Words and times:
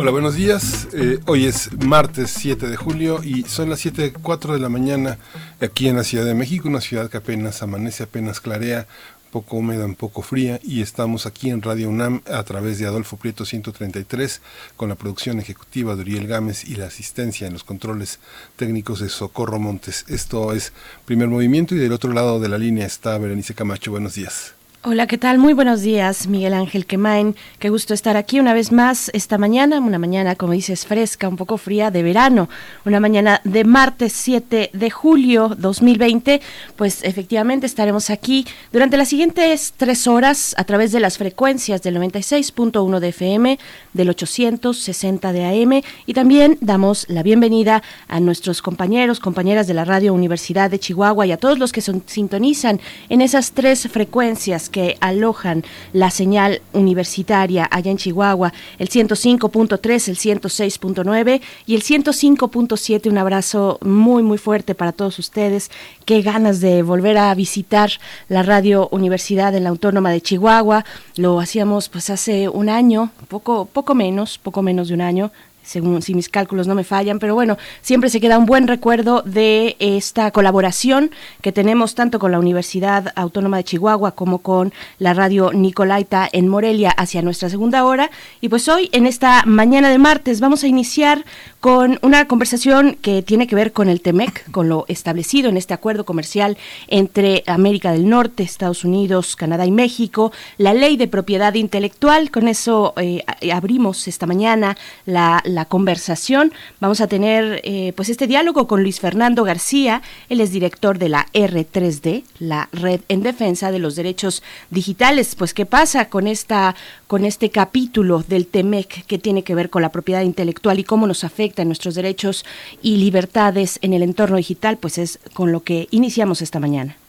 Hola, 0.00 0.12
buenos 0.12 0.34
días. 0.34 0.88
Eh, 0.94 1.18
hoy 1.26 1.44
es 1.44 1.68
martes 1.84 2.30
7 2.30 2.68
de 2.68 2.76
julio 2.78 3.22
y 3.22 3.42
son 3.42 3.68
las 3.68 3.84
7.04 3.84 4.54
de 4.54 4.58
la 4.58 4.70
mañana 4.70 5.18
aquí 5.60 5.88
en 5.88 5.96
la 5.96 6.04
Ciudad 6.04 6.24
de 6.24 6.32
México, 6.32 6.68
una 6.68 6.80
ciudad 6.80 7.10
que 7.10 7.18
apenas 7.18 7.62
amanece, 7.62 8.04
apenas 8.04 8.40
clarea, 8.40 8.86
poco 9.30 9.58
húmeda, 9.58 9.84
un 9.84 9.96
poco 9.96 10.22
fría 10.22 10.58
y 10.62 10.80
estamos 10.80 11.26
aquí 11.26 11.50
en 11.50 11.60
Radio 11.60 11.90
UNAM 11.90 12.22
a 12.32 12.42
través 12.44 12.78
de 12.78 12.86
Adolfo 12.86 13.18
Prieto 13.18 13.44
133 13.44 14.40
con 14.74 14.88
la 14.88 14.94
producción 14.94 15.38
ejecutiva 15.38 15.94
de 15.96 16.00
Uriel 16.00 16.26
Gámez 16.26 16.64
y 16.64 16.76
la 16.76 16.86
asistencia 16.86 17.46
en 17.46 17.52
los 17.52 17.64
controles 17.64 18.20
técnicos 18.56 19.00
de 19.00 19.10
Socorro 19.10 19.58
Montes. 19.58 20.06
Esto 20.08 20.54
es 20.54 20.72
primer 21.04 21.28
movimiento 21.28 21.74
y 21.74 21.78
del 21.78 21.92
otro 21.92 22.14
lado 22.14 22.40
de 22.40 22.48
la 22.48 22.56
línea 22.56 22.86
está 22.86 23.18
Berenice 23.18 23.52
Camacho. 23.52 23.90
Buenos 23.90 24.14
días. 24.14 24.54
Hola, 24.82 25.06
¿qué 25.06 25.18
tal? 25.18 25.36
Muy 25.36 25.52
buenos 25.52 25.82
días, 25.82 26.26
Miguel 26.26 26.54
Ángel 26.54 26.86
Quemain. 26.86 27.36
Qué 27.58 27.68
gusto 27.68 27.92
estar 27.92 28.16
aquí 28.16 28.40
una 28.40 28.54
vez 28.54 28.72
más 28.72 29.10
esta 29.12 29.36
mañana, 29.36 29.78
una 29.78 29.98
mañana, 29.98 30.36
como 30.36 30.54
dices, 30.54 30.86
fresca, 30.86 31.28
un 31.28 31.36
poco 31.36 31.58
fría 31.58 31.90
de 31.90 32.02
verano, 32.02 32.48
una 32.86 32.98
mañana 32.98 33.42
de 33.44 33.64
martes 33.64 34.14
7 34.14 34.70
de 34.72 34.90
julio 34.90 35.54
2020. 35.58 36.40
Pues 36.76 37.04
efectivamente 37.04 37.66
estaremos 37.66 38.08
aquí 38.08 38.46
durante 38.72 38.96
las 38.96 39.08
siguientes 39.08 39.74
tres 39.76 40.06
horas 40.06 40.54
a 40.56 40.64
través 40.64 40.92
de 40.92 41.00
las 41.00 41.18
frecuencias 41.18 41.82
del 41.82 41.98
96.1 41.98 43.00
de 43.00 43.08
FM, 43.08 43.58
del 43.92 44.08
860 44.08 45.32
de 45.34 45.44
AM 45.44 45.82
y 46.06 46.14
también 46.14 46.56
damos 46.62 47.04
la 47.10 47.22
bienvenida 47.22 47.82
a 48.08 48.18
nuestros 48.18 48.62
compañeros, 48.62 49.20
compañeras 49.20 49.66
de 49.66 49.74
la 49.74 49.84
Radio 49.84 50.14
Universidad 50.14 50.70
de 50.70 50.78
Chihuahua 50.78 51.26
y 51.26 51.32
a 51.32 51.36
todos 51.36 51.58
los 51.58 51.70
que 51.70 51.82
son, 51.82 52.02
sintonizan 52.06 52.80
en 53.10 53.20
esas 53.20 53.52
tres 53.52 53.86
frecuencias 53.86 54.69
que 54.70 54.96
alojan 55.00 55.64
la 55.92 56.10
señal 56.10 56.62
universitaria 56.72 57.68
allá 57.70 57.90
en 57.90 57.96
Chihuahua, 57.96 58.52
el 58.78 58.88
105.3, 58.88 60.08
el 60.08 60.16
106.9 60.16 61.40
y 61.66 61.74
el 61.74 61.82
105.7. 61.82 63.10
Un 63.10 63.18
abrazo 63.18 63.78
muy, 63.82 64.22
muy 64.22 64.38
fuerte 64.38 64.74
para 64.74 64.92
todos 64.92 65.18
ustedes. 65.18 65.70
Qué 66.04 66.22
ganas 66.22 66.60
de 66.60 66.82
volver 66.82 67.18
a 67.18 67.34
visitar 67.34 67.90
la 68.28 68.42
Radio 68.42 68.88
Universidad 68.90 69.54
en 69.54 69.64
la 69.64 69.70
Autónoma 69.70 70.10
de 70.10 70.20
Chihuahua. 70.20 70.84
Lo 71.16 71.40
hacíamos 71.40 71.88
pues 71.88 72.10
hace 72.10 72.48
un 72.48 72.68
año, 72.68 73.10
poco, 73.28 73.66
poco 73.66 73.94
menos, 73.94 74.38
poco 74.38 74.62
menos 74.62 74.88
de 74.88 74.94
un 74.94 75.00
año, 75.00 75.30
según 75.62 76.02
si 76.02 76.14
mis 76.14 76.28
cálculos 76.28 76.66
no 76.66 76.74
me 76.74 76.84
fallan, 76.84 77.18
pero 77.18 77.34
bueno, 77.34 77.58
siempre 77.80 78.10
se 78.10 78.20
queda 78.20 78.38
un 78.38 78.46
buen 78.46 78.66
recuerdo 78.66 79.22
de 79.22 79.76
esta 79.78 80.30
colaboración 80.30 81.10
que 81.42 81.52
tenemos 81.52 81.94
tanto 81.94 82.18
con 82.18 82.32
la 82.32 82.38
Universidad 82.38 83.12
Autónoma 83.16 83.58
de 83.58 83.64
Chihuahua 83.64 84.12
como 84.12 84.38
con 84.38 84.72
la 84.98 85.14
radio 85.14 85.52
Nicolaita 85.52 86.28
en 86.32 86.48
Morelia 86.48 86.90
hacia 86.90 87.22
nuestra 87.22 87.48
segunda 87.48 87.84
hora. 87.84 88.10
Y 88.40 88.48
pues 88.48 88.68
hoy, 88.68 88.88
en 88.92 89.06
esta 89.06 89.44
mañana 89.46 89.90
de 89.90 89.98
martes, 89.98 90.40
vamos 90.40 90.64
a 90.64 90.66
iniciar 90.66 91.24
con 91.60 91.98
una 92.02 92.26
conversación 92.26 92.96
que 93.00 93.22
tiene 93.22 93.46
que 93.46 93.54
ver 93.54 93.72
con 93.72 93.88
el 93.88 94.00
TEMEC, 94.00 94.50
con 94.50 94.68
lo 94.68 94.86
establecido 94.88 95.50
en 95.50 95.56
este 95.56 95.74
acuerdo 95.74 96.04
comercial 96.04 96.56
entre 96.88 97.44
América 97.46 97.92
del 97.92 98.08
Norte, 98.08 98.42
Estados 98.42 98.84
Unidos, 98.84 99.36
Canadá 99.36 99.66
y 99.66 99.70
México, 99.70 100.32
la 100.56 100.72
ley 100.72 100.96
de 100.96 101.06
propiedad 101.06 101.54
intelectual. 101.54 102.30
Con 102.30 102.48
eso 102.48 102.94
eh, 102.96 103.24
abrimos 103.52 104.08
esta 104.08 104.26
mañana 104.26 104.76
la 105.04 105.42
la 105.54 105.64
conversación. 105.64 106.52
Vamos 106.80 107.00
a 107.00 107.06
tener 107.06 107.60
eh, 107.64 107.92
pues 107.96 108.08
este 108.08 108.26
diálogo 108.26 108.66
con 108.66 108.82
Luis 108.82 109.00
Fernando 109.00 109.44
García, 109.44 110.02
él 110.28 110.40
es 110.40 110.52
director 110.52 110.98
de 110.98 111.08
la 111.08 111.26
R3D, 111.32 112.24
la 112.38 112.68
Red 112.72 113.00
en 113.08 113.22
Defensa 113.22 113.70
de 113.70 113.78
los 113.78 113.96
Derechos 113.96 114.42
Digitales. 114.70 115.34
Pues 115.34 115.54
qué 115.54 115.66
pasa 115.66 116.08
con 116.08 116.26
esta 116.26 116.74
con 117.06 117.24
este 117.24 117.50
capítulo 117.50 118.24
del 118.26 118.46
TEMEC 118.46 119.04
que 119.06 119.18
tiene 119.18 119.42
que 119.42 119.54
ver 119.54 119.68
con 119.68 119.82
la 119.82 119.90
propiedad 119.90 120.22
intelectual 120.22 120.78
y 120.78 120.84
cómo 120.84 121.06
nos 121.06 121.24
afecta 121.24 121.64
nuestros 121.64 121.94
derechos 121.94 122.44
y 122.82 122.98
libertades 122.98 123.78
en 123.82 123.94
el 123.94 124.02
entorno 124.02 124.36
digital, 124.36 124.76
pues 124.76 124.98
es 124.98 125.18
con 125.32 125.50
lo 125.50 125.64
que 125.64 125.88
iniciamos 125.90 126.42
esta 126.42 126.60
mañana. 126.60 126.99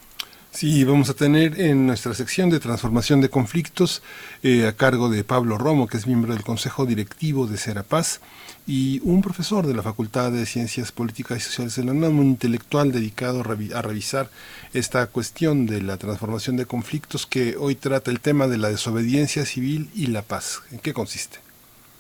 Sí, 0.53 0.83
vamos 0.83 1.09
a 1.09 1.13
tener 1.13 1.61
en 1.61 1.87
nuestra 1.87 2.13
sección 2.13 2.49
de 2.49 2.59
transformación 2.59 3.21
de 3.21 3.29
conflictos 3.29 4.03
eh, 4.43 4.67
a 4.67 4.73
cargo 4.73 5.09
de 5.09 5.23
Pablo 5.23 5.57
Romo, 5.57 5.87
que 5.87 5.95
es 5.95 6.07
miembro 6.07 6.33
del 6.33 6.43
Consejo 6.43 6.85
Directivo 6.85 7.47
de 7.47 7.57
Serapaz, 7.57 8.19
y 8.67 8.99
un 9.05 9.21
profesor 9.21 9.65
de 9.65 9.73
la 9.73 9.81
Facultad 9.81 10.29
de 10.29 10.45
Ciencias 10.45 10.91
Políticas 10.91 11.37
y 11.37 11.41
Sociales 11.41 11.77
de 11.77 11.85
la 11.85 11.93
UNAM, 11.93 12.19
un 12.19 12.25
intelectual 12.27 12.91
dedicado 12.91 13.39
a 13.39 13.81
revisar 13.81 14.29
esta 14.73 15.07
cuestión 15.07 15.67
de 15.67 15.81
la 15.81 15.95
transformación 15.95 16.57
de 16.57 16.65
conflictos 16.65 17.25
que 17.25 17.55
hoy 17.55 17.75
trata 17.75 18.11
el 18.11 18.19
tema 18.19 18.47
de 18.47 18.57
la 18.57 18.69
desobediencia 18.69 19.45
civil 19.45 19.89
y 19.95 20.07
la 20.07 20.21
paz. 20.21 20.63
¿En 20.71 20.79
qué 20.79 20.93
consiste? 20.93 21.50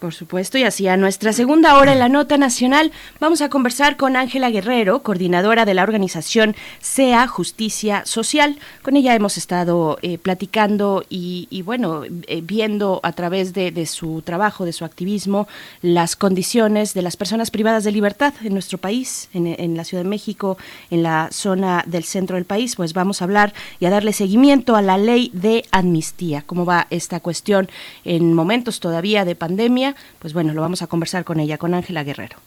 Por 0.01 0.15
supuesto, 0.15 0.57
y 0.57 0.63
así 0.63 0.87
a 0.87 0.97
nuestra 0.97 1.31
segunda 1.31 1.77
hora 1.77 1.93
en 1.93 1.99
la 1.99 2.09
Nota 2.09 2.35
Nacional 2.35 2.91
vamos 3.19 3.41
a 3.41 3.49
conversar 3.49 3.97
con 3.97 4.15
Ángela 4.15 4.49
Guerrero, 4.49 5.03
coordinadora 5.03 5.63
de 5.63 5.75
la 5.75 5.83
organización 5.83 6.55
SEA 6.79 7.27
Justicia 7.27 8.01
Social. 8.07 8.57
Con 8.81 8.95
ella 8.95 9.13
hemos 9.13 9.37
estado 9.37 9.99
eh, 10.01 10.17
platicando 10.17 11.05
y, 11.07 11.61
bueno, 11.61 12.01
eh, 12.03 12.41
viendo 12.43 12.99
a 13.03 13.11
través 13.11 13.53
de, 13.53 13.85
su 13.85 14.23
trabajo, 14.23 14.65
de 14.65 14.73
su 14.73 14.85
activismo, 14.85 15.47
las 15.83 16.15
condiciones 16.15 16.95
de 16.95 17.03
las 17.03 17.15
personas 17.15 17.51
privadas 17.51 17.83
de 17.83 17.91
libertad 17.91 18.33
en 18.43 18.53
nuestro 18.53 18.79
país, 18.79 19.29
en, 19.35 19.45
en 19.45 19.77
la 19.77 19.83
Ciudad 19.83 20.03
de 20.03 20.09
México, 20.09 20.57
en 20.89 21.03
la 21.03 21.29
zona 21.31 21.83
del 21.85 22.05
centro 22.05 22.37
del 22.37 22.45
país. 22.45 22.75
Pues 22.75 22.93
vamos 22.93 23.21
a 23.21 23.25
hablar 23.25 23.53
y 23.79 23.85
a 23.85 23.91
darle 23.91 24.13
seguimiento 24.13 24.75
a 24.75 24.81
la 24.81 24.97
ley 24.97 25.29
de 25.31 25.63
amnistía, 25.69 26.41
cómo 26.47 26.65
va 26.65 26.87
esta 26.89 27.19
cuestión 27.19 27.69
en 28.03 28.33
momentos 28.33 28.79
todavía 28.79 29.25
de 29.25 29.35
pandemia 29.35 29.90
pues 30.19 30.33
bueno, 30.33 30.53
lo 30.53 30.61
vamos 30.61 30.81
a 30.81 30.87
conversar 30.87 31.23
con 31.23 31.39
ella, 31.39 31.57
con 31.57 31.73
Ángela 31.73 32.03
Guerrero. 32.03 32.37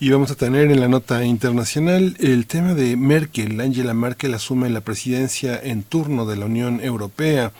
Y 0.00 0.10
vamos 0.10 0.32
a 0.32 0.34
tener 0.34 0.70
en 0.70 0.80
la 0.80 0.88
nota 0.88 1.24
internacional 1.24 2.16
el 2.18 2.46
tema 2.46 2.74
de 2.74 2.96
Merkel. 2.96 3.60
Angela 3.60 3.94
Merkel 3.94 4.34
asume 4.34 4.68
la 4.68 4.80
presidencia 4.80 5.60
en 5.62 5.84
turno 5.84 6.26
de 6.26 6.36
la 6.36 6.46
Unión 6.46 6.80
Europea 6.82 7.52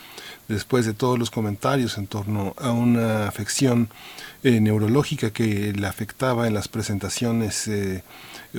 después 0.48 0.84
de 0.84 0.92
todos 0.92 1.18
los 1.18 1.30
comentarios 1.30 1.98
en 1.98 2.08
torno 2.08 2.54
a 2.58 2.72
una 2.72 3.28
afección 3.28 3.90
eh, 4.42 4.60
neurológica 4.60 5.30
que 5.30 5.72
le 5.72 5.86
afectaba 5.86 6.48
en 6.48 6.54
las 6.54 6.66
presentaciones 6.66 7.68
eh, 7.68 8.02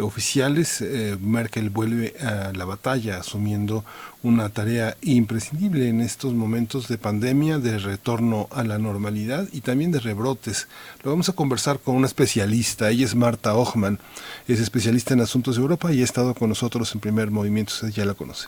oficiales, 0.01 0.81
eh, 0.81 1.17
Merkel 1.21 1.69
vuelve 1.69 2.15
a 2.19 2.51
la 2.53 2.65
batalla 2.65 3.17
asumiendo 3.17 3.83
una 4.23 4.49
tarea 4.49 4.97
imprescindible 5.01 5.89
en 5.89 6.01
estos 6.01 6.33
momentos 6.33 6.87
de 6.87 6.97
pandemia, 6.97 7.59
de 7.59 7.77
retorno 7.77 8.47
a 8.51 8.63
la 8.63 8.79
normalidad 8.79 9.47
y 9.51 9.61
también 9.61 9.91
de 9.91 9.99
rebrotes. 9.99 10.67
Lo 11.03 11.11
vamos 11.11 11.29
a 11.29 11.33
conversar 11.33 11.79
con 11.79 11.95
una 11.95 12.07
especialista, 12.07 12.89
ella 12.89 13.05
es 13.05 13.15
Marta 13.15 13.55
Ochman, 13.55 13.99
es 14.47 14.59
especialista 14.59 15.13
en 15.13 15.21
asuntos 15.21 15.55
de 15.55 15.61
Europa 15.61 15.91
y 15.93 16.01
ha 16.01 16.05
estado 16.05 16.33
con 16.33 16.49
nosotros 16.49 16.93
en 16.93 17.01
primer 17.01 17.31
movimiento, 17.31 17.73
usted 17.73 17.89
ya 17.89 18.05
la 18.05 18.13
conoce. 18.13 18.47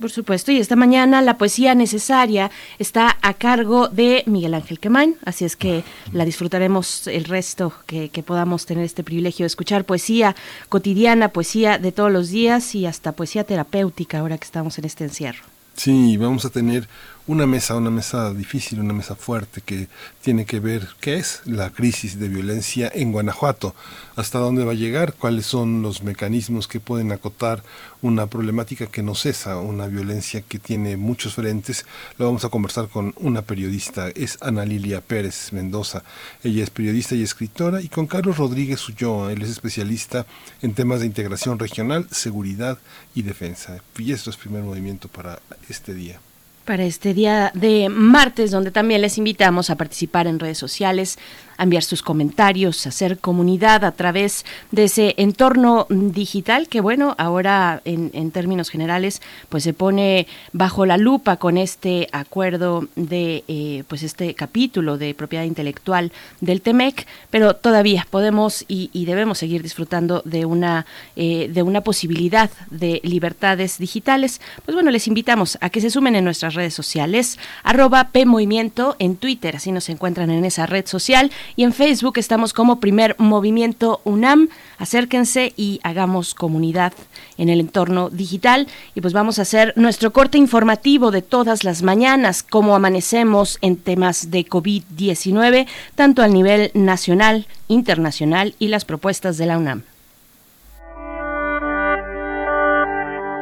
Por 0.00 0.10
supuesto, 0.10 0.52
y 0.52 0.58
esta 0.58 0.76
mañana 0.76 1.22
la 1.22 1.38
poesía 1.38 1.74
necesaria 1.74 2.52
está 2.78 3.16
a 3.20 3.34
cargo 3.34 3.88
de 3.88 4.22
Miguel 4.26 4.54
Ángel 4.54 4.78
Quemain, 4.78 5.16
así 5.24 5.44
es 5.44 5.56
que 5.56 5.82
la 6.12 6.24
disfrutaremos 6.24 7.08
el 7.08 7.24
resto 7.24 7.72
que, 7.86 8.08
que, 8.08 8.22
podamos 8.22 8.64
tener 8.64 8.84
este 8.84 9.02
privilegio 9.02 9.42
de 9.42 9.48
escuchar 9.48 9.84
poesía 9.84 10.36
cotidiana, 10.68 11.30
poesía 11.30 11.78
de 11.78 11.90
todos 11.90 12.12
los 12.12 12.30
días 12.30 12.76
y 12.76 12.86
hasta 12.86 13.10
poesía 13.12 13.42
terapéutica 13.42 14.20
ahora 14.20 14.38
que 14.38 14.44
estamos 14.44 14.78
en 14.78 14.84
este 14.84 15.02
encierro. 15.04 15.42
Sí, 15.74 16.16
vamos 16.16 16.44
a 16.44 16.50
tener 16.50 16.88
una 17.28 17.46
mesa, 17.46 17.76
una 17.76 17.90
mesa 17.90 18.32
difícil, 18.32 18.80
una 18.80 18.94
mesa 18.94 19.14
fuerte 19.14 19.60
que 19.60 19.88
tiene 20.22 20.46
que 20.46 20.60
ver 20.60 20.88
qué 20.98 21.16
es 21.16 21.42
la 21.44 21.68
crisis 21.68 22.18
de 22.18 22.26
violencia 22.26 22.90
en 22.94 23.12
Guanajuato, 23.12 23.74
hasta 24.16 24.38
dónde 24.38 24.64
va 24.64 24.72
a 24.72 24.74
llegar, 24.74 25.12
cuáles 25.12 25.44
son 25.44 25.82
los 25.82 26.02
mecanismos 26.02 26.66
que 26.66 26.80
pueden 26.80 27.12
acotar 27.12 27.62
una 28.00 28.28
problemática 28.28 28.86
que 28.86 29.02
no 29.02 29.14
cesa, 29.14 29.58
una 29.58 29.88
violencia 29.88 30.40
que 30.40 30.58
tiene 30.58 30.96
muchos 30.96 31.34
frentes. 31.34 31.84
Lo 32.16 32.24
vamos 32.24 32.46
a 32.46 32.48
conversar 32.48 32.88
con 32.88 33.12
una 33.18 33.42
periodista, 33.42 34.08
es 34.08 34.38
Ana 34.40 34.64
Lilia 34.64 35.02
Pérez 35.02 35.52
Mendoza. 35.52 36.04
Ella 36.42 36.64
es 36.64 36.70
periodista 36.70 37.14
y 37.14 37.22
escritora 37.22 37.82
y 37.82 37.88
con 37.88 38.06
Carlos 38.06 38.38
Rodríguez 38.38 38.88
Ulloa, 38.88 39.32
él 39.32 39.42
es 39.42 39.50
especialista 39.50 40.24
en 40.62 40.72
temas 40.72 41.00
de 41.00 41.06
integración 41.06 41.58
regional, 41.58 42.08
seguridad 42.10 42.78
y 43.14 43.20
defensa. 43.20 43.82
Y 43.98 44.12
esto 44.12 44.30
es 44.30 44.38
primer 44.38 44.62
movimiento 44.62 45.08
para 45.08 45.40
este 45.68 45.92
día. 45.92 46.20
Para 46.68 46.84
este 46.84 47.14
día 47.14 47.50
de 47.54 47.88
martes, 47.88 48.50
donde 48.50 48.70
también 48.70 49.00
les 49.00 49.16
invitamos 49.16 49.70
a 49.70 49.76
participar 49.76 50.26
en 50.26 50.38
redes 50.38 50.58
sociales, 50.58 51.18
enviar 51.58 51.82
sus 51.82 52.02
comentarios, 52.02 52.86
hacer 52.86 53.18
comunidad 53.18 53.84
a 53.84 53.92
través 53.92 54.44
de 54.70 54.84
ese 54.84 55.14
entorno 55.16 55.86
digital 55.88 56.68
que, 56.68 56.80
bueno, 56.80 57.14
ahora 57.18 57.82
en, 57.84 58.30
términos 58.30 58.68
generales, 58.68 59.22
pues 59.48 59.64
se 59.64 59.72
pone 59.72 60.26
bajo 60.52 60.86
la 60.86 60.96
lupa 60.96 61.36
con 61.36 61.56
este 61.56 62.08
acuerdo 62.12 62.86
de, 62.94 63.44
eh, 63.48 63.84
pues 63.88 64.02
este 64.02 64.34
capítulo 64.34 64.98
de 64.98 65.14
propiedad 65.14 65.44
intelectual 65.44 66.12
del 66.40 66.60
TEMEC, 66.60 67.06
pero 67.30 67.56
todavía 67.56 68.06
podemos 68.10 68.64
y, 68.68 68.88
debemos 69.08 69.38
seguir 69.38 69.62
disfrutando 69.62 70.20
de 70.26 70.44
una, 70.44 70.84
eh, 71.16 71.50
de 71.52 71.62
una 71.62 71.80
posibilidad 71.80 72.50
de 72.70 73.00
libertades 73.02 73.78
digitales. 73.78 74.40
Pues 74.64 74.74
bueno, 74.74 74.90
les 74.90 75.08
invitamos 75.08 75.56
a 75.62 75.70
que 75.70 75.80
se 75.80 75.90
sumen 75.90 76.14
en 76.14 76.24
nuestras 76.24 76.54
redes 76.54 76.74
sociales, 76.74 77.38
arroba 77.62 78.10
PMovimiento 78.12 78.96
en 78.98 79.16
Twitter, 79.16 79.56
así 79.56 79.72
nos 79.72 79.88
encuentran 79.88 80.30
en 80.30 80.44
esa 80.44 80.66
red 80.66 80.86
social, 80.86 81.30
y 81.56 81.64
en 81.64 81.72
Facebook 81.72 82.18
estamos 82.18 82.52
como 82.52 82.80
Primer 82.80 83.16
Movimiento 83.18 84.00
UNAM. 84.04 84.48
Acérquense 84.78 85.52
y 85.56 85.80
hagamos 85.82 86.34
comunidad 86.34 86.92
en 87.36 87.48
el 87.48 87.60
entorno 87.60 88.10
digital. 88.10 88.68
Y 88.94 89.00
pues 89.00 89.12
vamos 89.12 89.38
a 89.38 89.42
hacer 89.42 89.72
nuestro 89.76 90.12
corte 90.12 90.38
informativo 90.38 91.10
de 91.10 91.22
todas 91.22 91.64
las 91.64 91.82
mañanas, 91.82 92.42
cómo 92.42 92.74
amanecemos 92.74 93.58
en 93.60 93.76
temas 93.76 94.30
de 94.30 94.46
COVID-19, 94.46 95.66
tanto 95.94 96.22
a 96.22 96.28
nivel 96.28 96.70
nacional, 96.74 97.46
internacional 97.68 98.54
y 98.58 98.68
las 98.68 98.84
propuestas 98.84 99.36
de 99.38 99.46
la 99.46 99.58
UNAM. 99.58 99.82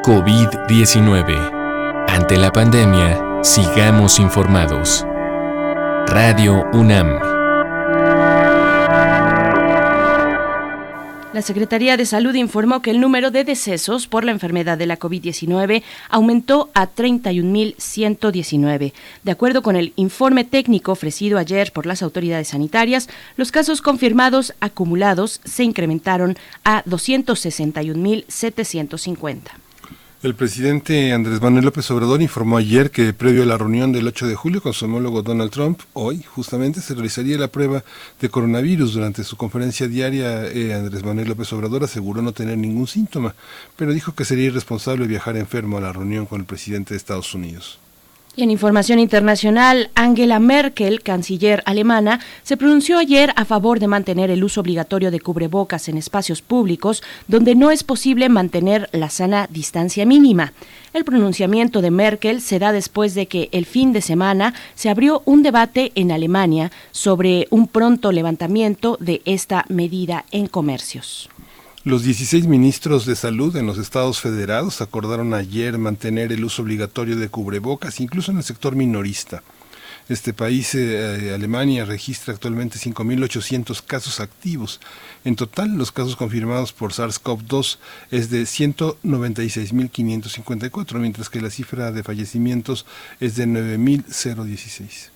COVID-19 0.04 1.56
ante 2.08 2.38
la 2.38 2.52
pandemia, 2.52 3.42
sigamos 3.42 4.18
informados. 4.20 5.04
Radio 6.06 6.64
UNAM. 6.72 7.45
La 11.36 11.42
Secretaría 11.42 11.96
de 11.98 12.06
Salud 12.06 12.34
informó 12.34 12.80
que 12.80 12.90
el 12.90 12.98
número 12.98 13.30
de 13.30 13.44
decesos 13.44 14.06
por 14.06 14.24
la 14.24 14.32
enfermedad 14.32 14.78
de 14.78 14.86
la 14.86 14.98
COVID-19 14.98 15.82
aumentó 16.08 16.70
a 16.72 16.88
31.119. 16.88 18.94
De 19.22 19.30
acuerdo 19.30 19.60
con 19.60 19.76
el 19.76 19.92
informe 19.96 20.44
técnico 20.44 20.92
ofrecido 20.92 21.36
ayer 21.36 21.74
por 21.74 21.84
las 21.84 22.02
autoridades 22.02 22.48
sanitarias, 22.48 23.10
los 23.36 23.52
casos 23.52 23.82
confirmados 23.82 24.54
acumulados 24.60 25.42
se 25.44 25.62
incrementaron 25.62 26.38
a 26.64 26.82
261.750. 26.84 29.65
El 30.26 30.34
presidente 30.34 31.12
Andrés 31.12 31.40
Manuel 31.40 31.66
López 31.66 31.88
Obrador 31.92 32.20
informó 32.20 32.56
ayer 32.56 32.90
que 32.90 33.12
previo 33.12 33.44
a 33.44 33.46
la 33.46 33.56
reunión 33.56 33.92
del 33.92 34.08
8 34.08 34.26
de 34.26 34.34
julio 34.34 34.60
con 34.60 34.72
su 34.72 34.86
homólogo 34.86 35.22
Donald 35.22 35.52
Trump, 35.52 35.82
hoy 35.92 36.24
justamente 36.24 36.80
se 36.80 36.94
realizaría 36.94 37.38
la 37.38 37.46
prueba 37.46 37.84
de 38.20 38.28
coronavirus. 38.28 38.94
Durante 38.94 39.22
su 39.22 39.36
conferencia 39.36 39.86
diaria, 39.86 40.48
eh, 40.48 40.74
Andrés 40.74 41.04
Manuel 41.04 41.28
López 41.28 41.52
Obrador 41.52 41.84
aseguró 41.84 42.22
no 42.22 42.32
tener 42.32 42.58
ningún 42.58 42.88
síntoma, 42.88 43.36
pero 43.76 43.92
dijo 43.92 44.16
que 44.16 44.24
sería 44.24 44.46
irresponsable 44.46 45.06
viajar 45.06 45.36
enfermo 45.36 45.78
a 45.78 45.82
la 45.82 45.92
reunión 45.92 46.26
con 46.26 46.40
el 46.40 46.46
presidente 46.46 46.94
de 46.94 46.98
Estados 46.98 47.32
Unidos. 47.32 47.78
Y 48.38 48.42
en 48.42 48.50
información 48.50 48.98
internacional, 48.98 49.88
Angela 49.94 50.38
Merkel, 50.38 51.02
canciller 51.02 51.62
alemana, 51.64 52.20
se 52.42 52.58
pronunció 52.58 52.98
ayer 52.98 53.32
a 53.34 53.46
favor 53.46 53.80
de 53.80 53.86
mantener 53.86 54.30
el 54.30 54.44
uso 54.44 54.60
obligatorio 54.60 55.10
de 55.10 55.20
cubrebocas 55.20 55.88
en 55.88 55.96
espacios 55.96 56.42
públicos 56.42 57.02
donde 57.28 57.54
no 57.54 57.70
es 57.70 57.82
posible 57.82 58.28
mantener 58.28 58.90
la 58.92 59.08
sana 59.08 59.48
distancia 59.50 60.04
mínima. 60.04 60.52
El 60.92 61.06
pronunciamiento 61.06 61.80
de 61.80 61.90
Merkel 61.90 62.42
se 62.42 62.58
da 62.58 62.72
después 62.72 63.14
de 63.14 63.26
que 63.26 63.48
el 63.52 63.64
fin 63.64 63.94
de 63.94 64.02
semana 64.02 64.52
se 64.74 64.90
abrió 64.90 65.22
un 65.24 65.42
debate 65.42 65.92
en 65.94 66.12
Alemania 66.12 66.70
sobre 66.90 67.48
un 67.48 67.68
pronto 67.68 68.12
levantamiento 68.12 68.98
de 69.00 69.22
esta 69.24 69.64
medida 69.70 70.26
en 70.30 70.46
comercios. 70.46 71.30
Los 71.86 72.02
16 72.02 72.46
ministros 72.48 73.06
de 73.06 73.14
salud 73.14 73.54
en 73.54 73.64
los 73.64 73.78
estados 73.78 74.20
federados 74.20 74.80
acordaron 74.80 75.32
ayer 75.34 75.78
mantener 75.78 76.32
el 76.32 76.44
uso 76.44 76.62
obligatorio 76.62 77.14
de 77.14 77.28
cubrebocas, 77.28 78.00
incluso 78.00 78.32
en 78.32 78.38
el 78.38 78.42
sector 78.42 78.74
minorista. 78.74 79.44
Este 80.08 80.32
país, 80.32 80.74
eh, 80.74 81.32
Alemania, 81.32 81.84
registra 81.84 82.34
actualmente 82.34 82.80
5.800 82.80 83.84
casos 83.86 84.18
activos. 84.18 84.80
En 85.24 85.36
total, 85.36 85.76
los 85.76 85.92
casos 85.92 86.16
confirmados 86.16 86.72
por 86.72 86.92
SARS-CoV-2 86.92 87.78
es 88.10 88.30
de 88.30 88.42
196.554, 88.42 90.98
mientras 90.98 91.30
que 91.30 91.40
la 91.40 91.50
cifra 91.50 91.92
de 91.92 92.02
fallecimientos 92.02 92.84
es 93.20 93.36
de 93.36 93.46
9.016. 93.46 95.15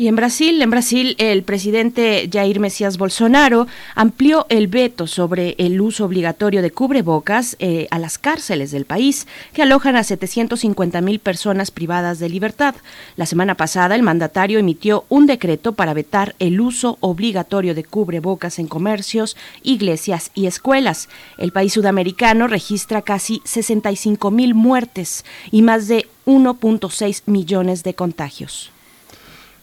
Y 0.00 0.06
en 0.06 0.14
Brasil, 0.14 0.62
en 0.62 0.70
Brasil, 0.70 1.16
el 1.18 1.42
presidente 1.42 2.30
Jair 2.32 2.60
Mesías 2.60 2.98
Bolsonaro 2.98 3.66
amplió 3.96 4.46
el 4.48 4.68
veto 4.68 5.08
sobre 5.08 5.56
el 5.58 5.80
uso 5.80 6.04
obligatorio 6.04 6.62
de 6.62 6.70
cubrebocas 6.70 7.56
eh, 7.58 7.88
a 7.90 7.98
las 7.98 8.16
cárceles 8.16 8.70
del 8.70 8.84
país, 8.84 9.26
que 9.52 9.62
alojan 9.62 9.96
a 9.96 10.04
750 10.04 11.00
mil 11.00 11.18
personas 11.18 11.72
privadas 11.72 12.20
de 12.20 12.28
libertad. 12.28 12.76
La 13.16 13.26
semana 13.26 13.56
pasada, 13.56 13.96
el 13.96 14.04
mandatario 14.04 14.60
emitió 14.60 15.04
un 15.08 15.26
decreto 15.26 15.72
para 15.72 15.94
vetar 15.94 16.36
el 16.38 16.60
uso 16.60 16.96
obligatorio 17.00 17.74
de 17.74 17.82
cubrebocas 17.82 18.60
en 18.60 18.68
comercios, 18.68 19.36
iglesias 19.64 20.30
y 20.32 20.46
escuelas. 20.46 21.08
El 21.38 21.50
país 21.50 21.72
sudamericano 21.72 22.46
registra 22.46 23.02
casi 23.02 23.42
65 23.42 24.30
mil 24.30 24.54
muertes 24.54 25.24
y 25.50 25.62
más 25.62 25.88
de 25.88 26.06
1.6 26.24 27.22
millones 27.26 27.82
de 27.82 27.94
contagios. 27.94 28.70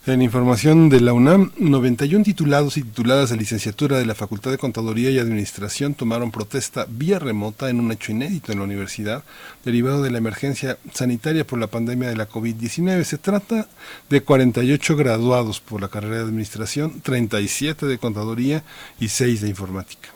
En 0.07 0.21
información 0.21 0.87
de 0.89 1.01
la 1.01 1.13
UNAM, 1.13 1.51
91 1.57 2.23
titulados 2.23 2.77
y 2.77 2.83
tituladas 2.83 3.31
de 3.31 3.37
licenciatura 3.37 3.97
de 3.97 4.05
la 4.05 4.13
Facultad 4.13 4.51
de 4.51 4.59
Contaduría 4.59 5.09
y 5.09 5.17
Administración 5.17 5.95
tomaron 5.95 6.29
protesta 6.29 6.85
vía 6.87 7.17
remota 7.17 7.71
en 7.71 7.79
un 7.79 7.91
hecho 7.91 8.11
inédito 8.11 8.51
en 8.51 8.59
la 8.59 8.65
universidad, 8.65 9.23
derivado 9.63 10.03
de 10.03 10.11
la 10.11 10.19
emergencia 10.19 10.77
sanitaria 10.93 11.47
por 11.47 11.57
la 11.57 11.65
pandemia 11.65 12.07
de 12.07 12.17
la 12.17 12.29
COVID-19. 12.29 13.03
Se 13.03 13.17
trata 13.17 13.67
de 14.07 14.21
48 14.21 14.95
graduados 14.95 15.59
por 15.59 15.81
la 15.81 15.87
carrera 15.87 16.17
de 16.17 16.25
Administración, 16.25 17.01
37 17.01 17.87
de 17.87 17.97
Contaduría 17.97 18.63
y 18.99 19.07
6 19.07 19.41
de 19.41 19.49
Informática. 19.49 20.14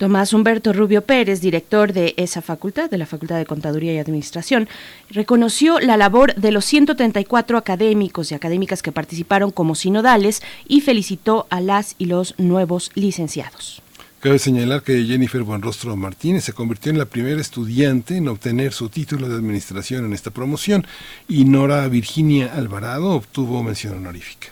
Tomás 0.00 0.32
Humberto 0.32 0.72
Rubio 0.72 1.02
Pérez, 1.02 1.42
director 1.42 1.92
de 1.92 2.14
esa 2.16 2.40
facultad, 2.40 2.88
de 2.88 2.96
la 2.96 3.04
Facultad 3.04 3.36
de 3.36 3.44
Contaduría 3.44 3.92
y 3.92 3.98
Administración, 3.98 4.66
reconoció 5.10 5.78
la 5.78 5.98
labor 5.98 6.34
de 6.36 6.52
los 6.52 6.64
134 6.64 7.58
académicos 7.58 8.32
y 8.32 8.34
académicas 8.34 8.80
que 8.80 8.92
participaron 8.92 9.50
como 9.50 9.74
sinodales 9.74 10.40
y 10.66 10.80
felicitó 10.80 11.46
a 11.50 11.60
las 11.60 11.96
y 11.98 12.06
los 12.06 12.34
nuevos 12.38 12.92
licenciados. 12.94 13.82
Cabe 14.20 14.38
señalar 14.38 14.82
que 14.82 15.04
Jennifer 15.04 15.42
Buenrostro 15.42 15.94
Martínez 15.96 16.44
se 16.44 16.54
convirtió 16.54 16.90
en 16.90 16.96
la 16.96 17.04
primera 17.04 17.38
estudiante 17.38 18.16
en 18.16 18.28
obtener 18.28 18.72
su 18.72 18.88
título 18.88 19.28
de 19.28 19.34
administración 19.34 20.06
en 20.06 20.14
esta 20.14 20.30
promoción 20.30 20.86
y 21.28 21.44
Nora 21.44 21.86
Virginia 21.88 22.54
Alvarado 22.54 23.10
obtuvo 23.10 23.62
mención 23.62 23.98
honorífica. 23.98 24.48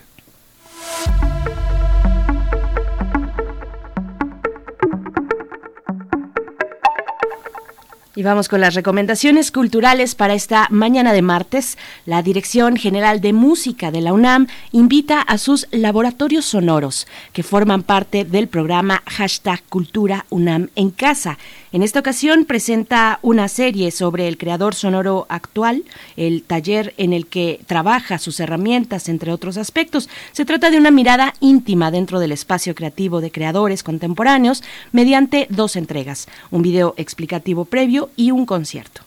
Y 8.18 8.24
vamos 8.24 8.48
con 8.48 8.60
las 8.60 8.74
recomendaciones 8.74 9.52
culturales 9.52 10.16
para 10.16 10.34
esta 10.34 10.66
mañana 10.70 11.12
de 11.12 11.22
martes. 11.22 11.78
La 12.04 12.20
Dirección 12.20 12.74
General 12.76 13.20
de 13.20 13.32
Música 13.32 13.92
de 13.92 14.00
la 14.00 14.12
UNAM 14.12 14.48
invita 14.72 15.20
a 15.20 15.38
sus 15.38 15.68
laboratorios 15.70 16.44
sonoros 16.44 17.06
que 17.32 17.44
forman 17.44 17.84
parte 17.84 18.24
del 18.24 18.48
programa 18.48 19.04
hashtag 19.06 19.62
Cultura 19.68 20.26
UNAM 20.30 20.68
en 20.74 20.90
Casa. 20.90 21.38
En 21.70 21.82
esta 21.82 22.00
ocasión 22.00 22.44
presenta 22.44 23.20
una 23.22 23.46
serie 23.46 23.92
sobre 23.92 24.26
el 24.26 24.36
creador 24.36 24.74
sonoro 24.74 25.26
actual, 25.28 25.84
el 26.16 26.42
taller 26.42 26.94
en 26.96 27.12
el 27.12 27.26
que 27.26 27.60
trabaja 27.66 28.18
sus 28.18 28.40
herramientas, 28.40 29.08
entre 29.08 29.30
otros 29.30 29.58
aspectos. 29.58 30.08
Se 30.32 30.44
trata 30.44 30.70
de 30.70 30.78
una 30.78 30.90
mirada 30.90 31.34
íntima 31.38 31.92
dentro 31.92 32.18
del 32.18 32.32
espacio 32.32 32.74
creativo 32.74 33.20
de 33.20 33.30
creadores 33.30 33.84
contemporáneos 33.84 34.64
mediante 34.90 35.46
dos 35.50 35.76
entregas, 35.76 36.26
un 36.50 36.62
video 36.62 36.94
explicativo 36.96 37.64
previo 37.64 38.07
y 38.16 38.30
un 38.30 38.46
concierto. 38.46 39.02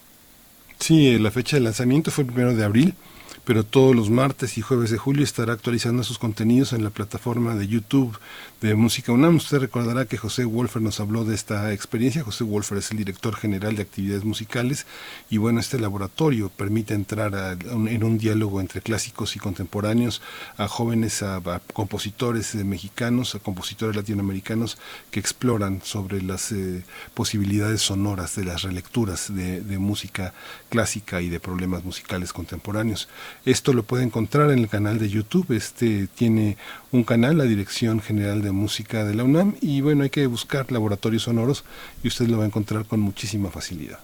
Sí, 0.80 1.18
la 1.20 1.32
fecha 1.32 1.58
de 1.58 1.62
lanzamiento 1.62 2.12
fue 2.12 2.24
el 2.24 2.32
primero 2.32 2.56
de 2.56 2.64
abril 2.64 2.96
pero 3.44 3.64
todos 3.64 3.96
los 3.96 4.10
martes 4.10 4.58
y 4.58 4.62
jueves 4.62 4.92
de 4.92 4.98
julio 4.98 5.24
estará 5.24 5.54
actualizando 5.54 6.04
sus 6.04 6.20
contenidos 6.20 6.74
en 6.74 6.84
la 6.84 6.90
plataforma 6.90 7.56
de 7.56 7.68
YouTube 7.68 8.18
de 8.62 8.76
Música 8.76 9.12
UNAM. 9.12 9.38
Usted 9.38 9.58
recordará 9.58 10.06
que 10.06 10.18
José 10.18 10.46
Wolfer 10.46 10.84
nos 10.84 11.00
habló 11.00 11.26
de 11.26 11.34
esta 11.34 11.74
experiencia. 11.74 12.24
José 12.24 12.44
Wolfer 12.44 12.78
es 12.78 12.92
el 12.92 12.98
director 12.98 13.36
general 13.36 13.76
de 13.76 13.82
actividades 13.82 14.24
musicales 14.24 14.86
y 15.32 15.38
bueno, 15.38 15.60
este 15.60 15.80
laboratorio 15.80 16.50
permite 16.50 16.94
entrar 16.94 17.58
en 17.60 18.04
un 18.04 18.18
diálogo 18.20 18.62
entre 18.62 18.82
clásicos 18.82 19.36
y 19.36 19.40
contemporáneos 19.40 20.22
a 20.58 20.68
jóvenes, 20.68 21.24
a, 21.24 21.42
compositores 21.74 22.54
eh, 22.54 22.64
mexicanos, 22.64 23.34
a 23.34 23.40
compositores 23.40 23.96
latinoamericanos 23.96 24.78
que 25.10 25.20
exploran 25.20 25.82
sobre 25.84 26.22
las 26.22 26.52
eh, 26.52 26.84
posibilidades 27.16 27.82
sonoras 27.82 28.36
de 28.36 28.46
las 28.46 28.62
relecturas 28.62 29.34
de 29.34 29.80
música 29.80 30.34
clásica 30.70 31.22
y 31.22 31.30
de 31.30 31.40
problemas 31.40 31.84
musicales 31.84 32.32
contemporáneos. 32.32 33.10
Esto 33.44 33.74
lo 33.74 33.84
puede 33.84 34.04
encontrar 34.04 34.52
en 34.52 34.60
el 34.60 34.70
canal 34.70 35.00
de 35.00 35.10
YouTube. 35.10 35.52
Este 35.52 36.08
tiene 36.08 36.58
un 36.92 37.04
canal, 37.04 37.38
la 37.38 37.46
Dirección 37.46 38.02
General 38.02 38.42
de 38.42 38.52
Música 38.52 39.06
de 39.06 39.16
la 39.16 39.24
UNAM, 39.24 39.56
y 39.62 39.82
bueno, 39.82 40.04
hay 40.04 40.10
que 40.10 40.28
buscar 40.28 40.72
laboratorios 40.72 41.24
sonoros 41.24 41.64
y 42.04 42.08
usted 42.08 42.28
lo 42.28 42.38
va 42.38 42.44
a 42.44 42.48
encontrar 42.48 42.86
con 42.86 43.00
muchísima 43.00 43.50
facilidad. 43.50 44.00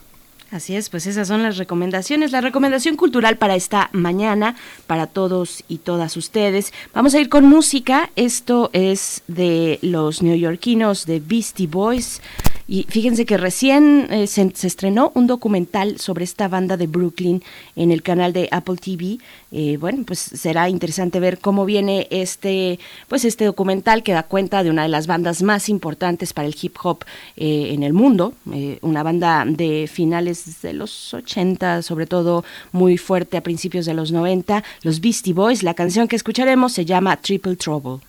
Así 0.49 0.77
es, 0.77 0.89
pues 0.89 1.05
esas 1.07 1.27
son 1.27 1.43
las 1.43 1.57
recomendaciones, 1.57 2.31
la 2.31 2.39
recomendación 2.39 2.95
cultural 2.95 3.37
para 3.37 3.55
esta 3.55 3.89
mañana, 3.91 4.55
para 4.87 5.05
todos 5.05 5.65
y 5.67 5.79
todas 5.79 6.15
ustedes. 6.15 6.71
Vamos 6.93 7.13
a 7.15 7.19
ir 7.19 7.27
con 7.27 7.45
música, 7.45 8.09
esto 8.15 8.69
es 8.71 9.23
de 9.27 9.77
los 9.81 10.21
neoyorquinos 10.23 11.05
de 11.05 11.19
Beastie 11.19 11.67
Boys. 11.67 12.21
Y 12.69 12.83
fíjense 12.89 13.25
que 13.25 13.37
recién 13.37 14.07
eh, 14.11 14.27
se, 14.27 14.51
estrenó 14.63 15.13
un 15.15 15.25
documental 15.25 15.99
sobre 15.99 16.25
esta 16.25 16.49
banda 16.49 16.75
de 16.75 16.87
Brooklyn 16.87 17.41
en 17.77 17.91
el 17.91 18.03
canal 18.03 18.33
de 18.33 18.49
Apple 18.51 18.75
TV. 18.75 19.19
Eh, 19.53 19.77
bueno, 19.77 20.03
pues 20.05 20.19
será 20.19 20.67
interesante 20.67 21.21
ver 21.21 21.39
cómo 21.39 21.63
viene 21.63 22.07
este, 22.11 22.77
pues 23.07 23.23
este 23.23 23.45
documental 23.45 24.03
que 24.03 24.11
da 24.11 24.23
cuenta 24.23 24.63
de 24.63 24.69
una 24.69 24.83
de 24.83 24.89
las 24.89 25.07
bandas 25.07 25.41
más 25.43 25.69
importantes 25.69 26.33
para 26.33 26.45
el 26.47 26.57
hip 26.61 26.75
hop 26.83 27.05
eh, 27.37 27.69
en 27.71 27.83
el 27.83 27.93
mundo, 27.93 28.33
una 28.81 29.03
banda 29.03 29.45
de 29.47 29.87
finales 29.91 30.61
de 30.61 30.73
los 30.73 31.13
80, 31.13 31.81
sobre 31.83 32.05
todo 32.05 32.43
muy 32.73 32.97
fuerte 32.97 33.37
a 33.37 33.41
principios 33.41 33.85
de 33.85 33.93
los 33.93 34.11
90, 34.11 34.63
los 34.83 34.99
Beastie 34.99 35.33
Boys. 35.33 35.63
La 35.63 35.73
canción 35.73 36.09
que 36.09 36.17
escucharemos 36.17 36.73
se 36.73 36.83
llama 36.83 37.15
Triple 37.15 37.55
Trouble. 37.55 38.06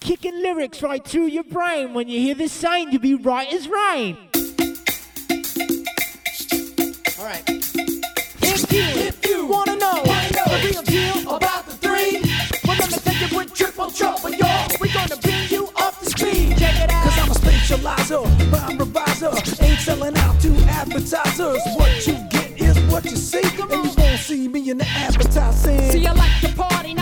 Kicking 0.00 0.42
lyrics 0.42 0.82
right 0.82 1.04
through 1.04 1.26
your 1.26 1.44
brain. 1.44 1.92
When 1.92 2.08
you 2.08 2.18
hear 2.20 2.34
this 2.34 2.52
sign, 2.52 2.90
you'll 2.90 3.02
be 3.02 3.14
right 3.14 3.52
as 3.52 3.68
rain. 3.68 4.16
Alright. 7.18 7.42
If 8.40 8.72
you, 8.72 8.82
if 8.82 9.26
you 9.26 9.46
wanna 9.46 9.76
know, 9.76 10.02
know 10.02 10.04
the 10.04 10.60
real 10.70 10.82
deal 10.82 11.34
about 11.34 11.66
the 11.66 11.72
three, 11.72 12.20
well, 12.64 12.76
let 12.78 12.90
me 12.90 12.98
tell 12.98 13.28
you 13.28 13.36
with 13.36 13.54
triple 13.54 13.90
trouble, 13.90 14.30
y'all. 14.30 14.68
We're 14.80 14.92
gonna 14.94 15.16
bring 15.16 15.48
you 15.50 15.68
up 15.76 15.98
to 15.98 16.06
speed. 16.06 16.56
Check 16.58 16.80
it 16.80 16.90
out. 16.90 17.04
Cause 17.04 17.18
I'm 17.18 17.30
a 17.30 17.34
specializer, 17.34 18.52
rhyme 18.52 18.78
reviser. 18.78 19.62
Ain't 19.62 19.80
selling 19.80 20.16
out 20.16 20.40
to 20.40 20.54
advertisers. 20.68 21.60
What 21.76 22.06
you 22.06 22.16
get 22.30 22.60
is 22.60 22.78
what 22.92 23.04
you 23.04 23.16
see. 23.16 23.42
And 23.42 23.84
you 23.84 23.92
won't 23.98 24.20
see 24.20 24.48
me 24.48 24.70
in 24.70 24.78
the 24.78 24.86
advertising. 24.86 25.90
See, 25.90 26.06
I 26.06 26.12
like 26.12 26.40
to 26.42 26.48
party, 26.56 26.94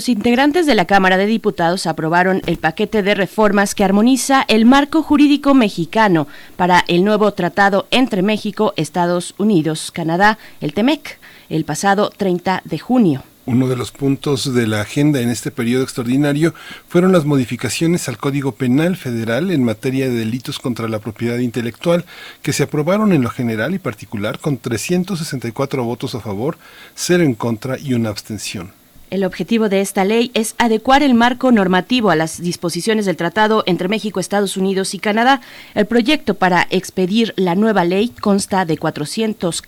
Los 0.00 0.08
integrantes 0.08 0.64
de 0.64 0.74
la 0.74 0.86
Cámara 0.86 1.18
de 1.18 1.26
Diputados 1.26 1.86
aprobaron 1.86 2.40
el 2.46 2.56
paquete 2.56 3.02
de 3.02 3.14
reformas 3.14 3.74
que 3.74 3.84
armoniza 3.84 4.46
el 4.48 4.64
marco 4.64 5.02
jurídico 5.02 5.52
mexicano 5.52 6.26
para 6.56 6.86
el 6.88 7.04
nuevo 7.04 7.30
tratado 7.34 7.86
entre 7.90 8.22
México, 8.22 8.72
Estados 8.76 9.34
Unidos, 9.36 9.90
Canadá, 9.90 10.38
el 10.62 10.72
TEMEC, 10.72 11.18
el 11.50 11.66
pasado 11.66 12.08
30 12.16 12.62
de 12.64 12.78
junio. 12.78 13.22
Uno 13.44 13.68
de 13.68 13.76
los 13.76 13.92
puntos 13.92 14.54
de 14.54 14.66
la 14.66 14.80
agenda 14.80 15.20
en 15.20 15.28
este 15.28 15.50
periodo 15.50 15.82
extraordinario 15.82 16.54
fueron 16.88 17.12
las 17.12 17.26
modificaciones 17.26 18.08
al 18.08 18.16
Código 18.16 18.52
Penal 18.52 18.96
Federal 18.96 19.50
en 19.50 19.64
materia 19.64 20.08
de 20.08 20.14
delitos 20.14 20.58
contra 20.58 20.88
la 20.88 21.00
propiedad 21.00 21.36
intelectual, 21.36 22.06
que 22.40 22.54
se 22.54 22.62
aprobaron 22.62 23.12
en 23.12 23.20
lo 23.20 23.28
general 23.28 23.74
y 23.74 23.78
particular 23.78 24.38
con 24.38 24.56
364 24.56 25.84
votos 25.84 26.14
a 26.14 26.20
favor, 26.20 26.56
cero 26.94 27.22
en 27.22 27.34
contra 27.34 27.78
y 27.78 27.92
una 27.92 28.08
abstención. 28.08 28.79
El 29.10 29.24
objetivo 29.24 29.68
de 29.68 29.80
esta 29.80 30.04
ley 30.04 30.30
es 30.34 30.54
adecuar 30.58 31.02
el 31.02 31.14
marco 31.14 31.50
normativo 31.50 32.10
a 32.10 32.16
las 32.16 32.40
disposiciones 32.40 33.06
del 33.06 33.16
tratado 33.16 33.64
entre 33.66 33.88
México, 33.88 34.20
Estados 34.20 34.56
Unidos 34.56 34.94
y 34.94 35.00
Canadá. 35.00 35.40
El 35.74 35.86
proyecto 35.86 36.34
para 36.34 36.68
expedir 36.70 37.34
la 37.36 37.56
nueva 37.56 37.84
ley 37.84 38.10
consta 38.20 38.64
de 38.64 38.78
400, 38.78 39.62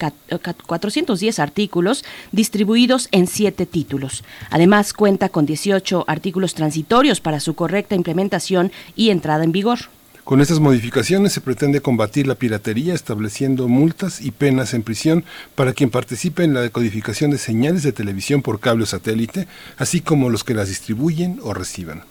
410 0.64 1.38
artículos 1.40 2.04
distribuidos 2.30 3.08
en 3.10 3.26
siete 3.26 3.66
títulos. 3.66 4.22
Además, 4.48 4.92
cuenta 4.92 5.28
con 5.28 5.44
18 5.44 6.04
artículos 6.06 6.54
transitorios 6.54 7.20
para 7.20 7.40
su 7.40 7.54
correcta 7.56 7.96
implementación 7.96 8.70
y 8.94 9.10
entrada 9.10 9.42
en 9.42 9.50
vigor. 9.50 9.80
Con 10.24 10.40
estas 10.40 10.60
modificaciones 10.60 11.32
se 11.32 11.40
pretende 11.40 11.80
combatir 11.80 12.28
la 12.28 12.36
piratería 12.36 12.94
estableciendo 12.94 13.66
multas 13.66 14.20
y 14.20 14.30
penas 14.30 14.72
en 14.72 14.84
prisión 14.84 15.24
para 15.56 15.72
quien 15.72 15.90
participe 15.90 16.44
en 16.44 16.54
la 16.54 16.60
decodificación 16.60 17.32
de 17.32 17.38
señales 17.38 17.82
de 17.82 17.90
televisión 17.90 18.40
por 18.40 18.60
cable 18.60 18.84
o 18.84 18.86
satélite, 18.86 19.48
así 19.78 20.00
como 20.00 20.30
los 20.30 20.44
que 20.44 20.54
las 20.54 20.68
distribuyen 20.68 21.40
o 21.42 21.54
reciban. 21.54 22.04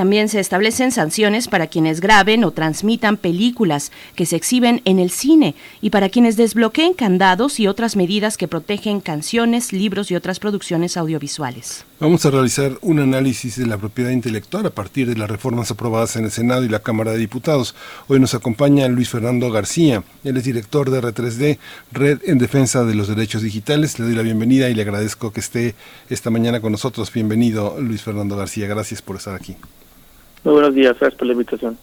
También 0.00 0.30
se 0.30 0.40
establecen 0.40 0.92
sanciones 0.92 1.46
para 1.46 1.66
quienes 1.66 2.00
graben 2.00 2.42
o 2.44 2.52
transmitan 2.52 3.18
películas 3.18 3.92
que 4.14 4.24
se 4.24 4.34
exhiben 4.34 4.80
en 4.86 4.98
el 4.98 5.10
cine 5.10 5.54
y 5.82 5.90
para 5.90 6.08
quienes 6.08 6.38
desbloqueen 6.38 6.94
candados 6.94 7.60
y 7.60 7.66
otras 7.66 7.96
medidas 7.96 8.38
que 8.38 8.48
protegen 8.48 9.02
canciones, 9.02 9.74
libros 9.74 10.10
y 10.10 10.14
otras 10.14 10.40
producciones 10.40 10.96
audiovisuales. 10.96 11.84
Vamos 11.98 12.24
a 12.24 12.30
realizar 12.30 12.78
un 12.80 12.98
análisis 12.98 13.56
de 13.56 13.66
la 13.66 13.76
propiedad 13.76 14.08
intelectual 14.08 14.64
a 14.64 14.70
partir 14.70 15.06
de 15.06 15.16
las 15.16 15.28
reformas 15.28 15.70
aprobadas 15.70 16.16
en 16.16 16.24
el 16.24 16.30
Senado 16.30 16.64
y 16.64 16.70
la 16.70 16.78
Cámara 16.78 17.12
de 17.12 17.18
Diputados. 17.18 17.74
Hoy 18.08 18.18
nos 18.20 18.32
acompaña 18.32 18.88
Luis 18.88 19.10
Fernando 19.10 19.50
García. 19.50 20.02
Él 20.24 20.34
es 20.38 20.44
director 20.44 20.88
de 20.88 21.02
R3D, 21.02 21.58
Red 21.92 22.20
en 22.24 22.38
Defensa 22.38 22.84
de 22.84 22.94
los 22.94 23.08
Derechos 23.08 23.42
Digitales. 23.42 23.98
Le 23.98 24.06
doy 24.06 24.14
la 24.14 24.22
bienvenida 24.22 24.70
y 24.70 24.74
le 24.74 24.80
agradezco 24.80 25.30
que 25.30 25.40
esté 25.40 25.74
esta 26.08 26.30
mañana 26.30 26.62
con 26.62 26.72
nosotros. 26.72 27.12
Bienvenido, 27.12 27.78
Luis 27.78 28.00
Fernando 28.00 28.34
García. 28.34 28.66
Gracias 28.66 29.02
por 29.02 29.16
estar 29.16 29.34
aquí. 29.34 29.56
Muy 30.44 30.54
buenos 30.54 30.74
días, 30.74 30.96
gracias 30.98 31.18
por 31.18 31.26
la 31.26 31.32
invitación. 31.34 31.76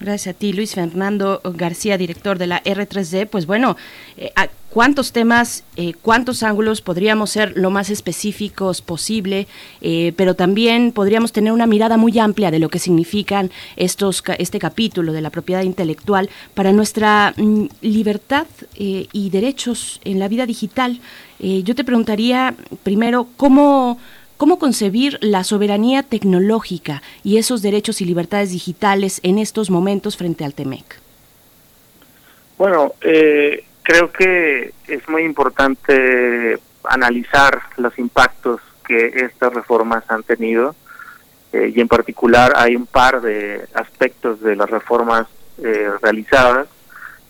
Gracias 0.00 0.34
a 0.34 0.38
ti, 0.38 0.52
Luis 0.52 0.74
Fernando 0.74 1.40
García, 1.44 1.96
director 1.96 2.36
de 2.36 2.48
la 2.48 2.62
R3D. 2.64 3.28
Pues 3.28 3.46
bueno, 3.46 3.76
eh, 4.16 4.32
¿cuántos 4.68 5.12
temas, 5.12 5.64
eh, 5.76 5.94
cuántos 6.02 6.42
ángulos 6.42 6.80
podríamos 6.80 7.30
ser 7.30 7.56
lo 7.56 7.70
más 7.70 7.90
específicos 7.90 8.82
posible? 8.82 9.46
Eh, 9.80 10.12
pero 10.16 10.34
también 10.34 10.90
podríamos 10.90 11.30
tener 11.30 11.52
una 11.52 11.66
mirada 11.66 11.96
muy 11.96 12.18
amplia 12.18 12.50
de 12.50 12.58
lo 12.58 12.68
que 12.70 12.80
significan 12.80 13.50
estos, 13.76 14.22
este 14.38 14.58
capítulo 14.58 15.12
de 15.12 15.22
la 15.22 15.30
propiedad 15.30 15.62
intelectual 15.62 16.28
para 16.54 16.72
nuestra 16.72 17.32
mm, 17.36 17.66
libertad 17.80 18.46
y 18.76 19.30
derechos 19.30 20.00
en 20.04 20.18
la 20.18 20.28
vida 20.28 20.44
digital. 20.44 20.98
yo 21.38 21.74
te 21.74 21.84
preguntaría 21.84 22.54
primero, 22.82 23.28
¿cómo 23.36 23.98
¿Cómo 24.36 24.58
concebir 24.58 25.18
la 25.20 25.44
soberanía 25.44 26.02
tecnológica 26.02 27.02
y 27.22 27.38
esos 27.38 27.62
derechos 27.62 28.00
y 28.00 28.04
libertades 28.04 28.50
digitales 28.50 29.20
en 29.22 29.38
estos 29.38 29.70
momentos 29.70 30.16
frente 30.16 30.44
al 30.44 30.54
TEMEC? 30.54 30.84
Bueno, 32.58 32.94
eh, 33.00 33.64
creo 33.82 34.10
que 34.12 34.72
es 34.88 35.08
muy 35.08 35.22
importante 35.22 36.58
analizar 36.82 37.60
los 37.76 37.96
impactos 37.96 38.60
que 38.86 39.06
estas 39.24 39.54
reformas 39.54 40.02
han 40.08 40.24
tenido 40.24 40.74
eh, 41.52 41.72
y 41.74 41.80
en 41.80 41.88
particular 41.88 42.52
hay 42.56 42.74
un 42.74 42.86
par 42.86 43.20
de 43.20 43.66
aspectos 43.74 44.40
de 44.40 44.56
las 44.56 44.68
reformas 44.68 45.28
eh, 45.62 45.90
realizadas 46.02 46.66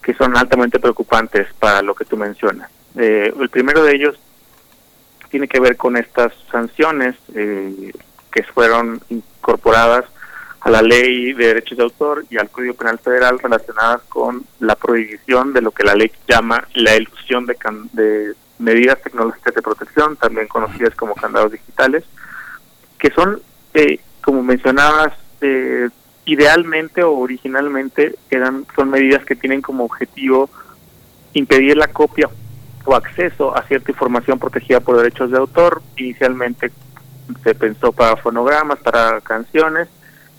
que 0.02 0.14
son 0.14 0.36
altamente 0.36 0.80
preocupantes 0.80 1.48
para 1.58 1.82
lo 1.82 1.94
que 1.94 2.06
tú 2.06 2.16
mencionas. 2.16 2.70
el 2.94 3.48
primero 3.50 3.82
de 3.82 3.94
ellos 3.94 4.16
tiene 5.34 5.48
que 5.48 5.58
ver 5.58 5.76
con 5.76 5.96
estas 5.96 6.32
sanciones 6.48 7.16
eh, 7.34 7.90
que 8.30 8.44
fueron 8.44 9.00
incorporadas 9.08 10.04
a 10.60 10.70
la 10.70 10.80
ley 10.80 11.32
de 11.32 11.48
derechos 11.48 11.76
de 11.76 11.82
autor 11.82 12.24
y 12.30 12.36
al 12.36 12.50
Código 12.50 12.74
Penal 12.74 13.00
Federal 13.00 13.40
relacionadas 13.40 14.02
con 14.02 14.44
la 14.60 14.76
prohibición 14.76 15.52
de 15.52 15.60
lo 15.60 15.72
que 15.72 15.82
la 15.82 15.96
ley 15.96 16.12
llama 16.28 16.62
la 16.74 16.94
ilusión 16.94 17.46
de, 17.46 17.56
de 17.94 18.34
medidas 18.60 19.02
tecnológicas 19.02 19.56
de 19.56 19.62
protección, 19.62 20.14
también 20.14 20.46
conocidas 20.46 20.94
como 20.94 21.16
candados 21.16 21.50
digitales, 21.50 22.04
que 22.96 23.10
son, 23.10 23.42
eh, 23.74 23.98
como 24.22 24.40
mencionabas, 24.44 25.14
eh, 25.40 25.88
idealmente 26.26 27.02
o 27.02 27.10
originalmente 27.10 28.14
eran 28.30 28.66
son 28.76 28.90
medidas 28.90 29.24
que 29.24 29.34
tienen 29.34 29.62
como 29.62 29.82
objetivo 29.82 30.48
impedir 31.32 31.76
la 31.76 31.88
copia 31.88 32.30
o 32.84 32.94
acceso 32.94 33.56
a 33.56 33.62
cierta 33.62 33.90
información 33.90 34.38
protegida 34.38 34.80
por 34.80 34.96
derechos 34.96 35.30
de 35.30 35.38
autor. 35.38 35.82
Inicialmente 35.96 36.70
se 37.42 37.54
pensó 37.54 37.92
para 37.92 38.16
fonogramas, 38.16 38.78
para 38.80 39.20
canciones, 39.20 39.88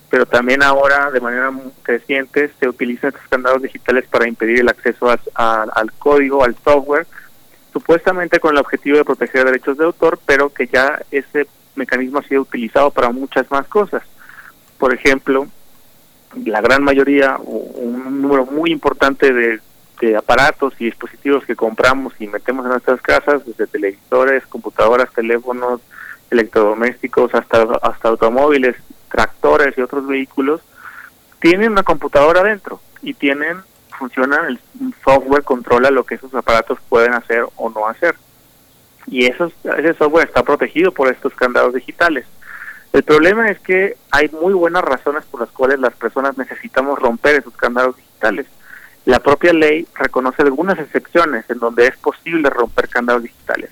pero 0.08 0.26
también 0.26 0.62
ahora 0.62 1.10
de 1.10 1.20
manera 1.20 1.52
creciente 1.82 2.50
se 2.60 2.68
utilizan 2.68 3.08
estos 3.08 3.28
candados 3.28 3.62
digitales 3.62 4.06
para 4.08 4.28
impedir 4.28 4.60
el 4.60 4.68
acceso 4.68 5.10
al 5.34 5.92
código, 5.98 6.44
al 6.44 6.54
software, 6.62 7.06
supuestamente 7.72 8.38
con 8.38 8.54
el 8.54 8.60
objetivo 8.60 8.98
de 8.98 9.04
proteger 9.04 9.44
derechos 9.44 9.76
de 9.76 9.84
autor, 9.84 10.18
pero 10.24 10.52
que 10.52 10.66
ya 10.66 11.00
ese 11.10 11.46
mecanismo 11.74 12.20
ha 12.20 12.22
sido 12.22 12.42
utilizado 12.42 12.90
para 12.90 13.10
muchas 13.10 13.50
más 13.50 13.66
cosas. 13.66 14.02
Por 14.78 14.94
ejemplo, 14.94 15.46
la 16.44 16.60
gran 16.60 16.84
mayoría, 16.84 17.36
un 17.38 18.22
número 18.22 18.46
muy 18.46 18.70
importante 18.70 19.32
de 19.32 19.60
de 20.00 20.16
aparatos 20.16 20.74
y 20.78 20.86
dispositivos 20.86 21.44
que 21.44 21.56
compramos 21.56 22.14
y 22.18 22.26
metemos 22.26 22.64
en 22.66 22.72
nuestras 22.72 23.00
casas, 23.00 23.44
desde 23.44 23.66
televisores, 23.66 24.46
computadoras, 24.46 25.10
teléfonos, 25.12 25.80
electrodomésticos, 26.30 27.34
hasta, 27.34 27.62
hasta 27.82 28.08
automóviles, 28.08 28.76
tractores 29.10 29.76
y 29.76 29.80
otros 29.80 30.06
vehículos, 30.06 30.60
tienen 31.40 31.72
una 31.72 31.82
computadora 31.82 32.42
dentro 32.42 32.80
y 33.02 33.14
tienen, 33.14 33.58
funciona, 33.98 34.46
el 34.48 34.60
software 35.04 35.44
controla 35.44 35.90
lo 35.90 36.04
que 36.04 36.16
esos 36.16 36.34
aparatos 36.34 36.78
pueden 36.88 37.14
hacer 37.14 37.44
o 37.56 37.70
no 37.70 37.86
hacer. 37.86 38.16
Y 39.06 39.26
eso, 39.26 39.52
ese 39.78 39.94
software 39.94 40.26
está 40.26 40.42
protegido 40.42 40.92
por 40.92 41.08
estos 41.08 41.34
candados 41.34 41.74
digitales. 41.74 42.26
El 42.92 43.02
problema 43.02 43.48
es 43.48 43.60
que 43.60 43.96
hay 44.10 44.28
muy 44.28 44.54
buenas 44.54 44.82
razones 44.82 45.24
por 45.26 45.40
las 45.40 45.50
cuales 45.50 45.78
las 45.78 45.94
personas 45.94 46.36
necesitamos 46.36 46.98
romper 46.98 47.36
esos 47.36 47.54
candados 47.56 47.96
digitales 47.96 48.46
la 49.06 49.20
propia 49.20 49.52
ley 49.52 49.86
reconoce 49.94 50.42
algunas 50.42 50.78
excepciones 50.80 51.48
en 51.48 51.60
donde 51.60 51.86
es 51.86 51.96
posible 51.96 52.50
romper 52.50 52.88
candados 52.88 53.22
digitales. 53.22 53.70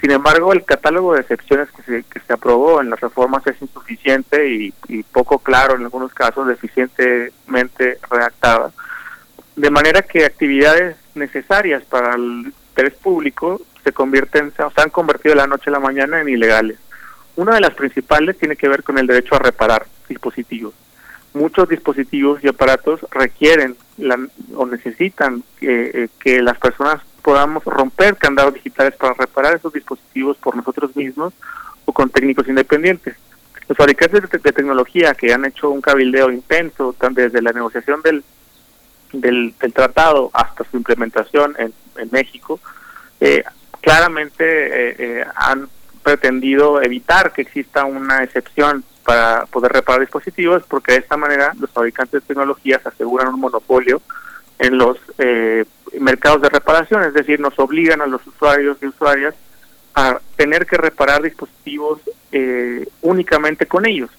Sin 0.00 0.10
embargo, 0.10 0.54
el 0.54 0.64
catálogo 0.64 1.12
de 1.12 1.20
excepciones 1.20 1.68
que 1.70 1.82
se, 1.82 2.02
que 2.04 2.20
se 2.20 2.32
aprobó 2.32 2.80
en 2.80 2.88
las 2.88 2.98
reformas 2.98 3.46
es 3.46 3.60
insuficiente 3.60 4.48
y, 4.48 4.72
poco 5.12 5.38
claro 5.38 5.76
en 5.76 5.82
algunos 5.82 6.14
casos, 6.14 6.46
deficientemente 6.46 7.98
redactada, 8.10 8.72
de 9.54 9.70
manera 9.70 10.00
que 10.00 10.24
actividades 10.24 10.96
necesarias 11.14 11.82
para 11.84 12.14
el 12.14 12.54
interés 12.70 12.94
público 12.94 13.60
se 13.84 13.92
convierten, 13.92 14.50
se 14.56 14.62
han 14.80 14.90
convertido 14.90 15.34
de 15.34 15.42
la 15.42 15.46
noche 15.46 15.68
a 15.68 15.74
la 15.74 15.80
mañana 15.80 16.22
en 16.22 16.30
ilegales. 16.30 16.78
Una 17.36 17.54
de 17.54 17.60
las 17.60 17.74
principales 17.74 18.38
tiene 18.38 18.56
que 18.56 18.68
ver 18.68 18.82
con 18.82 18.96
el 18.96 19.06
derecho 19.06 19.34
a 19.34 19.40
reparar 19.40 19.86
dispositivos 20.08 20.72
muchos 21.32 21.68
dispositivos 21.68 22.42
y 22.42 22.48
aparatos 22.48 23.00
requieren 23.10 23.76
o 24.54 24.66
necesitan 24.66 25.42
eh, 25.60 26.08
que 26.18 26.42
las 26.42 26.58
personas 26.58 27.02
podamos 27.22 27.64
romper 27.64 28.16
candados 28.16 28.54
digitales 28.54 28.94
para 28.96 29.14
reparar 29.14 29.54
esos 29.54 29.72
dispositivos 29.72 30.36
por 30.38 30.56
nosotros 30.56 30.96
mismos 30.96 31.34
o 31.84 31.92
con 31.92 32.10
técnicos 32.10 32.48
independientes. 32.48 33.16
Los 33.68 33.76
fabricantes 33.76 34.28
de, 34.30 34.52
tecnología 34.52 35.14
que 35.14 35.32
han 35.32 35.44
hecho 35.44 35.70
un 35.70 35.80
cabildeo 35.80 36.32
intenso 36.32 36.94
desde 37.12 37.42
la 37.42 37.52
negociación 37.52 38.02
del, 38.02 38.24
del, 39.12 39.54
tratado 39.72 40.30
hasta 40.32 40.64
su 40.64 40.76
implementación 40.76 41.54
en, 41.58 41.72
México, 42.10 42.58
eh, 43.20 43.44
claramente 43.82 45.20
eh, 45.20 45.26
han 45.36 45.68
pretendido 46.02 46.82
evitar 46.82 47.32
que 47.32 47.42
exista 47.42 47.84
una 47.84 48.24
excepción 48.24 48.82
para 49.10 49.44
poder 49.46 49.72
reparar 49.72 50.02
dispositivos, 50.02 50.62
porque 50.68 50.92
de 50.92 50.98
esta 50.98 51.16
manera 51.16 51.52
los 51.58 51.68
fabricantes 51.70 52.12
de 52.22 52.28
tecnologías 52.28 52.86
aseguran 52.86 53.34
un 53.34 53.40
monopolio 53.40 54.00
en 54.56 54.78
los 54.78 54.98
eh, 55.18 55.64
mercados 55.98 56.42
de 56.42 56.48
reparación, 56.48 57.02
es 57.02 57.12
decir, 57.12 57.40
nos 57.40 57.58
obligan 57.58 58.00
a 58.02 58.06
los 58.06 58.24
usuarios 58.24 58.76
y 58.80 58.86
usuarias 58.86 59.34
a 59.96 60.20
tener 60.36 60.64
que 60.64 60.76
reparar 60.76 61.22
dispositivos 61.22 61.98
eh, 62.30 62.86
únicamente 63.02 63.66
con 63.66 63.84
ellos, 63.84 64.10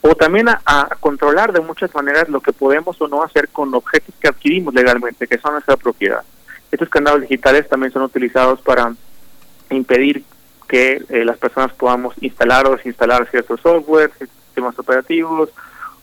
o 0.00 0.14
también 0.14 0.48
a, 0.48 0.88
controlar 0.98 1.52
de 1.52 1.60
muchas 1.60 1.94
maneras 1.94 2.30
lo 2.30 2.40
que 2.40 2.54
podemos 2.54 2.98
o 3.02 3.08
no 3.08 3.22
hacer 3.22 3.50
con 3.50 3.74
objetos 3.74 4.14
que 4.18 4.28
adquirimos 4.28 4.72
legalmente, 4.72 5.26
que 5.26 5.36
son 5.36 5.52
nuestra 5.52 5.76
propiedad. 5.76 6.22
Estos 6.70 6.88
candados 6.88 7.20
digitales 7.20 7.68
también 7.68 7.92
son 7.92 8.00
utilizados 8.00 8.62
para 8.62 8.94
impedir 9.68 10.24
que 10.72 11.04
eh, 11.10 11.22
las 11.26 11.36
personas 11.36 11.70
podamos 11.74 12.14
instalar 12.22 12.66
o 12.66 12.74
desinstalar 12.74 13.28
ciertos 13.30 13.60
software, 13.60 14.10
sistemas 14.18 14.78
operativos, 14.78 15.50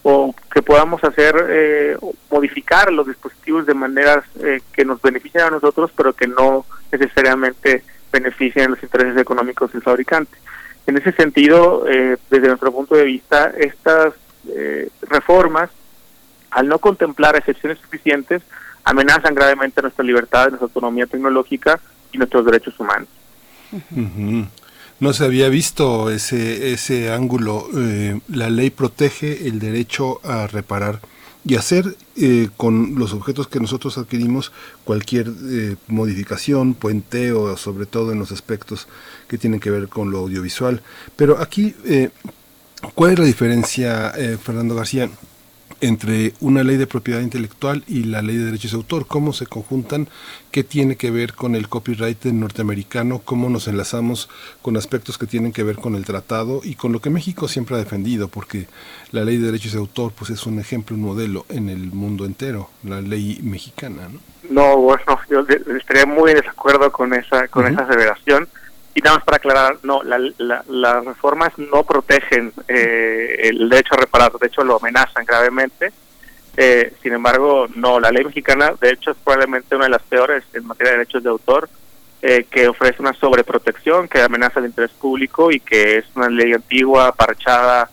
o 0.04 0.32
que 0.54 0.62
podamos 0.62 1.04
hacer, 1.04 1.36
eh, 1.50 1.98
modificar 2.30 2.94
los 2.94 3.08
dispositivos 3.08 3.66
de 3.66 3.74
maneras 3.74 4.24
eh, 4.44 4.62
que 4.72 4.86
nos 4.86 5.02
beneficien 5.02 5.46
a 5.46 5.50
nosotros, 5.50 5.90
pero 5.98 6.14
que 6.14 6.28
no 6.28 6.68
necesariamente 6.92 7.84
beneficien 8.12 8.70
los 8.70 8.84
intereses 8.84 9.18
económicos 9.18 9.74
del 9.74 9.82
fabricante. 9.82 10.38
En 10.86 10.98
ese 10.98 11.14
sentido, 11.14 11.84
desde 11.86 12.48
nuestro 12.48 12.72
punto 12.72 12.96
de 12.96 13.06
vista, 13.06 13.52
estas 13.58 14.14
reformas, 15.02 15.70
al 16.52 16.68
no 16.68 16.80
contemplar 16.80 17.36
excepciones 17.36 17.80
suficientes, 17.80 18.44
amenazan 18.84 19.36
gravemente 19.36 19.82
nuestra 19.82 20.06
libertad, 20.06 20.50
nuestra 20.50 20.66
autonomía 20.66 21.06
tecnológica 21.06 21.80
y 22.12 22.18
nuestros 22.18 22.46
derechos 22.46 22.80
humanos. 22.80 23.19
No 25.00 25.14
se 25.14 25.24
había 25.24 25.50
visto 25.50 26.10
ese, 26.10 26.74
ese 26.74 27.12
ángulo. 27.12 27.68
Eh, 27.78 28.20
la 28.28 28.50
ley 28.50 28.70
protege 28.70 29.48
el 29.48 29.60
derecho 29.60 30.20
a 30.24 30.48
reparar 30.48 31.00
y 31.46 31.56
hacer 31.56 31.96
eh, 32.18 32.50
con 32.58 32.96
los 32.96 33.14
objetos 33.14 33.48
que 33.48 33.62
nosotros 33.62 33.98
adquirimos 33.98 34.52
cualquier 34.84 35.32
eh, 35.50 35.78
modificación, 35.88 36.74
puenteo, 36.74 37.56
sobre 37.56 37.86
todo 37.86 38.12
en 38.12 38.20
los 38.20 38.34
aspectos 38.34 38.88
que 39.30 39.38
tienen 39.38 39.62
que 39.62 39.72
ver 39.72 39.88
con 39.88 40.12
lo 40.12 40.20
audiovisual. 40.20 40.82
Pero 41.16 41.40
aquí 41.40 41.76
¿Cuál 42.96 43.12
es 43.12 43.20
la 43.20 43.26
diferencia, 43.26 44.14
eh, 44.18 44.38
Fernando 44.42 44.74
García, 44.74 45.10
entre 45.82 46.34
una 46.40 46.64
ley 46.64 46.78
de 46.78 46.88
propiedad 46.88 47.22
intelectual 47.22 47.84
y 47.88 48.04
la 48.04 48.22
ley 48.22 48.38
de 48.38 48.46
derechos 48.46 48.72
de 48.72 48.78
autor? 48.78 49.08
¿Cómo 49.08 49.34
se 49.34 49.46
conjuntan? 49.46 50.08
¿Qué 50.52 50.64
tiene 50.64 50.96
que 50.96 51.12
ver 51.12 51.34
con 51.34 51.56
el 51.56 51.70
copyright 51.70 52.26
norteamericano? 52.26 53.20
¿Cómo 53.20 53.50
nos 53.50 53.68
enlazamos 53.68 54.30
con 54.62 54.78
aspectos 54.78 55.18
que 55.18 55.28
tienen 55.28 55.52
que 55.52 55.64
ver 55.64 55.78
con 55.78 55.96
el 55.96 56.06
tratado 56.06 56.62
y 56.64 56.76
con 56.76 56.92
lo 56.92 57.00
que 57.00 57.10
México 57.10 57.48
siempre 57.48 57.76
ha 57.76 57.80
defendido? 57.80 58.28
Porque 58.28 58.68
la 59.12 59.24
ley 59.24 59.38
de 59.38 59.48
derechos 59.48 59.74
de 59.74 59.80
autor 59.80 60.12
pues 60.18 60.32
es 60.32 60.46
un 60.46 60.60
ejemplo, 60.60 60.96
un 60.96 61.04
modelo 61.04 61.46
en 61.50 61.70
el 61.70 61.92
mundo 61.92 62.26
entero, 62.26 62.70
la 62.84 63.02
ley 63.02 63.40
mexicana, 63.44 64.10
¿no? 64.12 64.20
No, 64.50 64.78
bueno, 64.78 65.20
yo 65.30 65.46
estaría 65.78 66.06
muy 66.06 66.32
en 66.32 66.38
desacuerdo 66.38 66.92
con 66.92 67.14
esa 67.14 67.48
con 67.48 67.68
esa 67.68 67.84
aseveración. 67.84 68.48
Y 69.00 69.02
nada 69.02 69.16
más 69.16 69.24
para 69.24 69.38
aclarar, 69.38 69.78
no, 69.84 70.02
las 70.04 71.06
reformas 71.06 71.58
no 71.58 71.84
protegen 71.84 72.52
eh, 72.68 73.44
el 73.44 73.70
derecho 73.70 73.94
a 73.94 73.98
reparar, 73.98 74.34
de 74.34 74.48
hecho 74.48 74.62
lo 74.62 74.76
amenazan 74.76 75.24
gravemente. 75.24 75.94
Eh, 76.58 76.92
sin 77.02 77.14
embargo, 77.14 77.68
no, 77.76 78.02
la 78.02 78.12
ley 78.12 78.26
mexicana, 78.26 78.74
de 78.82 78.90
hecho, 78.90 79.12
es 79.12 79.18
probablemente 79.24 79.74
una 79.74 79.86
de 79.86 79.92
las 79.92 80.02
peores 80.02 80.44
en 80.52 80.68
materia 80.68 80.92
de 80.92 80.98
derechos 80.98 81.24
de 81.24 81.30
autor, 81.30 81.70
eh, 82.22 82.46
que 82.52 82.68
ofrece 82.68 83.02
una 83.02 83.14
sobreprotección, 83.14 84.10
que 84.10 84.22
amenaza 84.22 84.60
el 84.60 84.66
interés 84.66 84.92
público 84.92 85.50
y 85.50 85.62
que 85.62 86.00
es 86.00 86.06
una 86.16 86.28
ley 86.30 86.52
antigua, 86.52 87.14
parchada 87.14 87.90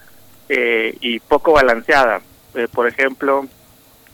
y 0.49 1.21
poco 1.21 1.53
balanceada. 1.53 2.21
por 2.73 2.89
ejemplo, 2.89 3.47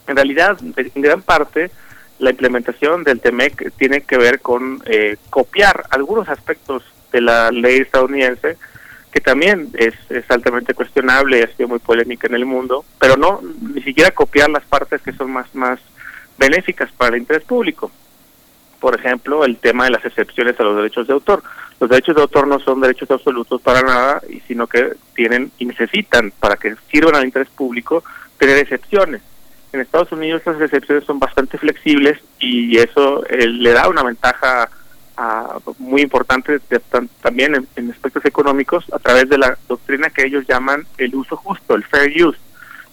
en 0.07 0.17
realidad, 0.17 0.59
en 0.61 1.01
gran 1.01 1.23
parte, 1.23 1.71
la 2.23 2.31
implementación 2.31 3.03
del 3.03 3.21
TEMEC 3.21 3.73
tiene 3.77 4.03
que 4.03 4.17
ver 4.17 4.41
con 4.41 4.81
eh, 4.87 5.17
copiar 5.29 5.85
algunos 5.91 6.29
aspectos 6.29 6.85
de 7.11 7.21
la 7.21 7.51
ley 7.51 7.79
estadounidense, 7.79 8.57
que 9.13 9.21
también 9.21 9.71
es, 9.75 9.95
altamente 10.29 10.73
cuestionable 10.73 11.41
y 11.41 11.43
ha 11.43 11.49
sido 11.49 11.69
muy 11.69 11.81
polémica 11.81 12.29
en 12.29 12.35
el 12.35 12.47
mundo, 12.47 12.85
pero 13.01 13.17
no 13.17 13.41
ni 13.75 13.83
siquiera 13.83 14.13
copiar 14.13 14.49
las 14.51 14.65
partes 14.65 15.03
que 15.03 15.13
son 15.13 15.33
más, 15.33 15.53
más 15.53 15.81
benéficas 16.39 16.93
para 16.93 17.17
el 17.17 17.23
interés 17.23 17.43
público. 17.43 17.91
Por 18.79 18.95
ejemplo, 18.95 19.45
el 19.45 19.57
tema 19.57 19.85
de 19.85 19.91
las 19.91 20.05
excepciones 20.05 20.59
a 20.61 20.63
los 20.63 20.77
derechos 20.77 21.09
de 21.09 21.15
autor. 21.15 21.43
Los 21.81 21.91
derechos 21.91 22.15
de 22.15 22.23
autor 22.23 22.47
no 22.47 22.61
son 22.61 22.81
derechos 22.81 23.11
absolutos 23.11 23.61
para 23.61 23.83
nada, 23.83 24.23
sino 24.47 24.69
que 24.69 24.93
tienen 25.17 25.51
y 25.59 25.67
necesitan, 25.67 26.33
para 26.39 26.57
que 26.57 26.77
sirvan 26.89 27.17
al 27.17 27.25
interés 27.25 27.49
público, 27.49 28.05
tener 28.39 28.59
excepciones 28.59 29.23
en 29.73 29.81
Estados 29.81 30.13
Unidos 30.13 30.43
las 30.45 30.61
excepciones 30.61 31.05
son 31.05 31.19
bastante 31.19 31.59
flexibles 31.59 32.19
y 32.39 32.77
eso 32.79 33.25
eh, 33.27 33.47
le 33.47 33.73
da 33.73 33.89
una 33.89 34.03
ventaja 34.03 34.69
muy 35.79 36.03
importante 36.03 36.59
también 37.21 37.69
en, 37.77 37.91
aspectos 37.91 38.25
económicos 38.25 38.85
a 38.93 38.99
través 38.99 39.29
de 39.29 39.39
la 39.39 39.57
doctrina 39.69 40.11
que 40.11 40.27
ellos 40.27 40.45
llaman 40.49 40.85
el 40.99 41.15
uso 41.15 41.37
justo, 41.37 41.77
el 41.77 41.85
fair 41.85 42.11
use. 42.25 42.39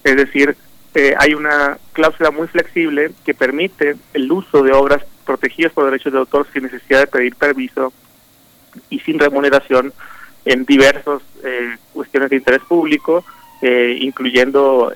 Es 0.03 0.15
decir, 0.15 0.55
eh, 0.93 1.15
hay 1.17 1.33
una 1.33 1.79
cláusula 1.93 2.29
muy 2.29 2.47
flexible 2.47 3.11
que 3.25 3.33
permite 3.33 3.95
el 4.13 4.31
uso 4.31 4.61
de 4.61 4.73
obras 4.73 5.03
protegidas 5.25 5.71
por 5.71 5.85
derechos 5.85 6.13
de 6.13 6.19
autor 6.19 6.45
sin 6.53 6.63
necesidad 6.63 6.99
de 6.99 7.07
pedir 7.07 7.35
permiso 7.35 7.91
y 8.91 8.99
sin 8.99 9.17
remuneración 9.17 9.91
en 10.45 10.65
diversas 10.65 11.21
eh, 11.43 11.77
cuestiones 11.93 12.29
de 12.29 12.35
interés 12.35 12.61
público, 12.61 13.25
incluyendo 13.61 14.93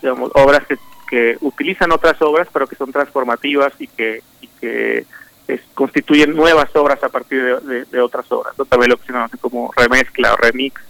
digamos, 0.00 0.30
obras 0.34 0.66
que 0.66 0.76
que 1.06 1.36
utilizan 1.40 1.92
otras 1.92 2.20
obras, 2.22 2.48
pero 2.52 2.66
que 2.66 2.76
son 2.76 2.92
transformativas 2.92 3.72
y 3.78 3.86
que, 3.86 4.22
y 4.40 4.48
que 4.60 5.06
constituyen 5.74 6.34
nuevas 6.34 6.74
obras 6.74 7.02
a 7.04 7.08
partir 7.08 7.60
de, 7.60 8.00
otras 8.00 8.30
obras. 8.32 8.54
También 8.68 8.90
lo 8.90 8.96
que 8.96 9.06
se 9.06 9.12
conoce 9.12 9.38
como 9.38 9.70
remezcla 9.76 10.34
o 10.34 10.36
remix 10.36 10.80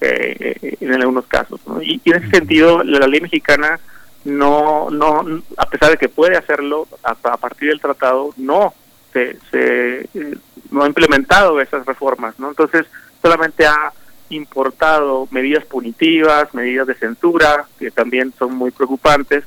eh, 0.00 0.56
eh, 0.60 0.76
en 0.80 0.94
algunos 0.94 1.26
casos. 1.26 1.60
Y, 1.82 2.00
en 2.04 2.22
ese 2.22 2.30
sentido, 2.30 2.82
la, 2.82 3.06
ley 3.06 3.20
mexicana 3.20 3.80
no, 4.24 4.90
no, 4.90 5.42
a 5.56 5.66
pesar 5.66 5.90
de 5.90 5.96
que 5.96 6.08
puede 6.08 6.36
hacerlo 6.36 6.86
a, 7.02 7.14
partir 7.14 7.70
del 7.70 7.80
tratado, 7.80 8.34
no 8.36 8.74
se, 9.12 9.38
se 9.50 10.08
no 10.70 10.82
ha 10.82 10.86
implementado 10.86 11.60
esas 11.60 11.86
reformas. 11.86 12.38
¿no? 12.38 12.48
Entonces, 12.48 12.86
solamente 13.22 13.66
ha 13.66 13.92
importado 14.30 15.28
medidas 15.30 15.64
punitivas, 15.64 16.52
medidas 16.54 16.86
de 16.86 16.94
censura, 16.94 17.66
que 17.78 17.90
también 17.90 18.32
son 18.38 18.54
muy 18.54 18.70
preocupantes, 18.70 19.44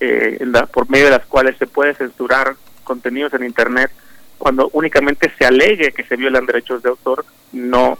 eh, 0.00 0.38
por 0.72 0.90
medio 0.90 1.06
de 1.06 1.12
las 1.12 1.26
cuales 1.26 1.56
se 1.58 1.66
puede 1.66 1.94
censurar 1.94 2.54
contenidos 2.84 3.32
en 3.34 3.44
Internet 3.44 3.90
cuando 4.38 4.68
únicamente 4.72 5.32
se 5.38 5.46
alegue 5.46 5.92
que 5.92 6.04
se 6.04 6.16
violan 6.16 6.44
derechos 6.44 6.82
de 6.82 6.90
autor, 6.90 7.24
no, 7.52 7.96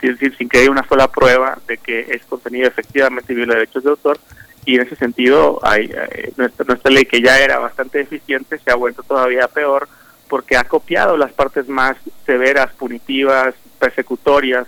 decir, 0.00 0.34
sin 0.36 0.48
que 0.48 0.58
haya 0.58 0.70
una 0.70 0.86
sola 0.86 1.08
prueba 1.08 1.58
de 1.66 1.78
que 1.78 2.00
es 2.00 2.24
contenido 2.24 2.68
efectivamente 2.68 3.34
viola 3.34 3.54
derechos 3.54 3.84
de 3.84 3.90
autor. 3.90 4.18
Y 4.64 4.76
en 4.76 4.82
ese 4.82 4.96
sentido, 4.96 5.60
hay, 5.62 5.90
eh, 5.94 6.32
nuestra, 6.36 6.64
nuestra 6.66 6.90
ley, 6.90 7.04
que 7.04 7.20
ya 7.20 7.38
era 7.38 7.58
bastante 7.58 8.00
eficiente, 8.00 8.58
se 8.58 8.70
ha 8.70 8.74
vuelto 8.74 9.02
todavía 9.02 9.46
peor 9.48 9.88
porque 10.28 10.56
ha 10.56 10.64
copiado 10.64 11.16
las 11.16 11.32
partes 11.32 11.68
más 11.68 11.96
severas, 12.24 12.72
punitivas, 12.72 13.54
persecutorias 13.78 14.66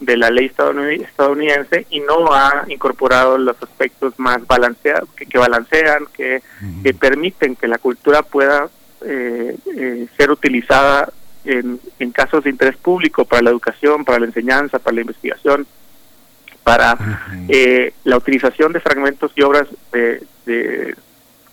de 0.00 0.16
la 0.16 0.30
ley 0.30 0.46
estadounidense 0.46 1.86
y 1.90 2.00
no 2.00 2.32
ha 2.32 2.64
incorporado 2.68 3.36
los 3.36 3.62
aspectos 3.62 4.18
más 4.18 4.46
balanceados, 4.46 5.08
que, 5.10 5.38
balancean, 5.38 6.06
que, 6.14 6.42
permiten 6.98 7.54
que 7.54 7.68
la 7.68 7.78
cultura 7.78 8.22
pueda 8.22 8.68
eh, 9.02 9.56
eh, 9.76 10.06
ser 10.16 10.30
utilizada 10.30 11.12
en, 11.44 11.78
en, 11.98 12.12
casos 12.12 12.44
de 12.44 12.50
interés 12.50 12.76
público 12.76 13.24
para 13.24 13.42
la 13.42 13.50
educación, 13.50 14.04
para 14.04 14.18
la 14.18 14.26
enseñanza, 14.26 14.78
para 14.78 14.94
la 14.94 15.00
investigación, 15.02 15.66
para 16.64 16.96
eh, 17.48 17.92
la 18.04 18.16
utilización 18.16 18.72
de 18.72 18.80
fragmentos 18.80 19.32
y 19.36 19.42
obras 19.42 19.68
de, 19.92 20.94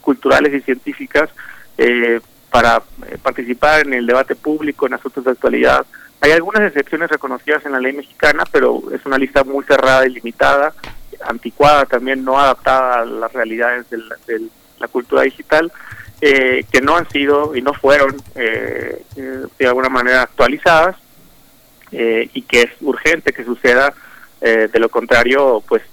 culturales 0.02 0.54
y 0.54 0.62
científicas 0.62 1.30
para 2.50 2.82
participar 3.22 3.86
en 3.86 3.94
el 3.94 4.08
debate 4.08 4.36
público 4.36 4.88
en 4.88 4.94
asuntos 4.94 5.26
de 5.26 5.32
actualidad, 5.32 5.86
hay 6.20 6.32
algunas 6.32 6.64
excepciones 6.64 7.10
reconocidas 7.10 7.66
en 7.66 7.74
la 7.74 7.80
ley 7.80 7.94
mexicana, 7.94 8.44
pero 8.52 8.82
es 8.94 9.06
una 9.06 9.18
lista 9.18 9.44
muy 9.44 9.64
cerrada 9.66 10.06
y 10.08 10.12
limitada, 10.12 10.74
anticuada 11.26 11.86
también, 11.86 12.24
no 12.24 12.40
adaptada 12.40 13.02
a 13.02 13.06
las 13.06 13.32
realidades 13.34 13.90
de 13.90 13.98
la, 14.80 14.88
cultura 14.88 15.24
digital, 15.24 15.72
eh, 16.22 16.66
que 16.72 16.82
no 16.82 16.96
han 16.96 17.08
sido 17.10 17.56
y 17.56 17.62
no 17.62 17.74
fueron 17.74 18.16
eh, 18.36 19.04
eh, 19.16 19.46
de 19.58 19.68
alguna 19.68 19.90
manera 19.90 20.24
actualizadas 20.24 20.96
y 21.90 22.42
que 22.42 22.64
es 22.64 22.72
urgente 22.82 23.32
que 23.32 23.46
suceda. 23.46 23.94
de 24.42 24.80
lo 24.80 24.90
contrario, 24.90 25.64
pues 25.66 25.84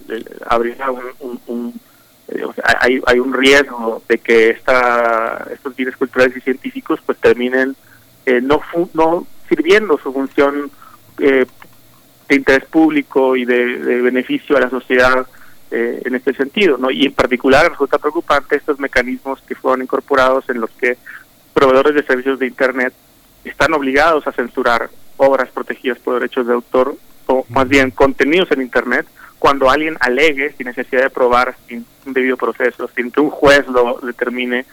habría 0.47 0.91
un, 0.91 1.81
hay, 2.81 3.01
hay 3.07 3.19
un 3.21 3.33
riesgo 3.33 4.03
de 4.09 4.19
que 4.19 4.51
esta, 4.51 5.47
estos 5.53 5.77
bienes 5.77 5.97
culturales 5.97 6.37
y 6.37 6.41
científicos 6.41 6.99
pues 7.07 7.17
terminen 7.19 7.77
no, 8.27 8.61
no 8.93 9.27
sirviendo 9.49 9.99
su 9.99 10.13
función 10.13 10.71
eh, 11.19 11.47
de 12.29 12.35
interés 12.35 12.65
público 12.67 13.37
y 13.37 13.45
de, 13.45 14.03
beneficio 14.03 14.57
a 14.57 14.61
la 14.61 14.71
sociedad 14.71 15.27
eh, 15.71 16.03
en 16.05 16.15
este 16.15 16.35
sentido, 16.35 16.79
¿no? 16.79 16.91
Y 16.91 17.07
en 17.07 17.13
particular 17.13 17.71
resulta 17.71 17.99
preocupante 17.99 18.57
estos 18.57 18.79
mecanismos 18.79 19.41
que 19.47 19.55
fueron 19.55 19.83
incorporados 19.83 20.49
en 20.49 20.61
los 20.61 20.71
que 20.71 20.97
proveedores 21.53 21.95
de 21.95 22.03
servicios 22.03 22.39
de 22.39 22.47
Internet 22.47 22.95
están 23.45 23.73
obligados 23.75 24.27
a 24.27 24.33
censurar 24.33 24.91
obras 25.17 25.51
protegidas 25.51 25.99
por 25.99 26.15
derechos 26.15 26.47
de 26.47 26.55
autor 26.55 26.97
o 27.27 27.45
más 27.49 27.69
bien 27.69 27.91
contenidos 27.91 28.51
en 28.51 28.63
Internet 28.63 29.07
cuando 29.39 29.71
alguien 29.71 29.97
alegue 30.01 30.55
sin 30.57 30.67
necesidad 30.67 31.03
de 31.03 31.11
probar, 31.11 31.55
sin 31.69 31.85
un 32.07 32.13
debido 32.13 32.37
proceso, 32.37 32.89
sin 32.97 33.11
que 33.11 33.21
un 33.21 33.31
juez 33.31 33.67
lo 33.69 34.01
determine 34.03 34.65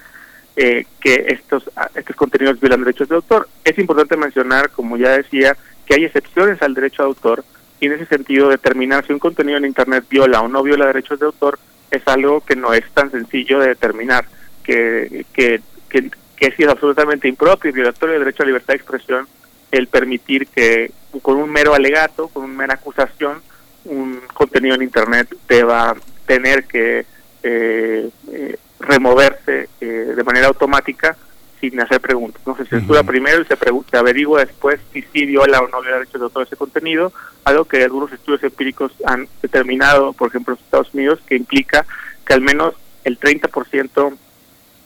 eh, 0.56 0.86
que 1.00 1.26
estos, 1.30 1.70
ah, 1.76 1.90
estos 1.96 2.16
contenidos 2.16 2.60
violan 2.60 2.82
derechos 2.82 3.10
de 3.10 3.16
autor. 3.16 3.48
Es 3.64 3.78
importante 3.78 4.18
mencionar, 4.18 4.70
como 4.72 4.98
ya 4.98 5.12
decía, 5.12 5.56
que 5.86 5.96
hay 5.96 6.06
excepciones 6.06 6.62
al 6.62 6.74
derecho 6.74 7.04
de 7.04 7.08
autor 7.08 7.44
y 7.80 7.88
en 7.88 7.94
ese 7.94 8.06
sentido 8.06 8.50
determinar 8.50 9.06
si 9.06 9.14
un 9.14 9.20
contenido 9.20 9.58
en 9.58 9.66
Internet 9.66 10.06
viola 10.10 10.42
o 10.42 10.48
no 10.48 10.62
viola 10.62 10.86
derechos 10.86 11.20
de 11.20 11.26
autor 11.26 11.58
es 11.90 12.08
algo 12.08 12.42
que 12.42 12.56
no 12.56 12.74
es 12.74 12.90
tan 12.92 13.12
sencillo 13.12 13.60
de 13.60 13.70
determinar, 13.70 14.26
que, 14.64 15.26
que, 15.34 15.62
que, 15.90 16.10
que 16.36 16.46
es 16.48 16.70
absolutamente 16.70 17.28
impropio 17.28 17.70
y 17.70 17.74
violatorio 17.74 18.14
del 18.14 18.26
derecho 18.26 18.44
a 18.44 18.46
libertad 18.46 18.74
de 18.74 18.78
expresión 18.78 19.28
el 19.72 19.88
permitir 19.88 20.48
que 20.48 20.92
con 21.22 21.38
un 21.38 21.50
mero 21.50 21.74
alegato, 21.74 22.28
con 22.28 22.44
una 22.44 22.54
mera 22.54 22.74
acusación, 22.76 23.42
un 23.86 24.22
contenido 24.34 24.76
en 24.76 24.84
Internet 24.84 25.36
deba 25.48 25.96
tener 26.26 26.66
que 26.66 27.06
eh, 27.44 28.10
eh, 28.32 28.58
removerse 28.82 29.70
eh, 29.80 29.86
de 29.86 30.24
manera 30.24 30.48
automática 30.48 31.16
sin 31.60 31.80
hacer 31.80 32.02
preguntas. 32.02 32.42
No 32.46 32.58
se 32.58 32.66
censura 32.66 33.04
primero 33.04 33.42
y 33.42 33.46
se, 33.46 33.56
se 33.56 33.98
averigua 33.98 34.44
después 34.44 34.80
si 34.92 35.04
sí 35.04 35.26
viola 35.26 35.60
o 35.60 35.68
no 35.68 35.82
viola 35.82 36.00
derechos 36.00 36.22
de 36.22 36.30
todo 36.30 36.44
ese 36.44 36.56
contenido, 36.56 37.14
algo 37.46 37.66
que 37.66 37.84
algunos 37.84 38.12
estudios 38.12 38.44
empíricos 38.44 38.92
han 39.06 39.28
determinado, 39.42 40.14
por 40.14 40.30
ejemplo, 40.30 40.56
en 40.56 40.64
Estados 40.64 40.94
Unidos, 40.94 41.20
que 41.26 41.36
implica 41.36 41.86
que 42.26 42.34
al 42.34 42.42
menos 42.42 42.74
el 43.04 43.20
30% 43.20 44.18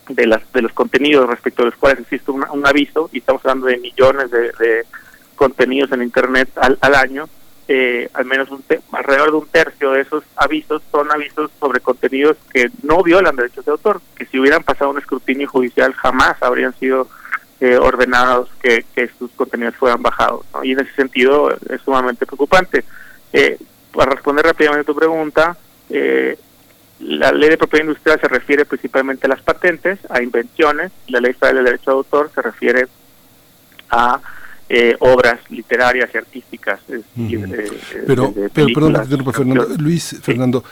de, 0.09 0.27
las, 0.27 0.51
de 0.51 0.61
los 0.61 0.73
contenidos 0.73 1.29
respecto 1.29 1.63
a 1.63 1.65
los 1.65 1.75
cuales 1.75 2.01
existe 2.01 2.31
un, 2.31 2.67
aviso, 2.67 3.09
y 3.11 3.19
estamos 3.19 3.43
hablando 3.45 3.67
de 3.67 3.77
millones 3.77 4.29
de, 4.31 4.85
contenidos 5.35 5.91
en 5.91 6.03
Internet 6.03 6.49
al, 6.55 6.77
al 6.81 6.95
año, 6.95 7.27
eh, 7.67 8.09
al 8.13 8.25
menos 8.25 8.49
un 8.51 8.63
alrededor 8.91 9.31
de 9.31 9.37
un 9.37 9.47
tercio 9.47 9.91
de 9.91 10.01
esos 10.01 10.23
avisos 10.35 10.83
son 10.91 11.11
avisos 11.11 11.49
sobre 11.59 11.79
contenidos 11.79 12.37
que 12.53 12.69
no 12.83 13.01
violan 13.01 13.35
derechos 13.35 13.65
de 13.65 13.71
autor, 13.71 14.01
que 14.15 14.25
si 14.27 14.39
hubieran 14.39 14.63
pasado 14.63 14.91
un 14.91 14.99
escrutinio 14.99 15.47
judicial 15.47 15.93
jamás 15.93 16.41
habrían 16.41 16.77
sido 16.77 17.07
eh, 17.59 17.77
ordenados 17.77 18.49
que, 18.61 18.85
que 18.93 19.09
sus 19.17 19.31
contenidos 19.31 19.75
fueran 19.75 20.01
bajados. 20.01 20.45
Y 20.63 20.73
en 20.73 20.81
ese 20.81 20.93
sentido 20.93 21.51
es 21.69 21.81
sumamente 21.81 22.25
preocupante. 22.25 22.83
Eh, 23.33 23.57
para 23.91 24.11
responder 24.11 24.45
rápidamente 24.45 24.81
a 24.81 24.93
tu 24.93 24.95
pregunta, 24.95 25.57
eh, 25.89 26.37
la 26.99 27.31
ley 27.31 27.49
de 27.49 27.57
propiedad 27.57 27.85
industrial 27.85 28.19
se 28.19 28.27
refiere 28.27 28.65
principalmente 28.65 29.25
a 29.25 29.29
las 29.29 29.41
patentes, 29.41 29.99
a 30.09 30.21
invenciones, 30.21 30.91
la 31.07 31.19
ley 31.19 31.33
federal 31.33 31.55
del 31.55 31.65
derecho 31.65 31.91
de 31.91 31.97
autor 31.97 32.31
se 32.33 32.41
refiere 32.41 32.87
a 33.89 34.19
eh, 34.69 34.95
obras 34.99 35.39
literarias 35.49 36.09
y 36.13 36.17
artísticas. 36.17 36.79
Es 36.87 37.03
decir, 37.15 37.49
eh, 37.53 37.99
Pero, 38.07 38.33
perdón, 38.53 38.95
Fernando. 39.33 39.67
Luis, 39.77 40.17
Fernando, 40.21 40.63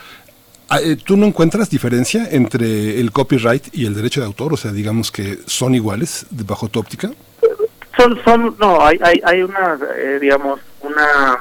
ah, 0.70 0.80
eh, 0.82 0.98
¿tú 1.04 1.18
no 1.18 1.26
encuentras 1.26 1.70
diferencia 1.70 2.28
entre 2.32 3.00
el 3.00 3.12
copyright 3.12 3.68
y 3.74 3.86
el 3.86 3.94
derecho 3.94 4.22
de 4.22 4.28
autor? 4.28 4.54
O 4.54 4.58
sea, 4.58 4.72
digamos 4.72 5.12
que 5.12 5.40
son 5.46 5.76
iguales 5.76 6.26
bajo 6.32 6.68
tu 6.68 6.80
óptica. 6.80 7.12
Son, 7.98 8.20
son, 8.24 8.56
no, 8.60 8.84
hay, 8.84 9.00
hay, 9.04 9.22
hay 9.24 9.44
una, 9.44 9.78
eh, 9.96 10.18
digamos, 10.20 10.60
una 10.82 11.38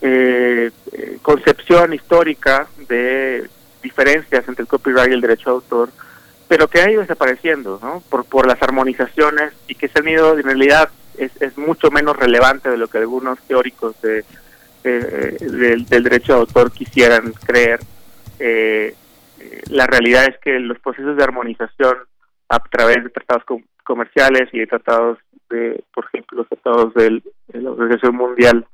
eh, 0.00 0.70
eh, 0.92 1.18
concepción 1.20 1.92
histórica 1.92 2.66
de 2.88 3.48
diferencias 3.82 4.48
entre 4.48 4.62
el 4.62 4.68
copyright 4.68 5.10
y 5.10 5.14
el 5.14 5.20
derecho 5.20 5.50
de 5.50 5.56
autor, 5.56 5.90
pero 6.48 6.68
que 6.68 6.80
ha 6.80 6.90
ido 6.90 7.02
desapareciendo, 7.02 7.78
¿no? 7.82 8.02
Por, 8.08 8.24
por 8.24 8.46
las 8.46 8.60
armonizaciones 8.62 9.52
y 9.68 9.74
que 9.74 9.88
se 9.88 9.98
han 9.98 10.08
ido, 10.08 10.38
en 10.38 10.44
realidad, 10.44 10.88
es, 11.18 11.40
es 11.40 11.56
mucho 11.58 11.90
menos 11.90 12.16
relevante 12.16 12.70
de 12.70 12.76
lo 12.78 12.88
que 12.88 12.98
algunos 12.98 13.38
teóricos 13.40 14.00
de, 14.02 14.24
del, 14.82 15.86
derecho 15.86 16.34
de 16.34 16.38
autor 16.40 16.72
quisieran 16.72 17.32
creer. 17.32 17.80
Eh, 18.38 18.94
la 19.70 19.86
realidad 19.86 20.26
es 20.28 20.38
que 20.40 20.58
los 20.60 20.78
procesos 20.80 21.16
de 21.16 21.24
armonización 21.24 21.96
a 22.48 22.58
través 22.60 23.02
de 23.04 23.10
tratados 23.10 23.44
com- 23.44 23.64
comerciales 23.84 24.48
y 24.52 24.58
de 24.60 24.66
tratados 24.66 25.18
de, 25.50 25.82
por 25.94 26.04
ejemplo, 26.06 26.38
los 26.38 26.48
tratados 26.48 26.94
del- 26.94 27.22
de 27.48 27.60
la 27.62 27.70
Organización 27.70 28.16
Mundial 28.16 28.66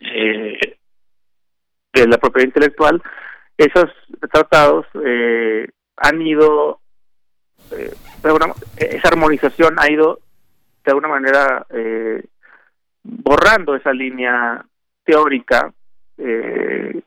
eh, 0.00 0.76
de 1.92 2.06
la 2.06 2.18
propiedad 2.18 2.46
intelectual, 2.48 3.02
esos 3.56 3.90
tratados 4.30 4.86
eh, 5.04 5.66
han 5.96 6.20
ido, 6.20 6.80
eh, 7.70 7.94
esa 8.76 9.08
armonización 9.08 9.76
ha 9.78 9.90
ido 9.90 10.20
de 10.86 10.92
alguna 10.92 11.08
manera 11.08 11.66
eh, 11.70 12.24
borrando 13.02 13.74
esa 13.76 13.92
línea 13.92 14.64
teórica 15.04 15.72
eh, 16.18 17.00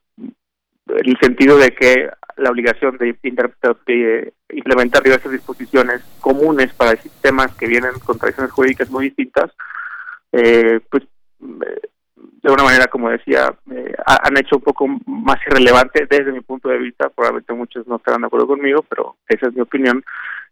el 0.88 1.18
sentido 1.22 1.58
de 1.58 1.72
que 1.72 2.10
la 2.38 2.50
obligación 2.52 2.98
de, 2.98 3.16
de 3.22 4.34
implementar 4.54 5.04
diversas 5.04 5.32
disposiciones 5.32 6.02
comunes 6.20 6.74
para 6.74 6.96
sistemas 6.96 7.54
que 7.56 7.68
vienen 7.68 7.92
con 8.06 8.18
tradiciones 8.18 8.52
jurídicas 8.52 8.90
muy 8.90 9.06
distintas, 9.06 9.52
eh, 10.32 10.80
pues 10.90 11.04
eh, 11.42 11.82
de 12.42 12.52
una 12.52 12.64
manera, 12.64 12.88
como 12.88 13.10
decía, 13.10 13.54
eh, 13.72 13.94
ha- 14.06 14.22
han 14.28 14.38
hecho 14.38 14.56
un 14.56 14.62
poco 14.64 14.88
más 15.06 15.38
irrelevante 15.48 16.08
desde 16.10 16.32
mi 16.32 16.42
punto 16.42 16.70
de 16.70 16.78
vista, 16.78 17.10
probablemente 17.10 17.54
muchos 17.54 17.86
no 17.88 17.98
estarán 17.98 18.22
de 18.22 18.28
acuerdo 18.28 18.48
conmigo, 18.48 18.84
pero 18.84 19.18
esa 19.28 19.48
es 19.48 19.54
mi 19.54 19.62
opinión. 19.62 20.04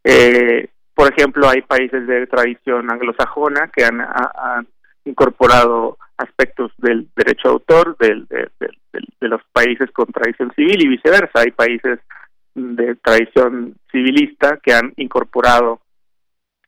Eh, 0.03 0.69
por 0.97 1.13
ejemplo, 1.13 1.47
hay 1.47 1.61
países 1.61 2.07
de 2.07 2.25
tradición 2.25 2.91
anglosajona 2.91 3.69
que 3.73 3.85
han, 3.85 4.01
ha- 4.01 4.31
han 4.57 4.67
incorporado 5.05 5.97
aspectos 6.17 6.71
del 6.79 7.07
derecho 7.15 7.49
de 7.49 7.53
autor 7.53 7.95
del- 7.99 8.25
de, 8.27 8.49
de- 8.59 8.71
de- 8.93 9.27
los 9.27 9.41
países 9.53 9.91
con 9.91 10.07
tradición 10.07 10.51
civil 10.55 10.83
y 10.83 10.87
viceversa. 10.87 11.41
Hay 11.41 11.51
países 11.51 11.99
de 12.55 12.95
tradición 12.95 13.75
civilista 13.91 14.57
que 14.63 14.73
han 14.73 14.91
incorporado, 14.97 15.81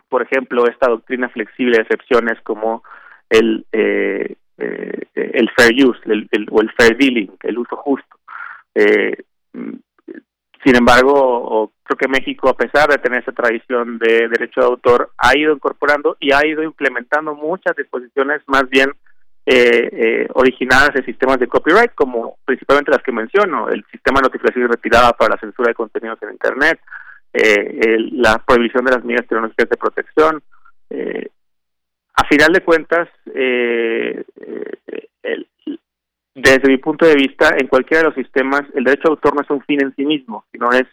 por 0.10 0.22
ejemplo, 0.22 0.68
esta 0.68 0.88
doctrina 0.90 1.28
flexible 1.30 1.78
de 1.78 1.84
excepciones 1.84 2.40
como 2.44 2.84
el 3.32 3.66
eh, 3.72 4.36
eh, 4.60 5.02
el 5.16 5.50
fair 5.58 5.74
use 5.86 6.00
el, 6.06 6.30
o 6.52 6.62
el 6.62 6.72
fair 6.78 6.96
dealing, 6.98 7.32
el 7.42 7.58
uso 7.58 7.76
justo. 7.78 8.16
Eh, 8.76 9.16
mm, 9.54 9.74
sin 10.64 10.76
embargo, 10.76 11.72
creo 11.90 11.98
que 11.98 12.08
México, 12.20 12.50
a 12.50 12.56
pesar 12.58 12.88
de 12.90 12.98
tener 13.00 13.22
esa 13.22 13.32
tradición 13.32 13.98
de 13.98 14.28
derecho 14.28 14.62
de 14.62 14.68
autor, 14.68 15.12
ha 15.18 15.36
ido 15.38 15.54
incorporando 15.54 16.18
y 16.20 16.32
ha 16.34 16.46
ido 16.46 16.62
implementando 16.62 17.34
muchas 17.34 17.76
disposiciones 17.76 18.42
más 18.48 18.70
bien 18.70 18.92
eh, 19.46 19.90
eh, 19.92 20.28
originadas 20.34 20.94
de 20.94 21.04
sistemas 21.04 21.40
de 21.40 21.48
copyright, 21.48 21.92
como 21.96 22.38
principalmente 22.46 22.92
las 22.92 23.02
que 23.02 23.12
menciono, 23.12 23.70
el 23.70 23.84
sistema 23.92 24.20
de 24.20 24.28
notificación 24.28 24.66
y 24.66 24.68
retirada 24.68 25.14
para 25.14 25.34
la 25.34 25.40
censura 25.40 25.70
de 25.70 25.74
contenidos 25.74 26.22
en 26.22 26.32
Internet, 26.32 26.80
eh, 27.34 27.80
el- 27.82 28.22
la 28.22 28.38
prohibición 28.46 28.86
de 28.86 28.92
las 28.92 29.04
medidas 29.04 29.26
tecnológicas 29.28 29.70
de 29.70 29.78
protección. 29.78 30.42
a 32.22 32.26
final 32.28 32.52
de 32.52 32.62
cuentas, 32.62 33.08
el- 33.34 34.26
desde 36.36 36.68
mi 36.68 36.78
punto 36.78 37.06
de 37.06 37.16
vista, 37.16 37.56
en 37.58 37.68
cualquiera 37.68 38.02
de 38.04 38.10
los 38.10 38.16
sistemas, 38.16 38.64
el 38.76 38.84
derecho 38.84 39.08
de 39.08 39.12
autor 39.12 39.36
no 39.36 39.42
es 39.42 39.50
un 39.50 39.62
fin 39.62 39.82
en 39.82 39.96
sí 39.96 40.06
mismo, 40.06 40.44
sino 40.52 40.70
es 40.72 40.86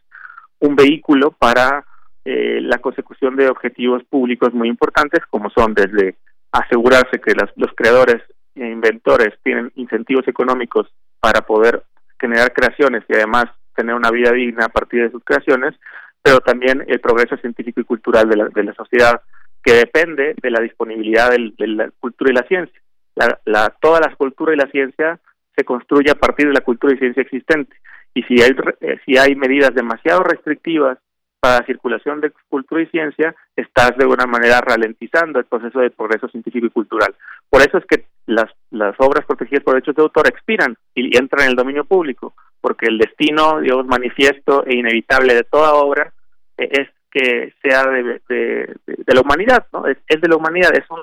un 0.60 0.76
vehículo 0.76 1.30
para 1.32 1.84
eh, 2.24 2.58
la 2.60 2.78
consecución 2.78 3.36
de 3.36 3.48
objetivos 3.48 4.02
públicos 4.04 4.52
muy 4.52 4.68
importantes, 4.68 5.20
como 5.30 5.48
son 5.50 5.74
desde 5.74 6.16
asegurarse 6.52 7.20
que 7.20 7.34
las- 7.34 7.52
los 7.56 7.70
creadores 7.76 8.22
e 8.54 8.66
inventores 8.66 9.34
tienen 9.44 9.70
incentivos 9.76 10.26
económicos 10.26 10.88
para 11.20 11.42
poder 11.42 11.82
generar 12.18 12.52
creaciones 12.52 13.04
y 13.08 13.14
además 13.14 13.44
tener 13.76 13.94
una 13.94 14.10
vida 14.10 14.32
digna 14.32 14.64
a 14.64 14.68
partir 14.70 15.02
de 15.02 15.10
sus 15.10 15.22
creaciones, 15.22 15.74
pero 16.22 16.40
también 16.40 16.82
el 16.88 16.98
progreso 17.00 17.36
científico 17.36 17.80
y 17.80 17.84
cultural 17.84 18.28
de 18.28 18.36
la, 18.36 18.48
de 18.48 18.64
la 18.64 18.74
sociedad, 18.74 19.20
que 19.62 19.72
depende 19.74 20.34
de 20.40 20.50
la 20.50 20.60
disponibilidad 20.60 21.30
de 21.30 21.66
la 21.66 21.90
cultura 22.00 22.30
y 22.30 22.34
la 22.34 22.46
ciencia. 22.48 22.80
La, 23.14 23.38
la- 23.44 23.70
toda 23.80 24.00
la 24.00 24.14
cultura 24.16 24.54
y 24.54 24.56
la 24.56 24.66
ciencia 24.70 25.20
se 25.54 25.64
construye 25.64 26.10
a 26.10 26.14
partir 26.14 26.46
de 26.48 26.54
la 26.54 26.60
cultura 26.62 26.94
y 26.94 26.98
ciencia 26.98 27.22
existente. 27.22 27.76
Y 28.16 28.22
si 28.22 28.40
hay, 28.42 28.56
eh, 28.80 28.98
si 29.04 29.18
hay 29.18 29.36
medidas 29.36 29.74
demasiado 29.74 30.22
restrictivas 30.22 30.96
para 31.38 31.58
la 31.60 31.66
circulación 31.66 32.22
de 32.22 32.32
cultura 32.48 32.80
y 32.80 32.86
ciencia, 32.86 33.34
estás 33.54 33.94
de 33.94 34.04
alguna 34.04 34.24
manera 34.24 34.62
ralentizando 34.62 35.38
el 35.38 35.44
proceso 35.44 35.80
de 35.80 35.90
progreso 35.90 36.26
científico 36.28 36.64
y 36.64 36.70
cultural. 36.70 37.14
Por 37.50 37.60
eso 37.60 37.76
es 37.76 37.84
que 37.84 38.06
las, 38.24 38.50
las 38.70 38.94
obras 39.00 39.26
protegidas 39.26 39.62
por 39.62 39.74
derechos 39.74 39.94
de 39.96 40.02
autor 40.02 40.28
expiran 40.28 40.74
y, 40.94 41.14
entran 41.14 41.44
en 41.44 41.50
el 41.50 41.56
dominio 41.56 41.84
público, 41.84 42.32
porque 42.62 42.86
el 42.86 42.96
destino, 42.96 43.60
digamos, 43.60 43.84
manifiesto 43.84 44.64
e 44.64 44.76
inevitable 44.76 45.34
de 45.34 45.44
toda 45.44 45.74
obra 45.74 46.10
eh, 46.56 46.70
es 46.72 46.88
que 47.10 47.52
sea 47.62 47.84
de, 47.84 48.02
de, 48.30 48.74
de- 48.86 49.14
la 49.14 49.20
humanidad, 49.20 49.66
¿no? 49.74 49.86
Es, 49.86 49.98
de 50.08 50.28
la 50.28 50.36
humanidad, 50.36 50.74
es 50.74 50.84
un, 50.88 51.02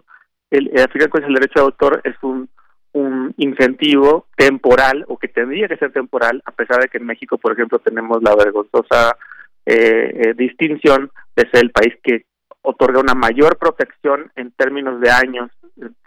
el, 0.49 0.67
cuentas, 1.12 1.30
el 1.30 1.36
derecho 1.36 1.60
de 1.60 1.65
autor 1.65 2.02
es 2.06 2.15
un, 2.23 2.49
un 2.93 3.34
incentivo 3.38 4.27
temporal 4.38 5.03
o 5.08 5.17
que 5.17 5.27
tendría 5.27 5.67
que 5.67 5.77
ser 5.77 5.91
temporal, 5.91 6.41
a 6.45 6.51
pesar 6.51 6.79
de 6.82 6.88
que 6.89 6.97
en 6.99 7.06
México, 7.06 7.38
por 7.38 7.51
ejemplo, 7.53 7.79
tenemos 7.79 8.21
la 8.23 8.36
vergonzosa 8.36 9.17
eh, 9.65 10.12
eh, 10.15 10.34
distinción 10.36 11.12
de 11.36 11.49
ser 11.49 11.63
el 11.63 11.71
país 11.71 11.93
que 12.03 12.25
otorga 12.62 12.99
una 12.99 13.13
mayor 13.15 13.58
protección 13.58 14.32
en 14.36 14.51
términos 14.51 15.01
de 15.01 15.10
años, 15.12 15.49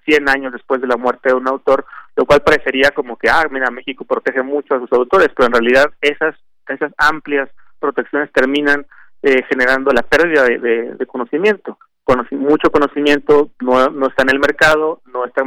100 0.05 0.29
años 0.29 0.53
después 0.53 0.81
de 0.81 0.87
la 0.87 0.97
muerte 0.97 1.29
de 1.31 1.35
un 1.35 1.49
autor, 1.49 1.85
lo 2.15 2.25
cual 2.25 2.41
parecería 2.43 2.91
como 2.93 3.17
que, 3.17 3.29
ah, 3.29 3.45
mira, 3.51 3.71
México 3.71 4.05
protege 4.05 4.43
mucho 4.43 4.75
a 4.75 4.79
sus 4.81 4.93
autores, 4.93 5.29
pero 5.37 5.47
en 5.49 5.53
realidad 5.53 5.87
esas, 6.01 6.35
esas 6.69 6.93
amplias 6.99 7.51
protecciones 7.81 8.31
terminan 8.33 8.87
eh, 9.23 9.43
generando 9.49 9.91
la 9.93 10.03
pérdida 10.03 10.45
de, 10.45 10.59
de- 10.59 10.95
de 10.95 11.07
conocimiento. 11.07 11.79
Conoci- 12.07 12.37
mucho 12.39 12.71
conocimiento 12.71 13.51
no, 13.61 13.89
no 13.91 14.07
está 14.07 14.23
en 14.23 14.31
el 14.31 14.39
mercado, 14.39 15.01
no 15.13 15.25
está 15.27 15.43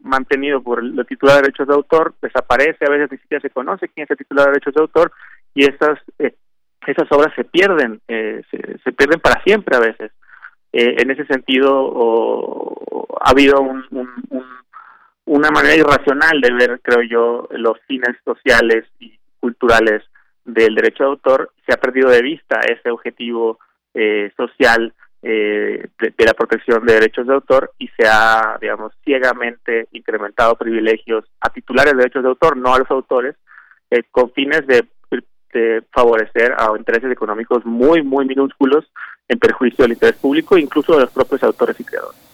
mantenido 0.00 0.62
por 0.62 0.80
el 0.80 1.04
titular 1.06 1.36
de 1.36 1.42
derechos 1.42 1.68
de 1.68 1.74
autor, 1.74 2.14
desaparece, 2.22 2.84
a 2.86 2.90
veces 2.90 3.10
ni 3.12 3.18
siquiera 3.18 3.40
se 3.42 3.50
conoce 3.50 3.88
quién 3.88 4.04
es 4.04 4.10
el 4.10 4.16
titular 4.16 4.46
de 4.46 4.52
derechos 4.52 4.74
de 4.74 4.80
autor 4.80 5.12
y 5.54 5.64
esas 5.64 5.98
eh, 6.18 6.34
esas 6.86 7.10
obras 7.12 7.32
se 7.36 7.44
pierden, 7.44 8.00
eh, 8.08 8.42
se, 8.50 8.92
pierden 8.92 9.20
para 9.20 9.42
siempre 9.42 9.76
a 9.76 9.80
veces. 9.80 10.10
Eh, 10.72 10.96
en 10.98 11.10
ese 11.10 11.26
sentido, 11.26 12.74
ha 13.20 13.30
habido 13.30 13.60
un, 13.60 13.84
un- 13.90 14.24
un- 14.30 14.60
una 15.26 15.50
manera 15.50 15.76
irracional 15.76 16.40
de 16.40 16.52
ver, 16.54 16.80
creo 16.82 17.02
yo, 17.02 17.48
los 17.50 17.78
fines 17.86 18.16
sociales 18.24 18.86
y 18.98 19.16
culturales 19.40 20.02
del 20.44 20.74
derecho 20.74 21.04
de 21.04 21.10
autor. 21.10 21.52
Se 21.66 21.74
ha 21.74 21.76
perdido 21.76 22.08
de 22.08 22.22
vista 22.22 22.60
ese 22.60 22.90
objetivo 22.90 23.58
social 24.36 24.94
eh, 25.22 25.88
de, 25.98 26.24
la 26.24 26.34
protección 26.34 26.84
de 26.86 26.94
derechos 26.94 27.26
de 27.26 27.34
autor 27.34 27.72
y 27.78 27.88
se 27.88 28.06
ha, 28.06 28.56
digamos, 28.60 28.92
ciegamente 29.04 29.86
incrementado 29.92 30.56
privilegios 30.56 31.24
a 31.40 31.50
titulares 31.50 31.92
de 31.92 31.98
derechos 31.98 32.22
de 32.22 32.30
autor, 32.30 32.56
no 32.56 32.74
a 32.74 32.78
los 32.78 32.90
autores, 32.90 33.36
eh, 33.90 34.02
con 34.10 34.32
fines 34.32 34.66
de, 34.66 34.86
de 35.52 35.82
favorecer 35.92 36.54
a 36.56 36.72
intereses 36.76 37.10
económicos 37.12 37.64
muy, 37.66 38.02
muy 38.02 38.24
minúsculos 38.24 38.90
en 39.28 39.38
perjuicio 39.38 39.82
del 39.82 39.92
interés 39.92 40.16
público, 40.16 40.56
incluso 40.56 40.94
de 40.94 41.02
los 41.02 41.10
propios 41.10 41.42
autores 41.42 41.78
y 41.78 41.84
creadores. 41.84 42.29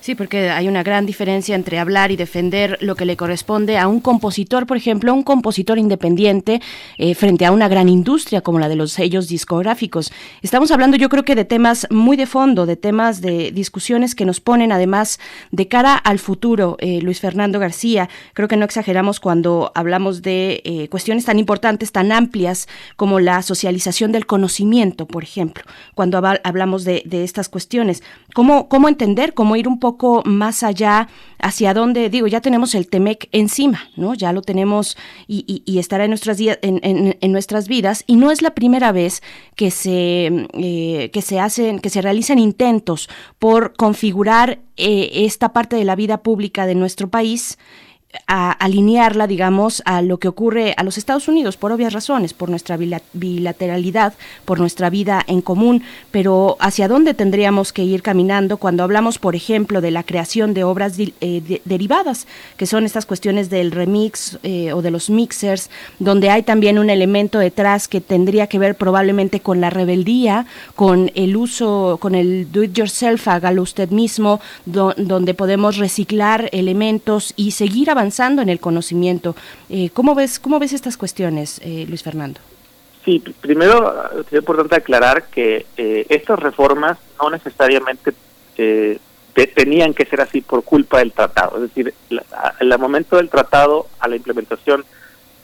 Sí, 0.00 0.16
porque 0.16 0.50
hay 0.50 0.66
una 0.66 0.82
gran 0.82 1.06
diferencia 1.06 1.54
entre 1.54 1.78
hablar 1.78 2.10
y 2.10 2.16
defender 2.16 2.76
lo 2.80 2.96
que 2.96 3.04
le 3.04 3.16
corresponde 3.16 3.78
a 3.78 3.86
un 3.86 4.00
compositor, 4.00 4.66
por 4.66 4.76
ejemplo, 4.76 5.14
un 5.14 5.22
compositor 5.22 5.78
independiente 5.78 6.60
eh, 6.98 7.14
frente 7.14 7.46
a 7.46 7.52
una 7.52 7.68
gran 7.68 7.88
industria 7.88 8.40
como 8.40 8.58
la 8.58 8.68
de 8.68 8.74
los 8.74 8.90
sellos 8.90 9.28
discográficos. 9.28 10.12
Estamos 10.42 10.72
hablando, 10.72 10.96
yo 10.96 11.08
creo 11.08 11.24
que 11.24 11.36
de 11.36 11.44
temas 11.44 11.86
muy 11.88 12.16
de 12.16 12.26
fondo, 12.26 12.66
de 12.66 12.74
temas 12.76 13.20
de 13.20 13.52
discusiones 13.52 14.16
que 14.16 14.24
nos 14.24 14.40
ponen 14.40 14.72
además 14.72 15.20
de 15.52 15.68
cara 15.68 15.94
al 15.94 16.18
futuro. 16.18 16.76
Eh, 16.80 17.00
Luis 17.00 17.20
Fernando 17.20 17.60
García, 17.60 18.08
creo 18.34 18.48
que 18.48 18.56
no 18.56 18.64
exageramos 18.64 19.20
cuando 19.20 19.70
hablamos 19.76 20.20
de 20.22 20.62
eh, 20.64 20.88
cuestiones 20.88 21.24
tan 21.26 21.38
importantes, 21.38 21.92
tan 21.92 22.10
amplias 22.10 22.66
como 22.96 23.20
la 23.20 23.40
socialización 23.42 24.10
del 24.10 24.26
conocimiento, 24.26 25.06
por 25.06 25.22
ejemplo, 25.22 25.62
cuando 25.94 26.18
hab- 26.18 26.40
hablamos 26.42 26.82
de, 26.82 27.04
de 27.06 27.22
estas 27.22 27.48
cuestiones. 27.48 28.02
¿Cómo, 28.34 28.68
¿Cómo 28.68 28.88
entender, 28.88 29.21
cómo 29.34 29.56
ir 29.56 29.68
un 29.68 29.78
poco 29.78 30.22
más 30.24 30.62
allá, 30.62 31.08
hacia 31.38 31.74
dónde, 31.74 32.10
digo, 32.10 32.26
ya 32.26 32.40
tenemos 32.40 32.74
el 32.74 32.88
TEMEC 32.88 33.28
encima, 33.32 33.88
¿no? 33.96 34.14
Ya 34.14 34.32
lo 34.32 34.42
tenemos 34.42 34.96
y, 35.26 35.62
estará 35.78 36.04
en 36.04 36.10
nuestras, 36.10 36.38
en- 36.40 37.16
en 37.20 37.32
nuestras 37.32 37.68
vidas 37.68 38.04
y 38.06 38.16
no 38.16 38.30
es 38.30 38.42
la 38.42 38.54
primera 38.54 38.92
vez 38.92 39.22
que 39.56 39.70
se, 39.70 40.46
eh, 40.54 41.10
que 41.12 41.22
se 41.22 41.40
hacen, 41.40 41.78
que 41.78 41.90
se 41.90 42.02
realizan 42.02 42.38
intentos 42.38 43.08
por 43.38 43.74
configurar 43.74 44.60
eh, 44.76 45.10
esta 45.24 45.52
parte 45.52 45.76
de 45.76 45.84
la 45.84 45.96
vida 45.96 46.22
pública 46.22 46.66
de 46.66 46.74
nuestro 46.74 47.08
país 47.10 47.58
a 48.26 48.52
alinearla, 48.52 49.26
digamos, 49.26 49.82
a 49.86 50.02
lo 50.02 50.18
que 50.18 50.28
ocurre 50.28 50.74
a 50.76 50.82
los 50.84 50.98
Estados 50.98 51.28
Unidos, 51.28 51.56
por 51.56 51.72
obvias 51.72 51.94
razones, 51.94 52.34
por 52.34 52.50
nuestra 52.50 52.76
bila- 52.76 53.00
bilateralidad, 53.14 54.12
por 54.44 54.60
nuestra 54.60 54.90
vida 54.90 55.22
en 55.26 55.40
común, 55.40 55.82
pero 56.10 56.56
¿hacia 56.60 56.88
dónde 56.88 57.14
tendríamos 57.14 57.72
que 57.72 57.84
ir 57.84 58.02
caminando 58.02 58.58
cuando 58.58 58.82
hablamos, 58.82 59.18
por 59.18 59.34
ejemplo, 59.34 59.80
de 59.80 59.90
la 59.90 60.02
creación 60.02 60.52
de 60.52 60.62
obras 60.64 60.98
eh, 60.98 61.10
de- 61.20 61.62
derivadas, 61.64 62.26
que 62.58 62.66
son 62.66 62.84
estas 62.84 63.06
cuestiones 63.06 63.48
del 63.48 63.70
remix 63.70 64.38
eh, 64.42 64.74
o 64.74 64.82
de 64.82 64.90
los 64.90 65.08
mixers, 65.08 65.70
donde 65.98 66.28
hay 66.28 66.42
también 66.42 66.78
un 66.78 66.90
elemento 66.90 67.38
detrás 67.38 67.88
que 67.88 68.02
tendría 68.02 68.46
que 68.46 68.58
ver 68.58 68.74
probablemente 68.74 69.40
con 69.40 69.60
la 69.62 69.70
rebeldía, 69.70 70.44
con 70.74 71.10
el 71.14 71.34
uso, 71.36 71.96
con 71.98 72.14
el 72.14 72.52
do 72.52 72.62
it 72.62 72.74
yourself, 72.74 73.26
hágalo 73.28 73.62
usted 73.62 73.88
mismo, 73.90 74.38
do- 74.66 74.94
donde 74.98 75.32
podemos 75.32 75.78
reciclar 75.78 76.50
elementos 76.52 77.32
y 77.36 77.52
seguir 77.52 77.88
avanzando 77.88 78.01
en 78.42 78.48
el 78.48 78.58
conocimiento. 78.60 79.36
Eh, 79.70 79.90
¿cómo, 79.92 80.14
ves, 80.14 80.38
¿Cómo 80.38 80.58
ves 80.58 80.72
estas 80.72 80.96
cuestiones, 80.96 81.60
eh, 81.64 81.84
Luis 81.88 82.02
Fernando? 82.02 82.40
Sí, 83.04 83.20
pr- 83.24 83.34
primero 83.40 83.92
eh, 84.18 84.24
es 84.30 84.32
importante 84.32 84.76
aclarar 84.76 85.24
que 85.24 85.66
eh, 85.76 86.06
estas 86.08 86.38
reformas 86.38 86.98
no 87.20 87.30
necesariamente 87.30 88.12
eh, 88.56 88.98
te- 89.34 89.46
tenían 89.48 89.92
que 89.94 90.04
ser 90.06 90.20
así 90.20 90.40
por 90.40 90.62
culpa 90.64 90.98
del 90.98 91.12
tratado. 91.12 91.56
Es 91.56 91.62
decir, 91.74 91.94
al 92.60 92.78
momento 92.78 93.16
del 93.16 93.28
tratado 93.28 93.86
a 93.98 94.08
la 94.08 94.16
implementación 94.16 94.84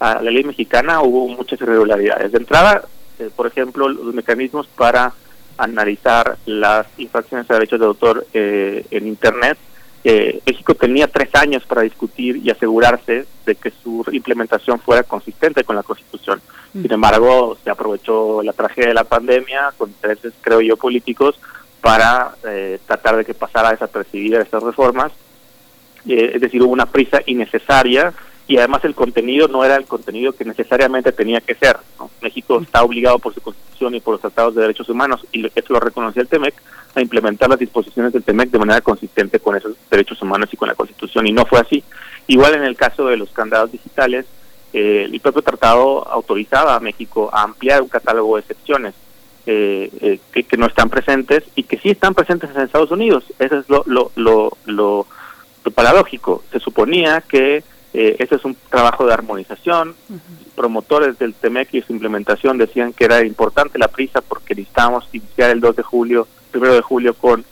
a 0.00 0.22
la 0.22 0.30
ley 0.30 0.44
mexicana 0.44 1.00
hubo 1.02 1.26
muchas 1.28 1.60
irregularidades. 1.60 2.30
De 2.30 2.38
entrada, 2.38 2.84
eh, 3.18 3.30
por 3.34 3.46
ejemplo, 3.48 3.88
los 3.88 4.14
mecanismos 4.14 4.68
para 4.68 5.12
analizar 5.56 6.36
las 6.46 6.86
infracciones 6.98 7.50
a 7.50 7.54
derechos 7.54 7.80
de 7.80 7.86
autor 7.86 8.26
eh, 8.32 8.86
en 8.92 9.08
Internet. 9.08 9.58
Eh, 10.04 10.40
México 10.46 10.74
tenía 10.74 11.08
tres 11.08 11.34
años 11.34 11.64
para 11.64 11.82
discutir 11.82 12.36
y 12.36 12.50
asegurarse 12.50 13.26
de 13.44 13.54
que 13.56 13.70
su 13.70 14.04
implementación 14.12 14.78
fuera 14.78 15.02
consistente 15.02 15.64
con 15.64 15.76
la 15.76 15.82
Constitución. 15.82 16.40
Sin 16.72 16.92
embargo, 16.92 17.56
se 17.64 17.70
aprovechó 17.70 18.42
la 18.42 18.52
tragedia 18.52 18.88
de 18.88 18.94
la 18.94 19.04
pandemia 19.04 19.72
con 19.76 19.88
intereses, 19.88 20.34
creo 20.40 20.60
yo, 20.60 20.76
políticos 20.76 21.38
para 21.80 22.34
eh, 22.46 22.78
tratar 22.86 23.16
de 23.16 23.24
que 23.24 23.34
pasara 23.34 23.70
desapercibida 23.70 24.42
estas 24.42 24.62
reformas. 24.62 25.12
Eh, 26.06 26.32
es 26.34 26.40
decir, 26.40 26.62
hubo 26.62 26.72
una 26.72 26.86
prisa 26.86 27.20
innecesaria 27.26 28.12
y 28.46 28.56
además 28.56 28.84
el 28.84 28.94
contenido 28.94 29.48
no 29.48 29.64
era 29.64 29.76
el 29.76 29.84
contenido 29.84 30.32
que 30.32 30.44
necesariamente 30.44 31.12
tenía 31.12 31.40
que 31.40 31.54
ser. 31.54 31.76
¿no? 31.98 32.10
México 32.22 32.60
está 32.60 32.82
obligado 32.82 33.18
por 33.18 33.34
su 33.34 33.40
constitución 33.40 33.94
y 33.94 34.00
por 34.00 34.14
los 34.14 34.20
tratados 34.20 34.54
de 34.54 34.62
derechos 34.62 34.88
humanos, 34.88 35.26
y 35.32 35.46
eso 35.46 35.72
lo 35.72 35.80
reconocía 35.80 36.22
el 36.22 36.28
TEMEC, 36.28 36.54
a 36.98 37.02
implementar 37.02 37.48
las 37.48 37.58
disposiciones 37.58 38.12
del 38.12 38.22
TEMEC 38.22 38.50
de 38.50 38.58
manera 38.58 38.80
consistente 38.80 39.40
con 39.40 39.56
esos 39.56 39.74
derechos 39.90 40.20
humanos 40.22 40.48
y 40.52 40.56
con 40.56 40.68
la 40.68 40.74
constitución, 40.74 41.26
y 41.26 41.32
no 41.32 41.46
fue 41.46 41.60
así. 41.60 41.82
Igual 42.26 42.54
en 42.54 42.64
el 42.64 42.76
caso 42.76 43.06
de 43.06 43.16
los 43.16 43.30
candados 43.30 43.72
digitales, 43.72 44.26
eh, 44.72 45.08
el 45.10 45.20
propio 45.20 45.40
tratado 45.42 46.06
autorizaba 46.08 46.74
a 46.74 46.80
México 46.80 47.30
a 47.32 47.42
ampliar 47.42 47.80
un 47.80 47.88
catálogo 47.88 48.36
de 48.36 48.40
excepciones 48.42 48.94
eh, 49.46 49.90
eh, 50.02 50.20
que, 50.30 50.42
que 50.44 50.56
no 50.58 50.66
están 50.66 50.90
presentes 50.90 51.42
y 51.54 51.62
que 51.62 51.78
sí 51.78 51.88
están 51.88 52.14
presentes 52.14 52.50
en 52.54 52.60
Estados 52.62 52.90
Unidos. 52.90 53.24
Eso 53.38 53.58
es 53.60 53.68
lo, 53.70 53.82
lo, 53.86 54.10
lo, 54.16 54.52
lo- 54.66 55.06
lo 55.64 55.70
paradójico. 55.72 56.44
Se 56.52 56.60
suponía 56.60 57.22
que 57.22 57.64
eh, 57.94 58.16
este 58.18 58.36
es 58.36 58.44
un 58.44 58.56
trabajo 58.70 59.06
de 59.06 59.14
armonización. 59.14 59.94
Promotores 60.54 61.18
del 61.18 61.34
TEMEC 61.34 61.72
y 61.74 61.82
su 61.82 61.92
implementación 61.92 62.58
decían 62.58 62.92
que 62.92 63.04
era 63.04 63.24
importante 63.24 63.78
la 63.78 63.88
prisa 63.88 64.20
porque 64.20 64.54
necesitábamos 64.54 65.08
iniciar 65.12 65.50
el 65.50 65.60
2 65.60 65.76
de 65.76 65.82
julio, 65.82 66.26
primero 66.48 66.74
de 66.74 66.82
julio 66.82 67.14
con 67.14 67.44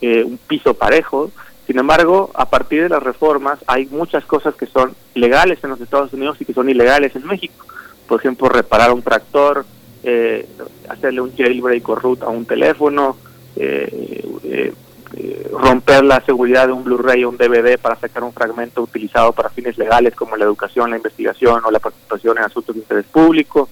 eh, 0.00 0.22
un 0.24 0.38
piso 0.38 0.74
parejo. 0.74 1.30
Sin 1.66 1.78
embargo, 1.78 2.30
a 2.34 2.50
partir 2.50 2.82
de 2.82 2.88
las 2.88 3.02
reformas 3.02 3.58
hay 3.66 3.86
muchas 3.86 4.24
cosas 4.24 4.54
que 4.54 4.66
son 4.66 4.94
legales 5.14 5.58
en 5.62 5.70
los 5.70 5.80
Estados 5.80 6.12
Unidos 6.12 6.36
y 6.40 6.44
que 6.44 6.54
son 6.54 6.68
ilegales 6.68 7.14
en 7.16 7.26
México. 7.26 7.66
Por 8.06 8.20
ejemplo, 8.20 8.48
reparar 8.48 8.92
un 8.92 9.02
tractor, 9.02 9.64
eh, 10.02 10.46
hacerle 10.88 11.20
un 11.20 11.34
jailbreak 11.36 11.88
o 11.88 11.94
root 11.94 12.22
a 12.22 12.28
un 12.28 12.44
teléfono, 12.44 13.16
eh, 13.56 14.72
eh, 15.14 15.46
romper 15.52 16.04
la 16.04 16.20
seguridad 16.24 16.66
de 16.66 16.72
un 16.72 16.84
Blu-ray 16.84 17.24
o 17.24 17.28
un 17.28 17.36
DVD 17.36 17.78
para 17.78 17.96
sacar 17.96 18.24
un 18.24 18.32
fragmento 18.32 18.82
utilizado 18.82 19.32
para 19.32 19.50
fines 19.50 19.76
legales 19.76 20.14
como 20.14 20.36
la 20.36 20.44
educación, 20.44 20.90
la 20.90 20.96
investigación 20.96 21.62
o 21.64 21.70
la 21.70 21.80
participación 21.80 22.38
en 22.38 22.44
asuntos 22.44 22.74
de 22.74 22.80
interés 22.80 23.04
público. 23.06 23.68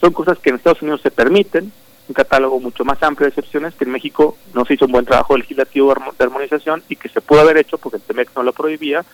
Son 0.00 0.12
cosas 0.12 0.38
que 0.38 0.50
en 0.50 0.56
Estados 0.56 0.82
Unidos 0.82 1.00
se 1.02 1.10
permiten, 1.10 1.72
un 2.06 2.14
catálogo 2.14 2.60
mucho 2.60 2.84
más 2.84 3.02
amplio 3.02 3.24
de 3.24 3.30
excepciones 3.30 3.74
que 3.74 3.84
en 3.84 3.90
México 3.90 4.36
no 4.52 4.64
se 4.64 4.74
hizo 4.74 4.84
un 4.86 4.92
buen 4.92 5.04
trabajo 5.06 5.36
legislativo 5.36 5.88
de 5.88 6.00
armo- 6.00 6.14
de 6.16 6.24
armonización 6.24 6.82
y 6.88 6.96
que 6.96 7.08
se 7.08 7.20
pudo 7.20 7.40
haber 7.40 7.56
hecho 7.56 7.78
porque 7.78 7.96
el 7.96 8.02
TEMEC 8.02 8.30
no 8.36 8.42
lo 8.42 8.52
prohibía 8.52 9.04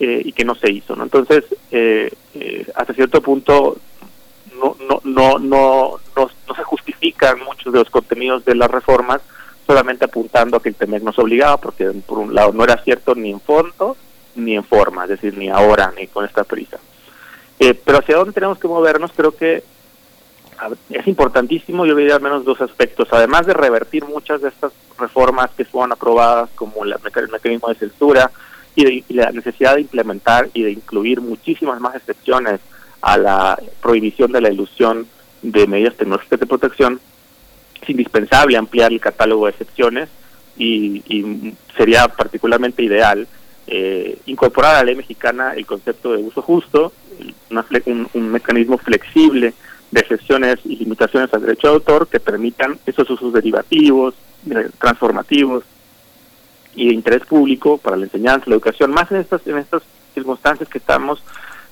eh, 0.00 0.22
y 0.24 0.32
que 0.32 0.44
no 0.44 0.54
se 0.54 0.70
hizo. 0.70 0.96
¿no? 0.96 1.04
Entonces, 1.04 1.44
eh, 1.70 2.10
eh, 2.34 2.66
hasta 2.74 2.94
cierto 2.94 3.20
punto 3.20 3.76
no, 4.58 4.76
no, 4.88 5.00
no, 5.04 5.38
no, 5.38 5.98
no, 6.16 6.30
no 6.48 6.54
se 6.54 6.64
justifican 6.64 7.38
muchos 7.44 7.72
de 7.72 7.78
los 7.80 7.90
contenidos 7.90 8.44
de 8.44 8.54
las 8.54 8.70
reformas 8.70 9.20
solamente 9.66 10.04
apuntando 10.06 10.56
a 10.56 10.62
que 10.62 10.70
el 10.70 10.74
TEMEC 10.74 11.02
nos 11.02 11.18
obligaba, 11.18 11.56
porque 11.58 11.90
por 12.06 12.18
un 12.18 12.34
lado 12.34 12.52
no 12.52 12.64
era 12.64 12.82
cierto 12.82 13.14
ni 13.14 13.30
en 13.30 13.40
fondo 13.40 13.96
ni 14.34 14.56
en 14.56 14.64
forma, 14.64 15.04
es 15.04 15.10
decir, 15.10 15.36
ni 15.36 15.50
ahora 15.50 15.92
ni 15.96 16.06
con 16.06 16.24
esta 16.24 16.44
prisa. 16.44 16.78
Eh, 17.58 17.74
pero 17.74 17.98
hacia 17.98 18.16
dónde 18.16 18.32
tenemos 18.32 18.58
que 18.58 18.66
movernos, 18.66 19.12
creo 19.14 19.36
que 19.36 19.62
es 20.90 21.06
importantísimo, 21.06 21.86
yo 21.86 21.94
diría 21.94 22.16
al 22.16 22.22
menos 22.22 22.44
dos 22.44 22.60
aspectos, 22.60 23.08
además 23.12 23.46
de 23.46 23.54
revertir 23.54 24.04
muchas 24.04 24.40
de 24.42 24.48
estas 24.48 24.72
reformas 24.98 25.50
que 25.56 25.64
fueron 25.64 25.92
aprobadas, 25.92 26.50
como 26.54 26.84
el 26.84 26.94
mecanismo 27.32 27.68
de 27.68 27.74
censura 27.74 28.30
y, 28.74 28.84
de- 28.84 29.04
la 29.14 29.30
necesidad 29.32 29.74
de 29.74 29.80
implementar 29.82 30.48
y 30.54 30.62
de 30.62 30.72
incluir 30.72 31.20
muchísimas 31.20 31.80
más 31.80 31.94
excepciones 31.94 32.60
a 33.00 33.18
la 33.18 33.58
prohibición 33.80 34.30
de 34.32 34.40
la 34.40 34.50
ilusión 34.50 35.06
de 35.42 35.66
medidas 35.66 35.96
tecnológicas 35.96 36.38
de 36.40 36.46
protección, 36.46 37.00
es 37.82 37.90
indispensable 37.90 38.56
ampliar 38.56 38.92
el 38.92 39.00
catálogo 39.00 39.46
de 39.46 39.50
excepciones 39.52 40.08
y, 40.56 41.02
y 41.08 41.54
sería 41.76 42.06
particularmente 42.08 42.82
ideal 42.82 43.26
eh, 43.66 44.18
incorporar 44.26 44.74
a 44.74 44.78
la 44.78 44.84
ley 44.84 44.94
mexicana 44.96 45.54
el 45.56 45.66
concepto 45.66 46.12
de 46.12 46.18
uso 46.22 46.42
justo, 46.42 46.92
una 47.50 47.64
un, 47.86 48.08
un 48.14 48.28
mecanismo 48.30 48.78
flexible 48.78 49.54
de 49.92 50.00
excepciones 50.00 50.58
y 50.64 50.76
limitaciones 50.76 51.32
al 51.32 51.42
derecho 51.42 51.68
de 51.68 51.74
autor 51.74 52.08
que 52.08 52.18
permitan 52.18 52.78
esos 52.86 53.08
usos 53.10 53.32
derivativos, 53.32 54.14
eh, 54.50 54.68
transformativos 54.80 55.62
y 56.74 56.88
de 56.88 56.94
interés 56.94 57.24
público 57.26 57.78
para 57.78 57.96
la 57.96 58.04
enseñanza, 58.06 58.46
la 58.48 58.54
educación, 58.56 58.90
más 58.90 59.10
en 59.12 59.18
estas 59.18 59.46
en 59.46 59.58
estas 59.58 59.82
circunstancias 60.14 60.68
que 60.68 60.78
estamos, 60.78 61.22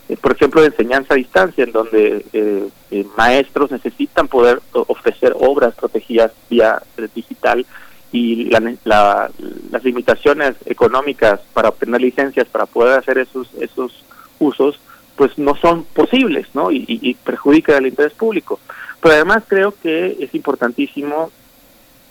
eh, 0.09 0.17
por 0.17 0.33
ejemplo, 0.33 0.61
de 0.61 0.69
enseñanza 0.69 1.15
a 1.15 1.17
distancia, 1.17 1.65
en 1.65 1.73
donde 1.73 2.25
eh, 2.33 2.69
eh, 2.91 3.07
maestros 3.17 3.71
necesitan 3.71 4.29
poder 4.29 4.61
ofrecer 4.73 5.35
obras 5.39 5.75
protegidas 5.75 6.33
vía 6.49 6.83
digital 7.15 7.65
y 8.13 8.45
la, 8.51 8.61
la- 8.85 9.31
las 9.71 9.85
limitaciones 9.85 10.57
económicas 10.67 11.41
para 11.55 11.69
obtener 11.71 12.01
licencias 12.01 12.47
para 12.49 12.67
poder 12.67 12.99
hacer 12.99 13.19
esos 13.19 13.49
esos 13.61 14.05
usos 14.39 14.79
pues 15.17 15.39
no 15.39 15.55
son 15.57 15.85
posibles 15.85 16.47
no 16.55 16.71
y, 16.71 16.85
y, 16.87 17.15
perjudican 17.15 17.77
al 17.77 17.87
interés 17.87 18.13
público 18.13 18.61
pero 19.01 19.15
además 19.15 19.45
creo 19.47 19.75
que 19.83 20.17
es 20.21 20.35
importantísimo 20.35 21.31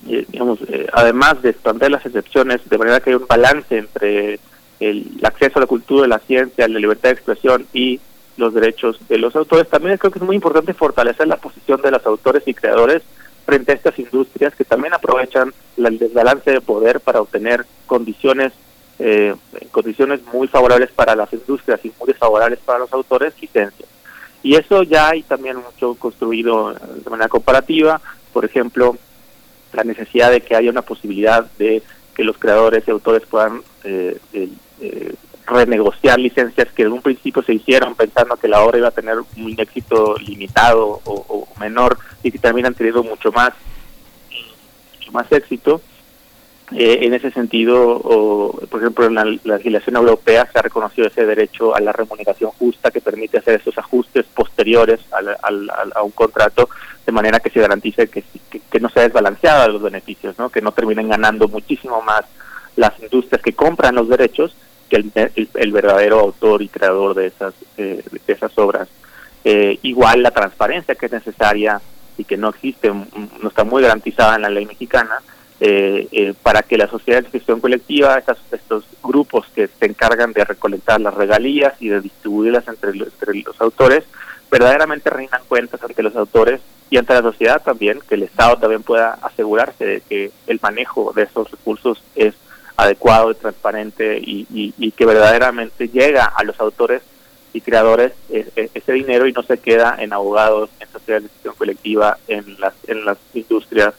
eh, 0.08 0.26
digamos 0.30 0.60
eh, 0.68 0.88
además 0.94 1.42
de 1.42 1.50
expandir 1.50 1.92
las 1.92 2.06
excepciones 2.06 2.68
de 2.70 2.78
manera 2.78 3.00
que 3.00 3.12
hay 3.12 3.16
un 3.16 3.28
balance 3.28 3.78
entre 3.78 4.40
el, 4.80 5.20
acceso 5.24 5.60
a 5.60 5.62
la 5.62 5.68
cultura, 5.68 6.08
la 6.08 6.20
ciencia, 6.20 6.68
la 6.68 6.80
libertad 6.80 7.10
de 7.10 7.16
expresión 7.16 7.68
y 7.74 8.00
los 8.38 8.54
derechos 8.54 9.00
de 9.08 9.18
los 9.18 9.36
autores. 9.36 9.68
También 9.68 9.98
creo 9.98 10.12
que 10.12 10.20
es 10.20 10.26
muy 10.26 10.36
importante 10.36 10.74
fortalecer 10.74 11.28
la 11.28 11.38
posición 11.38 11.82
de 11.82 11.92
los 11.92 12.06
autores 12.06 12.44
y 12.46 12.54
creadores 12.54 13.04
frente 13.46 13.72
a 13.72 13.76
estas 13.76 13.98
industrias 14.00 14.56
que 14.56 14.64
también 14.64 14.94
aprovechan 14.94 15.54
el 15.78 15.98
desbalance 15.98 16.52
de 16.52 16.62
poder 16.62 17.00
para 17.02 17.22
obtener 17.22 17.66
condiciones 17.88 18.54
eh, 19.00 19.34
condiciones 19.72 20.22
muy 20.34 20.48
favorables 20.48 20.92
para 20.92 21.16
las 21.16 21.32
industrias 21.32 21.80
y 21.84 21.92
muy 22.00 22.08
desfavorables 22.08 22.60
para 22.60 22.80
los 22.80 22.92
autores, 22.92 23.34
licencias. 23.42 23.88
Y 24.44 24.56
eso 24.56 24.84
ya 24.84 25.10
hay 25.10 25.24
también 25.24 25.58
mucho 25.58 25.96
construido 25.96 26.74
de 26.74 27.10
manera 27.10 27.30
comparativa, 27.30 28.02
por 28.34 28.46
ejemplo, 28.46 28.98
la 29.74 29.84
necesidad 29.84 30.32
de 30.32 30.42
que 30.42 30.56
haya 30.56 30.70
una 30.70 30.82
posibilidad 30.82 31.50
de 31.58 31.82
que 32.16 32.24
los 32.24 32.38
creadores 32.38 32.84
y 32.88 32.92
autores 32.92 33.24
puedan 33.30 33.62
eh, 33.84 34.18
eh, 34.34 35.14
renegociar 35.46 36.20
licencias 36.20 36.68
que 36.74 36.84
en 36.84 36.92
un 36.92 37.02
principio 37.02 37.42
se 37.44 37.54
hicieron 37.54 37.96
pensando 37.96 38.36
que 38.38 38.48
la 38.48 38.62
obra 38.62 38.78
iba 38.78 38.88
a 38.90 38.92
tener 38.92 39.18
un 39.20 39.56
éxito 39.58 40.16
limitado 40.18 41.02
o, 41.06 41.14
o 41.28 41.60
menor 41.60 41.98
y 42.24 42.32
que 42.32 42.40
terminan 42.40 42.74
teniendo 42.74 43.04
mucho 43.04 43.32
más 43.32 43.54
mucho 44.96 45.12
más 45.12 45.32
éxito. 45.32 45.82
Eh, 46.72 47.00
en 47.02 47.14
ese 47.16 47.32
sentido, 47.32 48.00
o, 48.04 48.60
por 48.70 48.80
ejemplo, 48.82 49.06
en 49.06 49.16
la, 49.16 49.26
la 49.44 49.58
legislación 49.58 49.96
europea 49.96 50.48
se 50.52 50.60
ha 50.60 50.62
reconocido 50.62 51.08
ese 51.08 51.26
derecho 51.26 51.76
a 51.76 51.80
la 51.80 51.92
remuneración 51.92 52.52
justa 52.52 52.92
que 52.92 53.02
permite 53.02 53.40
hacer 53.40 53.60
esos 53.60 53.78
ajustes 53.78 54.26
posteriores 54.34 55.00
al- 55.12 55.72
a 55.96 56.04
un 56.04 56.12
contrato 56.12 56.70
de 57.06 57.12
manera 57.12 57.40
que 57.40 57.50
se 57.50 57.60
garantice 57.60 58.08
que, 58.08 58.24
que, 58.52 58.60
que 58.72 58.80
no 58.80 58.90
sea 58.90 59.04
desbalanceada 59.04 59.68
los 59.68 59.82
beneficios, 59.82 60.38
¿no? 60.38 60.50
que 60.50 60.62
no 60.62 60.72
terminen 60.72 61.10
ganando 61.10 61.48
muchísimo 61.48 62.02
más 62.04 62.26
las 62.76 62.98
industrias 63.00 63.42
que 63.42 63.54
compran 63.54 63.96
los 63.96 64.08
derechos 64.08 64.56
que 64.90 64.98
el, 64.98 65.12
el- 65.56 65.72
verdadero 65.72 66.20
autor 66.20 66.62
y 66.62 66.68
creador 66.70 67.16
de 67.16 67.28
esas, 67.28 67.54
eh, 67.78 68.04
de 68.28 68.34
esas 68.34 68.56
obras. 68.60 68.88
Eh, 69.44 69.80
igual 69.84 70.22
la 70.22 70.32
transparencia 70.32 70.94
que 70.96 71.08
es 71.08 71.12
necesaria 71.12 71.82
y 72.18 72.26
que 72.26 72.38
no 72.38 72.50
existe, 72.50 72.92
mm, 72.92 73.06
no 73.42 73.50
está 73.50 73.64
muy 73.64 73.82
garantizada 73.82 74.36
en 74.36 74.42
la 74.44 74.50
ley 74.50 74.66
mexicana, 74.66 75.16
eh, 75.62 76.08
eh, 76.12 76.34
para 76.42 76.62
que 76.62 76.78
la 76.78 76.88
sociedad 76.88 77.24
de 77.24 77.30
gestión 77.30 77.60
colectiva, 77.60 78.18
estas- 78.18 78.38
estos 78.52 78.86
grupos 79.04 79.46
que 79.54 79.68
se 79.68 79.86
encargan 79.86 80.32
de 80.34 80.46
recolectar 80.46 81.02
las 81.02 81.14
regalías 81.14 81.74
y 81.82 81.90
de 81.90 82.02
distribuirlas 82.02 82.68
entre, 82.68 82.96
los- 82.96 83.10
entre 83.10 83.42
los 83.42 83.60
autores, 83.62 84.04
verdaderamente 84.50 85.10
rindan 85.10 85.42
cuentas 85.48 85.84
ante 85.84 86.02
los 86.02 86.16
autores 86.16 86.62
y 86.90 86.98
ante 86.98 87.14
la 87.14 87.22
sociedad 87.22 87.62
también, 87.62 88.00
que 88.08 88.16
el 88.16 88.24
Estado 88.24 88.58
también 88.58 88.82
pueda 88.84 89.20
asegurarse 89.22 89.86
de 89.86 90.02
que 90.02 90.32
el 90.48 90.60
manejo 90.62 91.12
de 91.16 91.24
esos 91.24 91.52
recursos 91.52 92.02
es 92.16 92.34
adecuado 92.78 93.32
y 93.32 93.36
transparente 93.36 94.18
y, 94.18 94.48
y- 94.54 94.92
que 94.92 95.06
verdaderamente 95.06 95.90
llega 95.90 96.26
a 96.26 96.44
los 96.44 96.60
autores 96.62 97.02
y 97.54 97.62
creadores 97.62 98.14
eh, 98.30 98.48
eh, 98.56 98.70
ese 98.74 98.94
dinero 98.94 99.28
y 99.28 99.34
no 99.34 99.44
se 99.44 99.58
queda 99.58 99.98
en 100.00 100.14
abogados, 100.14 100.70
en 100.80 100.88
sociedades 100.90 101.24
de 101.24 101.30
gestión 101.30 101.56
colectiva, 101.56 102.18
en 102.28 102.56
las 102.60 103.18
industrias 103.34 103.94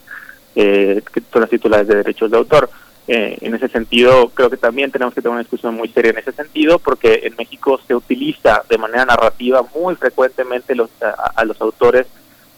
eh, 0.54 1.02
que 1.12 1.22
son 1.32 1.40
las 1.42 1.50
titulares 1.50 1.86
de 1.88 1.96
derechos 1.96 2.30
de 2.30 2.36
autor. 2.36 2.70
Eh, 3.08 3.38
en 3.40 3.54
ese 3.54 3.68
sentido, 3.68 4.28
creo 4.28 4.50
que 4.50 4.56
también 4.56 4.92
tenemos 4.92 5.12
que 5.14 5.20
tener 5.20 5.32
una 5.32 5.40
discusión 5.42 5.74
muy 5.74 5.88
seria 5.88 6.12
en 6.12 6.18
ese 6.18 6.30
sentido, 6.32 6.78
porque 6.78 7.20
en 7.24 7.34
México 7.36 7.80
se 7.86 7.94
utiliza 7.94 8.62
de 8.68 8.78
manera 8.78 9.04
narrativa 9.04 9.64
muy 9.74 9.96
frecuentemente 9.96 10.74
los, 10.76 10.90
a, 11.02 11.44
los 11.44 11.60
autores 11.60 12.06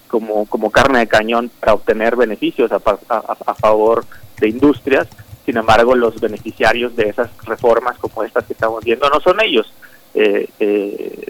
como, 0.08 0.44
como 0.46 0.70
carne 0.70 0.98
de 0.98 1.06
cañón 1.06 1.50
para 1.58 1.72
obtener 1.72 2.16
beneficios 2.16 2.70
a, 2.70 2.76
a- 3.08 3.36
a 3.46 3.54
favor 3.54 4.04
de 4.40 4.48
industrias. 4.48 5.08
Sin 5.46 5.56
embargo, 5.56 5.94
los 5.94 6.20
beneficiarios 6.20 6.94
de 6.96 7.08
esas 7.08 7.30
reformas 7.46 7.96
como 7.98 8.22
estas 8.22 8.44
que 8.44 8.52
estamos 8.52 8.84
viendo 8.84 9.08
no 9.08 9.20
son 9.20 9.40
ellos. 9.40 9.72
Eh, 10.14 10.48
eh, 10.60 11.26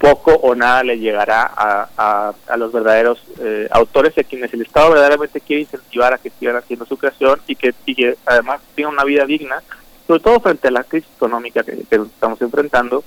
poco 0.00 0.32
o 0.32 0.54
nada 0.54 0.82
le 0.82 0.98
llegará 0.98 1.42
a, 1.54 2.32
a, 2.48 2.56
los 2.56 2.72
verdaderos 2.72 3.22
eh, 3.38 3.68
autores 3.70 4.14
y 4.16 4.20
a 4.20 4.24
quienes 4.24 4.52
el 4.54 4.62
Estado 4.62 4.90
verdaderamente 4.90 5.42
quiere 5.42 5.62
incentivar 5.62 6.14
a 6.14 6.18
que 6.18 6.30
sigan 6.30 6.56
haciendo 6.56 6.86
su 6.86 6.96
creación 6.96 7.38
y 7.46 7.54
que, 7.54 7.74
y 7.84 8.06
además 8.24 8.62
tengan 8.74 8.94
una 8.94 9.04
vida 9.04 9.26
digna, 9.26 9.62
sobre 10.06 10.22
todo 10.22 10.40
frente 10.40 10.68
a 10.68 10.70
la 10.70 10.84
crisis 10.84 11.10
económica 11.16 11.62
que, 11.62 11.72
estamos 11.90 12.40
enfrentando, 12.40 13.04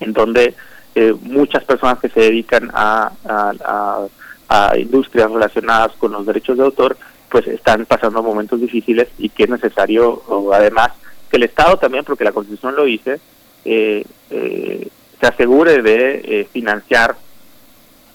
en 0.00 0.14
donde 0.14 0.54
eh, 0.94 1.14
muchas 1.20 1.64
personas 1.64 1.98
que 2.00 2.08
se 2.08 2.20
dedican 2.20 2.70
a, 2.72 3.12
a, 3.28 3.52
a- 3.64 4.06
a 4.52 4.76
industrias 4.76 5.30
relacionadas 5.30 5.92
con 5.92 6.10
los 6.10 6.26
derechos 6.26 6.56
de 6.58 6.64
autor, 6.64 6.96
pues 7.28 7.46
están 7.46 7.86
pasando 7.86 8.20
momentos 8.20 8.60
difíciles 8.60 9.06
y 9.18 9.28
que 9.28 9.44
es 9.44 9.48
necesario, 9.50 10.24
o 10.26 10.52
además, 10.52 10.90
que 11.30 11.36
el 11.36 11.44
Estado 11.44 11.76
también, 11.76 12.04
porque 12.04 12.24
la 12.24 12.32
Constitución 12.32 12.74
lo 12.74 12.82
dice, 12.84 13.20
eh, 13.64 14.04
eh, 14.30 14.88
se 15.20 15.26
asegure 15.26 15.82
de 15.82 16.20
eh, 16.24 16.48
financiar 16.52 17.16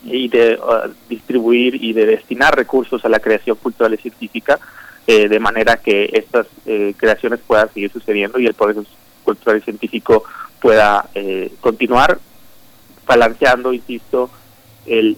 y 0.03 0.27
de 0.27 0.55
uh, 0.55 0.89
distribuir 1.09 1.75
y 1.83 1.93
de 1.93 2.05
destinar 2.05 2.55
recursos 2.55 3.03
a 3.05 3.09
la 3.09 3.19
creación 3.19 3.57
cultural 3.57 3.93
y 3.93 3.97
científica 3.97 4.59
eh, 5.07 5.27
de 5.27 5.39
manera 5.39 5.77
que 5.77 6.09
estas 6.13 6.47
eh, 6.65 6.93
creaciones 6.97 7.39
puedan 7.45 7.71
seguir 7.73 7.91
sucediendo 7.91 8.39
y 8.39 8.45
el 8.47 8.53
proceso 8.53 8.83
cultural 9.23 9.57
y 9.59 9.61
científico 9.61 10.23
pueda 10.59 11.07
eh, 11.15 11.51
continuar 11.61 12.19
balanceando, 13.05 13.71
insisto, 13.73 14.29
el 14.87 15.17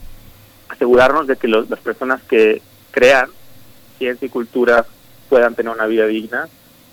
asegurarnos 0.69 1.27
de 1.27 1.37
que 1.37 1.47
los- 1.47 1.69
las 1.69 1.79
personas 1.79 2.21
que 2.23 2.61
crean 2.91 3.29
ciencia 3.97 4.25
y 4.25 4.29
cultura 4.29 4.85
puedan 5.29 5.55
tener 5.55 5.71
una 5.73 5.85
vida 5.87 6.05
digna 6.05 6.47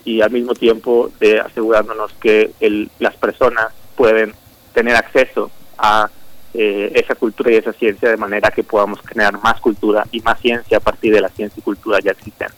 y 0.04 0.20
al 0.20 0.30
mismo 0.30 0.54
tiempo 0.54 1.10
de 1.20 1.40
asegurándonos 1.40 2.12
que 2.20 2.52
el, 2.60 2.90
las 3.00 3.16
personas 3.16 3.72
pueden 3.96 4.34
tener 4.74 4.96
acceso 4.96 5.50
a 5.78 6.10
eh, 6.52 6.92
esa 6.94 7.14
cultura 7.14 7.50
y 7.52 7.56
esa 7.56 7.72
ciencia 7.72 8.08
de 8.10 8.16
manera 8.16 8.50
que 8.50 8.62
podamos 8.62 9.00
generar 9.08 9.40
más 9.42 9.60
cultura 9.60 10.06
y 10.12 10.20
más 10.20 10.38
ciencia 10.40 10.76
a 10.76 10.80
partir 10.80 11.12
de 11.14 11.20
la 11.20 11.28
ciencia 11.30 11.58
y 11.58 11.62
cultura 11.62 11.98
ya 12.00 12.10
existente. 12.12 12.54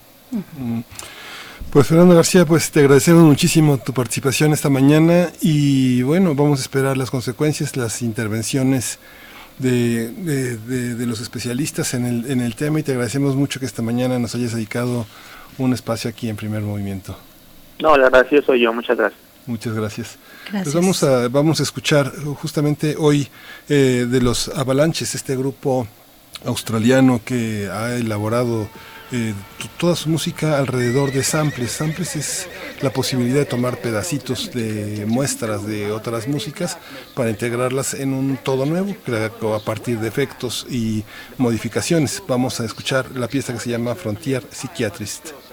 Mm. 0.59 0.81
Pues 1.71 1.89
Fernando 1.89 2.15
García, 2.15 2.45
pues 2.47 2.71
te 2.71 2.81
agradecemos 2.81 3.23
muchísimo 3.23 3.79
tu 3.79 3.93
participación 3.93 4.53
esta 4.53 4.71
mañana 4.71 5.29
y 5.41 6.03
bueno, 6.03 6.35
vamos 6.35 6.59
a 6.61 6.63
esperar 6.63 6.97
las 6.97 7.11
consecuencias, 7.11 7.77
las 7.77 8.03
intervenciones 8.03 8.99
de, 9.59 10.11
de- 10.11 10.57
de- 10.59 10.95
de 10.95 11.07
los 11.07 11.21
especialistas 11.21 11.95
en 11.95 12.05
el, 12.07 12.31
en 12.31 12.41
el 12.41 12.55
tema 12.55 12.81
y 12.81 12.83
te 12.83 12.93
agradecemos 12.93 13.35
mucho 13.35 13.59
que 13.61 13.67
esta 13.67 13.83
mañana 13.83 14.19
nos 14.19 14.35
hayas 14.35 14.53
dedicado 14.55 15.07
un 15.59 15.73
espacio 15.73 16.09
aquí 16.11 16.29
en 16.29 16.37
Primer 16.37 16.63
Movimiento. 16.63 17.19
No, 17.81 17.95
el 17.95 18.05
agradecido 18.05 18.43
soy 18.43 18.61
yo, 18.61 18.73
muchas 18.73 18.97
gracias. 18.97 19.21
Muchas 19.47 19.75
gracias. 19.75 20.19
Pues 20.51 20.75
vamos 20.75 21.03
a, 21.03 21.29
vamos 21.29 21.59
a 21.59 21.65
escuchar 21.65 22.13
justamente 22.41 22.95
hoy 22.99 23.29
eh, 23.69 24.07
de 24.09 24.21
los 24.21 24.49
Avalanches, 24.49 25.15
este 25.17 25.37
grupo 25.37 25.89
australiano 26.45 27.21
que 27.25 27.69
ha 27.69 27.97
elaborado 27.97 28.69
eh, 29.11 29.35
toda 29.77 29.97
su 29.97 30.09
música 30.09 30.59
alrededor 30.59 31.13
de 31.13 31.25
samples. 31.25 31.73
Samples 31.73 32.15
es 32.15 32.49
la 32.81 32.91
posibilidad 32.91 33.39
de 33.39 33.45
tomar 33.45 33.79
pedacitos 33.79 34.53
de 34.53 35.05
muestras 35.07 35.67
de 35.67 35.91
otras 35.91 36.29
músicas 36.29 36.79
para 37.15 37.31
integrarlas 37.31 37.95
en 37.95 38.13
un 38.13 38.37
todo 38.37 38.67
nuevo, 38.67 38.95
a 39.55 39.61
partir 39.61 39.99
de 39.99 40.07
efectos 40.07 40.65
y 40.71 41.03
modificaciones. 41.39 42.23
Vamos 42.29 42.61
a 42.61 42.65
escuchar 42.65 43.11
la 43.17 43.27
pieza 43.27 43.53
que 43.53 43.59
se 43.61 43.71
llama 43.71 43.97
Frontier 43.97 44.45
Psychiatrist. 44.53 45.46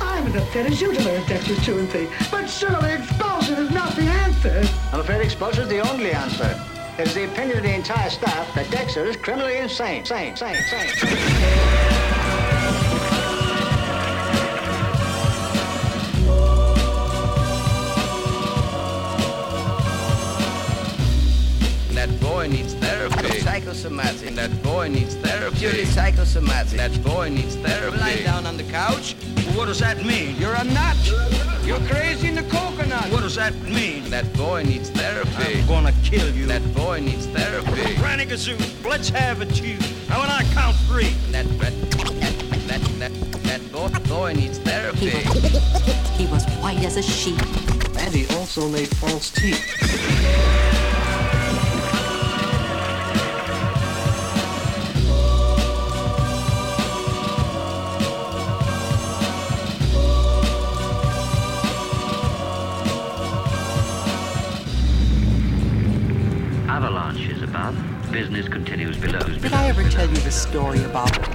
I'm 0.00 0.26
as 0.26 0.34
upset 0.34 0.66
as 0.66 0.80
you 0.80 0.92
to 0.92 1.02
learn 1.02 1.26
Dexter 1.26 1.54
2 1.56 1.78
and 1.78 1.88
3. 1.88 2.08
But 2.30 2.46
surely 2.46 2.92
expulsion 2.92 3.54
is 3.54 3.70
not 3.70 3.94
the 3.94 4.02
answer. 4.02 4.62
I'm 4.92 5.00
afraid 5.00 5.20
expulsion 5.20 5.64
is 5.64 5.68
the 5.68 5.80
only 5.80 6.12
answer. 6.12 6.60
It's 6.98 7.14
the 7.14 7.24
opinion 7.24 7.58
of 7.58 7.64
the 7.64 7.74
entire 7.74 8.10
staff 8.10 8.54
that 8.54 8.70
Dexter 8.70 9.04
is 9.04 9.16
criminally 9.16 9.58
insane. 9.58 10.04
Sane, 10.04 10.36
sane, 10.36 10.62
sane. 10.62 12.13
Psychosomatic. 23.74 24.34
That 24.36 24.62
boy 24.62 24.88
needs 24.88 25.16
therapy. 25.16 25.56
Purely 25.58 25.84
psychosomatic. 25.84 26.78
That 26.78 27.02
boy 27.02 27.28
needs 27.28 27.56
therapy. 27.56 27.98
Lie 27.98 28.22
down 28.22 28.46
on 28.46 28.56
the 28.56 28.62
couch. 28.64 29.14
What 29.56 29.66
does 29.66 29.80
that 29.80 30.04
mean? 30.06 30.36
You're 30.36 30.54
a 30.54 30.62
nut. 30.62 30.96
You're 31.64 31.80
crazy 31.80 32.28
in 32.28 32.36
the 32.36 32.44
coconut. 32.44 33.10
What 33.10 33.22
does 33.22 33.34
that 33.34 33.52
mean? 33.62 34.08
That 34.10 34.32
boy 34.34 34.62
needs 34.62 34.90
therapy. 34.90 35.60
I'm 35.60 35.66
gonna 35.66 35.92
kill 36.04 36.32
you. 36.32 36.46
That 36.46 36.62
boy 36.72 37.00
needs 37.00 37.26
therapy. 37.26 37.96
Granny 37.96 38.26
Gazoo, 38.26 38.56
let's 38.84 39.08
have 39.08 39.42
it, 39.42 39.60
you. 39.60 39.76
Now 40.08 40.20
when 40.20 40.30
I 40.30 40.44
count 40.54 40.76
three. 40.86 41.10
That 41.32 41.46
that 41.58 41.72
that 42.68 42.80
that, 43.00 43.12
that 43.42 43.72
boy, 43.72 43.88
boy 44.08 44.34
needs 44.34 44.58
therapy. 44.58 45.10
He 46.16 46.26
was 46.28 46.46
white 46.62 46.84
as 46.84 46.96
a 46.96 47.02
sheet. 47.02 47.42
And 47.98 48.14
he 48.14 48.24
also 48.36 48.68
made 48.68 48.88
false 48.96 49.30
teeth. 49.32 50.63
Story 70.54 70.84
about 70.84 71.33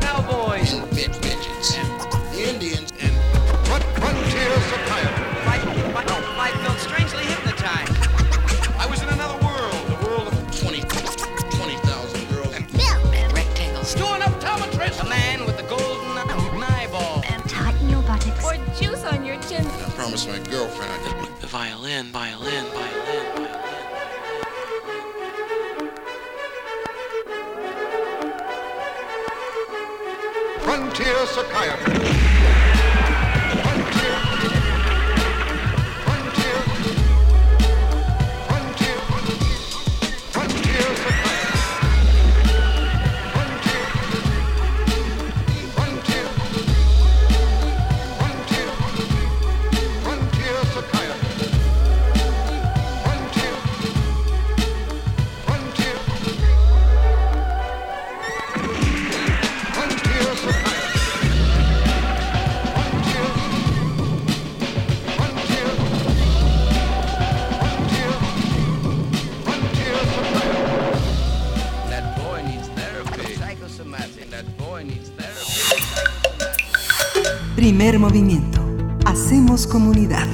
Movimiento. 77.98 78.62
Hacemos 79.06 79.66
comunidad. 79.66 80.28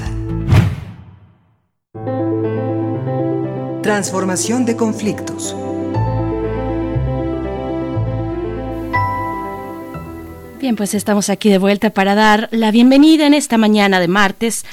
Transformación 3.82 4.66
de 4.66 4.76
conflictos. 4.76 5.56
Bien, 10.60 10.76
pues 10.76 10.96
estamos 10.96 11.30
aquí 11.30 11.50
de 11.50 11.60
vuelta 11.60 11.92
para 11.92 12.16
dar 12.16 12.50
la 12.52 12.72
bienvenida 12.72 13.28
en 13.28 13.36
esta 13.36 13.58
mañana 13.58 14.00
de 14.00 14.08
martes 14.08 14.66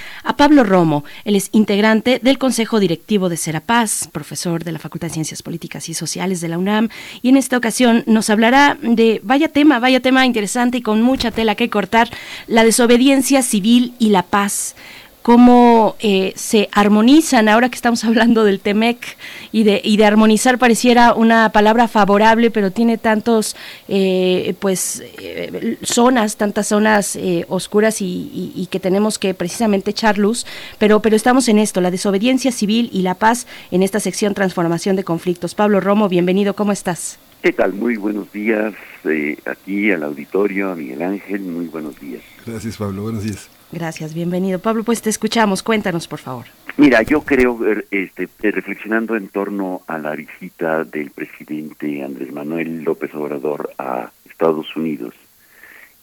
Pablo 0.42 0.64
Romo. 0.64 1.04
Él 1.24 1.36
es 1.36 1.50
integrante 1.52 2.18
del 2.20 2.36
Consejo 2.36 2.80
Directivo 2.80 3.28
de 3.28 3.36
Serapaz, 3.36 4.08
profesor 4.08 4.64
de 4.64 4.72
la 4.72 4.80
Facultad 4.80 5.06
de 5.06 5.14
Ciencias 5.14 5.40
Políticas 5.40 5.88
y 5.88 5.94
Sociales 5.94 6.40
de 6.40 6.48
la 6.48 6.58
UNAM, 6.58 6.88
y 7.22 7.28
en 7.28 7.36
esta 7.36 7.56
ocasión 7.56 8.02
nos 8.08 8.28
hablará 8.28 8.76
de, 8.82 9.20
vaya 9.22 9.46
tema, 9.46 9.78
vaya 9.78 10.00
tema 10.00 10.26
interesante 10.26 10.78
y 10.78 10.82
con 10.82 11.00
mucha 11.00 11.30
tela 11.30 11.54
que 11.54 11.70
cortar, 11.70 12.10
la 12.48 12.64
desobediencia 12.64 13.42
civil 13.42 13.94
y 14.00 14.08
la 14.08 14.24
paz 14.24 14.74
cómo 15.22 15.94
eh, 16.00 16.32
se 16.36 16.68
armonizan, 16.72 17.48
ahora 17.48 17.68
que 17.68 17.76
estamos 17.76 18.04
hablando 18.04 18.44
del 18.44 18.60
TEMEC 18.60 19.16
y 19.52 19.62
de, 19.62 19.80
y 19.82 19.96
de 19.96 20.04
armonizar 20.04 20.58
pareciera 20.58 21.14
una 21.14 21.50
palabra 21.50 21.86
favorable, 21.88 22.50
pero 22.50 22.70
tiene 22.72 22.98
tantos, 22.98 23.54
eh, 23.88 24.54
pues, 24.58 25.02
eh, 25.18 25.78
zonas, 25.82 26.36
tantas 26.36 26.66
zonas 26.66 27.16
eh, 27.16 27.44
oscuras 27.48 28.02
y, 28.02 28.04
y- 28.04 28.52
y 28.56 28.66
que 28.66 28.80
tenemos 28.80 29.18
que 29.18 29.32
precisamente 29.34 29.92
echar 29.92 30.18
luz, 30.18 30.44
pero, 30.78 31.00
pero 31.00 31.14
estamos 31.16 31.48
en 31.48 31.58
esto, 31.58 31.80
la 31.80 31.90
desobediencia 31.90 32.50
civil 32.52 32.90
y 32.92 33.02
la 33.02 33.14
paz 33.14 33.46
en 33.70 33.82
esta 33.82 34.00
sección 34.00 34.34
Transformación 34.34 34.96
de 34.96 35.04
Conflictos. 35.04 35.54
Pablo 35.54 35.80
Romo, 35.80 36.08
bienvenido, 36.08 36.54
¿cómo 36.54 36.72
estás? 36.72 37.18
¿Qué 37.42 37.52
tal? 37.52 37.72
Muy 37.72 37.96
buenos 37.96 38.30
días 38.32 38.72
eh, 39.04 39.36
aquí 39.46 39.90
al 39.90 40.02
auditorio, 40.04 40.70
a 40.70 40.76
Miguel 40.76 41.02
Ángel, 41.02 41.40
muy 41.42 41.66
buenos 41.66 41.98
días. 42.00 42.22
Gracias, 42.46 42.76
Pablo. 42.76 43.02
Buenos 43.02 43.24
días. 43.24 43.48
Gracias, 43.72 44.12
bienvenido. 44.12 44.58
Pablo, 44.58 44.84
pues 44.84 45.00
te 45.00 45.08
escuchamos, 45.08 45.62
cuéntanos, 45.62 46.06
por 46.06 46.18
favor. 46.18 46.44
Mira, 46.76 47.02
yo 47.02 47.22
creo, 47.22 47.58
eh, 47.66 47.86
este, 47.90 48.28
eh, 48.42 48.50
reflexionando 48.50 49.16
en 49.16 49.28
torno 49.28 49.80
a 49.86 49.96
la 49.96 50.14
visita 50.14 50.84
del 50.84 51.10
presidente 51.10 52.04
Andrés 52.04 52.32
Manuel 52.32 52.82
López 52.82 53.14
Obrador 53.14 53.72
a 53.78 54.10
Estados 54.28 54.76
Unidos, 54.76 55.14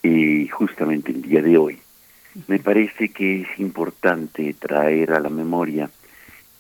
eh, 0.01 0.47
justamente 0.51 1.11
el 1.11 1.21
día 1.21 1.43
de 1.43 1.57
hoy, 1.57 1.79
me 2.47 2.59
parece 2.59 3.09
que 3.09 3.41
es 3.41 3.59
importante 3.59 4.55
traer 4.55 5.13
a 5.13 5.19
la 5.19 5.29
memoria 5.29 5.89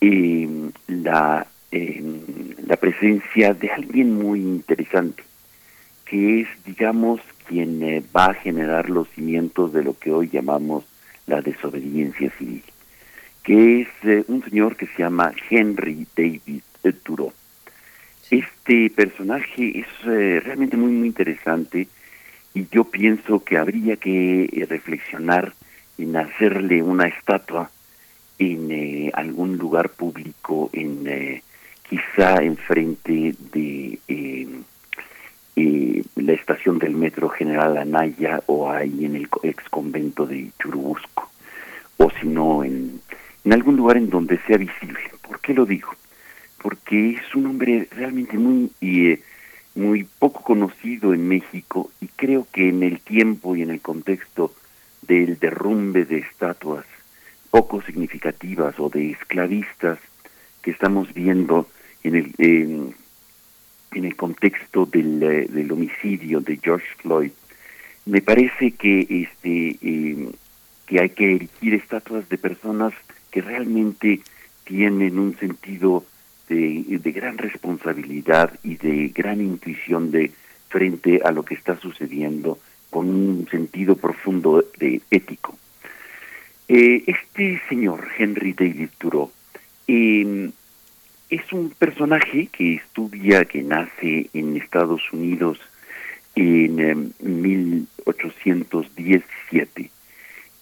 eh, 0.01 0.47
la, 0.87 1.45
eh, 1.71 2.03
la 2.65 2.75
presencia 2.77 3.53
de 3.53 3.71
alguien 3.71 4.15
muy 4.15 4.39
interesante, 4.39 5.23
que 6.05 6.41
es, 6.41 6.47
digamos, 6.65 7.19
quien 7.47 7.81
eh, 7.83 8.03
va 8.15 8.27
a 8.27 8.33
generar 8.33 8.89
los 8.89 9.07
cimientos 9.09 9.73
de 9.73 9.83
lo 9.83 9.97
que 9.97 10.11
hoy 10.11 10.29
llamamos 10.29 10.85
la 11.29 11.41
desobediencia 11.41 12.31
civil, 12.37 12.63
que 13.43 13.81
es 13.81 13.87
eh, 14.03 14.23
un 14.27 14.43
señor 14.43 14.75
que 14.75 14.87
se 14.87 15.03
llama 15.03 15.31
Henry 15.49 16.07
David 16.15 16.61
Thoreau. 17.03 17.31
Este 18.31 18.89
personaje 18.89 19.79
es 19.79 19.87
eh, 20.05 20.41
realmente 20.43 20.75
muy, 20.75 20.91
muy 20.91 21.07
interesante 21.07 21.87
y 22.53 22.67
yo 22.71 22.83
pienso 22.83 23.43
que 23.43 23.57
habría 23.57 23.95
que 23.95 24.45
eh, 24.45 24.65
reflexionar 24.67 25.53
en 25.97 26.15
hacerle 26.15 26.81
una 26.81 27.07
estatua 27.07 27.69
en 28.39 29.11
algún 29.13 29.57
lugar 29.57 29.89
público, 29.89 30.69
en 30.71 31.41
quizá 31.89 32.41
enfrente 32.41 33.35
de 33.51 33.99
eh, 35.55 35.89
eh, 35.99 36.03
la 36.15 36.33
estación 36.33 36.79
del 36.79 36.95
metro 36.95 37.29
General 37.29 37.77
Anaya 37.77 38.41
o 38.45 38.69
ahí 38.69 39.05
en 39.05 39.15
el 39.15 39.27
ex 39.43 39.63
convento 39.69 40.25
de 40.25 40.51
Churubusco, 40.59 41.29
o 41.97 42.09
si 42.19 42.27
no 42.27 42.63
en, 42.63 43.01
algún 43.51 43.77
lugar 43.77 43.97
en 43.97 44.09
donde 44.09 44.39
sea 44.45 44.57
visible. 44.57 44.99
¿Por 45.21 45.39
qué 45.39 45.53
lo 45.53 45.65
digo? 45.65 45.89
Porque 46.61 47.11
es 47.11 47.35
un 47.35 47.47
hombre 47.47 47.87
realmente 47.91 48.37
muy 48.37 48.69
eh, 48.81 49.21
muy 49.75 50.03
poco 50.03 50.43
conocido 50.43 51.13
en 51.13 51.27
México 51.27 51.91
y 52.01 52.07
creo 52.07 52.45
que 52.51 52.69
en 52.69 52.83
el 52.83 52.99
tiempo 52.99 53.55
y 53.55 53.61
en 53.61 53.69
el 53.69 53.81
contexto 53.81 54.53
del 55.01 55.39
derrumbe 55.39 56.05
de 56.05 56.17
estatuas 56.19 56.85
poco 57.49 57.81
significativas 57.81 58.79
o 58.79 58.89
de 58.89 59.11
esclavistas 59.11 59.99
que 60.61 60.71
estamos 60.71 61.13
viendo 61.13 61.67
en 62.03 62.15
el 62.15 62.33
en, 62.37 62.95
en 63.93 64.05
el 64.05 64.15
contexto 64.15 64.85
del, 64.85 65.21
eh, 65.23 65.47
del 65.49 65.71
homicidio 65.71 66.41
de 66.41 66.59
George 66.61 66.87
Floyd 66.97 67.31
me 68.05 68.21
parece 68.21 68.71
que 68.71 69.01
este 69.09 69.77
eh, 69.81 70.29
que 70.87 70.99
hay 70.99 71.09
que 71.11 71.35
erigir 71.35 71.75
estatuas 71.75 72.27
de 72.29 72.37
personas 72.37 72.93
que 73.29 73.41
realmente 73.41 74.21
tienen 74.63 75.19
un 75.19 75.37
sentido 75.37 76.03
de, 76.47 76.83
de 76.87 77.11
gran 77.11 77.37
responsabilidad 77.37 78.59
y 78.63 78.75
de 78.77 79.09
gran 79.09 79.39
intuición 79.39 80.09
de 80.09 80.31
frente 80.67 81.21
a 81.23 81.31
lo 81.31 81.43
que 81.43 81.53
está 81.53 81.79
sucediendo 81.79 82.57
con 82.89 83.07
un 83.07 83.47
sentido 83.51 83.95
profundo 83.95 84.65
de 84.79 85.01
ético. 85.11 85.55
Eh, 86.67 87.03
este 87.05 87.61
señor, 87.69 88.07
Henry 88.17 88.53
David 88.53 88.89
Thoreau, 88.97 89.31
eh, 89.87 90.49
es 91.29 91.53
un 91.53 91.69
personaje 91.71 92.47
que 92.47 92.75
estudia, 92.75 93.45
que 93.45 93.61
nace 93.61 94.29
en 94.33 94.57
Estados 94.57 95.13
Unidos 95.13 95.59
en 96.35 96.79
eh, 96.79 96.95
1817 97.21 99.91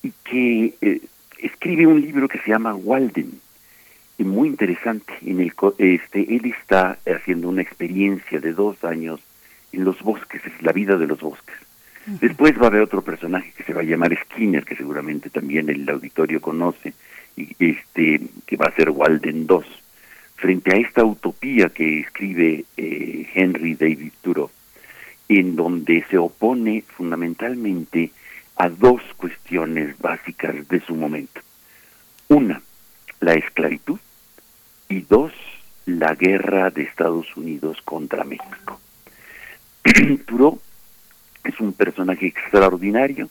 y 0.03 0.11
que 0.23 0.75
eh, 0.81 1.01
escribe 1.39 1.87
un 1.87 2.01
libro 2.01 2.27
que 2.27 2.39
se 2.39 2.49
llama 2.49 2.75
Walden, 2.75 3.39
y 4.17 4.23
muy 4.23 4.49
interesante. 4.49 5.13
En 5.21 5.39
el 5.39 5.53
este 5.77 6.35
él 6.35 6.53
está 6.59 6.97
haciendo 7.05 7.47
una 7.49 7.61
experiencia 7.61 8.39
de 8.39 8.53
dos 8.53 8.83
años 8.83 9.21
en 9.71 9.83
los 9.83 10.01
bosques, 10.01 10.41
es 10.45 10.63
la 10.63 10.71
vida 10.71 10.97
de 10.97 11.05
los 11.07 11.21
bosques. 11.21 11.55
Después 12.05 12.57
va 12.57 12.63
a 12.63 12.67
haber 12.67 12.81
otro 12.81 13.01
personaje 13.01 13.51
que 13.55 13.63
se 13.63 13.73
va 13.73 13.81
a 13.81 13.83
llamar 13.83 14.17
Skinner, 14.17 14.63
que 14.63 14.77
seguramente 14.77 15.29
también 15.29 15.69
el 15.69 15.87
auditorio 15.89 16.39
conoce, 16.39 16.93
y 17.35 17.53
este 17.59 18.21
que 18.45 18.55
va 18.55 18.67
a 18.67 18.75
ser 18.75 18.89
Walden 18.89 19.45
II. 19.49 19.65
Frente 20.37 20.75
a 20.75 20.77
esta 20.77 21.03
utopía 21.03 21.69
que 21.69 22.01
escribe 22.01 22.63
eh, 22.77 23.27
Henry 23.33 23.75
David 23.75 24.13
Thoreau, 24.21 24.51
en 25.27 25.55
donde 25.55 26.05
se 26.09 26.17
opone 26.17 26.83
fundamentalmente 26.87 28.11
a 28.55 28.69
dos 28.69 29.01
cuestiones 29.17 29.97
básicas 29.99 30.67
de 30.67 30.79
su 30.81 30.95
momento. 30.95 31.41
Una, 32.27 32.61
la 33.19 33.33
esclavitud 33.33 33.99
y 34.89 35.01
dos, 35.01 35.33
la 35.85 36.13
guerra 36.15 36.69
de 36.69 36.83
Estados 36.83 37.35
Unidos 37.35 37.81
contra 37.83 38.23
México. 38.23 38.79
Trudeau 40.25 40.61
es 41.43 41.59
un 41.59 41.73
personaje 41.73 42.27
extraordinario 42.27 43.29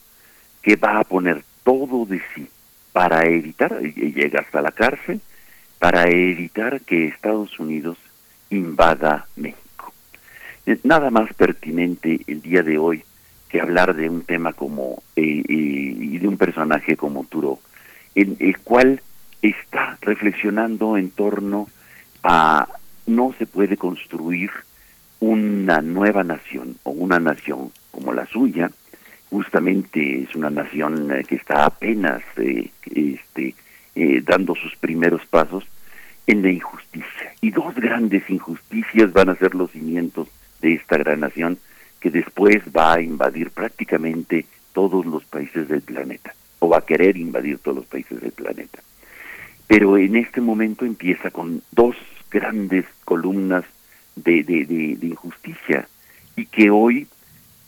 que 0.63 0.77
va 0.77 0.99
a 0.99 1.05
poner 1.05 1.45
todo 1.63 2.05
de 2.07 2.21
sí 2.35 2.49
para 2.93 3.27
evitar, 3.27 3.79
y 3.85 4.13
llega 4.13 4.41
hasta 4.41 4.63
la 4.63 4.73
cárcel, 4.73 5.21
para 5.79 6.09
evitar 6.09 6.81
que 6.81 7.07
Estados 7.07 7.59
Unidos 7.59 7.99
invada 8.51 9.27
México. 9.37 9.93
Es 10.65 10.85
nada 10.85 11.11
más 11.11 11.33
pertinente 11.35 12.21
el 12.27 12.43
día 12.43 12.63
de 12.63 12.79
hoy 12.79 13.05
que 13.49 13.61
hablar 13.61 13.95
de 13.95 14.09
un 14.09 14.23
tema 14.23 14.53
como 14.53 15.03
eh, 15.15 15.43
eh, 15.49 15.53
y 15.53 16.19
de 16.19 16.29
un 16.29 16.37
personaje 16.37 16.97
como 16.97 17.25
Turo, 17.25 17.61
en 18.15 18.37
el 18.41 18.59
cual 18.59 19.01
está 19.43 19.99
reflexionando 20.01 20.97
en 20.97 21.11
torno 21.11 21.69
a 22.23 22.69
no 23.07 23.35
se 23.39 23.47
puede 23.47 23.77
construir 23.77 24.51
una 25.21 25.81
nueva 25.81 26.25
nación 26.25 26.77
o 26.83 26.91
una 26.91 27.19
nación 27.19 27.71
como 27.91 28.13
la 28.13 28.27
suya, 28.27 28.71
justamente 29.31 30.23
es 30.23 30.35
una 30.35 30.51
nación 30.51 31.11
eh, 31.13 31.25
que 31.25 31.37
está 31.37 31.65
apenas 31.65 32.23
eh, 32.37 32.71
este, 32.85 33.55
eh, 33.97 34.23
dando 34.23 34.55
sus 34.55 34.77
primeros 34.77 35.25
pasos 35.27 35.65
en 36.27 36.43
la 36.43 36.51
injusticia. 36.51 37.33
Y 37.41 37.51
dos 37.51 37.75
grandes 37.75 38.29
injusticias 38.29 39.13
van 39.13 39.31
a 39.31 39.37
ser 39.37 39.55
los 39.55 39.71
cimientos 39.71 40.29
de 40.61 40.75
esta 40.75 40.99
gran 40.99 41.21
nación 41.21 41.59
que 41.99 42.11
después 42.11 42.63
va 42.77 42.95
a 42.95 43.01
invadir 43.01 43.51
prácticamente 43.51 44.45
todos 44.73 45.07
los 45.07 45.25
países 45.25 45.69
del 45.69 45.81
planeta, 45.81 46.35
o 46.59 46.69
va 46.69 46.79
a 46.79 46.85
querer 46.85 47.17
invadir 47.17 47.59
todos 47.59 47.79
los 47.79 47.87
países 47.87 48.21
del 48.21 48.33
planeta. 48.33 48.81
Pero 49.67 49.97
en 49.97 50.17
este 50.17 50.43
momento 50.43 50.85
empieza 50.85 51.31
con 51.31 51.63
dos 51.73 51.97
grandes 52.31 52.85
columnas 53.07 53.65
de, 54.15 54.43
de, 54.45 54.65
de, 54.67 55.07
injusticia 55.07 55.89
y 56.37 56.45
que 56.47 56.69
hoy 56.69 57.07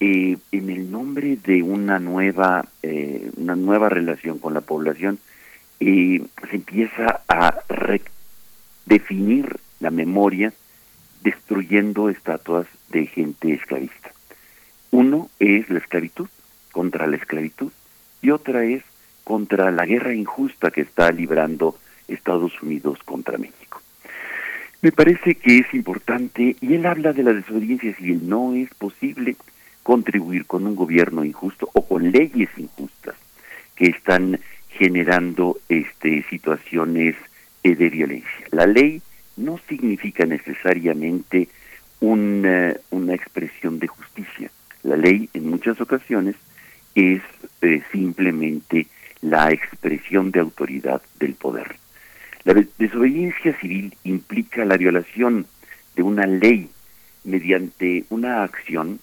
eh, 0.01 0.37
en 0.53 0.70
el 0.70 0.91
nombre 0.91 1.37
de 1.37 1.62
una 1.62 1.99
nueva 1.99 2.66
eh, 2.83 3.31
una 3.37 3.57
nueva 3.57 3.89
relación 3.89 4.39
con 4.39 4.55
la 4.55 4.61
población 4.61 5.18
eh, 5.81 6.22
se 6.51 6.57
empieza 6.57 7.22
a 7.29 7.55
definir 8.87 9.59
la 9.81 9.91
memoria 9.91 10.53
destruyendo 11.22 12.09
estatuas 12.09 12.66
de 12.89 13.07
gente 13.07 13.53
esclavista. 13.53 14.12
Uno 14.91 15.29
es 15.39 15.68
la 15.68 15.79
esclavitud 15.79 16.29
contra 16.72 17.07
la 17.07 17.16
esclavitud 17.16 17.70
y 18.22 18.31
otra 18.31 18.64
es 18.64 18.83
contra 19.24 19.70
la 19.70 19.85
guerra 19.85 20.14
injusta 20.14 20.70
que 20.70 20.81
está 20.81 21.11
librando 21.12 21.76
Estados 22.09 22.62
Unidos 22.62 22.99
contra 23.05 23.37
México. 23.37 23.83
Me 24.81 24.93
parece 24.93 25.35
que 25.35 25.59
es 25.59 25.74
importante, 25.74 26.57
y 26.61 26.74
él 26.74 26.87
habla 26.87 27.12
de 27.12 27.24
la 27.24 27.33
desobediencia 27.33 27.95
civil, 27.97 28.29
no 28.29 28.55
es 28.55 28.72
posible 28.74 29.37
contribuir 29.83 30.47
con 30.47 30.66
un 30.66 30.76
gobierno 30.76 31.24
injusto 31.24 31.68
o 31.72 31.87
con 31.87 32.11
leyes 32.12 32.49
injustas 32.57 33.16
que 33.74 33.87
están 33.87 34.39
generando 34.69 35.59
este 35.69 36.25
situaciones 36.31 37.16
eh, 37.62 37.75
de 37.75 37.91
violencia. 37.91 38.47
La 38.51 38.66
ley 38.66 39.03
no 39.37 39.59
significa 39.69 40.25
necesariamente 40.27 41.49
una, 42.01 42.75
una 42.91 43.14
expresión 43.14 43.79
de 43.79 43.87
justicia. 43.87 44.51
La 44.83 44.97
ley 44.97 45.29
en 45.35 45.49
muchas 45.49 45.81
ocasiones 45.81 46.37
es 46.95 47.23
eh, 47.62 47.83
simplemente 47.93 48.87
la 49.21 49.51
expresión 49.51 50.31
de 50.31 50.41
autoridad 50.41 51.03
del 51.19 51.35
poder. 51.35 51.77
La 52.45 52.55
desobediencia 52.79 53.59
civil 53.59 53.95
implica 54.05 54.64
la 54.64 54.77
violación 54.77 55.47
de 55.97 56.03
una 56.03 56.27
ley 56.27 56.71
mediante 57.25 58.05
una 58.11 58.45
acción 58.45 59.01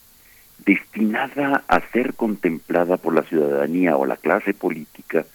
destinada 0.66 1.64
a 1.68 1.82
ser 1.92 2.14
contemplada 2.14 2.98
por 2.98 3.14
la 3.14 3.24
ciudadanía 3.24 3.98
o 3.98 4.06
la 4.06 4.18
clase 4.18 4.54
política 4.54 5.26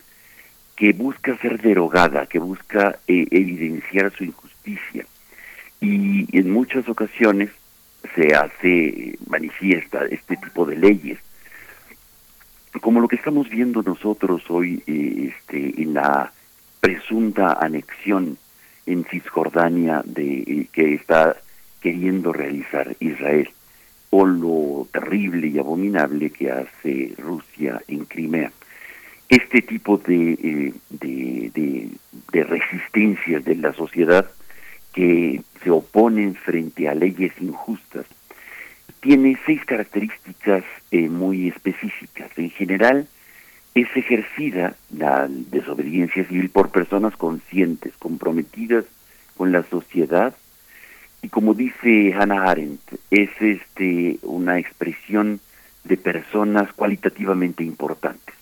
que 0.75 0.93
busca 0.93 1.37
ser 1.37 1.61
derogada, 1.61 2.25
que 2.25 2.39
busca 2.39 2.99
eh, 3.07 3.27
evidenciar 3.31 4.11
su 4.13 4.23
injusticia. 4.23 5.05
Y 5.79 6.27
en 6.37 6.51
muchas 6.51 6.87
ocasiones 6.87 7.49
se 8.15 8.35
hace, 8.35 9.17
manifiesta 9.27 10.05
este 10.05 10.37
tipo 10.37 10.65
de 10.65 10.77
leyes. 10.77 11.19
Como 12.81 12.99
lo 12.99 13.07
que 13.07 13.15
estamos 13.15 13.49
viendo 13.49 13.83
nosotros 13.83 14.43
hoy 14.49 14.81
eh, 14.87 15.33
este, 15.33 15.81
en 15.81 15.93
la 15.93 16.31
presunta 16.79 17.53
anexión 17.53 18.37
en 18.85 19.05
Cisjordania 19.05 20.01
de 20.05 20.67
que 20.71 20.95
está 20.95 21.37
queriendo 21.79 22.33
realizar 22.33 22.95
Israel 22.99 23.49
o 24.09 24.25
lo 24.25 24.87
terrible 24.91 25.47
y 25.47 25.59
abominable 25.59 26.29
que 26.29 26.51
hace 26.51 27.13
Rusia 27.17 27.81
en 27.87 28.05
Crimea. 28.05 28.51
Este 29.31 29.61
tipo 29.61 29.97
de, 29.97 30.33
eh, 30.33 30.73
de, 30.89 32.43
resistencias 32.43 33.45
de 33.45 33.55
la 33.55 33.71
sociedad 33.71 34.29
que 34.93 35.41
se 35.63 35.69
oponen 35.69 36.35
frente 36.35 36.89
a 36.89 36.95
leyes 36.95 37.31
injustas 37.39 38.05
tiene 38.99 39.39
seis 39.45 39.63
características 39.63 40.65
eh, 40.91 41.07
muy 41.07 41.47
específicas. 41.47 42.29
En 42.35 42.49
general, 42.49 43.07
es 43.73 43.87
ejercida 43.95 44.75
la 44.93 45.29
desobediencia 45.29 46.25
civil 46.25 46.49
por 46.49 46.69
personas 46.69 47.15
conscientes, 47.15 47.93
comprometidas 47.97 48.83
con 49.37 49.53
la 49.53 49.63
sociedad 49.63 50.35
y 51.21 51.29
como 51.29 51.53
dice 51.53 52.13
Hannah 52.13 52.51
Arendt, 52.51 52.81
es 53.09 53.29
este 53.39 54.19
una 54.23 54.59
expresión 54.59 55.39
de 55.85 55.95
personas 55.95 56.73
cualitativamente 56.73 57.63
importantes. 57.63 58.40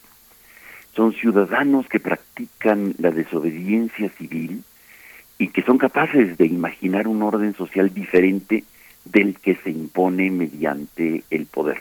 Son 0.95 1.13
ciudadanos 1.13 1.87
que 1.87 1.99
practican 1.99 2.95
la 2.97 3.11
desobediencia 3.11 4.09
civil 4.09 4.63
y 5.37 5.49
que 5.49 5.61
son 5.61 5.77
capaces 5.77 6.37
de 6.37 6.45
imaginar 6.45 7.07
un 7.07 7.21
orden 7.23 7.53
social 7.55 7.93
diferente 7.93 8.63
del 9.05 9.37
que 9.39 9.55
se 9.55 9.69
impone 9.69 10.29
mediante 10.29 11.23
el 11.29 11.45
poder 11.45 11.79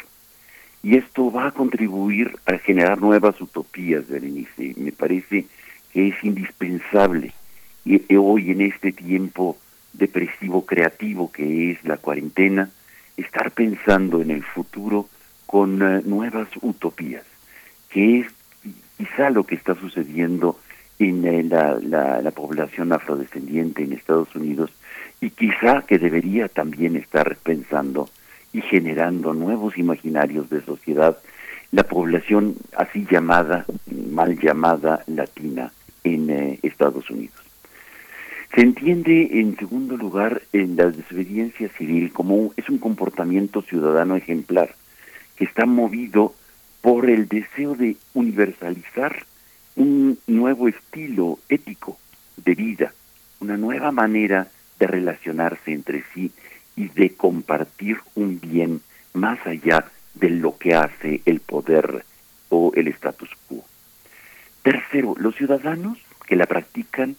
y 0.83 0.97
esto 0.97 1.31
va 1.31 1.49
a 1.49 1.53
contribuir 1.53 2.37
a 2.47 2.59
generar 2.59 3.01
nuevas 3.01 3.41
utopías, 3.41 4.09
Berenice. 4.09 4.75
Me 4.77 4.93
parece 4.93 5.47
que 5.93 6.09
es 6.09 6.25
indispensable 6.25 7.33
y, 7.85 8.15
hoy 8.17 8.53
en 8.53 8.61
este 8.61 8.93
tiempo 8.93 9.59
depresivo 9.93 10.65
creativo 10.65 11.33
que 11.33 11.73
es 11.73 11.85
la 11.85 11.97
cuarentena, 11.97 12.71
estar 13.17 13.51
pensando 13.51 14.23
en 14.23 14.31
el 14.31 14.45
futuro 14.45 15.09
con 15.47 15.83
uh, 15.83 16.03
nuevas 16.03 16.49
utopías, 16.63 17.25
que 17.89 18.21
es 18.21 18.27
quizá 18.99 19.30
lo 19.30 19.44
que 19.44 19.55
está 19.55 19.74
sucediendo 19.74 20.59
en 20.99 21.24
uh, 21.24 21.49
la, 21.49 21.78
la, 21.80 22.20
la 22.20 22.30
población 22.32 22.92
afrodescendiente 22.92 23.84
en 23.84 23.94
Estados 23.94 24.34
Unidos 24.34 24.70
y 25.20 25.30
quizá 25.30 25.82
que 25.82 25.99
debería 25.99 26.49
también 26.49 26.96
estar 26.96 27.36
pensando 27.36 28.11
y 28.53 28.61
generando 28.61 29.32
nuevos 29.32 29.78
imaginarios 29.78 30.51
de 30.51 30.61
sociedad 30.62 31.16
la 31.70 31.82
población 31.82 32.57
así 32.76 33.07
llamada, 33.11 33.66
mal 34.11 34.38
llamada 34.38 35.03
latina 35.07 35.70
en 36.03 36.30
eh, 36.30 36.59
Estados 36.62 37.11
Unidos. 37.11 37.36
Se 38.55 38.62
entiende, 38.62 39.40
en 39.40 39.57
segundo 39.59 39.96
lugar, 39.96 40.40
en 40.55 40.76
la 40.76 40.90
desobediencia 40.90 41.68
civil 41.76 42.12
como 42.12 42.53
es 42.57 42.68
un 42.70 42.78
comportamiento 42.78 43.61
ciudadano 43.62 44.16
ejemplar 44.16 44.74
que 45.36 45.44
está 45.44 45.66
movido 45.66 46.34
por 46.81 47.09
el 47.11 47.29
deseo 47.29 47.74
de 47.74 47.97
universalizar 48.14 49.24
un 49.76 50.18
nuevo 50.26 50.68
estilo 50.68 51.39
ético 51.49 51.99
de 52.37 52.55
vida, 52.55 52.93
una 53.41 53.57
nueva 53.57 53.93
manera 53.93 54.49
de 54.79 54.87
relacionarse 54.87 55.72
entre 55.72 56.05
sí 56.14 56.31
y 56.76 56.89
de 56.89 57.14
compartir 57.14 57.99
un 58.14 58.41
bien 58.41 58.81
más 59.12 59.39
allá 59.47 59.85
de 60.14 60.31
lo 60.31 60.57
que 60.59 60.74
hace 60.74 61.22
el 61.24 61.41
poder 61.41 62.05
o 62.49 62.72
el 62.74 62.89
status 62.89 63.31
quo. 63.49 63.64
Tercero, 64.62 65.14
los 65.18 65.35
ciudadanos 65.37 65.99
que 66.26 66.37
la 66.37 66.47
practican 66.47 67.16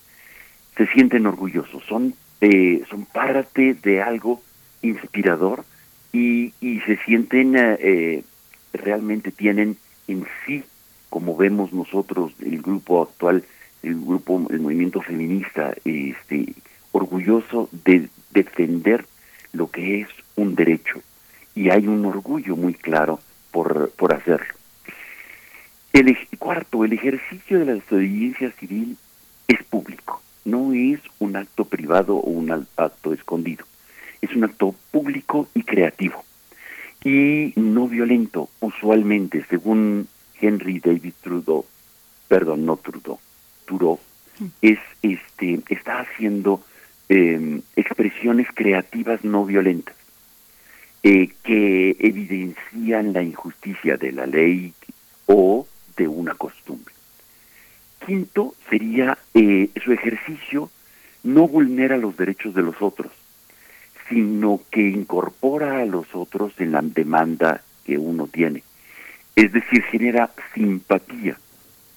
se 0.77 0.87
sienten 0.87 1.25
orgullosos, 1.25 1.83
son, 1.85 2.13
eh, 2.41 2.83
son 2.89 3.05
parte 3.05 3.73
de 3.73 4.01
algo 4.01 4.41
inspirador 4.81 5.65
y, 6.13 6.53
y 6.61 6.79
se 6.81 6.97
sienten, 7.05 7.53
eh, 7.57 8.23
realmente 8.73 9.31
tienen 9.31 9.77
en 10.07 10.25
sí, 10.45 10.63
como 11.09 11.35
vemos 11.35 11.73
nosotros, 11.73 12.33
el 12.41 12.61
grupo 12.61 13.03
actual, 13.03 13.43
el 13.83 13.95
grupo, 13.99 14.45
el 14.49 14.59
movimiento 14.59 15.01
feminista, 15.01 15.73
este, 15.85 16.53
orgulloso 16.91 17.69
de 17.71 18.09
defender 18.31 19.05
lo 19.53 19.69
que 19.69 20.01
es 20.01 20.07
un 20.35 20.55
derecho 20.55 21.01
y 21.55 21.69
hay 21.69 21.87
un 21.87 22.05
orgullo 22.05 22.55
muy 22.55 22.73
claro 22.73 23.19
por, 23.51 23.91
por 23.91 24.13
hacerlo. 24.13 24.53
El 25.93 26.15
cuarto, 26.37 26.85
el 26.85 26.93
ejercicio 26.93 27.59
de 27.59 27.65
la 27.65 27.73
desobediencia 27.73 28.51
civil 28.51 28.97
es 29.47 29.63
público. 29.63 30.21
no 30.45 30.73
es 30.73 30.99
un 31.19 31.35
acto 31.35 31.65
privado 31.65 32.15
o 32.15 32.29
un 32.29 32.51
acto 32.77 33.13
escondido, 33.13 33.65
es 34.21 34.35
un 34.35 34.43
acto 34.43 34.75
público 34.91 35.47
y 35.53 35.63
creativo 35.63 36.23
y 37.03 37.53
no 37.55 37.87
violento, 37.87 38.49
usualmente, 38.59 39.45
según 39.49 40.07
Henry 40.39 40.79
David 40.79 41.13
Trudeau, 41.21 41.65
perdón, 42.27 42.65
no 42.65 42.77
Trudeau, 42.77 43.19
Trudeau, 43.65 43.99
es 44.61 44.79
este 45.01 45.61
está 45.69 45.99
haciendo 45.99 46.61
eh, 47.09 47.61
expresiones 47.75 48.47
creativas 48.53 49.23
no 49.23 49.45
violentas 49.45 49.95
eh, 51.03 51.29
que 51.43 51.95
evidencian 51.99 53.13
la 53.13 53.23
injusticia 53.23 53.97
de 53.97 54.11
la 54.11 54.25
ley 54.25 54.73
o 55.25 55.67
de 55.95 56.07
una 56.07 56.35
costumbre. 56.35 56.93
Quinto 58.05 58.55
sería 58.69 59.17
eh, 59.33 59.69
su 59.83 59.91
ejercicio 59.91 60.69
no 61.23 61.47
vulnera 61.47 61.97
los 61.97 62.15
derechos 62.15 62.53
de 62.53 62.63
los 62.63 62.81
otros, 62.81 63.11
sino 64.09 64.61
que 64.71 64.81
incorpora 64.81 65.81
a 65.81 65.85
los 65.85 66.07
otros 66.13 66.53
en 66.59 66.71
la 66.71 66.81
demanda 66.81 67.61
que 67.85 67.97
uno 67.97 68.27
tiene. 68.27 68.63
Es 69.35 69.53
decir, 69.53 69.83
genera 69.83 70.31
simpatía 70.53 71.37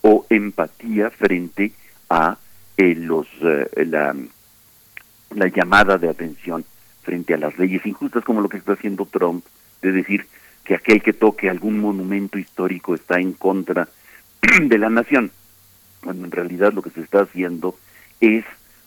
o 0.03 0.27
empatía 0.29 1.11
frente 1.11 1.73
a 2.11 2.37
eh, 2.77 2.95
los 2.95 3.27
eh, 3.43 3.87
la, 3.87 4.15
la 5.35 5.49
llamada 5.49 5.99
de 5.99 6.09
atención 6.09 6.65
frente 7.03 7.35
a 7.35 7.39
las 7.39 7.59
leyes 7.59 7.85
injustas 7.85 8.25
como 8.25 8.41
lo 8.41 8.49
que 8.49 8.59
está 8.59 8.75
haciendo 8.75 9.07
Trump, 9.07 9.45
de 9.81 9.93
decir 9.93 10.27
que 10.65 10.75
aquel 10.75 11.03
que 11.03 11.13
toque 11.13 11.51
algún 11.51 11.81
monumento 11.81 12.39
histórico 12.39 12.95
está 12.95 13.19
en 13.19 13.33
contra 13.33 13.89
de 14.63 14.79
la 14.79 14.89
nación, 14.89 15.31
cuando 16.03 16.27
en 16.27 16.31
realidad 16.31 16.73
lo 16.73 16.83
que 16.83 16.91
se 16.91 17.01
está 17.01 17.23
haciendo 17.23 17.77
es 18.21 18.45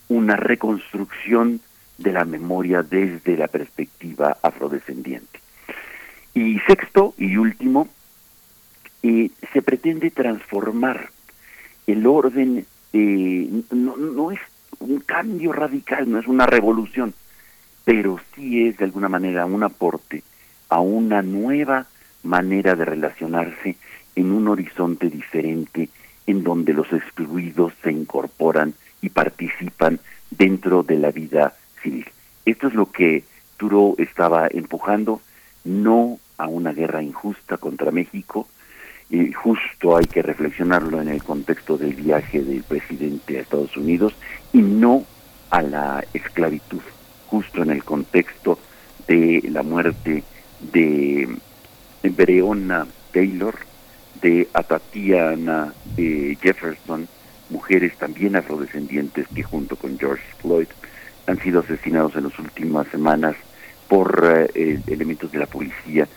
una 0.07 0.36
reconstrucción 0.36 1.59
de 1.97 2.11
la 2.11 2.25
memoria 2.25 2.83
desde 2.83 3.37
la 3.37 3.47
perspectiva 3.47 4.37
afrodescendiente. 4.41 5.39
Y 6.33 6.59
sexto 6.59 7.13
y 7.17 7.37
último, 7.37 7.87
eh, 9.03 9.29
se 9.53 9.61
pretende 9.61 10.11
transformar 10.11 11.09
el 11.87 12.05
orden, 12.07 12.65
eh, 12.93 13.49
no, 13.71 13.95
no 13.95 14.31
es 14.31 14.39
un 14.79 14.99
cambio 14.99 15.53
radical, 15.53 16.09
no 16.09 16.19
es 16.19 16.27
una 16.27 16.45
revolución, 16.45 17.13
pero 17.85 18.19
sí 18.33 18.67
es 18.67 18.77
de 18.77 18.85
alguna 18.85 19.07
manera 19.07 19.45
un 19.45 19.63
aporte 19.63 20.23
a 20.69 20.79
una 20.79 21.21
nueva 21.21 21.85
manera 22.23 22.75
de 22.75 22.85
relacionarse 22.85 23.77
en 24.15 24.31
un 24.31 24.47
horizonte 24.47 25.09
diferente 25.09 25.89
en 26.27 26.43
donde 26.43 26.73
los 26.73 26.91
excluidos 26.91 27.73
se 27.83 27.91
incorporan 27.91 28.73
y 29.01 29.09
participan 29.09 29.99
dentro 30.31 30.83
de 30.83 30.97
la 30.97 31.11
vida 31.11 31.53
civil. 31.86 32.05
Esto 32.45 32.67
es 32.67 32.73
lo 32.73 32.91
que 32.91 33.23
Turo 33.57 33.95
estaba 33.97 34.47
empujando, 34.51 35.21
no 35.63 36.19
a 36.38 36.47
una 36.47 36.73
guerra 36.73 37.01
injusta 37.01 37.57
contra 37.57 37.91
México, 37.91 38.47
y 39.09 39.31
justo 39.31 39.95
hay 39.95 40.05
que 40.05 40.23
reflexionarlo 40.23 40.99
en 40.99 41.09
el 41.09 41.23
contexto 41.23 41.77
del 41.77 41.93
viaje 41.93 42.41
del 42.41 42.63
presidente 42.63 43.38
a 43.38 43.41
Estados 43.41 43.77
Unidos, 43.77 44.15
y 44.51 44.61
no 44.61 45.05
a 45.51 45.61
la 45.61 46.03
esclavitud, 46.13 46.81
justo 47.27 47.63
en 47.63 47.69
el 47.69 47.83
contexto 47.83 48.59
de 49.07 49.43
la 49.51 49.63
muerte 49.63 50.23
de 50.73 51.29
Breonna 52.03 52.88
Taylor, 53.13 53.55
de 54.21 54.47
Atatiana 54.53 55.73
eh, 55.97 56.36
Jefferson, 56.41 57.07
mujeres 57.49 57.95
también 57.97 58.36
afrodescendientes 58.36 59.27
que 59.27 59.43
junto 59.43 59.75
con 59.75 59.99
George 59.99 60.23
Floyd 60.41 60.67
han 61.28 61.39
sido 61.39 61.61
asesinados 61.61 62.15
en 62.15 62.26
las 62.26 62.39
últimas 62.39 62.88
semanas 62.88 63.36
por 63.88 64.49
eh, 64.53 64.80
elementos 64.88 65.32
de 65.32 65.39
la 65.39 65.45
policía 65.45 66.07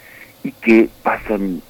y 0.43 0.53
que 0.53 0.89
pasan, 1.03 1.63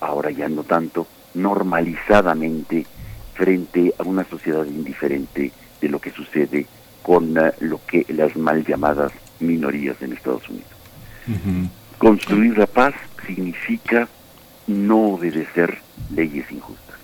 ahora 0.00 0.30
ya 0.30 0.48
no 0.48 0.64
tanto, 0.64 1.06
normalizadamente 1.34 2.86
frente 3.34 3.92
a 3.98 4.02
una 4.04 4.24
sociedad 4.24 4.64
indiferente 4.64 5.52
de 5.80 5.88
lo 5.88 6.00
que 6.00 6.10
sucede 6.10 6.66
con 7.02 7.36
uh, 7.36 7.50
lo 7.60 7.80
que 7.86 8.06
las 8.08 8.34
mal 8.36 8.64
llamadas 8.64 9.12
minorías 9.40 10.00
en 10.00 10.12
Estados 10.12 10.48
Unidos. 10.48 10.70
Uh 11.26 11.32
-huh. 11.32 11.68
Construir 11.98 12.56
la 12.56 12.66
paz 12.66 12.94
significa 13.26 14.08
no 14.66 15.14
obedecer 15.14 15.78
leyes 16.14 16.50
injustas. 16.50 16.96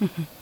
Uh 0.00 0.06
-huh. 0.06 0.41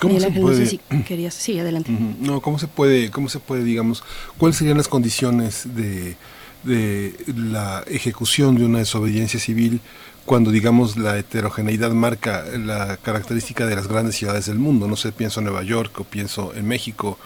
¿Cómo 0.00 0.20
se 0.20 0.30
puede? 0.30 0.60
No, 0.60 0.64
sé 0.64 0.66
si 0.66 0.78
querías... 1.06 1.34
sí, 1.34 1.58
adelante. 1.58 1.90
no, 2.20 2.40
¿cómo 2.40 2.58
se 2.58 2.68
puede, 2.68 3.10
cómo 3.10 3.28
se 3.28 3.38
puede, 3.38 3.64
digamos, 3.64 4.02
cuáles 4.38 4.56
serían 4.56 4.76
las 4.76 4.88
condiciones 4.88 5.74
de, 5.74 6.16
de 6.62 7.14
la 7.34 7.84
ejecución 7.86 8.56
de 8.56 8.64
una 8.64 8.78
desobediencia 8.78 9.40
civil 9.40 9.80
cuando, 10.26 10.50
digamos, 10.50 10.96
la 10.96 11.18
heterogeneidad 11.18 11.90
marca 11.90 12.44
la 12.56 12.96
característica 12.98 13.66
de 13.66 13.74
las 13.74 13.88
grandes 13.88 14.16
ciudades 14.16 14.46
del 14.46 14.58
mundo? 14.58 14.86
No 14.86 14.96
sé, 14.96 15.12
pienso 15.12 15.40
en 15.40 15.44
Nueva 15.46 15.62
York 15.62 15.98
o 15.98 16.04
pienso 16.04 16.54
en 16.54 16.68
México, 16.68 17.18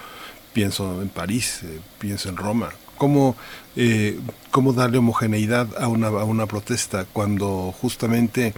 pienso 0.53 1.03
en 1.03 1.09
París, 1.09 1.61
eh, 1.65 1.81
pienso 1.99 2.29
en 2.29 2.37
Roma. 2.37 2.71
¿Cómo, 2.97 3.37
eh, 3.77 4.19
¿Cómo 4.51 4.73
darle 4.73 4.99
homogeneidad 4.99 5.69
a 5.79 5.89
una, 5.89 6.07
a 6.07 6.25
una 6.25 6.47
protesta 6.47 7.05
cuando 7.13 7.75
justamente 7.79 8.55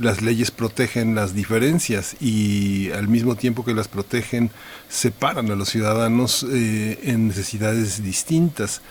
las 0.00 0.22
leyes 0.22 0.50
protegen 0.50 1.14
las 1.14 1.34
diferencias 1.34 2.16
y 2.20 2.90
al 2.90 3.06
mismo 3.06 3.36
tiempo 3.36 3.64
que 3.64 3.74
las 3.74 3.86
protegen 3.86 4.50
separan 4.88 5.50
a 5.50 5.54
los 5.54 5.68
ciudadanos 5.68 6.44
eh, 6.50 6.98
en 7.04 7.28
necesidades 7.28 8.02
distintas? 8.02 8.82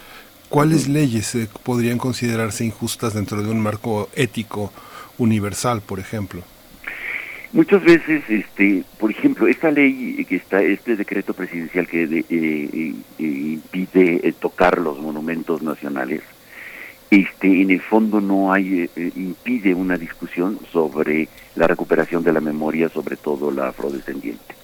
¿Cuáles 0.47 0.87
leyes 0.87 1.35
eh, 1.35 1.49
podrían 1.63 1.97
considerarse 1.97 2.63
injustas 2.63 3.13
dentro 3.13 3.41
de 3.41 3.49
un 3.49 3.59
marco 3.59 4.09
ético 4.15 4.71
universal, 5.17 5.81
por 5.81 5.99
ejemplo? 5.99 6.43
Muchas 7.51 7.83
veces, 7.83 8.23
este, 8.29 8.83
por 8.99 9.09
ejemplo, 9.09 9.47
esta 9.47 9.71
ley 9.71 10.23
que 10.29 10.35
está, 10.35 10.61
este 10.61 10.95
decreto 10.95 11.33
presidencial 11.33 11.87
que 11.87 12.05
de, 12.05 12.19
eh, 12.19 12.93
eh, 13.17 13.23
impide 13.23 14.27
eh, 14.27 14.33
tocar 14.39 14.77
los 14.77 14.99
monumentos 14.99 15.63
nacionales, 15.63 16.21
este, 17.11 17.61
en 17.61 17.71
el 17.71 17.81
fondo 17.81 18.21
no 18.21 18.53
hay, 18.53 18.89
eh, 18.95 19.11
impide 19.15 19.73
una 19.73 19.97
discusión 19.97 20.59
sobre 20.71 21.27
la 21.55 21.67
recuperación 21.67 22.23
de 22.23 22.33
la 22.33 22.41
memoria, 22.41 22.89
sobre 22.89 23.15
todo 23.15 23.51
la 23.51 23.69
afrodescendiente. 23.69 24.55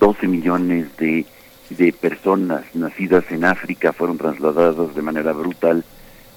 12 0.00 0.26
millones 0.26 0.96
de, 0.96 1.24
de 1.70 1.92
personas 1.92 2.64
nacidas 2.74 3.24
en 3.30 3.44
África 3.44 3.92
fueron 3.92 4.18
trasladadas 4.18 4.94
de 4.94 5.02
manera 5.02 5.32
brutal 5.32 5.84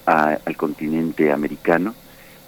al 0.06 0.56
continente 0.56 1.34
americano 1.34 1.94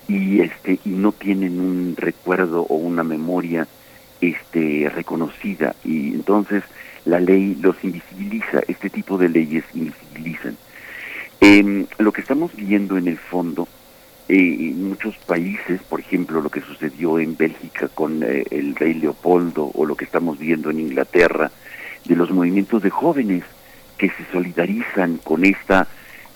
y 0.07 0.39
este 0.39 0.79
y 0.85 0.91
no 0.91 1.11
tienen 1.11 1.59
un 1.59 1.95
recuerdo 1.97 2.61
o 2.61 2.75
una 2.75 3.03
memoria 3.03 3.67
este 4.21 4.89
reconocida 4.95 5.75
y 5.83 6.13
entonces 6.13 6.63
la 7.03 7.19
ley 7.19 7.55
los 7.55 7.75
invisibiliza 7.83 8.61
este 8.69 8.89
tipo 8.89 9.17
de 9.17 9.27
leyes 9.27 9.65
invisibilizan 9.73 10.55
eh, 11.41 11.85
lo 11.97 12.11
que 12.11 12.21
estamos 12.21 12.55
viendo 12.55 12.97
en 12.97 13.07
el 13.07 13.17
fondo 13.17 13.67
eh, 14.27 14.35
en 14.35 14.89
muchos 14.89 15.15
países 15.17 15.81
por 15.83 15.99
ejemplo 15.99 16.41
lo 16.41 16.49
que 16.49 16.61
sucedió 16.61 17.19
en 17.19 17.35
Bélgica 17.35 17.87
con 17.87 18.23
eh, 18.23 18.45
el 18.51 18.75
rey 18.75 18.93
Leopoldo 18.93 19.71
o 19.73 19.85
lo 19.85 19.95
que 19.95 20.05
estamos 20.05 20.37
viendo 20.37 20.69
en 20.69 20.79
Inglaterra 20.79 21.51
de 22.05 22.15
los 22.15 22.31
movimientos 22.31 22.83
de 22.83 22.89
jóvenes 22.89 23.43
que 23.97 24.09
se 24.09 24.25
solidarizan 24.31 25.17
con 25.17 25.45
esta 25.45 25.87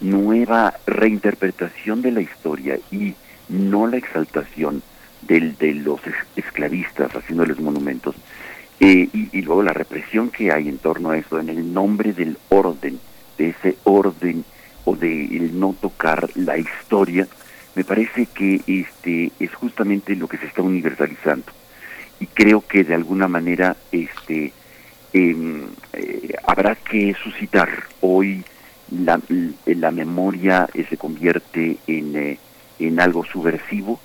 nueva 0.01 0.73
reinterpretación 0.85 2.01
de 2.01 2.11
la 2.11 2.21
historia 2.21 2.77
y 2.91 3.15
no 3.49 3.87
la 3.87 3.97
exaltación 3.97 4.81
del, 5.21 5.57
de 5.57 5.73
los 5.73 6.01
esclavistas 6.35 7.15
haciéndoles 7.15 7.59
monumentos, 7.59 8.15
eh, 8.79 9.07
y, 9.13 9.29
y, 9.31 9.41
luego 9.41 9.63
la 9.63 9.73
represión 9.73 10.29
que 10.29 10.51
hay 10.51 10.67
en 10.67 10.77
torno 10.77 11.11
a 11.11 11.17
eso, 11.17 11.39
en 11.39 11.49
el 11.49 11.73
nombre 11.73 12.11
del 12.11 12.37
orden, 12.49 12.99
de 13.37 13.49
ese 13.49 13.77
orden 13.83 14.43
o 14.85 14.95
de 14.95 15.25
el 15.25 15.59
no 15.59 15.75
tocar 15.79 16.29
la 16.35 16.57
historia, 16.57 17.27
me 17.75 17.83
parece 17.83 18.27
que 18.27 18.61
este 18.67 19.31
es 19.39 19.53
justamente 19.55 20.15
lo 20.15 20.27
que 20.27 20.37
se 20.37 20.45
está 20.45 20.61
universalizando. 20.61 21.51
Y 22.19 22.27
creo 22.27 22.61
que 22.61 22.83
de 22.83 22.93
alguna 22.93 23.27
manera 23.27 23.75
este 23.91 24.53
eh, 25.13 25.63
eh, 25.93 26.33
habrá 26.45 26.75
que 26.75 27.15
suscitar 27.21 27.69
hoy 28.01 28.43
la, 28.91 29.19
la 29.65 29.91
memoria 29.91 30.69
se 30.89 30.97
convierte 30.97 31.77
en 31.87 32.37
en 32.79 32.99
algo 32.99 33.23
subversivo 33.25 33.99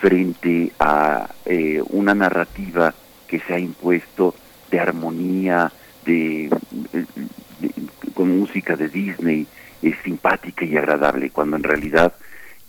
frente 0.00 0.72
a 0.78 1.28
eh, 1.44 1.82
una 1.90 2.14
narrativa 2.14 2.94
que 3.26 3.40
se 3.40 3.54
ha 3.54 3.58
impuesto 3.58 4.34
de 4.70 4.80
armonía, 4.80 5.72
de 6.04 6.50
con 8.14 8.38
música 8.38 8.76
de 8.76 8.88
Disney, 8.88 9.46
es 9.82 9.96
simpática 10.04 10.64
y 10.64 10.76
agradable, 10.76 11.30
cuando 11.30 11.56
en 11.56 11.62
realidad 11.62 12.14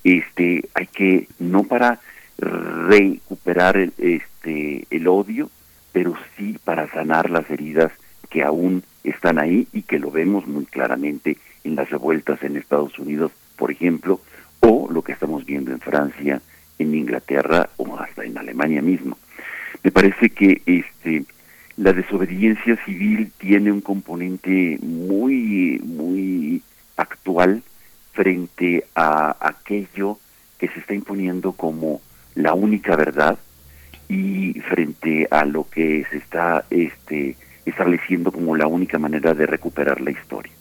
este 0.03 0.64
hay 0.74 0.88
que 0.88 1.28
no 1.39 1.64
para 1.64 1.99
recuperar 2.38 3.78
el, 3.78 3.93
este 3.97 4.86
el 4.89 5.07
odio, 5.07 5.49
pero 5.91 6.14
sí 6.38 6.57
para 6.64 6.89
sanar 6.91 7.30
las 7.30 7.49
heridas 7.49 7.91
que 8.30 8.43
aún 8.43 8.84
están 9.03 9.39
ahí 9.39 9.68
y 9.74 9.84
que 9.84 9.99
lo 9.99 10.12
vemos 10.12 10.47
muy 10.47 10.66
claramente 10.66 11.38
en 11.64 11.76
las 11.76 11.89
revueltas 11.89 12.41
en 12.43 12.57
Estados 12.57 12.97
Unidos, 12.99 13.32
por 13.57 13.72
ejemplo, 13.72 14.22
o 14.62 14.88
lo 14.91 15.01
que 15.01 15.14
estamos 15.14 15.45
viendo 15.45 15.72
en 15.72 15.80
Francia, 15.80 16.41
en 16.78 16.95
Inglaterra 16.95 17.70
o 17.78 17.97
hasta 17.97 18.24
en 18.24 18.38
Alemania 18.38 18.82
mismo. 18.82 19.18
Me 19.84 19.91
parece 19.91 20.30
que 20.30 20.62
este 20.66 21.26
la 21.78 21.93
desobediencia 21.93 22.76
civil 22.84 23.32
tiene 23.38 23.72
un 23.72 23.80
componente 23.82 24.78
muy 24.82 25.80
muy 25.84 26.62
actual 27.00 27.64
frente 28.14 28.86
a 28.95 29.36
aquello 29.39 30.20
que 30.58 30.68
se 30.68 30.80
está 30.80 30.93
imponiendo 30.93 31.54
como 31.54 32.02
la 32.36 32.54
única 32.54 32.95
verdad 32.95 33.38
y 34.10 34.54
frente 34.62 35.28
a 35.32 35.45
lo 35.45 35.70
que 35.70 36.06
se 36.12 36.18
está 36.18 36.66
este 36.70 37.38
estableciendo 37.66 38.32
como 38.32 38.56
la 38.56 38.68
única 38.68 38.97
manera 38.97 39.34
de 39.34 39.45
recuperar 39.45 40.02
la 40.02 40.12
historia. 40.12 40.52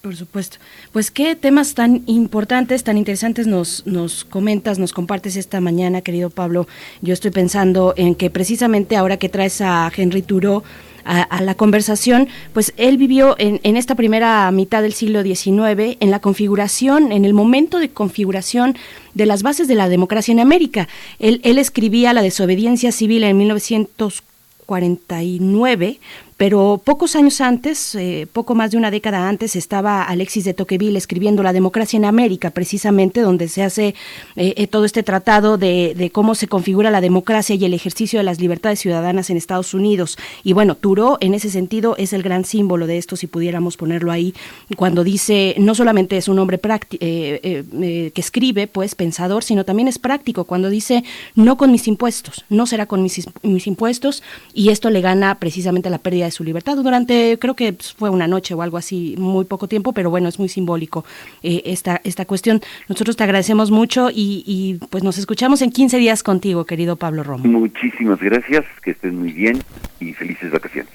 por 0.00 0.14
supuesto. 0.14 0.58
Pues 0.92 1.10
qué 1.10 1.34
temas 1.34 1.74
tan 1.74 2.02
importantes, 2.06 2.84
tan 2.84 2.96
interesantes 2.96 3.46
nos, 3.46 3.84
nos 3.86 4.24
comentas, 4.24 4.78
nos 4.78 4.92
compartes 4.92 5.36
esta 5.36 5.60
mañana, 5.60 6.02
querido 6.02 6.30
Pablo. 6.30 6.68
Yo 7.02 7.12
estoy 7.12 7.32
pensando 7.32 7.94
en 7.96 8.14
que 8.14 8.30
precisamente 8.30 8.96
ahora 8.96 9.16
que 9.16 9.28
traes 9.28 9.60
a 9.60 9.90
Henry 9.94 10.22
Thoreau 10.22 10.62
a, 11.04 11.42
la 11.42 11.54
conversación, 11.54 12.28
pues 12.52 12.72
él 12.76 12.98
vivió 12.98 13.36
en, 13.38 13.60
en, 13.62 13.76
esta 13.76 13.94
primera 13.94 14.50
mitad 14.50 14.82
del 14.82 14.92
siglo 14.92 15.22
XIX 15.22 15.96
en 16.00 16.10
la 16.10 16.18
configuración, 16.20 17.12
en 17.12 17.24
el 17.24 17.34
momento 17.34 17.78
de 17.78 17.90
configuración 17.90 18.76
de 19.14 19.26
las 19.26 19.42
bases 19.42 19.68
de 19.68 19.74
la 19.74 19.88
democracia 19.88 20.32
en 20.32 20.40
América. 20.40 20.88
Él, 21.18 21.40
él 21.44 21.58
escribía 21.58 22.12
La 22.12 22.22
desobediencia 22.22 22.92
civil 22.92 23.24
en 23.24 23.38
1949 23.38 25.98
pero 26.38 26.80
pocos 26.82 27.16
años 27.16 27.40
antes, 27.40 27.96
eh, 27.96 28.28
poco 28.32 28.54
más 28.54 28.70
de 28.70 28.76
una 28.76 28.92
década 28.92 29.28
antes, 29.28 29.56
estaba 29.56 30.04
Alexis 30.04 30.44
de 30.44 30.54
Tocqueville 30.54 30.96
escribiendo 30.96 31.42
La 31.42 31.52
democracia 31.52 31.96
en 31.96 32.04
América, 32.04 32.50
precisamente 32.50 33.20
donde 33.20 33.48
se 33.48 33.64
hace 33.64 33.88
eh, 34.36 34.54
eh, 34.56 34.68
todo 34.68 34.84
este 34.84 35.02
tratado 35.02 35.58
de, 35.58 36.10
cómo 36.14 36.36
se 36.36 36.46
configura 36.46 36.92
la 36.92 37.00
democracia 37.00 37.56
y 37.56 37.64
el 37.64 37.74
ejercicio 37.74 38.20
de 38.20 38.22
las 38.22 38.38
libertades 38.38 38.78
ciudadanas 38.78 39.30
en 39.30 39.36
Estados 39.36 39.74
Unidos. 39.74 40.16
Y 40.44 40.52
bueno, 40.52 40.76
Turo 40.76 41.18
en 41.20 41.34
ese 41.34 41.50
sentido 41.50 41.96
es 41.98 42.12
el 42.12 42.22
gran 42.22 42.44
símbolo 42.44 42.86
de 42.86 42.98
esto, 42.98 43.16
si 43.16 43.26
pudiéramos 43.26 43.76
ponerlo 43.76 44.12
ahí, 44.12 44.32
cuando 44.76 45.02
dice, 45.02 45.56
no 45.58 45.74
solamente 45.74 46.16
es 46.16 46.28
un 46.28 46.38
hombre 46.38 46.60
que 46.60 48.12
escribe, 48.14 48.68
pues 48.68 48.94
pensador, 48.94 49.42
sino 49.42 49.64
también 49.64 49.88
es 49.88 49.98
práctico, 49.98 50.44
cuando 50.44 50.70
dice, 50.70 51.02
no 51.34 51.56
con 51.56 51.72
mis 51.72 51.88
impuestos, 51.88 52.44
no 52.48 52.66
será 52.66 52.86
con 52.86 53.02
mis, 53.02 53.28
mis 53.42 53.66
impuestos, 53.66 54.22
y 54.54 54.68
esto 54.68 54.88
le 54.90 55.00
gana 55.00 55.40
precisamente 55.40 55.90
la 55.90 55.98
pérdida 55.98 56.27
de 56.28 56.32
su 56.32 56.44
libertad 56.44 56.76
durante, 56.76 57.38
creo 57.40 57.54
que 57.54 57.74
fue 57.96 58.10
una 58.10 58.26
noche 58.26 58.54
o 58.54 58.62
algo 58.62 58.76
así, 58.76 59.14
muy 59.18 59.44
poco 59.44 59.68
tiempo, 59.68 59.92
pero 59.92 60.10
bueno, 60.10 60.28
es 60.28 60.38
muy 60.38 60.48
simbólico 60.48 61.04
eh, 61.42 61.62
esta, 61.64 62.00
esta 62.04 62.24
cuestión. 62.24 62.60
Nosotros 62.88 63.16
te 63.16 63.24
agradecemos 63.24 63.70
mucho 63.70 64.10
y, 64.10 64.44
y, 64.46 64.78
pues 64.90 65.02
nos 65.02 65.18
escuchamos 65.18 65.62
en 65.62 65.70
15 65.70 65.98
días 65.98 66.22
contigo, 66.22 66.64
querido 66.64 66.96
Pablo 66.96 67.22
Romo. 67.22 67.44
Muchísimas 67.44 68.20
gracias, 68.20 68.64
que 68.82 68.92
estén 68.92 69.18
muy 69.18 69.32
bien 69.32 69.62
y 70.00 70.12
felices 70.12 70.50
vacaciones. 70.50 70.92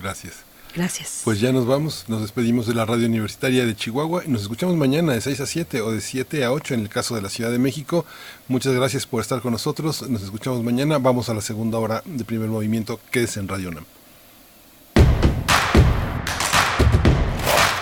Gracias. 0.00 0.48
Gracias. 0.74 1.22
Pues 1.24 1.40
ya 1.40 1.52
nos 1.52 1.66
vamos, 1.66 2.04
nos 2.08 2.20
despedimos 2.20 2.66
de 2.66 2.74
la 2.74 2.84
radio 2.84 3.06
universitaria 3.06 3.64
de 3.66 3.74
Chihuahua 3.74 4.22
y 4.24 4.28
nos 4.28 4.42
escuchamos 4.42 4.76
mañana 4.76 5.12
de 5.12 5.20
6 5.20 5.40
a 5.40 5.46
7 5.46 5.80
o 5.80 5.92
de 5.92 6.00
7 6.00 6.44
a 6.44 6.52
8 6.52 6.74
en 6.74 6.80
el 6.80 6.88
caso 6.88 7.16
de 7.16 7.22
la 7.22 7.30
Ciudad 7.30 7.50
de 7.50 7.58
México. 7.58 8.04
Muchas 8.48 8.74
gracias 8.74 9.06
por 9.06 9.20
estar 9.20 9.40
con 9.40 9.52
nosotros, 9.52 10.08
nos 10.08 10.22
escuchamos 10.22 10.62
mañana, 10.62 10.98
vamos 10.98 11.28
a 11.30 11.34
la 11.34 11.40
segunda 11.40 11.78
hora 11.78 12.02
de 12.04 12.24
primer 12.24 12.48
movimiento, 12.48 13.00
quédese 13.10 13.40
en 13.40 13.48
Radio 13.48 13.70
NAM. 13.70 13.97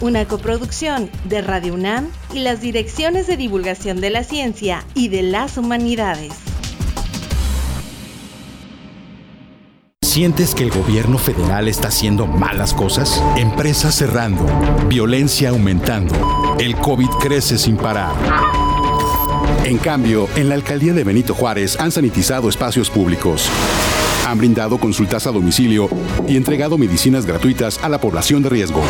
Una 0.00 0.26
coproducción 0.26 1.10
de 1.24 1.42
Radio 1.42 1.74
UNAM 1.74 2.06
y 2.32 2.38
las 2.38 2.60
direcciones 2.60 3.26
de 3.26 3.36
divulgación 3.36 4.00
de 4.00 4.10
la 4.10 4.22
ciencia 4.22 4.84
y 4.94 5.08
de 5.08 5.22
las 5.22 5.58
humanidades. 5.58 6.34
¿Sientes 10.02 10.54
que 10.54 10.62
el 10.62 10.70
gobierno 10.70 11.18
federal 11.18 11.66
está 11.66 11.88
haciendo 11.88 12.28
malas 12.28 12.74
cosas? 12.74 13.20
Empresas 13.36 13.96
cerrando, 13.96 14.46
violencia 14.86 15.50
aumentando, 15.50 16.56
el 16.60 16.76
COVID 16.76 17.10
crece 17.20 17.58
sin 17.58 17.76
parar. 17.76 18.14
En 19.64 19.78
cambio, 19.78 20.28
en 20.36 20.48
la 20.48 20.54
alcaldía 20.54 20.92
de 20.92 21.02
Benito 21.02 21.34
Juárez 21.34 21.78
han 21.80 21.90
sanitizado 21.90 22.48
espacios 22.48 22.88
públicos 22.88 23.50
han 24.28 24.36
brindado 24.36 24.76
consultas 24.76 25.26
a 25.26 25.32
domicilio 25.32 25.88
y 26.26 26.36
entregado 26.36 26.76
medicinas 26.76 27.24
gratuitas 27.24 27.80
a 27.82 27.88
la 27.88 27.98
población 27.98 28.42
de 28.42 28.50
riesgo. 28.50 28.82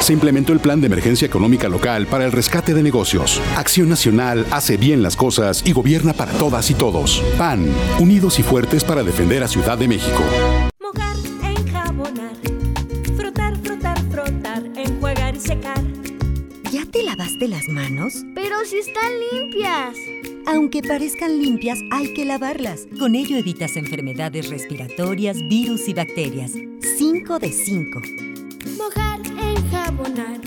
Se 0.00 0.12
implementó 0.12 0.52
el 0.52 0.60
Plan 0.60 0.80
de 0.80 0.86
Emergencia 0.86 1.26
Económica 1.26 1.68
Local 1.68 2.06
para 2.06 2.24
el 2.24 2.32
rescate 2.32 2.72
de 2.72 2.82
negocios. 2.82 3.42
Acción 3.56 3.88
Nacional 3.88 4.46
hace 4.50 4.76
bien 4.76 5.02
las 5.02 5.16
cosas 5.16 5.62
y 5.66 5.72
gobierna 5.72 6.12
para 6.14 6.32
todas 6.32 6.70
y 6.70 6.74
todos. 6.74 7.22
PAN, 7.36 7.66
unidos 7.98 8.38
y 8.38 8.42
fuertes 8.42 8.84
para 8.84 9.02
defender 9.02 9.42
a 9.42 9.48
Ciudad 9.48 9.76
de 9.76 9.88
México. 9.88 10.22
Mojar, 10.80 11.16
enjabonar, 11.42 12.32
frotar, 13.16 13.56
frotar, 13.62 13.98
frotar, 14.10 14.62
enjuagar 14.76 15.36
y 15.36 15.40
secar. 15.40 15.82
¿Ya 16.72 16.84
te 16.86 17.02
lavaste 17.02 17.48
las 17.48 17.68
manos? 17.68 18.14
Pero 18.34 18.64
si 18.64 18.78
están 18.78 19.10
limpias. 19.32 19.96
Aunque 20.46 20.82
parezcan 20.82 21.42
limpias, 21.42 21.78
hay 21.90 22.14
que 22.14 22.24
lavarlas. 22.24 22.86
Con 22.98 23.14
ello 23.14 23.36
evitas 23.36 23.76
enfermedades 23.76 24.48
respiratorias, 24.48 25.36
virus 25.48 25.88
y 25.88 25.94
bacterias. 25.94 26.52
5 26.96 27.38
de 27.38 27.52
5. 27.52 28.00
Mojar, 28.78 29.20
enjabonar. 29.68 30.40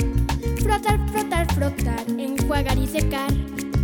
Frotar, 0.62 1.00
frotar, 1.12 1.54
frotar. 1.54 2.06
Enjuagar 2.18 2.78
y 2.78 2.88
secar. 2.88 3.30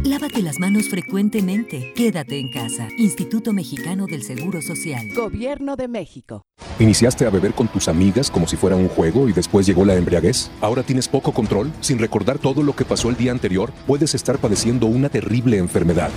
Lávate 0.03 0.41
las 0.41 0.59
manos 0.59 0.89
frecuentemente. 0.89 1.93
Quédate 1.95 2.39
en 2.39 2.49
casa. 2.49 2.87
Instituto 2.97 3.53
Mexicano 3.53 4.07
del 4.07 4.23
Seguro 4.23 4.61
Social. 4.61 5.07
Gobierno 5.13 5.75
de 5.75 5.87
México. 5.87 6.43
¿Iniciaste 6.79 7.25
a 7.25 7.29
beber 7.29 7.53
con 7.53 7.67
tus 7.67 7.87
amigas 7.87 8.31
como 8.31 8.47
si 8.47 8.55
fuera 8.55 8.75
un 8.75 8.87
juego 8.87 9.27
y 9.27 9.33
después 9.33 9.65
llegó 9.65 9.83
la 9.85 9.95
embriaguez? 9.95 10.51
¿Ahora 10.61 10.83
tienes 10.83 11.07
poco 11.07 11.33
control? 11.33 11.71
Sin 11.81 11.97
recordar 11.99 12.39
todo 12.39 12.63
lo 12.63 12.75
que 12.75 12.85
pasó 12.85 13.09
el 13.09 13.17
día 13.17 13.31
anterior, 13.31 13.73
puedes 13.85 14.15
estar 14.15 14.37
padeciendo 14.37 14.87
una 14.87 15.09
terrible 15.09 15.57
enfermedad. 15.57 16.11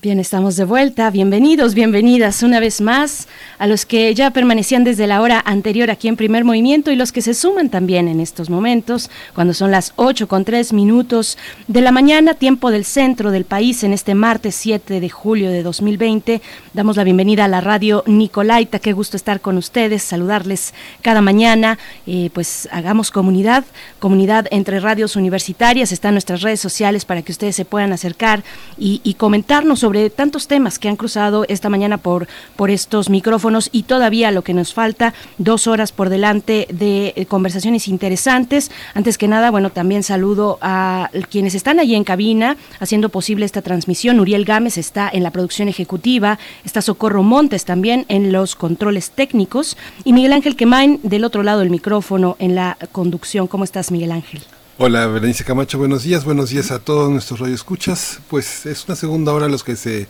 Bien, 0.00 0.20
estamos 0.20 0.54
de 0.54 0.64
vuelta. 0.64 1.10
Bienvenidos, 1.10 1.74
bienvenidas 1.74 2.44
una 2.44 2.60
vez 2.60 2.80
más 2.80 3.26
a 3.58 3.66
los 3.66 3.84
que 3.84 4.14
ya 4.14 4.30
permanecían 4.30 4.84
desde 4.84 5.08
la 5.08 5.20
hora 5.20 5.42
anterior 5.44 5.90
aquí 5.90 6.06
en 6.06 6.14
Primer 6.14 6.44
Movimiento 6.44 6.92
y 6.92 6.94
los 6.94 7.10
que 7.10 7.20
se 7.20 7.34
suman 7.34 7.68
también 7.68 8.06
en 8.06 8.20
estos 8.20 8.48
momentos, 8.48 9.10
cuando 9.34 9.54
son 9.54 9.72
las 9.72 9.94
8 9.96 10.28
con 10.28 10.44
3 10.44 10.72
minutos 10.72 11.36
de 11.66 11.80
la 11.80 11.90
mañana, 11.90 12.34
tiempo 12.34 12.70
del 12.70 12.84
centro 12.84 13.32
del 13.32 13.44
país, 13.44 13.82
en 13.82 13.92
este 13.92 14.14
martes 14.14 14.54
7 14.54 15.00
de 15.00 15.10
julio 15.10 15.50
de 15.50 15.64
2020. 15.64 16.42
Damos 16.74 16.96
la 16.96 17.02
bienvenida 17.02 17.46
a 17.46 17.48
la 17.48 17.60
radio 17.60 18.04
Nicolaita. 18.06 18.78
Qué 18.78 18.92
gusto 18.92 19.16
estar 19.16 19.40
con 19.40 19.56
ustedes, 19.56 20.04
saludarles 20.04 20.74
cada 21.02 21.22
mañana. 21.22 21.76
Eh, 22.06 22.30
pues 22.32 22.68
hagamos 22.70 23.10
comunidad, 23.10 23.64
comunidad 23.98 24.46
entre 24.52 24.78
radios 24.78 25.16
universitarias. 25.16 25.90
Están 25.90 26.14
nuestras 26.14 26.42
redes 26.42 26.60
sociales 26.60 27.04
para 27.04 27.22
que 27.22 27.32
ustedes 27.32 27.56
se 27.56 27.64
puedan 27.64 27.92
acercar 27.92 28.44
y, 28.78 29.00
y 29.02 29.14
comentarnos 29.14 29.82
sobre 29.88 30.10
tantos 30.10 30.48
temas 30.48 30.78
que 30.78 30.90
han 30.90 30.96
cruzado 30.96 31.46
esta 31.48 31.70
mañana 31.70 31.96
por, 31.96 32.28
por 32.56 32.70
estos 32.70 33.08
micrófonos 33.08 33.70
y 33.72 33.84
todavía 33.84 34.30
lo 34.30 34.42
que 34.42 34.52
nos 34.52 34.74
falta, 34.74 35.14
dos 35.38 35.66
horas 35.66 35.92
por 35.92 36.10
delante 36.10 36.68
de 36.70 37.14
eh, 37.16 37.24
conversaciones 37.24 37.88
interesantes. 37.88 38.70
Antes 38.92 39.16
que 39.16 39.28
nada, 39.28 39.50
bueno, 39.50 39.70
también 39.70 40.02
saludo 40.02 40.58
a 40.60 41.08
quienes 41.30 41.54
están 41.54 41.80
allí 41.80 41.94
en 41.94 42.04
cabina 42.04 42.58
haciendo 42.80 43.08
posible 43.08 43.46
esta 43.46 43.62
transmisión. 43.62 44.20
Uriel 44.20 44.44
Gámez 44.44 44.76
está 44.76 45.08
en 45.10 45.22
la 45.22 45.30
producción 45.30 45.68
ejecutiva, 45.68 46.38
está 46.66 46.82
Socorro 46.82 47.22
Montes 47.22 47.64
también 47.64 48.04
en 48.08 48.30
los 48.30 48.56
controles 48.56 49.12
técnicos 49.12 49.78
y 50.04 50.12
Miguel 50.12 50.34
Ángel 50.34 50.54
Quemain 50.54 51.00
del 51.02 51.24
otro 51.24 51.42
lado 51.42 51.60
del 51.60 51.70
micrófono 51.70 52.36
en 52.40 52.54
la 52.54 52.76
conducción. 52.92 53.46
¿Cómo 53.46 53.64
estás, 53.64 53.90
Miguel 53.90 54.12
Ángel? 54.12 54.42
Hola, 54.80 55.08
Berenice 55.08 55.42
Camacho, 55.42 55.76
buenos 55.76 56.04
días, 56.04 56.24
buenos 56.24 56.50
días 56.50 56.70
a 56.70 56.78
todos 56.78 57.10
nuestros 57.10 57.40
radioescuchas. 57.40 58.20
Pues 58.30 58.64
es 58.64 58.84
una 58.86 58.94
segunda 58.94 59.32
hora 59.32 59.48
los 59.48 59.64
que 59.64 59.74
se 59.74 60.06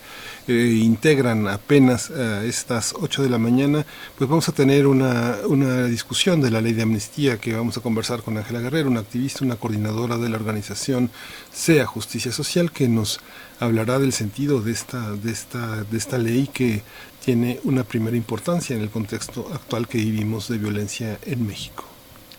eh, 0.47 0.81
integran 0.83 1.49
apenas 1.49 2.11
a 2.11 2.45
estas 2.45 2.93
8 3.01 3.23
de 3.23 3.31
la 3.31 3.39
mañana, 3.39 3.87
pues 4.19 4.29
vamos 4.29 4.47
a 4.51 4.53
tener 4.53 4.87
una, 4.87 5.37
una 5.47 5.85
discusión 5.85 6.43
de 6.43 6.51
la 6.51 6.61
ley 6.61 6.75
de 6.75 6.83
amnistía 6.83 7.39
que 7.39 7.57
vamos 7.57 7.79
a 7.79 7.81
conversar 7.81 8.21
con 8.21 8.37
Ángela 8.37 8.61
Guerrero, 8.61 8.91
una 8.91 9.01
activista, 9.01 9.43
una 9.43 9.57
coordinadora 9.57 10.19
de 10.19 10.29
la 10.29 10.37
organización 10.37 11.11
SEA 11.51 11.87
Justicia 11.87 12.31
Social, 12.31 12.71
que 12.71 12.89
nos 12.89 13.21
hablará 13.61 13.99
del 13.99 14.13
sentido 14.13 14.61
de 14.61 14.73
esta, 14.73 15.13
de 15.13 15.33
esta, 15.33 15.83
de 15.85 15.97
esta 15.97 16.19
ley 16.19 16.47
que 16.47 16.83
tiene 17.25 17.59
una 17.65 17.85
primera 17.85 18.19
importancia 18.19 18.77
en 18.77 18.83
el 18.83 18.91
contexto 18.91 19.49
actual 19.51 19.89
que 19.89 19.97
vivimos 19.97 20.47
de 20.49 20.59
violencia 20.59 21.19
en 21.25 21.47
México. 21.47 21.88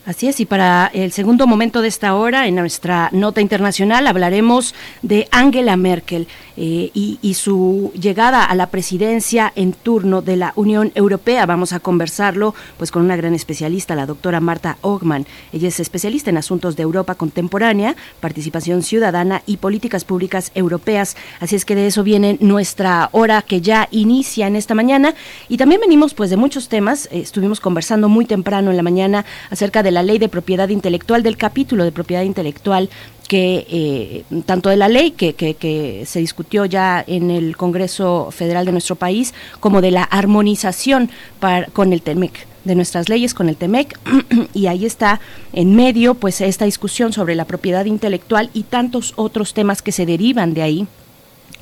Así 0.06 0.28
es, 0.28 0.40
y 0.40 0.46
para 0.46 0.90
el 0.94 1.12
segundo 1.12 1.46
momento 1.46 1.82
de 1.82 1.88
esta 1.88 2.14
hora, 2.14 2.46
en 2.48 2.54
nuestra 2.54 3.10
nota 3.12 3.42
internacional, 3.42 4.06
hablaremos 4.06 4.74
de 5.02 5.28
Angela 5.30 5.76
Merkel 5.76 6.26
eh, 6.56 6.90
y, 6.94 7.34
su 7.34 7.92
llegada 7.98 8.44
a 8.44 8.54
la 8.54 8.66
presidencia 8.66 9.52
en 9.56 9.72
turno 9.72 10.20
de 10.20 10.36
la 10.36 10.52
Unión 10.56 10.90
Europea. 10.94 11.46
Vamos 11.46 11.72
a 11.72 11.80
conversarlo 11.80 12.54
pues 12.76 12.90
con 12.90 13.02
una 13.02 13.16
gran 13.16 13.34
especialista, 13.34 13.94
la 13.94 14.04
doctora 14.04 14.40
Marta 14.40 14.76
Ogman. 14.82 15.26
Ella 15.52 15.68
es 15.68 15.80
especialista 15.80 16.28
en 16.28 16.36
asuntos 16.36 16.76
de 16.76 16.82
Europa 16.82 17.14
contemporánea, 17.14 17.94
participación 18.20 18.82
ciudadana 18.82 19.42
y 19.46 19.58
políticas 19.58 20.04
públicas 20.04 20.50
europeas. 20.54 21.16
Así 21.40 21.56
es 21.56 21.64
que 21.64 21.74
de 21.74 21.86
eso 21.86 22.02
viene 22.02 22.36
nuestra 22.40 23.08
hora 23.12 23.42
que 23.42 23.60
ya 23.60 23.88
inicia 23.90 24.46
en 24.46 24.56
esta 24.56 24.74
mañana. 24.74 25.14
Y 25.48 25.56
también 25.56 25.80
venimos 25.80 26.14
pues 26.14 26.30
de 26.30 26.36
muchos 26.36 26.68
temas. 26.68 27.06
Eh, 27.06 27.20
estuvimos 27.20 27.60
conversando 27.60 28.08
muy 28.08 28.26
temprano 28.26 28.70
en 28.70 28.76
la 28.76 28.82
mañana 28.82 29.24
acerca 29.50 29.82
de 29.82 29.89
la 29.90 30.02
ley 30.02 30.18
de 30.18 30.28
propiedad 30.28 30.68
intelectual, 30.68 31.22
del 31.22 31.36
capítulo 31.36 31.84
de 31.84 31.92
propiedad 31.92 32.22
intelectual 32.22 32.88
que 33.28 33.66
eh, 33.70 34.24
tanto 34.44 34.70
de 34.70 34.76
la 34.76 34.88
ley 34.88 35.12
que, 35.12 35.34
que, 35.34 35.54
que, 35.54 36.04
se 36.04 36.18
discutió 36.18 36.64
ya 36.64 37.04
en 37.06 37.30
el 37.30 37.56
Congreso 37.56 38.30
Federal 38.32 38.66
de 38.66 38.72
nuestro 38.72 38.96
país, 38.96 39.34
como 39.60 39.80
de 39.80 39.92
la 39.92 40.02
armonización 40.02 41.10
para, 41.38 41.66
con 41.66 41.92
el 41.92 42.02
TEMEC 42.02 42.48
de 42.64 42.74
nuestras 42.74 43.08
leyes 43.08 43.34
con 43.34 43.48
el 43.48 43.56
TEMEC 43.56 43.98
y 44.54 44.66
ahí 44.66 44.84
está 44.84 45.20
en 45.52 45.74
medio 45.76 46.14
pues 46.14 46.40
esta 46.40 46.64
discusión 46.64 47.12
sobre 47.12 47.34
la 47.34 47.44
propiedad 47.44 47.84
intelectual 47.84 48.50
y 48.52 48.64
tantos 48.64 49.14
otros 49.16 49.54
temas 49.54 49.80
que 49.80 49.92
se 49.92 50.06
derivan 50.06 50.54
de 50.54 50.62
ahí 50.62 50.86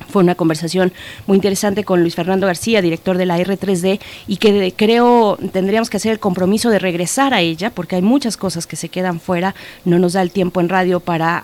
fue 0.07 0.23
una 0.23 0.35
conversación 0.35 0.91
muy 1.27 1.35
interesante 1.35 1.83
con 1.83 2.01
Luis 2.01 2.15
Fernando 2.15 2.47
García, 2.47 2.81
director 2.81 3.17
de 3.17 3.25
la 3.25 3.37
R3D, 3.37 3.99
y 4.27 4.37
que 4.37 4.73
creo 4.75 5.37
tendríamos 5.51 5.89
que 5.89 5.97
hacer 5.97 6.11
el 6.11 6.19
compromiso 6.19 6.69
de 6.69 6.79
regresar 6.79 7.33
a 7.33 7.41
ella, 7.41 7.69
porque 7.69 7.95
hay 7.95 8.01
muchas 8.01 8.37
cosas 8.37 8.65
que 8.65 8.75
se 8.75 8.89
quedan 8.89 9.19
fuera, 9.19 9.55
no 9.85 9.99
nos 9.99 10.13
da 10.13 10.21
el 10.21 10.31
tiempo 10.31 10.61
en 10.61 10.69
radio 10.69 10.99
para 10.99 11.37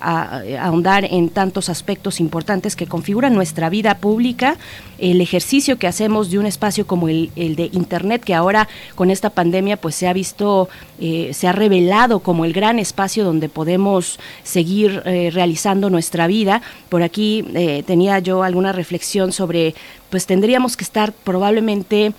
ahondar 0.61 1.05
en 1.05 1.29
tantos 1.29 1.69
aspectos 1.69 2.19
importantes 2.19 2.75
que 2.75 2.87
configuran 2.87 3.33
nuestra 3.33 3.69
vida 3.69 3.97
pública, 3.97 4.57
el 4.97 5.21
ejercicio 5.21 5.77
que 5.77 5.87
hacemos 5.87 6.31
de 6.31 6.39
un 6.39 6.45
espacio 6.45 6.87
como 6.87 7.09
el, 7.09 7.31
el 7.35 7.55
de 7.55 7.69
Internet, 7.73 8.23
que 8.23 8.33
ahora 8.33 8.67
con 8.95 9.11
esta 9.11 9.29
pandemia 9.29 9.77
pues 9.77 9.95
se 9.95 10.07
ha 10.07 10.13
visto, 10.13 10.69
eh, 10.99 11.31
se 11.33 11.47
ha 11.47 11.51
revelado 11.51 12.19
como 12.19 12.45
el 12.45 12.53
gran 12.53 12.79
espacio 12.79 13.23
donde 13.23 13.49
podemos 13.49 14.19
seguir 14.43 15.01
eh, 15.05 15.29
realizando 15.33 15.89
nuestra 15.89 16.27
vida. 16.27 16.61
Por 16.89 17.03
aquí 17.03 17.45
eh, 17.53 17.83
tenía 17.85 18.19
yo 18.19 18.43
alguna 18.45 18.71
reflexión 18.71 19.31
sobre, 19.31 19.75
pues 20.09 20.25
tendríamos 20.25 20.77
que 20.77 20.83
estar 20.83 21.11
probablemente 21.11 22.13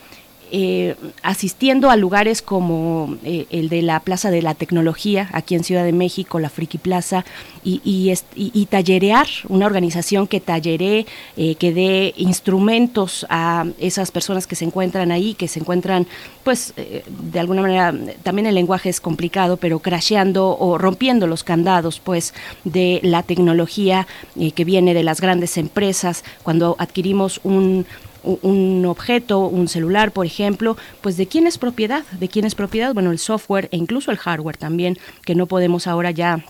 eh, 0.51 0.95
asistiendo 1.23 1.89
a 1.89 1.95
lugares 1.95 2.41
como 2.41 3.17
eh, 3.23 3.45
el 3.49 3.69
de 3.69 3.81
la 3.81 3.99
Plaza 3.99 4.31
de 4.31 4.41
la 4.41 4.55
Tecnología, 4.55 5.29
aquí 5.33 5.55
en 5.55 5.63
Ciudad 5.63 5.83
de 5.83 5.91
México, 5.91 6.39
la 6.39 6.49
Friki 6.49 6.77
Plaza, 6.77 7.25
y, 7.63 8.65
tallerear, 8.69 9.27
una 9.49 9.65
organización 9.65 10.25
que 10.25 10.39
talleree, 10.39 11.05
eh, 11.35 11.55
que 11.55 11.73
dé 11.73 12.13
instrumentos 12.15 13.25
a 13.29 13.65
esas 13.77 14.11
personas 14.11 14.47
que 14.47 14.55
se 14.55 14.63
encuentran 14.63 15.11
ahí, 15.11 15.33
que 15.33 15.49
se 15.49 15.59
encuentran, 15.59 16.07
pues, 16.45 16.73
eh, 16.77 17.03
de 17.07 17.39
alguna 17.39 17.61
manera, 17.61 17.93
también 18.23 18.45
el 18.45 18.55
lenguaje 18.55 18.89
es 18.89 19.01
complicado, 19.01 19.57
pero 19.57 19.79
crasheando 19.79 20.57
o 20.57 20.77
rompiendo 20.77 21.27
los 21.27 21.43
candados, 21.43 21.99
pues, 21.99 22.33
de 22.63 23.01
la 23.03 23.23
tecnología 23.23 24.07
que 24.55 24.63
viene 24.63 24.93
de 24.93 25.03
las 25.03 25.19
grandes 25.19 25.57
empresas, 25.57 26.23
cuando 26.43 26.75
adquirimos 26.79 27.41
un 27.43 27.85
un 28.23 28.85
objeto, 28.85 29.39
un 29.39 29.67
celular, 29.67 30.11
por 30.11 30.25
ejemplo, 30.25 30.77
pues 31.01 31.17
de 31.17 31.27
quién 31.27 31.47
es 31.47 31.57
propiedad, 31.57 32.03
de 32.19 32.27
quién 32.27 32.45
es 32.45 32.55
propiedad, 32.55 32.93
bueno, 32.93 33.11
el 33.11 33.19
software 33.19 33.69
e 33.71 33.77
incluso 33.77 34.11
el 34.11 34.17
hardware 34.17 34.57
también, 34.57 34.97
que 35.25 35.35
no 35.35 35.45
podemos 35.45 35.87
ahora 35.87 36.11
ya 36.11 36.43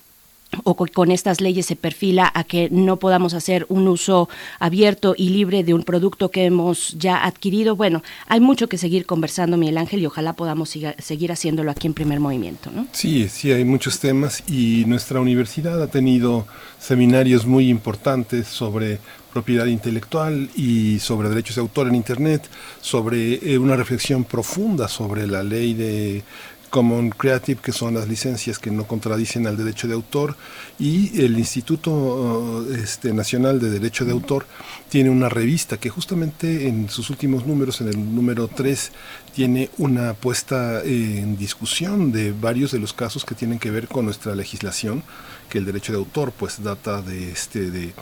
o 0.64 0.76
con 0.76 1.12
estas 1.12 1.42
leyes 1.42 1.66
se 1.66 1.76
perfila 1.76 2.32
a 2.34 2.44
que 2.44 2.70
no 2.72 2.98
podamos 2.98 3.34
hacer 3.34 3.66
un 3.70 3.88
uso 3.88 4.30
abierto 4.60 5.14
y 5.18 5.30
libre 5.30 5.64
de 5.64 5.74
un 5.74 5.84
producto 5.84 6.32
que 6.32 6.46
hemos 6.46 6.94
ya 6.98 7.26
adquirido. 7.26 7.76
Bueno, 7.76 8.02
hay 8.28 8.40
mucho 8.40 8.68
que 8.68 8.78
seguir 8.78 9.06
conversando, 9.06 9.58
Miguel 9.58 9.78
Ángel, 9.78 10.02
y 10.02 10.06
ojalá 10.06 10.34
podamos 10.34 10.70
seguir 10.70 11.32
haciéndolo 11.32 11.72
aquí 11.72 11.88
en 11.88 11.94
primer 11.94 12.20
movimiento. 12.20 12.72
Sí, 12.92 13.28
sí, 13.30 13.52
hay 13.52 13.66
muchos 13.66 14.00
temas 14.00 14.44
y 14.50 14.86
nuestra 14.88 15.20
universidad 15.20 15.82
ha 15.82 15.88
tenido 15.88 16.48
seminarios 16.80 17.46
muy 17.46 17.70
importantes 17.70 18.48
sobre 18.48 19.00
propiedad 19.38 19.68
intelectual 19.68 20.50
y 20.56 20.98
sobre 20.98 21.30
derechos 21.30 21.58
de 21.58 21.62
autor 21.62 21.88
en 21.88 21.94
Internet, 21.94 22.50
sobre 22.82 23.36
eh, 23.36 23.60
una 23.60 23.76
reflexión 23.76 24.24
profunda 24.24 24.88
sobre 24.88 25.28
la 25.28 25.44
ley 25.44 25.76
de 25.76 26.24
Common 26.72 27.12
Creative, 27.12 27.62
que 27.62 27.72
son 27.72 27.94
las 27.94 28.08
licencias 28.08 28.58
que 28.58 28.72
no 28.72 28.88
contradicen 28.88 29.46
al 29.46 29.56
derecho 29.56 29.88
de 29.88 29.94
autor, 29.94 30.36
y 30.80 31.22
el 31.22 31.38
Instituto 31.38 32.66
este, 32.74 33.14
Nacional 33.14 33.60
de 33.60 33.70
Derecho 33.70 34.06
de 34.06 34.12
Autor 34.12 34.48
tiene 34.90 35.12
una 35.12 35.30
revista 35.30 35.78
que 35.78 35.92
justamente 35.92 36.68
en 36.68 36.90
sus 36.90 37.12
últimos 37.12 37.46
números, 37.46 37.80
en 37.82 37.90
el 37.90 38.16
número 38.16 38.48
3, 38.48 38.92
tiene 39.36 39.70
una 39.78 40.16
puesta 40.16 40.82
en 40.84 41.38
discusión 41.38 42.12
de 42.12 42.32
varios 42.32 42.72
de 42.72 42.80
los 42.80 42.92
casos 42.92 43.24
que 43.24 43.36
tienen 43.36 43.60
que 43.60 43.70
ver 43.70 43.88
con 43.88 44.06
nuestra 44.06 44.34
legislación, 44.34 45.04
que 45.48 45.60
el 45.60 45.66
derecho 45.66 45.92
de 45.92 46.00
autor 46.00 46.32
pues 46.32 46.64
data 46.64 47.04
de 47.04 47.32
este 47.32 47.70
de 47.70 47.94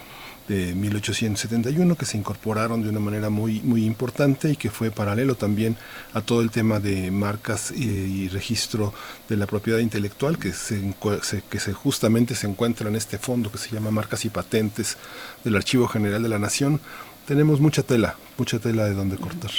de 0.47 0.75
1871 0.75 1.95
que 1.95 2.05
se 2.05 2.17
incorporaron 2.17 2.83
de 2.83 2.89
una 2.89 2.99
manera 2.99 3.29
muy 3.29 3.61
muy 3.61 3.85
importante 3.85 4.51
y 4.51 4.55
que 4.55 4.69
fue 4.69 4.91
paralelo 4.91 5.35
también 5.35 5.75
a 6.13 6.21
todo 6.21 6.41
el 6.41 6.51
tema 6.51 6.79
de 6.79 7.09
marcas 7.11 7.71
y, 7.71 7.85
y 7.85 8.27
registro 8.29 8.93
de 9.27 9.37
la 9.37 9.47
propiedad 9.47 9.79
intelectual 9.79 10.37
que 10.37 10.53
se, 10.53 10.93
se, 11.21 11.41
que 11.41 11.59
se 11.59 11.73
justamente 11.73 12.35
se 12.35 12.47
encuentra 12.47 12.89
en 12.89 12.95
este 12.95 13.17
fondo 13.17 13.51
que 13.51 13.57
se 13.57 13.71
llama 13.71 13.91
marcas 13.91 14.25
y 14.25 14.29
patentes 14.29 14.97
del 15.43 15.55
Archivo 15.55 15.87
General 15.87 16.21
de 16.21 16.29
la 16.29 16.39
Nación 16.39 16.79
tenemos 17.25 17.59
mucha 17.59 17.83
tela, 17.83 18.15
mucha 18.37 18.59
tela 18.59 18.85
de 18.85 18.93
donde 18.93 19.17
cortar. 19.17 19.51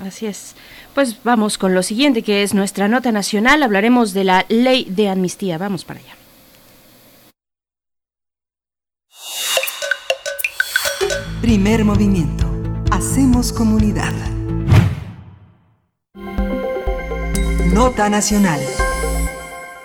Así 0.00 0.26
es. 0.26 0.54
Pues 0.94 1.18
vamos 1.22 1.56
con 1.56 1.74
lo 1.74 1.82
siguiente, 1.82 2.22
que 2.22 2.42
es 2.42 2.52
nuestra 2.52 2.88
nota 2.88 3.12
nacional. 3.12 3.62
Hablaremos 3.62 4.12
de 4.12 4.24
la 4.24 4.44
ley 4.48 4.86
de 4.90 5.08
amnistía. 5.08 5.56
Vamos 5.56 5.84
para 5.84 6.00
allá. 6.00 6.16
Primer 11.42 11.84
movimiento. 11.84 12.46
Hacemos 12.92 13.52
comunidad. 13.52 14.12
Nota 17.74 18.08
nacional. 18.08 18.60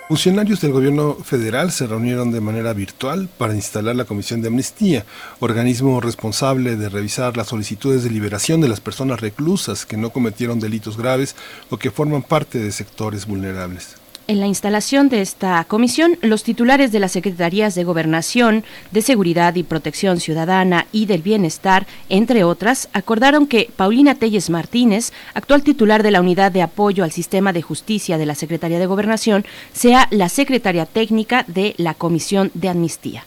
Funcionarios 0.08 0.62
del 0.62 0.72
gobierno 0.72 1.16
federal 1.16 1.72
se 1.72 1.88
reunieron 1.88 2.32
de 2.32 2.42
manera 2.42 2.74
virtual 2.74 3.28
para 3.40 3.56
instalar 3.56 3.96
la 3.96 4.06
Comisión 4.06 4.44
de 4.44 4.50
Amnistía, 4.50 5.08
organismo 5.40 6.00
responsable 6.00 6.76
de 6.76 6.90
revisar 6.90 7.36
las 7.36 7.48
solicitudes 7.48 8.04
de 8.04 8.12
liberación 8.12 8.62
de 8.62 8.68
las 8.68 8.80
personas 8.80 9.20
reclusas 9.20 9.88
que 9.88 9.98
no 9.98 10.12
cometieron 10.12 10.60
delitos 10.60 10.96
graves 10.96 11.36
o 11.72 11.78
que 11.78 11.90
forman 11.90 12.22
parte 12.22 12.60
de 12.60 12.72
sectores 12.72 13.26
vulnerables. 13.26 13.96
En 14.30 14.42
la 14.42 14.48
instalación 14.48 15.08
de 15.08 15.22
esta 15.22 15.64
comisión, 15.64 16.18
los 16.22 16.44
titulares 16.44 16.92
de 16.92 17.00
las 17.00 17.14
Secretarías 17.14 17.76
de 17.76 17.86
Gobernación, 17.86 18.66
de 18.92 19.02
Seguridad 19.02 19.56
y 19.56 19.64
Protección 19.64 20.20
Ciudadana 20.20 20.86
y 20.92 21.06
del 21.06 21.22
Bienestar, 21.22 21.88
entre 22.10 22.44
otras, 22.44 22.90
acordaron 22.92 23.48
que 23.48 23.70
Paulina 23.74 24.16
Telles 24.16 24.50
Martínez, 24.50 25.14
actual 25.34 25.64
titular 25.64 26.04
de 26.04 26.12
la 26.12 26.20
Unidad 26.20 26.52
de 26.52 26.62
Apoyo 26.62 27.06
al 27.06 27.14
Sistema 27.14 27.54
de 27.54 27.62
Justicia 27.62 28.18
de 28.18 28.26
la 28.26 28.36
Secretaría 28.36 28.80
de 28.80 28.86
Gobernación, 28.86 29.46
sea 29.72 30.10
la 30.12 30.28
secretaria 30.28 30.86
técnica 30.86 31.46
de 31.48 31.74
la 31.78 31.94
Comisión 31.94 32.52
de 32.54 32.68
Amnistía. 32.68 33.24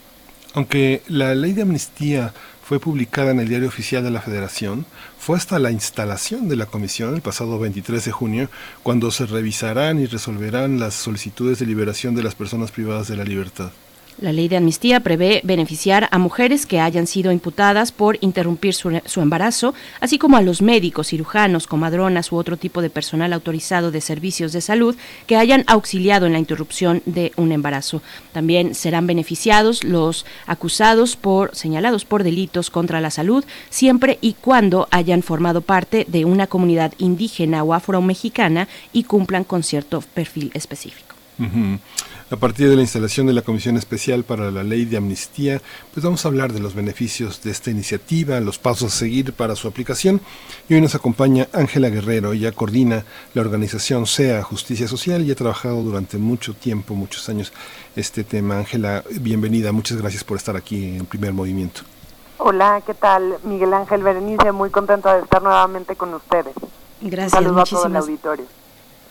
Aunque 0.53 1.01
la 1.09 1.35
ley 1.35 1.55
de 1.55 1.63
amnistía 1.63 2.35
fue 2.63 2.79
publicada 2.79 3.31
en 3.31 3.41
el 3.41 3.49
Diario 3.49 3.69
Oficial 3.69 4.05
de 4.05 4.11
la 4.11 4.21
Federación, 4.21 4.85
fue 5.21 5.37
hasta 5.37 5.59
la 5.59 5.71
instalación 5.71 6.49
de 6.49 6.57
la 6.57 6.65
comisión 6.65 7.15
el 7.15 7.21
pasado 7.21 7.59
23 7.59 8.03
de 8.03 8.11
junio 8.11 8.49
cuando 8.83 9.11
se 9.11 9.27
revisarán 9.27 10.01
y 10.01 10.07
resolverán 10.07 10.81
las 10.81 10.95
solicitudes 10.95 11.59
de 11.59 11.67
liberación 11.67 12.15
de 12.15 12.23
las 12.23 12.35
personas 12.35 12.71
privadas 12.71 13.07
de 13.07 13.17
la 13.17 13.25
libertad. 13.25 13.71
La 14.21 14.35
ley 14.35 14.49
de 14.49 14.59
amnistía 14.59 15.01
prevé 15.01 15.41
beneficiar 15.45 16.07
a 16.11 16.19
mujeres 16.19 16.67
que 16.67 16.79
hayan 16.79 17.07
sido 17.07 17.33
imputadas 17.33 17.91
por 17.91 18.19
interrumpir 18.21 18.75
su, 18.75 19.21
embarazo, 19.21 19.73
así 19.99 20.19
como 20.19 20.37
a 20.37 20.43
los 20.43 20.61
médicos, 20.61 21.09
cirujanos, 21.09 21.67
comadronas 21.67 22.31
u 22.31 22.37
otro 22.37 22.59
tipo 22.59 22.83
de 22.83 22.91
personal 22.91 23.33
autorizado 23.33 23.91
de 23.91 24.03
servicios 24.03 24.53
de 24.53 24.61
salud 24.61 24.95
que 25.27 25.37
hayan 25.37 25.65
auxiliado 25.67 26.27
en 26.27 26.35
la 26.35 26.39
interrupción 26.39 27.03
de 27.07 27.33
un 27.37 27.51
embarazo. 27.51 28.03
También 28.33 28.75
serán 28.75 29.07
beneficiados 29.07 29.85
los 29.85 30.27
acusados 30.47 31.17
por 31.17 31.57
señalados 31.57 32.05
por 32.05 32.23
delitos 32.23 32.69
contra 32.69 33.01
la 33.01 33.11
salud, 33.11 33.43
siempre 33.71 34.19
y 34.21 34.35
cuando 34.35 34.87
hayan 34.91 35.23
formado 35.23 35.63
parte 35.63 36.05
de 36.07 36.27
una 36.27 36.47
comunidad 36.47 36.93
indígena 36.99 37.63
o 37.63 37.73
afromexicana 37.73 38.69
y 38.93 39.05
cumplan 39.05 39.45
con 39.45 39.63
cierto 39.63 40.03
perfil 40.03 40.51
específico. 40.53 41.17
A 42.33 42.37
partir 42.37 42.69
de 42.71 42.77
la 42.77 42.83
instalación 42.83 43.27
de 43.27 43.33
la 43.33 43.43
Comisión 43.43 43.77
Especial 43.77 44.23
para 44.23 44.53
la 44.53 44.63
Ley 44.63 44.85
de 44.85 44.97
Amnistía, 44.97 45.61
pues 45.93 46.05
vamos 46.05 46.25
a 46.25 46.29
hablar 46.29 46.53
de 46.53 46.61
los 46.61 46.77
beneficios 46.77 47.43
de 47.43 47.51
esta 47.51 47.73
iniciativa, 47.73 48.39
los 48.39 48.57
pasos 48.57 48.95
a 48.95 48.97
seguir 48.97 49.33
para 49.33 49.57
su 49.57 49.67
aplicación. 49.67 50.21
Y 50.69 50.75
hoy 50.75 50.81
nos 50.81 50.95
acompaña 50.95 51.49
Ángela 51.53 51.89
Guerrero, 51.89 52.33
ella 52.33 52.53
coordina 52.53 53.05
la 53.35 53.41
organización 53.43 54.07
SEA 54.07 54.45
Justicia 54.45 54.87
Social 54.87 55.23
y 55.23 55.33
ha 55.33 55.35
trabajado 55.35 55.83
durante 55.83 56.19
mucho 56.19 56.55
tiempo, 56.55 56.95
muchos 56.95 57.29
años, 57.29 57.53
este 57.97 58.23
tema. 58.23 58.59
Ángela, 58.59 59.03
bienvenida, 59.21 59.73
muchas 59.73 60.01
gracias 60.01 60.23
por 60.23 60.37
estar 60.37 60.55
aquí 60.55 60.99
en 60.99 61.07
Primer 61.07 61.33
Movimiento. 61.33 61.81
Hola, 62.39 62.81
¿qué 62.87 62.95
tal? 62.95 63.39
Miguel 63.43 63.75
Ángel 63.75 64.05
Berenice, 64.05 64.53
muy 64.53 64.71
contenta 64.71 65.17
de 65.17 65.23
estar 65.25 65.43
nuevamente 65.43 65.97
con 65.97 66.15
ustedes. 66.15 66.55
Gracias, 67.01 67.41
Un 67.41 67.45
saludo 67.45 67.61
a 67.63 67.65
todo 67.65 67.87
el 67.87 67.97
auditorio. 67.97 68.60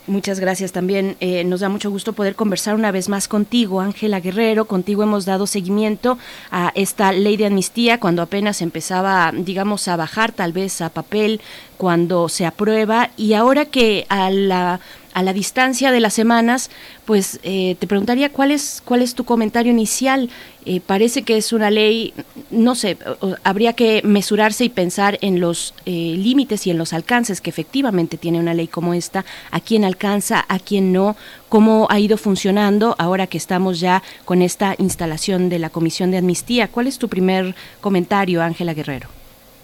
Muchas 0.09 0.39
gracias 0.39 0.71
también. 0.71 1.17
Eh, 1.19 1.43
nos 1.43 1.59
da 1.59 1.69
mucho 1.69 1.91
gusto 1.91 2.13
poder 2.13 2.33
conversar 2.33 2.73
una 2.73 2.89
vez 2.89 3.09
más 3.09 3.27
contigo, 3.27 3.79
Ángela 3.79 4.19
Guerrero. 4.19 4.65
Contigo 4.65 5.03
hemos 5.03 5.23
dado 5.25 5.45
seguimiento 5.45 6.17
a 6.49 6.71
esta 6.73 7.11
ley 7.11 7.37
de 7.37 7.45
amnistía 7.45 7.99
cuando 7.99 8.23
apenas 8.23 8.63
empezaba, 8.63 9.31
digamos, 9.31 9.87
a 9.87 9.97
bajar 9.97 10.31
tal 10.31 10.51
vez 10.51 10.81
a 10.81 10.89
papel, 10.89 11.41
cuando 11.77 12.27
se 12.27 12.47
aprueba 12.47 13.11
y 13.17 13.33
ahora 13.33 13.65
que 13.65 14.07
a 14.09 14.31
la 14.31 14.79
a 15.13 15.23
la 15.23 15.33
distancia 15.33 15.91
de 15.91 15.99
las 15.99 16.13
semanas, 16.13 16.69
pues 17.05 17.39
eh, 17.43 17.75
te 17.79 17.87
preguntaría 17.87 18.31
cuál 18.31 18.51
es 18.51 18.81
cuál 18.85 19.01
es 19.01 19.15
tu 19.15 19.23
comentario 19.23 19.71
inicial. 19.71 20.29
Eh, 20.65 20.81
parece 20.81 21.23
que 21.23 21.37
es 21.37 21.53
una 21.53 21.71
ley, 21.71 22.13
no 22.51 22.75
sé, 22.75 22.97
habría 23.43 23.73
que 23.73 24.01
mesurarse 24.03 24.65
y 24.65 24.69
pensar 24.69 25.17
en 25.21 25.39
los 25.39 25.73
eh, 25.85 25.91
límites 26.17 26.67
y 26.67 26.71
en 26.71 26.77
los 26.77 26.93
alcances 26.93 27.41
que 27.41 27.49
efectivamente 27.49 28.17
tiene 28.17 28.39
una 28.39 28.53
ley 28.53 28.67
como 28.67 28.93
esta, 28.93 29.25
a 29.51 29.59
quién 29.61 29.83
alcanza, 29.83 30.45
a 30.47 30.59
quién 30.59 30.91
no, 30.93 31.15
cómo 31.47 31.87
ha 31.89 31.99
ido 31.99 32.17
funcionando 32.17 32.95
ahora 32.99 33.25
que 33.27 33.37
estamos 33.37 33.79
ya 33.79 34.03
con 34.25 34.41
esta 34.41 34.75
instalación 34.77 35.49
de 35.49 35.59
la 35.59 35.69
Comisión 35.69 36.11
de 36.11 36.17
Amnistía. 36.17 36.67
¿Cuál 36.67 36.87
es 36.87 36.99
tu 36.99 37.07
primer 37.07 37.55
comentario, 37.81 38.43
Ángela 38.43 38.73
Guerrero? 38.73 39.07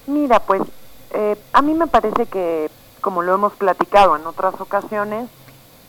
Mira, 0.08 0.40
pues 0.40 0.62
a 1.54 1.62
mí 1.62 1.74
me 1.74 1.88
parece 1.88 2.26
que 2.26 2.70
como 3.06 3.22
lo 3.22 3.36
hemos 3.36 3.54
platicado 3.54 4.16
en 4.16 4.26
otras 4.26 4.60
ocasiones, 4.60 5.30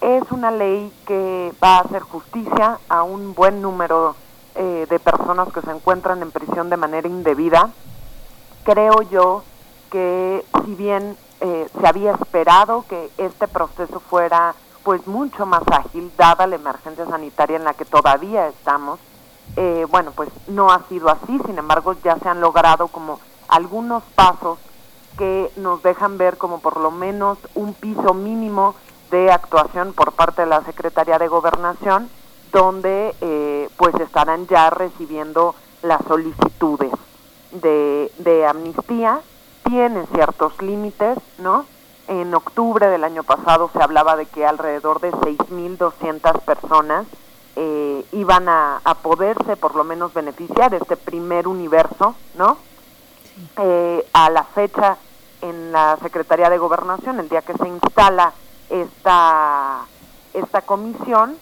es 0.02 0.22
una 0.32 0.50
ley 0.50 0.92
que 1.06 1.50
va 1.64 1.78
a 1.78 1.80
hacer 1.80 2.02
justicia 2.02 2.78
a 2.90 3.04
un 3.04 3.34
buen 3.34 3.62
número 3.62 4.14
eh, 4.54 4.86
de 4.90 4.98
personas 4.98 5.50
que 5.50 5.62
se 5.62 5.70
encuentran 5.70 6.20
en 6.20 6.30
prisión 6.30 6.68
de 6.68 6.76
manera 6.76 7.08
indebida. 7.08 7.70
Creo 8.64 9.00
yo 9.10 9.44
que 9.90 10.44
si 10.62 10.74
bien 10.74 11.16
eh, 11.40 11.66
se 11.80 11.86
había 11.86 12.12
esperado 12.12 12.84
que 12.86 13.10
este 13.16 13.48
proceso 13.48 13.98
fuera 13.98 14.54
pues 14.84 15.06
mucho 15.06 15.46
más 15.46 15.62
ágil, 15.72 16.12
dada 16.18 16.46
la 16.46 16.56
emergencia 16.56 17.06
sanitaria 17.06 17.56
en 17.56 17.64
la 17.64 17.72
que 17.72 17.86
todavía 17.86 18.48
estamos, 18.48 19.00
eh, 19.56 19.86
bueno, 19.88 20.12
pues 20.14 20.28
no 20.48 20.70
ha 20.70 20.82
sido 20.90 21.08
así, 21.08 21.40
sin 21.46 21.56
embargo 21.56 21.94
ya 22.04 22.18
se 22.18 22.28
han 22.28 22.42
logrado 22.42 22.88
como 22.88 23.20
algunos 23.48 24.02
pasos 24.14 24.58
que 25.16 25.50
nos 25.56 25.82
dejan 25.82 26.18
ver 26.18 26.36
como 26.36 26.60
por 26.60 26.78
lo 26.78 26.90
menos 26.90 27.38
un 27.54 27.74
piso 27.74 28.14
mínimo 28.14 28.74
de 29.10 29.30
actuación 29.30 29.92
por 29.92 30.12
parte 30.12 30.42
de 30.42 30.48
la 30.48 30.62
Secretaría 30.62 31.18
de 31.18 31.28
Gobernación, 31.28 32.08
donde 32.52 33.14
eh, 33.20 33.68
pues 33.76 33.94
estarán 33.96 34.46
ya 34.46 34.70
recibiendo 34.70 35.54
las 35.82 36.02
solicitudes 36.06 36.92
de, 37.52 38.10
de 38.18 38.46
amnistía. 38.46 39.20
Tienen 39.64 40.06
ciertos 40.14 40.60
límites, 40.62 41.18
¿no? 41.38 41.66
En 42.08 42.32
octubre 42.34 42.86
del 42.88 43.02
año 43.02 43.24
pasado 43.24 43.68
se 43.72 43.82
hablaba 43.82 44.16
de 44.16 44.26
que 44.26 44.46
alrededor 44.46 45.00
de 45.00 45.10
6.200 45.10 46.40
personas 46.40 47.06
eh, 47.56 48.04
iban 48.12 48.48
a, 48.48 48.80
a, 48.84 48.94
poderse 48.94 49.56
por 49.56 49.74
lo 49.74 49.82
menos 49.82 50.14
beneficiar 50.14 50.70
de 50.70 50.76
este 50.76 50.96
primer 50.96 51.48
universo, 51.48 52.14
¿no? 52.36 52.58
Eh, 53.58 54.06
a 54.12 54.30
la 54.30 54.44
fecha 54.44 54.96
en 55.40 55.72
la 55.72 55.96
Secretaría 56.02 56.50
de 56.50 56.58
Gobernación, 56.58 57.20
el 57.20 57.28
día 57.28 57.42
que 57.42 57.54
se 57.54 57.68
instala 57.68 58.32
esta, 58.70 59.86
esta 60.34 60.62
comisión, 60.62 61.36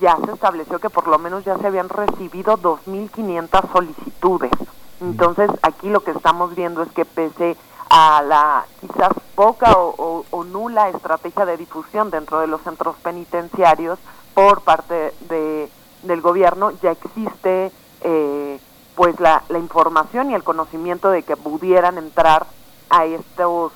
ya 0.00 0.16
se 0.24 0.32
estableció 0.32 0.78
que 0.78 0.90
por 0.90 1.08
lo 1.08 1.18
menos 1.18 1.44
ya 1.44 1.58
se 1.58 1.66
habían 1.66 1.88
recibido 1.88 2.56
2.500 2.56 3.72
solicitudes. 3.72 4.52
Entonces, 5.00 5.50
aquí 5.62 5.88
lo 5.88 6.02
que 6.02 6.10
estamos 6.10 6.54
viendo 6.54 6.82
es 6.82 6.90
que 6.92 7.04
pese 7.04 7.56
a 7.90 8.22
la 8.22 8.66
quizás 8.80 9.12
poca 9.34 9.72
o, 9.76 10.24
nula 10.44 10.88
estrategia 10.88 11.46
de 11.46 11.56
difusión 11.56 12.10
dentro 12.10 12.40
de 12.40 12.46
los 12.46 12.62
centros 12.62 12.96
penitenciarios 12.96 13.98
por 14.34 14.62
parte 14.62 15.14
de, 15.28 15.70
del 16.02 16.20
gobierno, 16.20 16.70
ya 16.82 16.92
existe 16.92 17.72
eh, 18.02 18.60
pues 18.94 19.18
la, 19.20 19.42
la 19.48 19.58
información 19.58 20.30
y 20.30 20.34
el 20.34 20.42
conocimiento 20.42 21.10
de 21.10 21.22
que 21.22 21.36
pudieran 21.36 21.98
entrar 21.98 22.46
a 22.90 23.04
estos 23.04 23.72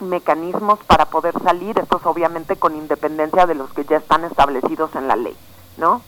mecanismos 0.00 0.78
para 0.86 1.06
poder 1.06 1.34
salir, 1.42 1.78
estos 1.78 2.04
obviamente 2.04 2.56
con 2.56 2.76
independencia 2.76 3.46
de 3.46 3.54
los 3.54 3.72
que 3.72 3.84
ya 3.84 3.98
están 3.98 4.24
establecidos 4.24 4.94
en 4.96 5.08
la 5.08 5.16
ley, 5.16 5.36
¿no? 5.76 6.02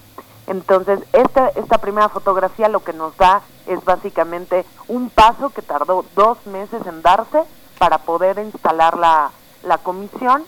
Entonces, 0.47 1.01
esta, 1.12 1.49
esta 1.49 1.79
primera 1.79 2.09
fotografía 2.09 2.68
lo 2.68 2.81
que 2.81 2.93
nos 2.93 3.16
da 3.16 3.43
es 3.66 3.83
básicamente 3.85 4.66
un 4.89 5.09
paso 5.09 5.51
que 5.51 5.62
tardó 5.62 6.05
dos 6.14 6.45
meses 6.47 6.85
en 6.87 7.01
darse 7.03 7.45
para 7.79 7.99
poder 7.99 8.39
instalar 8.39 8.99
la, 8.99 9.31
la 9.62 9.79
comisión 9.79 10.45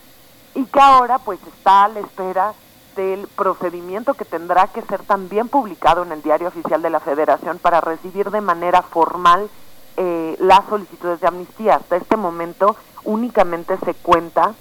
y 0.54 0.64
que 0.66 0.80
ahora 0.80 1.18
pues 1.18 1.40
está 1.46 1.84
a 1.84 1.88
la 1.88 2.00
espera 2.00 2.54
del 2.94 3.26
procedimiento 3.28 4.14
que 4.14 4.24
tendrá 4.24 4.68
que 4.68 4.82
ser 4.82 5.02
también 5.02 5.48
publicado 5.48 6.02
en 6.02 6.12
el 6.12 6.22
diario 6.22 6.48
oficial 6.48 6.82
de 6.82 6.90
la 6.90 7.00
federación 7.00 7.58
para 7.58 7.80
recibir 7.80 8.30
de 8.30 8.40
manera 8.40 8.82
formal 8.82 9.48
eh, 9.96 10.36
las 10.40 10.66
solicitudes 10.68 11.20
de 11.20 11.26
amnistía. 11.26 11.76
Hasta 11.76 11.96
este 11.96 12.16
momento 12.16 12.76
únicamente 13.04 13.76
se 13.78 13.94
cuenta 13.94 14.54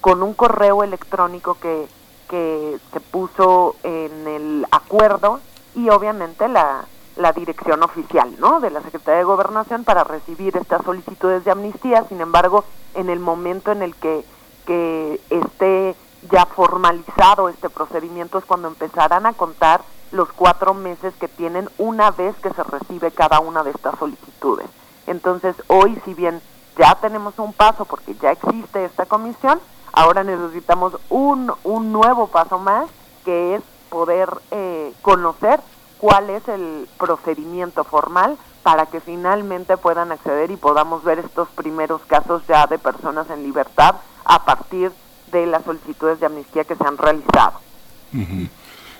con 0.00 0.22
un 0.22 0.34
correo 0.34 0.84
electrónico 0.84 1.54
que, 1.60 1.86
que 2.28 2.78
se 2.92 3.00
puso 3.00 3.76
en 3.82 4.28
el 4.28 4.66
acuerdo 4.70 5.40
y 5.74 5.88
obviamente 5.90 6.48
la, 6.48 6.84
la 7.16 7.32
dirección 7.32 7.82
oficial 7.82 8.34
¿no? 8.38 8.60
de 8.60 8.70
la 8.70 8.82
Secretaría 8.82 9.18
de 9.18 9.24
Gobernación 9.24 9.84
para 9.84 10.04
recibir 10.04 10.56
estas 10.56 10.84
solicitudes 10.84 11.44
de 11.44 11.50
amnistía. 11.50 12.04
Sin 12.08 12.20
embargo, 12.20 12.64
en 12.94 13.10
el 13.10 13.18
momento 13.18 13.72
en 13.72 13.82
el 13.82 13.94
que, 13.96 14.24
que 14.66 15.20
esté 15.30 15.94
ya 16.30 16.46
formalizado 16.46 17.48
este 17.48 17.70
procedimiento 17.70 18.38
es 18.38 18.44
cuando 18.44 18.68
empezarán 18.68 19.26
a 19.26 19.32
contar 19.32 19.82
los 20.12 20.32
cuatro 20.32 20.74
meses 20.74 21.14
que 21.18 21.28
tienen 21.28 21.68
una 21.78 22.10
vez 22.10 22.34
que 22.36 22.50
se 22.50 22.62
recibe 22.62 23.10
cada 23.10 23.40
una 23.40 23.62
de 23.62 23.70
estas 23.70 23.98
solicitudes. 23.98 24.68
Entonces, 25.06 25.56
hoy, 25.68 26.00
si 26.04 26.14
bien 26.14 26.40
ya 26.78 26.94
tenemos 26.96 27.38
un 27.38 27.52
paso 27.52 27.84
porque 27.84 28.14
ya 28.14 28.32
existe 28.32 28.84
esta 28.84 29.06
comisión, 29.06 29.60
ahora 29.92 30.24
necesitamos 30.24 30.96
un, 31.08 31.52
un 31.64 31.92
nuevo 31.92 32.28
paso 32.28 32.58
más, 32.58 32.88
que 33.24 33.56
es 33.56 33.62
poder 33.88 34.28
eh, 34.50 34.92
conocer 35.02 35.60
cuál 35.98 36.30
es 36.30 36.46
el 36.48 36.88
procedimiento 36.98 37.84
formal 37.84 38.36
para 38.62 38.86
que 38.86 39.00
finalmente 39.00 39.76
puedan 39.76 40.12
acceder 40.12 40.50
y 40.50 40.56
podamos 40.56 41.04
ver 41.04 41.20
estos 41.20 41.48
primeros 41.50 42.02
casos 42.06 42.42
ya 42.48 42.66
de 42.66 42.78
personas 42.78 43.30
en 43.30 43.42
libertad 43.42 43.96
a 44.24 44.44
partir 44.44 44.92
de 45.30 45.46
las 45.46 45.64
solicitudes 45.64 46.20
de 46.20 46.26
amnistía 46.26 46.64
que 46.64 46.76
se 46.76 46.84
han 46.84 46.98
realizado. 46.98 47.60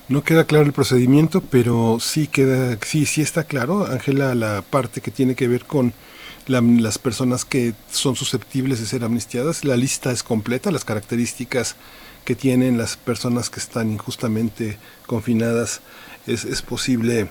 No 0.08 0.22
queda 0.22 0.44
claro 0.44 0.64
el 0.64 0.72
procedimiento, 0.72 1.40
pero 1.40 1.98
sí 2.00 2.28
queda, 2.28 2.78
sí, 2.86 3.06
sí 3.06 3.22
está 3.22 3.42
claro, 3.42 3.86
Ángela, 3.86 4.36
la 4.36 4.62
parte 4.62 5.00
que 5.00 5.10
tiene 5.10 5.34
que 5.34 5.48
ver 5.48 5.64
con 5.64 5.94
las 6.46 6.98
personas 6.98 7.44
que 7.44 7.74
son 7.90 8.14
susceptibles 8.14 8.78
de 8.78 8.86
ser 8.86 9.02
amnistiadas. 9.02 9.64
La 9.64 9.76
lista 9.76 10.12
es 10.12 10.22
completa, 10.22 10.70
las 10.70 10.84
características 10.84 11.74
que 12.24 12.36
tienen 12.36 12.78
las 12.78 12.96
personas 12.96 13.50
que 13.50 13.58
están 13.58 13.90
injustamente 13.90 14.78
confinadas 15.06 15.80
es, 16.28 16.44
es 16.44 16.62
posible 16.62 17.28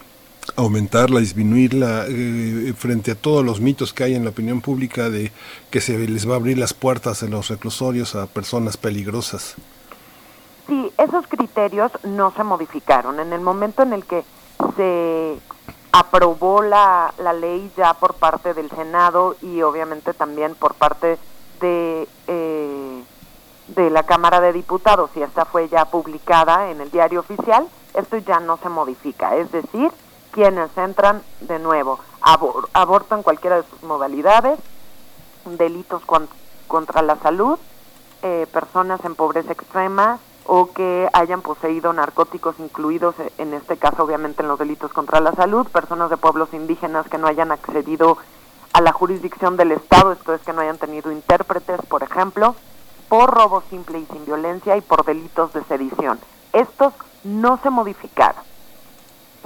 aumentarla, 0.55 1.21
disminuirla 1.21 2.05
eh, 2.07 2.73
frente 2.77 3.11
a 3.11 3.15
todos 3.15 3.43
los 3.45 3.61
mitos 3.61 3.93
que 3.93 4.03
hay 4.03 4.15
en 4.15 4.23
la 4.25 4.29
opinión 4.31 4.61
pública 4.61 5.09
de 5.09 5.31
que 5.71 5.81
se 5.81 5.97
les 6.07 6.27
va 6.29 6.33
a 6.33 6.37
abrir 6.37 6.57
las 6.57 6.73
puertas 6.73 7.23
en 7.23 7.31
los 7.31 7.47
reclusorios 7.47 8.15
a 8.15 8.27
personas 8.27 8.77
peligrosas. 8.77 9.55
Sí, 10.67 10.91
esos 10.97 11.27
criterios 11.27 11.91
no 12.03 12.31
se 12.31 12.43
modificaron. 12.43 13.19
En 13.19 13.33
el 13.33 13.41
momento 13.41 13.83
en 13.83 13.93
el 13.93 14.05
que 14.05 14.23
se 14.75 15.39
aprobó 15.91 16.61
la, 16.61 17.13
la 17.19 17.33
ley 17.33 17.71
ya 17.77 17.93
por 17.93 18.15
parte 18.15 18.53
del 18.53 18.69
Senado 18.69 19.35
y 19.41 19.61
obviamente 19.61 20.13
también 20.13 20.55
por 20.55 20.73
parte 20.73 21.17
de, 21.61 22.07
eh, 22.27 23.03
de 23.67 23.89
la 23.89 24.03
Cámara 24.03 24.41
de 24.41 24.53
Diputados 24.53 25.11
y 25.15 25.21
esta 25.21 25.45
fue 25.45 25.69
ya 25.69 25.85
publicada 25.85 26.69
en 26.69 26.81
el 26.81 26.91
diario 26.91 27.19
oficial, 27.19 27.67
esto 27.93 28.17
ya 28.17 28.39
no 28.39 28.57
se 28.57 28.69
modifica. 28.69 29.35
Es 29.35 29.51
decir, 29.51 29.91
quienes 30.31 30.75
entran 30.77 31.21
de 31.41 31.59
nuevo, 31.59 31.99
aborto 32.21 33.15
en 33.15 33.23
cualquiera 33.23 33.57
de 33.57 33.69
sus 33.69 33.83
modalidades, 33.83 34.59
delitos 35.45 36.01
contra 36.67 37.01
la 37.03 37.15
salud, 37.17 37.57
eh, 38.21 38.47
personas 38.51 38.99
en 39.05 39.15
pobreza 39.15 39.53
extrema, 39.53 40.19
o 40.45 40.71
que 40.71 41.09
hayan 41.13 41.41
poseído 41.41 41.91
narcóticos 41.91 42.59
incluidos, 42.59 43.19
eh, 43.19 43.33
en 43.39 43.53
este 43.53 43.77
caso 43.77 44.03
obviamente 44.03 44.43
en 44.43 44.47
los 44.47 44.59
delitos 44.59 44.93
contra 44.93 45.19
la 45.19 45.33
salud, 45.33 45.67
personas 45.67 46.09
de 46.09 46.17
pueblos 46.17 46.53
indígenas 46.53 47.07
que 47.09 47.17
no 47.17 47.27
hayan 47.27 47.51
accedido 47.51 48.17
a 48.73 48.81
la 48.81 48.91
jurisdicción 48.91 49.57
del 49.57 49.71
Estado, 49.71 50.11
esto 50.11 50.33
es 50.33 50.41
que 50.41 50.53
no 50.53 50.61
hayan 50.61 50.77
tenido 50.77 51.11
intérpretes, 51.11 51.81
por 51.87 52.03
ejemplo, 52.03 52.55
por 53.09 53.33
robo 53.33 53.63
simple 53.69 53.99
y 53.99 54.05
sin 54.05 54.25
violencia 54.25 54.77
y 54.77 54.81
por 54.81 55.03
delitos 55.03 55.53
de 55.53 55.63
sedición. 55.63 56.19
Estos 56.53 56.93
no 57.23 57.57
se 57.63 57.69
modificaron. 57.69 58.43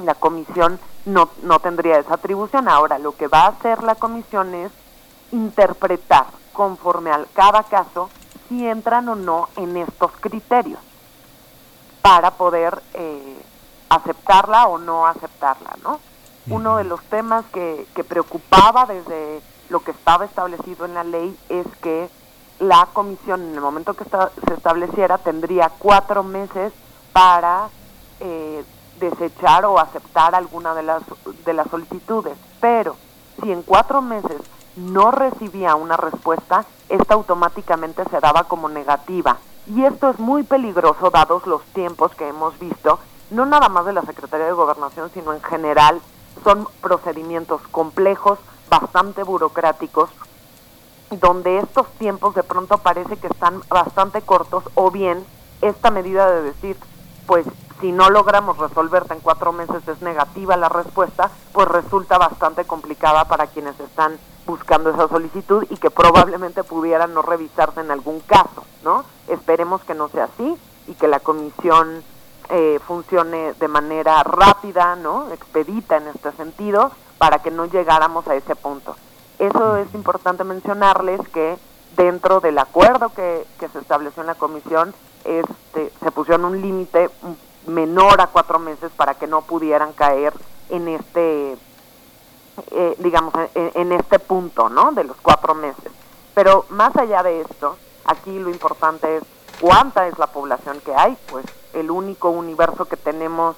La 0.03 0.15
comisión 0.15 0.79
no, 1.05 1.29
no 1.43 1.59
tendría 1.59 1.99
esa 1.99 2.15
atribución. 2.15 2.67
Ahora, 2.67 2.99
lo 2.99 3.15
que 3.15 3.27
va 3.27 3.41
a 3.41 3.49
hacer 3.49 3.83
la 3.83 3.95
comisión 3.95 4.53
es 4.55 4.71
interpretar 5.31 6.27
conforme 6.53 7.11
a 7.11 7.25
cada 7.33 7.63
caso 7.63 8.09
si 8.47 8.65
entran 8.65 9.09
o 9.09 9.15
no 9.15 9.49
en 9.57 9.77
estos 9.77 10.11
criterios 10.19 10.79
para 12.01 12.31
poder 12.31 12.81
eh, 12.93 13.41
aceptarla 13.89 14.67
o 14.67 14.77
no 14.77 15.07
aceptarla, 15.07 15.75
¿no? 15.83 15.99
Uno 16.49 16.77
de 16.77 16.83
los 16.83 17.01
temas 17.03 17.45
que, 17.53 17.85
que 17.93 18.03
preocupaba 18.03 18.85
desde 18.85 19.41
lo 19.69 19.81
que 19.81 19.91
estaba 19.91 20.25
establecido 20.25 20.85
en 20.85 20.95
la 20.95 21.03
ley 21.03 21.37
es 21.49 21.67
que 21.81 22.09
la 22.59 22.87
comisión, 22.91 23.41
en 23.41 23.55
el 23.55 23.61
momento 23.61 23.93
que 23.93 24.03
se 24.03 24.53
estableciera, 24.53 25.17
tendría 25.17 25.69
cuatro 25.77 26.23
meses 26.23 26.73
para 27.13 27.69
eh, 28.19 28.63
desechar 28.99 29.65
o 29.65 29.79
aceptar 29.79 30.35
alguna 30.35 30.73
de 30.73 30.83
las, 30.83 31.03
de 31.45 31.53
las 31.53 31.69
solicitudes. 31.69 32.37
Pero 32.59 32.95
si 33.41 33.51
en 33.51 33.61
cuatro 33.63 34.01
meses 34.01 34.41
no 34.75 35.11
recibía 35.11 35.75
una 35.75 35.97
respuesta, 35.97 36.65
esta 36.89 37.13
automáticamente 37.13 38.03
se 38.09 38.19
daba 38.19 38.45
como 38.45 38.69
negativa 38.69 39.37
y 39.75 39.85
esto 39.85 40.09
es 40.09 40.19
muy 40.19 40.43
peligroso 40.43 41.11
dados 41.11 41.45
los 41.45 41.61
tiempos 41.73 42.15
que 42.15 42.27
hemos 42.27 42.57
visto, 42.57 42.99
no 43.29 43.45
nada 43.45 43.69
más 43.69 43.85
de 43.85 43.93
la 43.93 44.01
Secretaría 44.01 44.47
de 44.47 44.53
Gobernación, 44.53 45.11
sino 45.13 45.33
en 45.33 45.41
general. 45.41 46.01
Son 46.43 46.67
procedimientos 46.81 47.61
complejos, 47.69 48.39
bastante 48.69 49.23
burocráticos, 49.23 50.09
donde 51.11 51.59
estos 51.59 51.87
tiempos 51.93 52.33
de 52.33 52.43
pronto 52.43 52.77
parece 52.79 53.17
que 53.17 53.27
están 53.27 53.61
bastante 53.69 54.21
cortos 54.21 54.63
o 54.75 54.89
bien 54.89 55.23
esta 55.61 55.91
medida 55.91 56.31
de 56.31 56.41
decir, 56.43 56.77
pues 57.27 57.45
si 57.79 57.91
no 57.91 58.09
logramos 58.09 58.57
resolverte 58.57 59.13
en 59.13 59.21
cuatro 59.21 59.51
meses 59.53 59.87
es 59.87 60.01
negativa 60.01 60.57
la 60.57 60.69
respuesta, 60.69 61.31
pues 61.53 61.67
resulta 61.67 62.17
bastante 62.17 62.65
complicada 62.65 63.25
para 63.25 63.47
quienes 63.47 63.79
están 63.79 64.17
buscando 64.45 64.89
esa 64.89 65.07
solicitud 65.07 65.65
y 65.69 65.77
que 65.77 65.91
probablemente 65.91 66.63
pudiera 66.63 67.07
no 67.07 67.21
revisarse 67.21 67.81
en 67.81 67.91
algún 67.91 68.19
caso, 68.21 68.63
¿no? 68.83 69.05
Esperemos 69.27 69.83
que 69.83 69.93
no 69.93 70.09
sea 70.09 70.25
así 70.25 70.57
y 70.87 70.93
que 70.95 71.07
la 71.07 71.19
comisión 71.19 72.03
eh, 72.49 72.79
funcione 72.85 73.53
de 73.53 73.67
manera 73.67 74.23
rápida, 74.23 74.95
¿no? 74.95 75.31
Expedita 75.31 75.97
en 75.97 76.07
este 76.07 76.31
sentido, 76.31 76.91
para 77.19 77.39
que 77.39 77.51
no 77.51 77.65
llegáramos 77.65 78.27
a 78.27 78.35
ese 78.35 78.55
punto. 78.55 78.95
Eso 79.37 79.77
es 79.77 79.93
importante 79.93 80.43
mencionarles 80.43 81.21
que 81.29 81.57
dentro 81.95 82.39
del 82.39 82.57
acuerdo 82.57 83.09
que, 83.09 83.45
que 83.59 83.67
se 83.69 83.79
estableció 83.79 84.21
en 84.21 84.27
la 84.27 84.35
comisión, 84.35 84.93
este, 85.25 85.91
se 86.01 86.11
pusieron 86.11 86.45
un 86.45 86.61
límite 86.61 87.09
menor 87.67 88.21
a 88.21 88.27
cuatro 88.27 88.59
meses 88.59 88.91
para 88.95 89.13
que 89.13 89.27
no 89.27 89.41
pudieran 89.41 89.93
caer 89.93 90.33
en 90.69 90.87
este 90.87 91.57
eh, 92.71 92.95
digamos, 92.99 93.33
en, 93.55 93.91
este 93.91 94.19
punto, 94.19 94.69
¿no? 94.69 94.91
De 94.91 95.03
los 95.03 95.17
cuatro 95.21 95.55
meses. 95.55 95.91
Pero 96.33 96.65
más 96.69 96.95
allá 96.95 97.23
de 97.23 97.41
esto, 97.41 97.77
aquí 98.05 98.37
lo 98.37 98.49
importante 98.49 99.17
es 99.17 99.23
cuánta 99.59 100.07
es 100.07 100.17
la 100.17 100.27
población 100.27 100.79
que 100.81 100.93
hay, 100.93 101.17
pues 101.29 101.45
el 101.73 101.91
único 101.91 102.29
universo 102.29 102.85
que 102.85 102.97
tenemos 102.97 103.55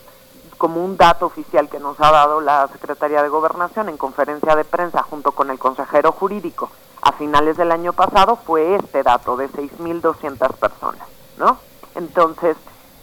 como 0.58 0.84
un 0.84 0.98
dato 0.98 1.26
oficial 1.26 1.70
que 1.70 1.80
nos 1.80 2.00
ha 2.00 2.12
dado 2.12 2.42
la 2.42 2.68
Secretaría 2.68 3.24
de 3.24 3.30
Gobernación 3.30 3.90
en 3.90 3.98
conferencia 3.98 4.56
de 4.56 4.64
prensa 4.64 5.02
junto 5.02 5.32
con 5.32 5.50
el 5.50 5.58
consejero 5.58 6.12
jurídico 6.12 6.70
a 7.02 7.14
finales 7.14 7.58
del 7.58 7.72
año 7.72 7.94
pasado 7.94 8.36
fue 8.36 8.76
este 8.76 9.02
dato 9.02 9.36
de 9.38 9.50
6.200 9.50 10.54
personas, 10.54 11.08
¿no? 11.38 11.58
Entonces, 11.96 12.56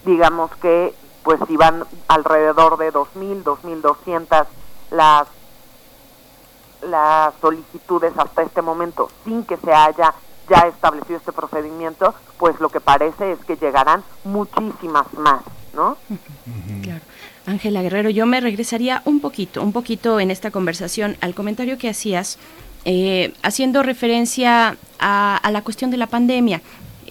digamos 0.05 0.51
que 0.57 0.93
pues 1.23 1.39
iban 1.49 1.85
alrededor 2.07 2.77
de 2.77 2.91
2.000, 2.91 3.43
2.200 3.43 4.45
las 4.91 5.27
las 6.81 7.33
solicitudes 7.41 8.13
hasta 8.17 8.41
este 8.41 8.61
momento 8.61 9.09
sin 9.25 9.43
que 9.43 9.57
se 9.57 9.73
haya 9.73 10.13
ya 10.49 10.67
establecido 10.67 11.17
este 11.17 11.31
procedimiento, 11.31 12.15
pues 12.37 12.59
lo 12.59 12.69
que 12.69 12.79
parece 12.79 13.33
es 13.33 13.39
que 13.45 13.55
llegarán 13.55 14.03
muchísimas 14.23 15.11
más, 15.13 15.41
¿no? 15.73 15.97
Claro. 16.81 17.01
Ángela 17.45 17.81
Guerrero, 17.81 18.09
yo 18.09 18.25
me 18.25 18.41
regresaría 18.41 19.01
un 19.05 19.21
poquito, 19.21 19.61
un 19.61 19.73
poquito 19.73 20.19
en 20.19 20.31
esta 20.31 20.51
conversación 20.51 21.17
al 21.21 21.35
comentario 21.35 21.77
que 21.77 21.89
hacías, 21.89 22.37
eh, 22.85 23.33
haciendo 23.43 23.83
referencia 23.83 24.77
a, 24.99 25.37
a, 25.37 25.51
la 25.51 25.63
cuestión 25.63 25.91
de 25.91 25.97
la 25.97 26.07
pandemia. 26.07 26.61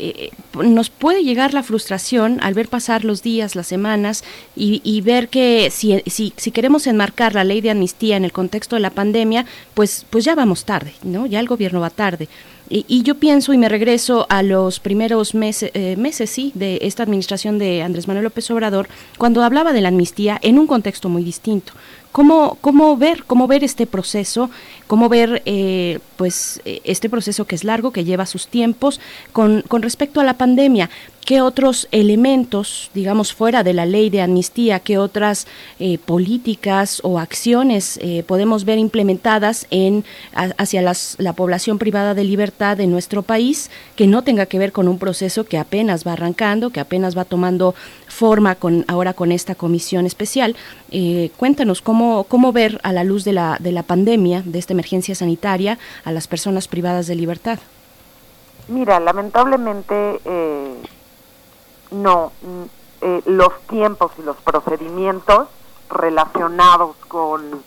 Eh, 0.01 0.31
nos 0.55 0.91
puede 0.91 1.25
llegar 1.25 1.55
la 1.55 1.62
frustración 1.62 2.39
al 2.41 2.55
ver 2.55 2.69
pasar 2.69 3.05
los 3.05 3.23
días, 3.23 3.57
las 3.57 3.66
semanas 3.66 4.25
y, 4.57 5.01
ver 5.01 5.29
que 5.29 5.70
si, 5.70 6.03
si, 6.07 6.51
queremos 6.51 6.87
enmarcar 6.87 7.35
la 7.35 7.45
ley 7.45 7.61
de 7.61 7.70
amnistía 7.70 8.16
en 8.16 8.25
el 8.25 8.33
contexto 8.33 8.77
de 8.77 8.81
la 8.81 8.91
pandemia, 8.91 9.47
pues, 9.75 10.07
pues 10.11 10.25
ya 10.25 10.35
vamos 10.35 10.65
tarde, 10.65 10.95
¿no? 11.03 11.27
Ya 11.27 11.41
el 11.41 11.49
gobierno 11.49 11.81
va 11.81 11.91
tarde. 11.91 12.29
Y, 12.70 13.03
yo 13.03 13.15
pienso 13.15 13.55
y 13.55 13.59
me 13.59 13.69
regreso 13.69 14.27
a 14.29 14.43
los 14.43 14.79
primeros 14.79 15.35
meses, 15.35 15.70
eh, 15.73 15.97
meses, 15.97 16.29
sí, 16.29 16.53
de 16.55 16.79
esta 16.83 17.03
administración 17.03 17.59
de 17.59 17.83
Andrés 17.83 18.07
Manuel 18.07 18.25
López 18.25 18.51
Obrador, 18.51 18.89
cuando 19.16 19.43
hablaba 19.43 19.73
de 19.73 19.81
la 19.81 19.89
amnistía 19.89 20.39
en 20.43 20.59
un 20.59 20.66
contexto 20.66 21.09
muy 21.09 21.25
distinto. 21.25 21.73
¿Cómo, 22.19 22.59
cómo 22.61 22.97
ver, 22.97 23.23
cómo 23.23 23.47
ver 23.47 23.62
este 23.62 23.86
proceso, 23.86 24.51
cómo 24.89 25.09
ver 25.09 25.40
eh, 25.47 26.01
pues 26.16 26.61
eh, 26.65 26.81
este 26.82 27.09
proceso 27.09 27.45
que 27.45 27.55
es 27.55 27.62
largo, 27.62 27.93
que 27.93 28.03
lleva 28.03 28.27
sus 28.27 28.49
tiempos, 28.49 29.01
con, 29.31 29.62
con 29.69 29.82
respecto 29.82 30.20
a 30.20 30.24
la 30.24 30.36
pandemia? 30.36 30.90
¿Qué 31.24 31.43
otros 31.43 31.86
elementos, 31.93 32.90
digamos, 32.93 33.32
fuera 33.35 33.62
de 33.62 33.73
la 33.73 33.86
ley 33.86 34.11
de 34.11 34.23
amnistía, 34.23 34.81
qué 34.81 34.99
otras 34.99 35.47
eh, 35.78 35.99
políticas 35.99 37.01
o 37.05 37.19
acciones 37.19 38.01
podemos 38.27 38.65
ver 38.65 38.78
implementadas 38.78 39.66
en, 39.70 40.07
hacia 40.32 40.81
la 40.82 41.32
población 41.35 41.78
privada 41.78 42.15
de 42.15 42.24
libertad 42.24 42.78
de 42.78 42.86
nuestro 42.86 43.23
país 43.23 43.70
que 43.95 44.07
no 44.07 44.23
tenga 44.23 44.47
que 44.47 44.59
ver 44.59 44.73
con 44.73 44.89
un 44.89 44.99
proceso 44.99 45.45
que 45.45 45.59
apenas 45.59 46.07
va 46.07 46.15
arrancando, 46.15 46.70
que 46.70 46.81
apenas 46.81 47.16
va 47.16 47.27
tomando 47.27 47.74
forma 48.19 48.57
con, 48.57 48.85
ahora 48.89 49.12
con 49.12 49.31
esta 49.31 49.55
comisión 49.55 50.05
especial? 50.07 50.57
Eh, 50.90 51.31
cuéntanos 51.36 51.81
cómo, 51.82 52.24
cómo 52.24 52.53
ver 52.53 52.81
a 52.82 52.93
la 52.93 53.05
luz 53.05 53.24
de 53.24 53.32
la, 53.32 53.57
de 53.61 53.73
la 53.73 53.85
pandemia, 53.85 54.43
de 54.45 54.59
esta 54.59 54.73
emergencia 54.73 55.15
sanitaria, 55.15 55.78
a 56.05 56.11
las 56.11 56.27
personas 56.27 56.66
privadas 56.66 57.07
de 57.07 57.15
libertad. 57.15 57.59
Mira, 58.69 59.01
lamentablemente 59.01 60.20
no, 61.90 62.32
eh, 63.01 63.23
los 63.24 63.53
tiempos 63.69 64.12
y 64.19 64.23
los 64.23 64.36
procedimientos 64.36 65.49
relacionados 65.89 66.97
con, 67.09 67.62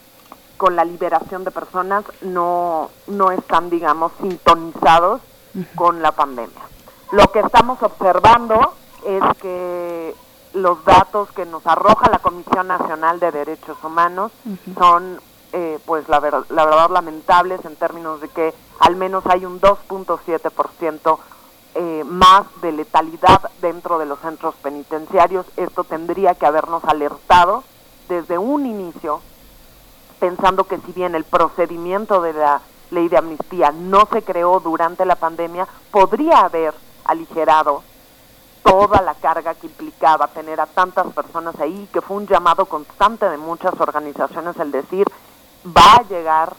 con 0.57 0.75
la 0.75 0.85
liberación 0.85 1.43
de 1.43 1.51
personas 1.51 2.03
no, 2.21 2.91
no 3.07 3.31
están, 3.31 3.69
digamos, 3.69 4.11
sintonizados 4.21 5.21
con 5.75 6.01
la 6.01 6.11
pandemia. 6.11 6.61
Lo 7.11 7.31
que 7.31 7.39
estamos 7.39 7.81
observando 7.81 8.73
es 9.05 9.23
que 9.41 10.13
los 10.53 10.83
datos 10.85 11.31
que 11.31 11.45
nos 11.45 11.65
arroja 11.65 12.09
la 12.09 12.19
Comisión 12.19 12.67
Nacional 12.67 13.19
de 13.19 13.31
Derechos 13.31 13.77
Humanos 13.83 14.31
son, 14.77 15.21
eh, 15.53 15.79
pues 15.85 16.07
la, 16.09 16.19
ver- 16.19 16.45
la 16.49 16.65
verdad, 16.65 16.89
lamentables 16.89 17.63
en 17.65 17.75
términos 17.75 18.21
de 18.21 18.27
que 18.29 18.53
al 18.79 18.95
menos 18.95 19.25
hay 19.27 19.45
un 19.45 19.59
2.7% 19.61 21.17
eh, 21.75 22.03
más 22.05 22.43
de 22.61 22.71
letalidad 22.73 23.49
dentro 23.61 23.97
de 23.97 24.05
los 24.05 24.19
centros 24.19 24.55
penitenciarios. 24.55 25.45
Esto 25.55 25.83
tendría 25.83 26.35
que 26.35 26.45
habernos 26.45 26.83
alertado 26.83 27.63
desde 28.09 28.37
un 28.37 28.65
inicio, 28.65 29.21
pensando 30.19 30.65
que 30.65 30.77
si 30.79 30.91
bien 30.91 31.15
el 31.15 31.23
procedimiento 31.23 32.21
de 32.21 32.33
la 32.33 32.61
ley 32.91 33.07
de 33.07 33.17
amnistía 33.17 33.71
no 33.71 34.05
se 34.11 34.21
creó 34.21 34.59
durante 34.59 35.05
la 35.05 35.15
pandemia, 35.15 35.65
podría 35.91 36.39
haber 36.41 36.73
aligerado 37.05 37.83
toda 38.63 39.01
la 39.01 39.13
carga 39.15 39.53
que 39.55 39.67
implicaba 39.67 40.27
tener 40.27 40.59
a 40.61 40.65
tantas 40.65 41.07
personas 41.13 41.59
ahí, 41.59 41.87
que 41.91 42.01
fue 42.01 42.17
un 42.17 42.27
llamado 42.27 42.65
constante 42.65 43.29
de 43.29 43.37
muchas 43.37 43.79
organizaciones 43.79 44.57
el 44.59 44.71
decir, 44.71 45.07
va 45.65 45.95
a 45.95 46.03
llegar 46.07 46.53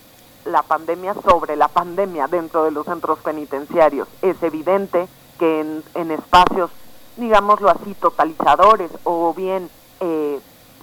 la 0.45 0.61
pandemia 0.63 1.13
sobre 1.13 1.55
la 1.55 1.67
pandemia 1.67 2.27
dentro 2.27 2.65
de 2.65 2.71
los 2.71 2.85
centros 2.85 3.19
penitenciarios. 3.19 4.07
Es 4.21 4.41
evidente 4.43 5.07
que 5.39 5.61
en, 5.61 5.83
en 5.95 6.11
espacios, 6.11 6.71
digámoslo 7.17 7.69
así, 7.69 7.93
totalizadores 7.95 8.91
o 9.03 9.33
bien 9.33 9.69
eh, 9.99 10.39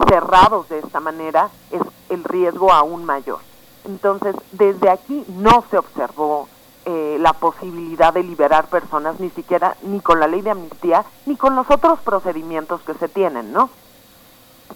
cerrados 0.09 0.68
de 0.68 0.78
esta 0.78 1.01
manera, 1.01 1.51
es 1.70 1.82
el 2.09 2.24
riesgo 2.24 2.72
aún 2.72 3.05
mayor. 3.05 3.38
Entonces, 3.84 4.34
desde 4.52 4.90
aquí 4.90 5.24
no 5.28 5.64
se 5.70 5.78
observó 5.78 6.48
eh, 6.86 7.19
la 7.20 7.35
posibilidad 7.35 8.12
de 8.12 8.23
liberar 8.23 8.66
personas, 8.69 9.20
ni 9.20 9.31
siquiera 9.31 9.77
ni 9.82 10.01
con 10.01 10.19
la 10.19 10.27
ley 10.27 10.40
de 10.40 10.51
amnistía, 10.51 11.05
ni 11.27 11.36
con 11.36 11.55
los 11.55 11.70
otros 11.70 12.01
procedimientos 12.01 12.81
que 12.82 12.94
se 12.94 13.09
tienen, 13.09 13.52
¿no? 13.52 13.70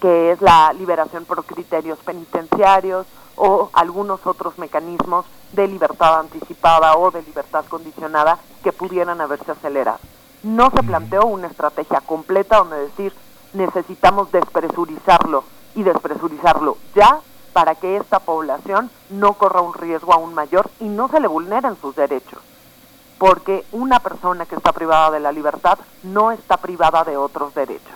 Que 0.00 0.32
es 0.32 0.42
la 0.42 0.72
liberación 0.72 1.24
por 1.24 1.44
criterios 1.44 1.98
penitenciarios 2.00 3.06
o 3.36 3.70
algunos 3.72 4.26
otros 4.26 4.58
mecanismos 4.58 5.24
de 5.52 5.66
libertad 5.66 6.20
anticipada 6.20 6.96
o 6.96 7.10
de 7.10 7.22
libertad 7.22 7.64
condicionada 7.68 8.38
que 8.62 8.72
pudieran 8.72 9.20
haberse 9.20 9.52
acelerado. 9.52 9.98
No 10.42 10.70
se 10.70 10.82
planteó 10.82 11.24
una 11.24 11.46
estrategia 11.46 12.00
completa 12.00 12.58
donde 12.58 12.76
decir 12.76 13.14
necesitamos 13.54 14.30
despresurizarlo 14.30 15.44
y 15.74 15.82
despresurizarlo 15.82 16.76
ya 16.94 17.20
para 17.54 17.76
que 17.76 17.96
esta 17.96 18.18
población 18.18 18.90
no 19.08 19.34
corra 19.34 19.62
un 19.62 19.72
riesgo 19.72 20.12
aún 20.12 20.34
mayor 20.34 20.70
y 20.80 20.84
no 20.84 21.08
se 21.08 21.20
le 21.20 21.28
vulneren 21.28 21.76
sus 21.80 21.94
derechos. 21.94 22.40
Porque 23.16 23.64
una 23.70 24.00
persona 24.00 24.44
que 24.44 24.56
está 24.56 24.72
privada 24.72 25.12
de 25.12 25.20
la 25.20 25.30
libertad 25.30 25.78
no 26.02 26.32
está 26.32 26.56
privada 26.56 27.04
de 27.04 27.16
otros 27.16 27.54
derechos. 27.54 27.94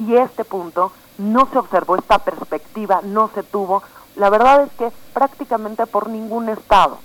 Y 0.00 0.16
este 0.16 0.44
punto 0.44 0.90
no 1.18 1.48
se 1.50 1.56
observó, 1.56 1.96
esta 1.96 2.18
perspectiva 2.18 3.00
no 3.04 3.30
se 3.32 3.44
tuvo. 3.44 3.84
La 4.16 4.28
verdad 4.28 4.62
es 4.62 4.72
que 4.72 4.92
prácticamente 5.14 5.86
por 5.86 6.08
ningún 6.08 6.48
estado 6.48 6.98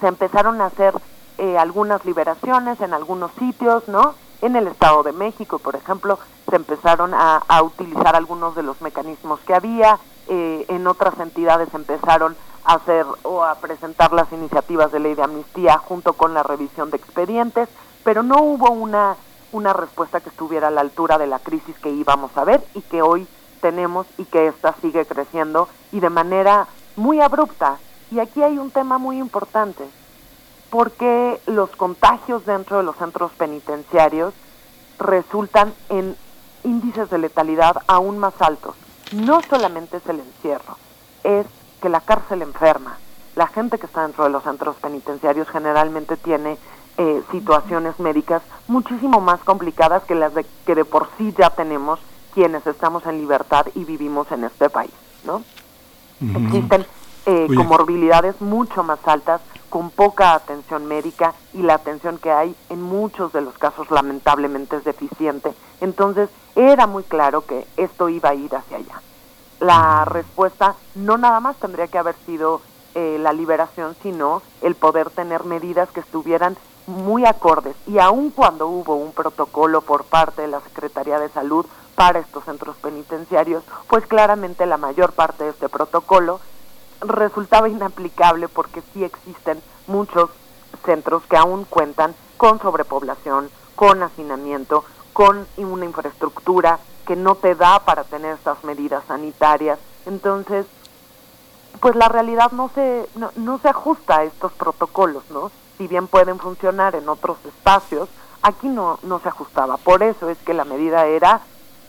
se 0.00 0.08
empezaron 0.08 0.60
a 0.62 0.66
hacer 0.66 0.94
eh, 1.36 1.58
algunas 1.58 2.04
liberaciones 2.06 2.80
en 2.80 2.94
algunos 2.94 3.30
sitios, 3.38 3.86
¿no? 3.88 4.14
En 4.40 4.54
el 4.54 4.68
Estado 4.68 5.02
de 5.02 5.12
México, 5.12 5.58
por 5.58 5.74
ejemplo, 5.74 6.18
se 6.48 6.56
empezaron 6.56 7.12
a, 7.12 7.42
utilizar 7.62 8.14
algunos 8.14 8.54
de 8.54 8.62
los 8.62 8.80
mecanismos 8.80 9.40
que 9.40 9.54
había, 9.54 9.98
eh, 10.28 10.64
en 10.68 10.86
otras 10.86 11.18
entidades 11.18 11.72
empezaron 11.74 12.36
a 12.64 12.74
hacer 12.74 13.04
o 13.24 13.42
a 13.42 13.56
presentar 13.56 14.12
las 14.12 14.30
iniciativas 14.32 14.92
de 14.92 15.00
ley 15.00 15.14
de 15.14 15.24
amnistía 15.24 15.78
junto 15.78 16.12
con 16.12 16.34
la 16.34 16.44
revisión 16.44 16.90
de 16.90 16.98
expedientes, 16.98 17.68
pero 18.04 18.22
no 18.22 18.40
hubo 18.42 18.70
una, 18.70 19.16
una 19.50 19.72
respuesta 19.72 20.20
que 20.20 20.28
estuviera 20.28 20.68
a 20.68 20.70
la 20.70 20.82
altura 20.82 21.18
de 21.18 21.26
la 21.26 21.40
crisis 21.40 21.76
que 21.80 21.90
íbamos 21.90 22.36
a 22.36 22.44
ver 22.44 22.64
y 22.74 22.82
que 22.82 23.02
hoy 23.02 23.26
tenemos 23.60 24.06
y 24.18 24.24
que 24.24 24.46
esta 24.46 24.72
sigue 24.80 25.04
creciendo 25.04 25.68
y 25.90 25.98
de 25.98 26.10
manera 26.10 26.68
muy 26.94 27.20
abrupta. 27.20 27.78
Y 28.10 28.20
aquí 28.20 28.42
hay 28.42 28.56
un 28.56 28.70
tema 28.70 28.98
muy 28.98 29.18
importante, 29.18 29.84
porque 30.70 31.40
los 31.46 31.70
contagios 31.70 32.44
dentro 32.44 32.78
de 32.78 32.82
los 32.82 32.96
centros 32.96 33.32
penitenciarios 33.32 34.34
resultan 34.98 35.72
en 35.88 36.16
índices 36.64 37.10
de 37.10 37.18
letalidad 37.18 37.76
aún 37.86 38.18
más 38.18 38.34
altos. 38.40 38.74
No 39.12 39.40
solamente 39.42 39.98
es 39.98 40.06
el 40.06 40.20
encierro, 40.20 40.76
es 41.24 41.46
que 41.80 41.88
la 41.88 42.00
cárcel 42.00 42.42
enferma. 42.42 42.98
La 43.36 43.46
gente 43.46 43.78
que 43.78 43.86
está 43.86 44.02
dentro 44.02 44.24
de 44.24 44.30
los 44.30 44.42
centros 44.42 44.76
penitenciarios 44.76 45.48
generalmente 45.48 46.16
tiene 46.16 46.58
eh, 46.98 47.22
situaciones 47.30 48.00
médicas 48.00 48.42
muchísimo 48.66 49.20
más 49.20 49.40
complicadas 49.40 50.02
que 50.02 50.16
las 50.16 50.34
de, 50.34 50.44
que 50.66 50.74
de 50.74 50.84
por 50.84 51.08
sí 51.16 51.32
ya 51.38 51.50
tenemos 51.50 52.00
quienes 52.34 52.66
estamos 52.66 53.06
en 53.06 53.18
libertad 53.18 53.66
y 53.74 53.84
vivimos 53.84 54.30
en 54.32 54.44
este 54.44 54.68
país, 54.68 54.92
¿no? 55.24 55.42
Existen 56.20 56.84
eh, 57.26 57.46
comorbilidades 57.54 58.40
mucho 58.40 58.82
más 58.82 58.98
altas, 59.06 59.40
con 59.68 59.90
poca 59.90 60.34
atención 60.34 60.86
médica 60.86 61.34
y 61.52 61.62
la 61.62 61.74
atención 61.74 62.18
que 62.18 62.30
hay 62.30 62.54
en 62.70 62.82
muchos 62.82 63.32
de 63.32 63.40
los 63.40 63.56
casos 63.58 63.90
lamentablemente 63.90 64.76
es 64.76 64.84
deficiente. 64.84 65.52
Entonces 65.80 66.28
era 66.56 66.86
muy 66.86 67.04
claro 67.04 67.44
que 67.46 67.66
esto 67.76 68.08
iba 68.08 68.30
a 68.30 68.34
ir 68.34 68.54
hacia 68.54 68.78
allá. 68.78 69.02
La 69.60 70.04
respuesta 70.04 70.74
no 70.94 71.18
nada 71.18 71.40
más 71.40 71.56
tendría 71.56 71.88
que 71.88 71.98
haber 71.98 72.14
sido 72.26 72.60
eh, 72.94 73.18
la 73.20 73.32
liberación, 73.32 73.96
sino 74.02 74.42
el 74.62 74.74
poder 74.74 75.10
tener 75.10 75.44
medidas 75.44 75.90
que 75.90 76.00
estuvieran 76.00 76.56
muy 76.86 77.26
acordes. 77.26 77.76
Y 77.86 77.98
aun 77.98 78.30
cuando 78.30 78.66
hubo 78.66 78.96
un 78.96 79.12
protocolo 79.12 79.82
por 79.82 80.04
parte 80.04 80.42
de 80.42 80.48
la 80.48 80.60
Secretaría 80.60 81.18
de 81.18 81.28
Salud 81.28 81.66
para 81.94 82.20
estos 82.20 82.44
centros 82.44 82.76
penitenciarios, 82.76 83.62
pues 83.88 84.06
claramente 84.06 84.64
la 84.66 84.78
mayor 84.78 85.12
parte 85.12 85.44
de 85.44 85.50
este 85.50 85.68
protocolo 85.68 86.40
resultaba 87.00 87.68
inaplicable 87.68 88.48
porque 88.48 88.82
sí 88.92 89.04
existen 89.04 89.60
muchos 89.86 90.30
centros 90.84 91.22
que 91.28 91.36
aún 91.36 91.64
cuentan 91.64 92.14
con 92.36 92.60
sobrepoblación, 92.60 93.50
con 93.74 94.02
hacinamiento, 94.02 94.84
con 95.12 95.46
una 95.56 95.84
infraestructura 95.84 96.78
que 97.06 97.16
no 97.16 97.34
te 97.34 97.54
da 97.54 97.80
para 97.80 98.04
tener 98.04 98.34
estas 98.34 98.62
medidas 98.64 99.02
sanitarias. 99.08 99.78
Entonces, 100.06 100.66
pues 101.80 101.96
la 101.96 102.08
realidad 102.08 102.52
no 102.52 102.70
se, 102.74 103.08
no, 103.14 103.30
no 103.36 103.58
se 103.58 103.68
ajusta 103.68 104.18
a 104.18 104.24
estos 104.24 104.52
protocolos, 104.52 105.24
¿no? 105.30 105.50
Si 105.76 105.86
bien 105.86 106.06
pueden 106.06 106.38
funcionar 106.38 106.94
en 106.94 107.08
otros 107.08 107.38
espacios, 107.44 108.08
aquí 108.42 108.68
no, 108.68 108.98
no 109.02 109.20
se 109.20 109.28
ajustaba. 109.28 109.76
Por 109.76 110.02
eso 110.02 110.28
es 110.28 110.38
que 110.38 110.54
la 110.54 110.64
medida 110.64 111.06
era 111.06 111.40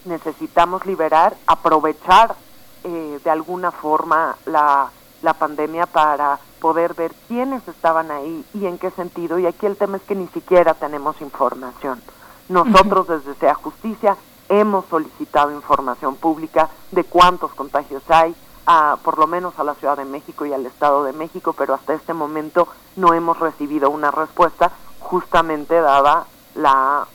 necesitamos 0.06 0.86
liberar, 0.86 1.36
aprovechar 1.46 2.36
eh, 2.84 3.20
de 3.24 3.30
alguna 3.30 3.72
forma 3.72 4.38
la, 4.46 4.90
la 5.22 5.34
pandemia 5.34 5.86
para 5.86 6.40
poder 6.60 6.94
ver 6.94 7.14
quiénes 7.28 7.68
estaban 7.68 8.12
ahí 8.12 8.46
y 8.54 8.66
en 8.66 8.78
qué 8.78 8.92
sentido. 8.92 9.40
Y 9.40 9.46
aquí 9.46 9.66
el 9.66 9.78
tema 9.78 9.98
es 9.98 10.04
que 10.04 10.16
ni 10.16 10.28
siquiera 10.28 10.74
tenemos 10.74 11.22
información. 11.22 12.02
Nosotros 12.50 13.08
desde 13.08 13.36
Sea 13.36 13.54
Justicia 13.54 14.18
hemos 14.50 14.86
solicitado 14.86 15.52
información 15.52 16.16
pública 16.16 16.70
de 16.92 17.04
cuántos 17.04 17.54
contagios 17.54 18.04
hay, 18.10 18.36
a, 18.66 18.98
por 19.04 19.18
lo 19.18 19.28
menos 19.28 19.58
a 19.60 19.64
la 19.64 19.76
Ciudad 19.76 19.98
de 19.98 20.06
México 20.06 20.46
y 20.46 20.54
al 20.54 20.66
Estado 20.66 21.04
de 21.04 21.14
México, 21.14 21.54
pero 21.54 21.74
hasta 21.74 21.94
este 21.94 22.14
momento 22.14 22.68
no 22.96 23.14
hemos 23.14 23.40
recibido 23.40 23.90
una 23.90 24.12
respuesta 24.12 24.72
justamente 25.00 25.80
dada 25.80 26.26
la, 26.56 27.08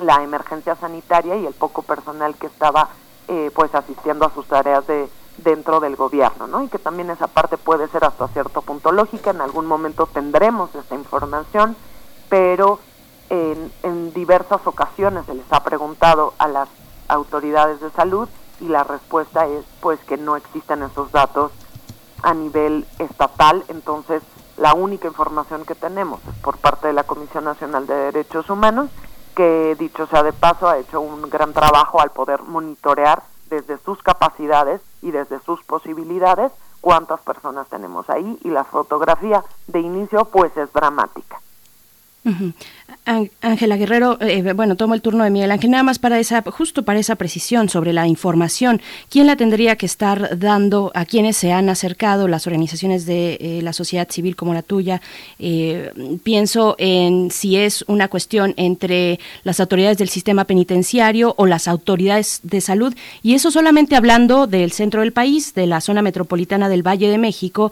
la 0.00 0.22
emergencia 0.22 0.74
sanitaria 0.76 1.36
y 1.36 1.46
el 1.46 1.54
poco 1.54 1.82
personal 1.82 2.34
que 2.34 2.46
estaba 2.46 2.88
eh, 3.28 3.50
pues 3.54 3.74
asistiendo 3.74 4.26
a 4.26 4.30
sus 4.30 4.46
tareas 4.46 4.86
de 4.86 5.08
dentro 5.38 5.80
del 5.80 5.96
gobierno, 5.96 6.46
¿no? 6.46 6.62
Y 6.62 6.68
que 6.68 6.78
también 6.78 7.10
esa 7.10 7.26
parte 7.26 7.56
puede 7.56 7.88
ser 7.88 8.04
hasta 8.04 8.28
cierto 8.28 8.62
punto 8.62 8.92
lógica, 8.92 9.30
en 9.30 9.40
algún 9.40 9.66
momento 9.66 10.06
tendremos 10.06 10.74
esta 10.74 10.94
información, 10.94 11.76
pero 12.28 12.78
en, 13.30 13.72
en 13.82 14.12
diversas 14.12 14.66
ocasiones 14.66 15.26
se 15.26 15.34
les 15.34 15.46
ha 15.50 15.62
preguntado 15.62 16.34
a 16.38 16.48
las 16.48 16.68
autoridades 17.08 17.80
de 17.80 17.90
salud 17.90 18.28
y 18.60 18.68
la 18.68 18.84
respuesta 18.84 19.46
es 19.46 19.64
pues 19.80 20.00
que 20.00 20.16
no 20.16 20.36
existen 20.36 20.82
esos 20.82 21.12
datos 21.12 21.52
a 22.22 22.34
nivel 22.34 22.86
estatal, 22.98 23.64
entonces 23.68 24.22
la 24.56 24.74
única 24.74 25.06
información 25.06 25.64
que 25.64 25.74
tenemos 25.74 26.20
es 26.28 26.34
por 26.42 26.56
parte 26.56 26.86
de 26.86 26.94
la 26.94 27.04
Comisión 27.04 27.44
Nacional 27.44 27.86
de 27.86 27.94
Derechos 27.94 28.48
Humanos, 28.48 28.90
que 29.34 29.76
dicho 29.78 30.06
sea 30.06 30.22
de 30.22 30.32
paso 30.32 30.66
ha 30.66 30.78
hecho 30.78 31.00
un 31.00 31.28
gran 31.28 31.52
trabajo 31.52 32.00
al 32.00 32.10
poder 32.10 32.42
monitorear 32.42 33.22
desde 33.50 33.78
sus 33.78 34.02
capacidades 34.02 34.80
y 35.02 35.10
desde 35.10 35.40
sus 35.40 35.62
posibilidades 35.62 36.52
cuántas 36.80 37.20
personas 37.20 37.68
tenemos 37.68 38.08
ahí 38.10 38.38
y 38.42 38.48
la 38.50 38.64
fotografía 38.64 39.44
de 39.66 39.80
inicio 39.80 40.24
pues 40.26 40.56
es 40.56 40.72
dramática. 40.72 41.40
Ángela 43.40 43.76
Guerrero, 43.76 44.18
eh, 44.20 44.52
bueno, 44.52 44.74
tomo 44.74 44.94
el 44.94 45.00
turno 45.00 45.22
de 45.22 45.30
Miguel 45.30 45.52
Ángel, 45.52 45.70
nada 45.70 45.84
más 45.84 46.00
para 46.00 46.18
esa, 46.18 46.42
justo 46.42 46.84
para 46.84 46.98
esa 46.98 47.14
precisión 47.14 47.68
sobre 47.68 47.92
la 47.92 48.08
información. 48.08 48.80
¿Quién 49.08 49.28
la 49.28 49.36
tendría 49.36 49.76
que 49.76 49.86
estar 49.86 50.36
dando 50.38 50.90
a 50.92 51.04
quienes 51.04 51.36
se 51.36 51.52
han 51.52 51.68
acercado, 51.68 52.26
las 52.26 52.48
organizaciones 52.48 53.06
de 53.06 53.38
eh, 53.40 53.60
la 53.62 53.72
sociedad 53.72 54.08
civil 54.10 54.34
como 54.34 54.54
la 54.54 54.62
tuya? 54.62 55.00
Eh, 55.38 55.92
pienso 56.24 56.74
en 56.78 57.30
si 57.30 57.56
es 57.56 57.84
una 57.86 58.08
cuestión 58.08 58.54
entre 58.56 59.20
las 59.44 59.60
autoridades 59.60 59.98
del 59.98 60.08
sistema 60.08 60.44
penitenciario 60.44 61.34
o 61.38 61.46
las 61.46 61.68
autoridades 61.68 62.40
de 62.42 62.60
salud, 62.60 62.92
y 63.22 63.34
eso 63.34 63.52
solamente 63.52 63.94
hablando 63.94 64.48
del 64.48 64.72
centro 64.72 65.02
del 65.02 65.12
país, 65.12 65.54
de 65.54 65.68
la 65.68 65.80
zona 65.80 66.02
metropolitana 66.02 66.68
del 66.68 66.84
Valle 66.84 67.08
de 67.08 67.18
México, 67.18 67.70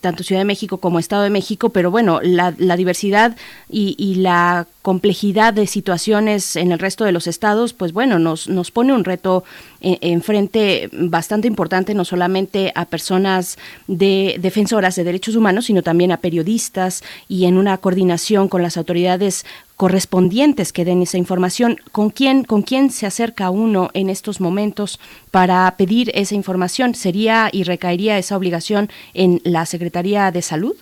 tanto 0.00 0.22
Ciudad 0.22 0.40
de 0.40 0.44
México 0.44 0.78
como 0.78 0.98
Estado 0.98 1.22
de 1.22 1.30
México, 1.30 1.70
pero 1.70 1.90
bueno, 1.90 2.20
la, 2.22 2.54
la 2.58 2.76
diversidad 2.76 3.36
y 3.70 3.81
y 3.98 4.16
la 4.16 4.66
complejidad 4.82 5.54
de 5.54 5.66
situaciones 5.66 6.56
en 6.56 6.72
el 6.72 6.78
resto 6.78 7.04
de 7.04 7.12
los 7.12 7.26
estados, 7.26 7.72
pues 7.72 7.92
bueno, 7.92 8.18
nos, 8.18 8.48
nos 8.48 8.70
pone 8.70 8.92
un 8.92 9.04
reto 9.04 9.44
eh, 9.80 9.98
enfrente 10.00 10.88
bastante 10.92 11.46
importante, 11.48 11.94
no 11.94 12.04
solamente 12.04 12.72
a 12.74 12.84
personas 12.84 13.58
de 13.86 14.36
defensoras 14.40 14.96
de 14.96 15.04
derechos 15.04 15.36
humanos, 15.36 15.66
sino 15.66 15.82
también 15.82 16.12
a 16.12 16.18
periodistas 16.18 17.02
y 17.28 17.44
en 17.44 17.56
una 17.56 17.78
coordinación 17.78 18.48
con 18.48 18.62
las 18.62 18.76
autoridades 18.76 19.46
correspondientes 19.76 20.72
que 20.72 20.84
den 20.84 21.02
esa 21.02 21.18
información. 21.18 21.78
¿Con 21.92 22.10
quién, 22.10 22.44
con 22.44 22.62
quién 22.62 22.90
se 22.90 23.06
acerca 23.06 23.50
uno 23.50 23.90
en 23.94 24.10
estos 24.10 24.40
momentos 24.40 24.98
para 25.30 25.72
pedir 25.76 26.10
esa 26.14 26.34
información? 26.34 26.94
¿Sería 26.94 27.48
y 27.52 27.62
recaería 27.64 28.18
esa 28.18 28.36
obligación 28.36 28.90
en 29.14 29.40
la 29.44 29.64
Secretaría 29.66 30.30
de 30.30 30.42
Salud? 30.42 30.76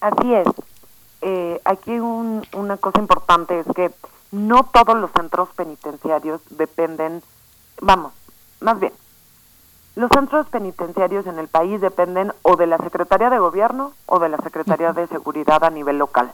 Así 0.00 0.32
es 0.32 0.75
eh, 1.28 1.60
aquí 1.64 1.98
una 1.98 2.76
cosa 2.76 3.00
importante 3.00 3.58
es 3.58 3.66
que 3.74 3.90
no 4.30 4.62
todos 4.62 4.96
los 4.96 5.10
centros 5.10 5.48
penitenciarios 5.56 6.40
dependen, 6.50 7.20
vamos, 7.80 8.12
más 8.60 8.78
bien, 8.78 8.92
los 9.96 10.08
centros 10.14 10.46
penitenciarios 10.46 11.26
en 11.26 11.40
el 11.40 11.48
país 11.48 11.80
dependen 11.80 12.32
o 12.42 12.54
de 12.54 12.68
la 12.68 12.78
Secretaría 12.78 13.28
de 13.28 13.40
Gobierno 13.40 13.92
o 14.06 14.20
de 14.20 14.28
la 14.28 14.36
Secretaría 14.36 14.92
de 14.92 15.08
Seguridad 15.08 15.64
a 15.64 15.70
nivel 15.70 15.98
local. 15.98 16.32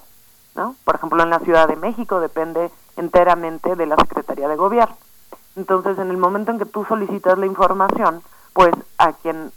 ¿no? 0.56 0.76
Por 0.84 0.96
ejemplo, 0.96 1.22
en 1.22 1.30
la 1.30 1.38
Ciudad 1.38 1.68
de 1.68 1.76
México 1.76 2.20
depende 2.20 2.70
enteramente 2.98 3.76
de 3.76 3.86
la 3.86 3.96
Secretaría 3.96 4.46
de 4.46 4.56
Gobierno. 4.56 4.94
Entonces, 5.56 5.98
en 5.98 6.10
el 6.10 6.18
momento 6.18 6.50
en 6.50 6.58
que 6.58 6.66
tú 6.66 6.84
solicitas 6.84 7.38
la 7.38 7.46
información, 7.46 8.22
pues 8.52 8.74
a 8.98 9.14
quien 9.14 9.52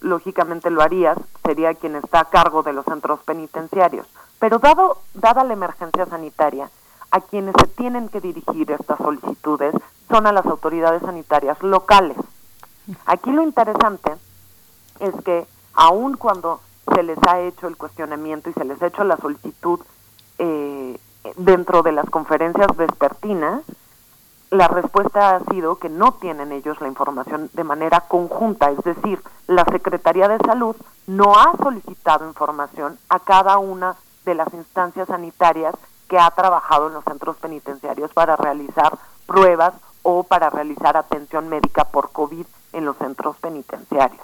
lógicamente 0.00 0.68
lo 0.70 0.82
harías 0.82 1.16
sería 1.44 1.74
quien 1.74 1.94
está 1.94 2.20
a 2.20 2.24
cargo 2.24 2.64
de 2.64 2.72
los 2.72 2.84
centros 2.86 3.20
penitenciarios. 3.20 4.08
Pero 4.40 4.58
dado, 4.58 4.98
dada 5.14 5.44
la 5.44 5.52
emergencia 5.52 6.06
sanitaria, 6.06 6.70
a 7.12 7.20
quienes 7.20 7.54
se 7.60 7.66
tienen 7.68 8.08
que 8.08 8.20
dirigir 8.20 8.70
estas 8.70 8.98
solicitudes 8.98 9.74
son 10.08 10.26
a 10.26 10.32
las 10.32 10.46
autoridades 10.46 11.02
sanitarias 11.02 11.62
locales. 11.62 12.16
Aquí 13.06 13.30
lo 13.30 13.42
interesante 13.42 14.12
es 14.98 15.14
que 15.24 15.46
aun 15.74 16.16
cuando 16.16 16.60
se 16.94 17.02
les 17.02 17.18
ha 17.28 17.40
hecho 17.40 17.68
el 17.68 17.76
cuestionamiento 17.76 18.50
y 18.50 18.52
se 18.54 18.64
les 18.64 18.80
ha 18.82 18.86
hecho 18.86 19.04
la 19.04 19.16
solicitud 19.16 19.80
eh, 20.38 20.98
dentro 21.36 21.82
de 21.82 21.92
las 21.92 22.08
conferencias 22.08 22.74
vespertinas, 22.76 23.62
la 24.50 24.66
respuesta 24.66 25.36
ha 25.36 25.44
sido 25.44 25.76
que 25.76 25.88
no 25.88 26.14
tienen 26.14 26.50
ellos 26.50 26.80
la 26.80 26.88
información 26.88 27.50
de 27.52 27.62
manera 27.62 28.00
conjunta, 28.00 28.70
es 28.70 28.82
decir, 28.82 29.22
la 29.46 29.64
Secretaría 29.64 30.28
de 30.28 30.38
Salud 30.44 30.74
no 31.06 31.34
ha 31.36 31.56
solicitado 31.62 32.26
información 32.26 32.98
a 33.08 33.20
cada 33.20 33.58
una 33.58 33.96
de 34.30 34.36
las 34.36 34.54
instancias 34.54 35.08
sanitarias 35.08 35.74
que 36.08 36.16
ha 36.16 36.30
trabajado 36.30 36.86
en 36.86 36.94
los 36.94 37.02
centros 37.02 37.36
penitenciarios 37.38 38.12
para 38.12 38.36
realizar 38.36 38.96
pruebas 39.26 39.74
o 40.02 40.22
para 40.22 40.50
realizar 40.50 40.96
atención 40.96 41.48
médica 41.48 41.84
por 41.84 42.10
COVID 42.12 42.46
en 42.72 42.84
los 42.84 42.96
centros 42.96 43.36
penitenciarios. 43.38 44.22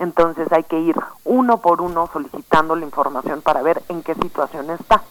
Entonces 0.00 0.50
hay 0.50 0.64
que 0.64 0.80
ir 0.80 0.96
uno 1.24 1.58
por 1.58 1.80
uno 1.80 2.08
solicitando 2.12 2.74
la 2.74 2.84
información 2.84 3.40
para 3.40 3.62
ver 3.62 3.82
en 3.88 4.02
qué 4.02 4.14
situación 4.16 4.68
está. 4.70 5.02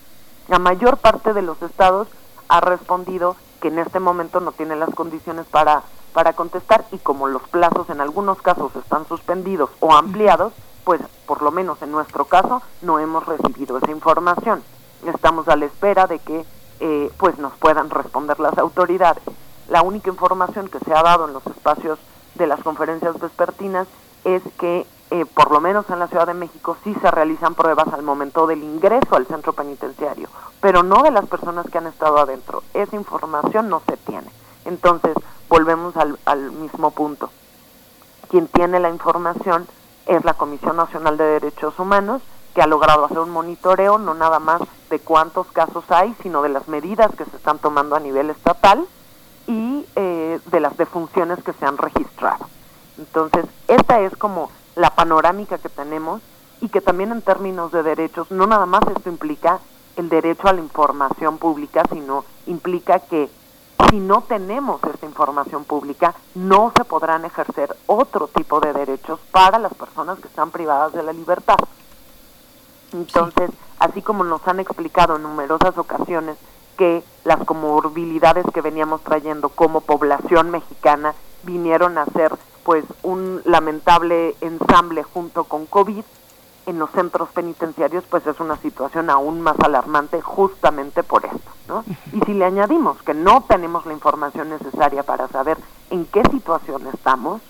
La 0.50 0.60
mayor 0.60 0.98
parte 0.98 1.32
de 1.32 1.42
los 1.42 1.62
estados 1.62 2.10
ha 2.50 2.60
respondido 2.60 3.38
que 3.62 3.70
en 3.70 3.80
este 3.80 4.02
momento 4.02 4.42
no 4.42 4.52
tiene 4.52 4.76
las 4.76 4.94
condiciones 4.94 5.46
para, 5.46 5.82
para 6.12 6.34
contestar 6.34 6.84
y 6.92 6.98
como 6.98 7.28
los 7.28 7.42
plazos 7.44 7.90
en 7.90 8.02
algunos 8.02 8.42
casos 8.42 8.76
están 8.76 9.08
suspendidos 9.08 9.70
o 9.80 9.94
ampliados, 9.94 10.52
pues 10.86 11.02
por 11.26 11.42
lo 11.42 11.52
menos 11.52 11.82
en 11.82 11.92
nuestro 11.92 12.26
caso 12.26 12.62
no 12.82 13.00
hemos 13.00 13.26
recibido 13.26 13.78
esa 13.78 13.92
información. 13.92 14.64
Estamos 15.06 15.48
a 15.50 15.58
la 15.58 15.66
espera 15.66 16.08
de 16.08 16.20
que 16.20 16.46
eh, 16.80 17.12
pues 17.18 17.38
nos 17.40 17.54
puedan 17.54 17.90
responder 17.90 18.40
las 18.40 18.58
autoridades. 18.58 19.24
La 19.68 19.82
única 19.82 20.10
información 20.10 20.70
que 20.70 20.80
se 20.80 20.94
ha 20.94 21.02
dado 21.02 21.28
en 21.28 21.34
los 21.34 21.46
espacios 21.48 22.00
de 22.36 22.48
las 22.48 22.62
conferencias 22.62 23.20
vespertinas 23.20 23.88
es 24.24 24.44
que 24.60 24.86
eh, 25.12 25.26
por 25.26 25.52
lo 25.52 25.60
menos 25.60 25.90
en 25.90 26.00
la 26.00 26.08
Ciudad 26.08 26.28
de 26.28 26.34
México 26.34 26.78
sí 26.84 26.96
se 27.02 27.12
realizan 27.12 27.56
pruebas 27.56 27.88
al 27.92 28.04
momento 28.04 28.48
del 28.48 28.64
ingreso 28.64 29.16
al 29.16 29.26
centro 29.26 29.54
penitenciario, 29.54 30.30
pero 30.62 30.84
no 30.84 31.04
de 31.04 31.12
las 31.12 31.26
personas 31.28 31.66
que 31.72 31.78
han 31.78 31.88
estado 31.88 32.20
adentro. 32.20 32.64
Esa 32.74 32.96
información 32.96 33.70
no 33.70 33.82
se 33.88 33.98
tiene. 33.98 34.28
Entonces, 34.66 35.16
volvemos 35.48 35.96
al, 35.98 36.20
al 36.26 36.52
mismo 36.52 36.92
punto. 36.92 37.30
Quien 38.30 38.48
tiene 38.48 38.80
la 38.80 38.90
información 38.90 39.68
es 40.06 40.24
la 40.26 40.34
Comisión 40.34 40.78
Nacional 40.78 41.18
de 41.18 41.26
Derechos 41.26 41.78
Humanos, 41.80 42.22
que 42.54 42.62
ha 42.62 42.68
logrado 42.68 43.06
hacer 43.06 43.20
un 43.20 43.32
monitoreo 43.32 43.98
no 43.98 44.14
nada 44.14 44.40
más 44.40 44.62
de 44.90 45.00
cuántos 45.00 45.48
casos 45.48 45.84
hay, 45.90 46.16
sino 46.22 46.42
de 46.42 46.50
las 46.50 46.68
medidas 46.68 47.14
que 47.16 47.26
se 47.26 47.36
están 47.36 47.60
tomando 47.60 47.96
a 47.96 48.00
nivel 48.00 48.30
estatal 48.30 48.86
y 49.48 49.86
eh, 49.96 50.40
de 50.46 50.60
las 50.60 50.78
defunciones 50.78 51.44
que 51.44 51.54
se 51.54 51.66
han 51.66 51.78
registrado. 51.78 52.48
Entonces, 52.98 53.46
esta 53.68 54.00
es 54.00 54.16
como 54.16 54.50
la 54.76 54.90
panorámica 54.92 55.58
que 55.58 55.70
tenemos 55.70 56.22
y 56.62 56.70
que 56.70 56.82
también 56.82 57.12
en 57.12 57.22
términos 57.22 57.72
de 57.72 57.84
derechos, 57.84 58.32
no 58.32 58.48
nada 58.48 58.66
más 58.66 58.82
esto 58.96 59.10
implica 59.10 59.60
el 59.98 60.10
derecho 60.10 60.48
a 60.48 60.54
la 60.54 60.62
información 60.62 61.38
pública, 61.38 61.84
sino 61.92 62.26
implica 62.48 63.00
que 63.00 63.30
si 63.90 64.00
no 64.00 64.22
tenemos 64.22 64.82
esta 64.84 65.06
información 65.06 65.64
pública, 65.64 66.16
no 66.34 66.72
se 66.76 66.86
podrán 66.86 67.26
ejercer 67.26 67.76
otro 67.86 68.28
tipo 68.28 68.60
de 68.60 68.74
derechos 68.74 69.20
para 69.32 69.60
las 69.60 69.74
personas 69.74 70.20
que 70.20 70.28
están 70.28 70.52
privadas 70.52 70.94
de 70.94 71.04
la 71.04 71.14
libertad. 71.14 71.58
Entonces, 72.94 73.52
así 73.80 74.02
como 74.02 74.24
nos 74.24 74.48
han 74.48 74.60
explicado 74.60 75.18
en 75.18 75.24
numerosas 75.24 75.78
ocasiones 75.78 76.38
que 76.78 77.04
las 77.24 77.44
comorbilidades 77.46 78.46
que 78.54 78.62
veníamos 78.62 79.02
trayendo 79.02 79.50
como 79.50 79.82
población 79.82 80.52
mexicana 80.52 81.14
vinieron 81.44 81.98
a 81.98 82.06
ser 82.06 82.36
pues 82.64 82.84
un 83.04 83.42
lamentable 83.46 84.36
ensamble 84.42 85.04
junto 85.04 85.44
con 85.44 85.66
COVID 85.68 86.04
en 86.66 86.80
los 86.80 86.90
centros 86.92 87.30
penitenciarios 87.30 88.04
pues 88.10 88.26
es 88.28 88.40
una 88.40 88.58
situación 88.58 89.10
aún 89.10 89.42
más 89.42 89.60
alarmante 89.60 90.22
justamente 90.22 91.04
por 91.04 91.26
esto, 91.26 91.52
¿no? 91.68 91.84
Y 92.12 92.20
si 92.22 92.34
le 92.34 92.46
añadimos 92.46 93.02
que 93.04 93.14
no 93.14 93.44
tenemos 93.44 93.86
la 93.86 93.94
información 93.94 94.50
necesaria 94.50 95.04
para 95.04 95.28
saber 95.28 95.58
en 95.90 96.06
qué 96.06 96.24
situación 96.32 96.88
estamos, 96.94 97.42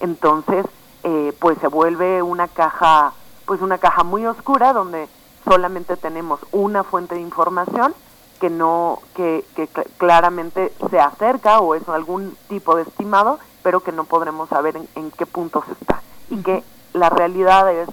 entonces 0.00 0.66
eh, 1.02 1.34
pues 1.40 1.58
se 1.58 1.68
vuelve 1.68 2.22
una 2.22 2.48
caja 2.48 3.12
pues 3.46 3.60
una 3.60 3.78
caja 3.78 4.04
muy 4.04 4.24
oscura 4.26 4.72
donde 4.72 5.08
solamente 5.44 5.96
tenemos 5.96 6.40
una 6.52 6.84
fuente 6.84 7.16
de 7.16 7.20
información 7.20 7.94
que 8.40 8.50
no 8.50 9.00
que, 9.14 9.44
que 9.56 9.68
claramente 9.98 10.72
se 10.90 11.00
acerca 11.00 11.58
o 11.58 11.74
es 11.74 11.88
algún 11.88 12.36
tipo 12.48 12.76
de 12.76 12.82
estimado 12.82 13.38
pero 13.62 13.80
que 13.80 13.92
no 13.92 14.04
podremos 14.04 14.48
saber 14.48 14.76
en, 14.76 15.10
qué 15.12 15.26
puntos 15.26 15.64
está. 15.80 16.02
Y 16.30 16.42
que 16.42 16.62
la 16.92 17.10
realidad 17.10 17.72
es 17.72 17.88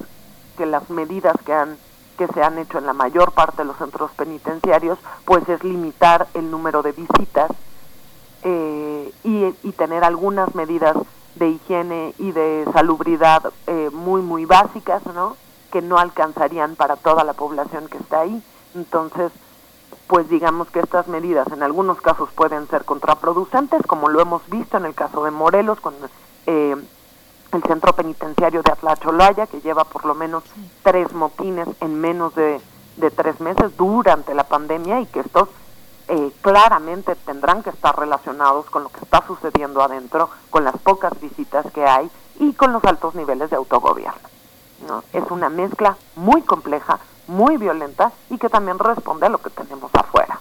que 0.59 0.65
las 0.65 0.89
medidas 0.89 1.37
que 1.45 1.53
han 1.53 1.77
que 2.17 2.27
se 2.27 2.43
han 2.43 2.57
hecho 2.57 2.79
en 2.79 2.85
la 2.85 2.91
mayor 2.91 3.31
parte 3.31 3.59
de 3.59 3.63
los 3.63 3.77
centros 3.77 4.11
penitenciarios, 4.11 4.99
pues 5.23 5.47
es 5.47 5.63
limitar 5.63 6.27
el 6.33 6.51
número 6.51 6.83
de 6.83 6.91
visitas 6.91 7.49
eh, 8.43 9.13
y, 9.23 9.71
tener 9.71 10.03
algunas 10.03 10.53
medidas 10.53 10.97
de 11.35 11.47
higiene 11.47 12.13
y 12.19 12.33
de 12.33 12.65
salubridad 12.73 13.53
eh, 13.67 13.89
muy, 13.93 14.21
muy 14.21 14.43
básicas, 14.43 15.01
¿no? 15.05 15.37
Que 15.71 15.81
no 15.81 15.97
alcanzarían 15.97 16.75
para 16.75 16.97
toda 16.97 17.23
la 17.23 17.31
población 17.31 17.87
que 17.87 17.99
está 17.99 18.19
ahí. 18.19 18.43
Entonces, 18.75 19.31
pues 20.07 20.27
digamos 20.27 20.69
que 20.71 20.81
estas 20.81 21.07
medidas 21.07 21.47
en 21.53 21.63
algunos 21.63 22.01
casos 22.01 22.27
pueden 22.35 22.67
ser 22.67 22.83
contraproducentes, 22.83 23.87
como 23.87 24.09
lo 24.09 24.19
hemos 24.19 24.41
visto 24.49 24.75
en 24.75 24.83
el 24.83 24.93
caso 24.93 25.23
de 25.23 25.31
Morelos 25.31 25.79
con 25.79 25.93
eh, 26.47 26.75
el 27.51 27.63
centro 27.63 27.93
penitenciario 27.93 28.61
de 28.61 28.71
Atlacholaya, 28.71 29.47
que 29.47 29.61
lleva 29.61 29.83
por 29.83 30.05
lo 30.05 30.15
menos 30.15 30.43
tres 30.83 31.11
motines 31.13 31.67
en 31.81 31.99
menos 31.99 32.35
de, 32.35 32.61
tres 33.15 33.39
meses 33.39 33.75
durante 33.77 34.33
la 34.33 34.43
pandemia 34.43 35.01
y 35.01 35.05
que 35.07 35.21
estos 35.21 35.49
eh, 36.07 36.31
claramente 36.41 37.15
tendrán 37.15 37.63
que 37.63 37.69
estar 37.69 37.97
relacionados 37.97 38.65
con 38.65 38.83
lo 38.83 38.89
que 38.89 38.99
está 38.99 39.25
sucediendo 39.25 39.81
adentro, 39.81 40.29
con 40.49 40.63
las 40.63 40.77
pocas 40.77 41.19
visitas 41.19 41.65
que 41.73 41.85
hay 41.85 42.09
y 42.39 42.53
con 42.53 42.73
los 42.73 42.83
altos 42.83 43.15
niveles 43.15 43.49
de 43.49 43.55
autogobierno. 43.55 44.29
¿no? 44.87 45.03
Es 45.13 45.23
una 45.29 45.49
mezcla 45.49 45.97
muy 46.15 46.41
compleja, 46.41 46.99
muy 47.27 47.57
violenta 47.57 48.11
y 48.29 48.37
que 48.37 48.49
también 48.49 48.79
responde 48.79 49.27
a 49.27 49.29
lo 49.29 49.39
que 49.39 49.49
tenemos 49.49 49.91
afuera. 49.93 50.39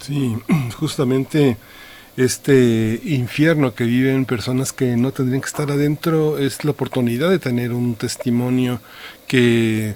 Sí, 0.00 0.42
justamente 0.78 1.56
este 2.16 3.00
infierno 3.04 3.74
que 3.74 3.84
viven 3.84 4.26
personas 4.26 4.72
que 4.72 4.96
no 4.96 5.12
tendrían 5.12 5.40
que 5.40 5.48
estar 5.48 5.70
adentro 5.70 6.38
es 6.38 6.64
la 6.64 6.72
oportunidad 6.72 7.30
de 7.30 7.38
tener 7.38 7.72
un 7.72 7.94
testimonio 7.94 8.80
que 9.26 9.94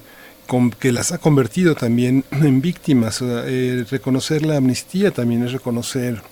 que 0.79 0.93
las 0.93 1.13
ha 1.13 1.19
convertido 1.19 1.75
también 1.75 2.25
en 2.31 2.61
víctimas. 2.61 3.21
Eh, 3.23 3.85
reconocer 3.91 4.45
la 4.47 4.57
amnistía 4.57 5.11
también 5.11 5.45
es 5.45 5.53
reconocer 5.53 6.23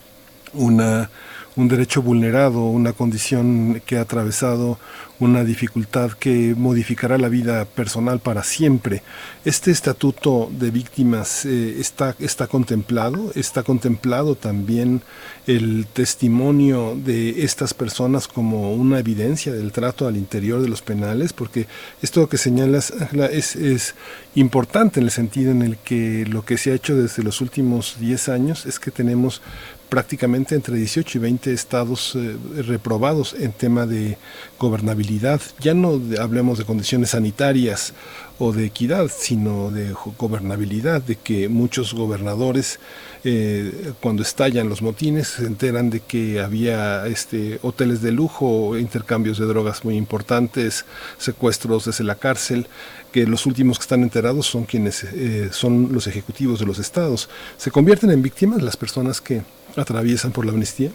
una 0.53 1.09
un 1.55 1.67
derecho 1.67 2.01
vulnerado, 2.01 2.65
una 2.65 2.93
condición 2.93 3.81
que 3.85 3.97
ha 3.97 4.01
atravesado 4.01 4.77
una 5.19 5.43
dificultad 5.45 6.11
que 6.11 6.53
modificará 6.57 7.17
la 7.17 7.29
vida 7.29 7.63
personal 7.65 8.19
para 8.19 8.43
siempre. 8.43 9.01
Este 9.45 9.71
estatuto 9.71 10.49
de 10.51 10.71
víctimas 10.71 11.45
eh, 11.45 11.79
está, 11.79 12.15
está 12.19 12.47
contemplado, 12.47 13.31
está 13.35 13.63
contemplado 13.63 14.35
también 14.35 15.01
el 15.47 15.87
testimonio 15.87 16.97
de 16.97 17.43
estas 17.43 17.73
personas 17.73 18.27
como 18.27 18.73
una 18.73 18.99
evidencia 18.99 19.53
del 19.53 19.71
trato 19.71 20.07
al 20.07 20.17
interior 20.17 20.61
de 20.61 20.67
los 20.67 20.81
penales, 20.81 21.31
porque 21.31 21.67
esto 22.01 22.27
que 22.27 22.37
señalas 22.37 22.91
es, 23.31 23.55
es 23.55 23.95
importante 24.35 24.99
en 24.99 25.05
el 25.05 25.11
sentido 25.11 25.51
en 25.51 25.61
el 25.61 25.77
que 25.77 26.25
lo 26.25 26.43
que 26.43 26.57
se 26.57 26.71
ha 26.71 26.75
hecho 26.75 26.95
desde 26.95 27.23
los 27.23 27.39
últimos 27.39 27.95
10 27.99 28.29
años 28.29 28.65
es 28.65 28.79
que 28.79 28.91
tenemos 28.91 29.41
prácticamente 29.89 30.55
entre 30.55 30.75
18 30.75 31.17
y 31.17 31.21
20 31.21 31.53
estados 31.53 32.15
eh, 32.15 32.35
reprobados 32.63 33.33
en 33.33 33.51
tema 33.51 33.85
de 33.85 34.17
gobernabilidad. 34.59 35.41
Ya 35.59 35.73
no 35.73 36.01
hablemos 36.19 36.57
de 36.57 36.65
condiciones 36.65 37.11
sanitarias 37.11 37.93
o 38.37 38.51
de 38.51 38.65
equidad, 38.65 39.09
sino 39.15 39.71
de 39.71 39.93
gobernabilidad, 40.17 41.01
de 41.01 41.15
que 41.15 41.47
muchos 41.47 41.93
gobernadores 41.93 42.79
eh, 43.23 43.93
cuando 44.01 44.23
estallan 44.23 44.69
los 44.69 44.81
motines 44.81 45.29
se 45.29 45.45
enteran 45.45 45.89
de 45.89 46.01
que 46.01 46.41
había 46.41 47.07
este, 47.07 47.59
hoteles 47.61 48.01
de 48.01 48.11
lujo, 48.11 48.77
intercambios 48.77 49.37
de 49.37 49.45
drogas 49.45 49.85
muy 49.85 49.95
importantes, 49.95 50.85
secuestros 51.17 51.85
desde 51.85 52.03
la 52.03 52.15
cárcel, 52.15 52.67
que 53.11 53.25
los 53.25 53.45
últimos 53.45 53.77
que 53.79 53.83
están 53.83 54.03
enterados 54.03 54.45
son 54.45 54.65
quienes 54.65 55.05
eh, 55.05 55.49
son 55.51 55.93
los 55.93 56.05
ejecutivos 56.05 56.59
de 56.59 56.65
los 56.65 56.79
estados. 56.79 57.29
¿Se 57.57 57.71
convierten 57.71 58.11
en 58.11 58.21
víctimas 58.21 58.61
las 58.61 58.75
personas 58.75 59.21
que 59.21 59.41
atraviesan 59.81 60.31
por 60.31 60.45
la 60.45 60.51
amnistía? 60.51 60.91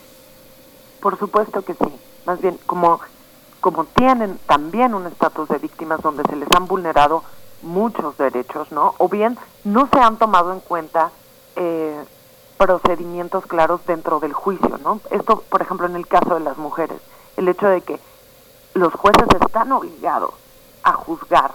Por 1.00 1.18
supuesto 1.18 1.62
que 1.62 1.74
sí. 1.74 1.92
Más 2.26 2.40
bien, 2.40 2.58
como, 2.66 3.00
como 3.60 3.84
tienen 3.84 4.38
también 4.46 4.94
un 4.94 5.06
estatus 5.06 5.48
de 5.48 5.58
víctimas 5.58 6.00
donde 6.02 6.22
se 6.24 6.36
les 6.36 6.48
han 6.56 6.66
vulnerado 6.66 7.24
muchos 7.62 8.16
derechos, 8.18 8.70
¿no? 8.72 8.94
O 8.98 9.08
bien 9.08 9.38
no 9.64 9.88
se 9.92 9.98
han 9.98 10.16
tomado 10.16 10.52
en 10.52 10.60
cuenta 10.60 11.10
eh, 11.56 12.04
procedimientos 12.58 13.46
claros 13.46 13.80
dentro 13.86 14.20
del 14.20 14.32
juicio, 14.32 14.78
¿no? 14.82 15.00
Esto, 15.10 15.42
por 15.48 15.62
ejemplo, 15.62 15.86
en 15.86 15.96
el 15.96 16.06
caso 16.06 16.34
de 16.34 16.40
las 16.40 16.58
mujeres, 16.58 17.00
el 17.36 17.48
hecho 17.48 17.68
de 17.68 17.80
que 17.80 17.98
los 18.74 18.92
jueces 18.94 19.26
están 19.40 19.72
obligados 19.72 20.34
a 20.82 20.92
juzgar 20.92 21.50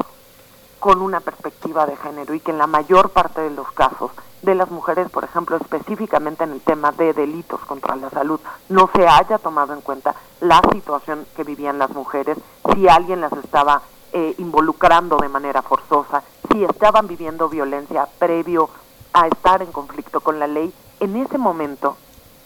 con 0.79 1.01
una 1.01 1.19
perspectiva 1.19 1.85
de 1.85 1.95
género 1.95 2.33
y 2.33 2.39
que 2.39 2.51
en 2.51 2.57
la 2.57 2.67
mayor 2.67 3.09
parte 3.09 3.41
de 3.41 3.49
los 3.49 3.71
casos 3.71 4.11
de 4.45 4.55
las 4.55 4.69
mujeres, 4.69 5.09
por 5.09 5.23
ejemplo, 5.23 5.57
específicamente 5.57 6.43
en 6.43 6.51
el 6.51 6.61
tema 6.61 6.91
de 6.91 7.13
delitos 7.13 7.59
contra 7.61 7.95
la 7.95 8.09
salud, 8.11 8.39
no 8.69 8.89
se 8.95 9.07
haya 9.07 9.39
tomado 9.39 9.73
en 9.73 9.81
cuenta 9.81 10.15
la 10.39 10.61
situación 10.71 11.25
que 11.35 11.43
vivían 11.43 11.79
las 11.79 11.89
mujeres, 11.89 12.37
si 12.73 12.87
alguien 12.87 13.21
las 13.21 13.33
estaba 13.33 13.81
eh, 14.13 14.35
involucrando 14.37 15.17
de 15.17 15.29
manera 15.29 15.63
forzosa, 15.63 16.23
si 16.51 16.63
estaban 16.63 17.07
viviendo 17.07 17.49
violencia 17.49 18.07
previo 18.19 18.69
a 19.13 19.27
estar 19.27 19.61
en 19.63 19.71
conflicto 19.71 20.21
con 20.21 20.39
la 20.39 20.47
ley, 20.47 20.71
en 20.99 21.15
ese 21.15 21.37
momento 21.39 21.97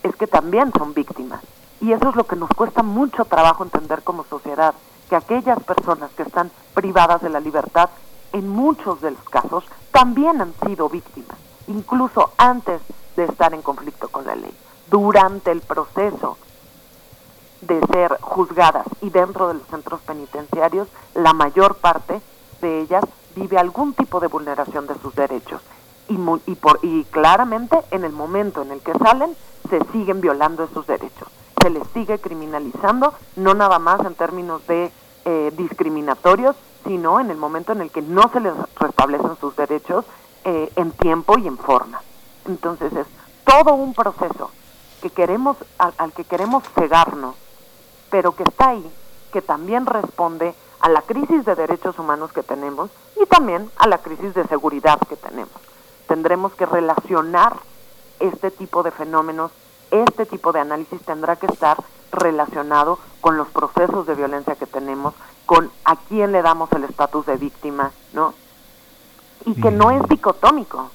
es 0.01 0.15
que 0.15 0.25
también 0.25 0.71
son 0.77 0.93
víctimas. 0.93 1.41
Y 1.81 1.91
eso 1.91 2.09
es 2.09 2.15
lo 2.15 2.25
que 2.25 2.35
nos 2.35 2.49
cuesta 2.49 2.81
mucho 2.81 3.25
trabajo 3.25 3.63
entender 3.63 4.03
como 4.03 4.23
sociedad, 4.23 4.73
que 5.09 5.15
aquellas 5.15 5.61
personas 5.63 6.11
que 6.11 6.23
están 6.23 6.49
privadas 6.73 7.21
de 7.21 7.29
la 7.29 7.39
libertad, 7.39 7.89
en 8.31 8.47
muchos 8.47 9.01
de 9.01 9.11
los 9.11 9.23
casos, 9.29 9.65
también 9.91 10.41
han 10.41 10.53
sido 10.65 10.87
víctimas 10.87 11.37
incluso 11.69 12.31
antes 12.37 12.81
de 13.15 13.25
estar 13.25 13.53
en 13.53 13.61
conflicto 13.61 14.09
con 14.09 14.25
la 14.25 14.35
ley, 14.35 14.53
durante 14.89 15.51
el 15.51 15.61
proceso 15.61 16.37
de 17.61 17.79
ser 17.91 18.17
juzgadas 18.21 18.85
y 19.01 19.09
dentro 19.09 19.47
de 19.47 19.55
los 19.55 19.67
centros 19.67 20.01
penitenciarios, 20.01 20.87
la 21.13 21.33
mayor 21.33 21.75
parte 21.75 22.21
de 22.61 22.81
ellas 22.81 23.03
vive 23.35 23.57
algún 23.57 23.93
tipo 23.93 24.19
de 24.19 24.27
vulneración 24.27 24.87
de 24.87 24.97
sus 24.99 25.15
derechos. 25.15 25.61
Y, 26.07 27.03
claramente 27.11 27.77
en 27.91 28.03
el 28.03 28.11
momento 28.11 28.63
en 28.63 28.71
el 28.71 28.81
que 28.81 28.93
salen, 28.93 29.35
se 29.69 29.79
siguen 29.91 30.21
violando 30.21 30.63
esos 30.63 30.87
derechos. 30.87 31.27
Se 31.61 31.69
les 31.69 31.87
sigue 31.89 32.17
criminalizando, 32.17 33.13
no 33.35 33.53
nada 33.53 33.77
más 33.77 33.99
en 34.05 34.15
términos 34.15 34.65
de 34.65 34.91
eh, 35.25 35.53
discriminatorios, 35.55 36.55
sino 36.87 37.19
en 37.19 37.29
el 37.29 37.37
momento 37.37 37.73
en 37.73 37.81
el 37.81 37.91
que 37.91 38.01
no 38.01 38.29
se 38.33 38.39
les 38.39 38.53
restablecen 38.79 39.37
sus 39.39 39.55
derechos 39.55 40.05
eh, 40.51 40.71
en 40.77 40.91
tiempo 40.93 41.37
y 41.37 41.45
en 41.45 41.59
forma. 41.59 42.01
Entonces 42.47 42.91
es 42.93 43.05
todo 43.45 43.75
un 43.75 43.93
proceso 43.93 44.49
que 44.99 45.11
queremos 45.11 45.57
al, 45.77 46.11
que 46.13 46.23
queremos 46.23 46.63
cegarnos, 46.73 47.35
pero 48.09 48.35
que 48.35 48.41
está 48.41 48.69
ahí, 48.69 48.91
que 49.31 49.43
también 49.43 49.85
responde 49.85 50.55
a 50.79 50.89
la 50.89 51.03
crisis 51.03 51.45
de 51.45 51.53
derechos 51.53 51.99
humanos 51.99 52.33
que 52.33 52.41
tenemos 52.41 52.89
y 53.21 53.27
también 53.27 53.69
a 53.77 53.87
la 53.87 53.99
crisis 53.99 54.33
de 54.33 54.43
seguridad 54.47 54.97
que 55.07 55.17
tenemos. 55.17 55.53
Tendremos 56.07 56.53
que 56.53 56.65
relacionar 56.65 57.57
este 58.19 58.49
tipo 58.49 58.81
de 58.81 58.89
fenómenos, 58.89 59.51
este 59.91 60.25
tipo 60.25 60.51
de 60.51 60.61
análisis 60.61 60.99
tendrá 61.03 61.35
que 61.35 61.45
estar 61.45 61.77
relacionado 62.11 62.97
con 63.21 63.37
los 63.37 63.49
procesos 63.49 64.07
de 64.07 64.15
violencia 64.15 64.55
que 64.55 64.65
tenemos, 64.65 65.13
con 65.45 65.69
a 65.85 65.95
quién 65.95 66.31
le 66.31 66.41
damos 66.41 66.71
el 66.71 66.85
estatus 66.85 67.27
de 67.27 67.37
víctima, 67.37 67.91
¿no? 68.13 68.33
Y 69.45 69.53
que 69.59 69.71
no 69.71 69.91
es 69.91 70.01
dicotómico. 70.09 70.91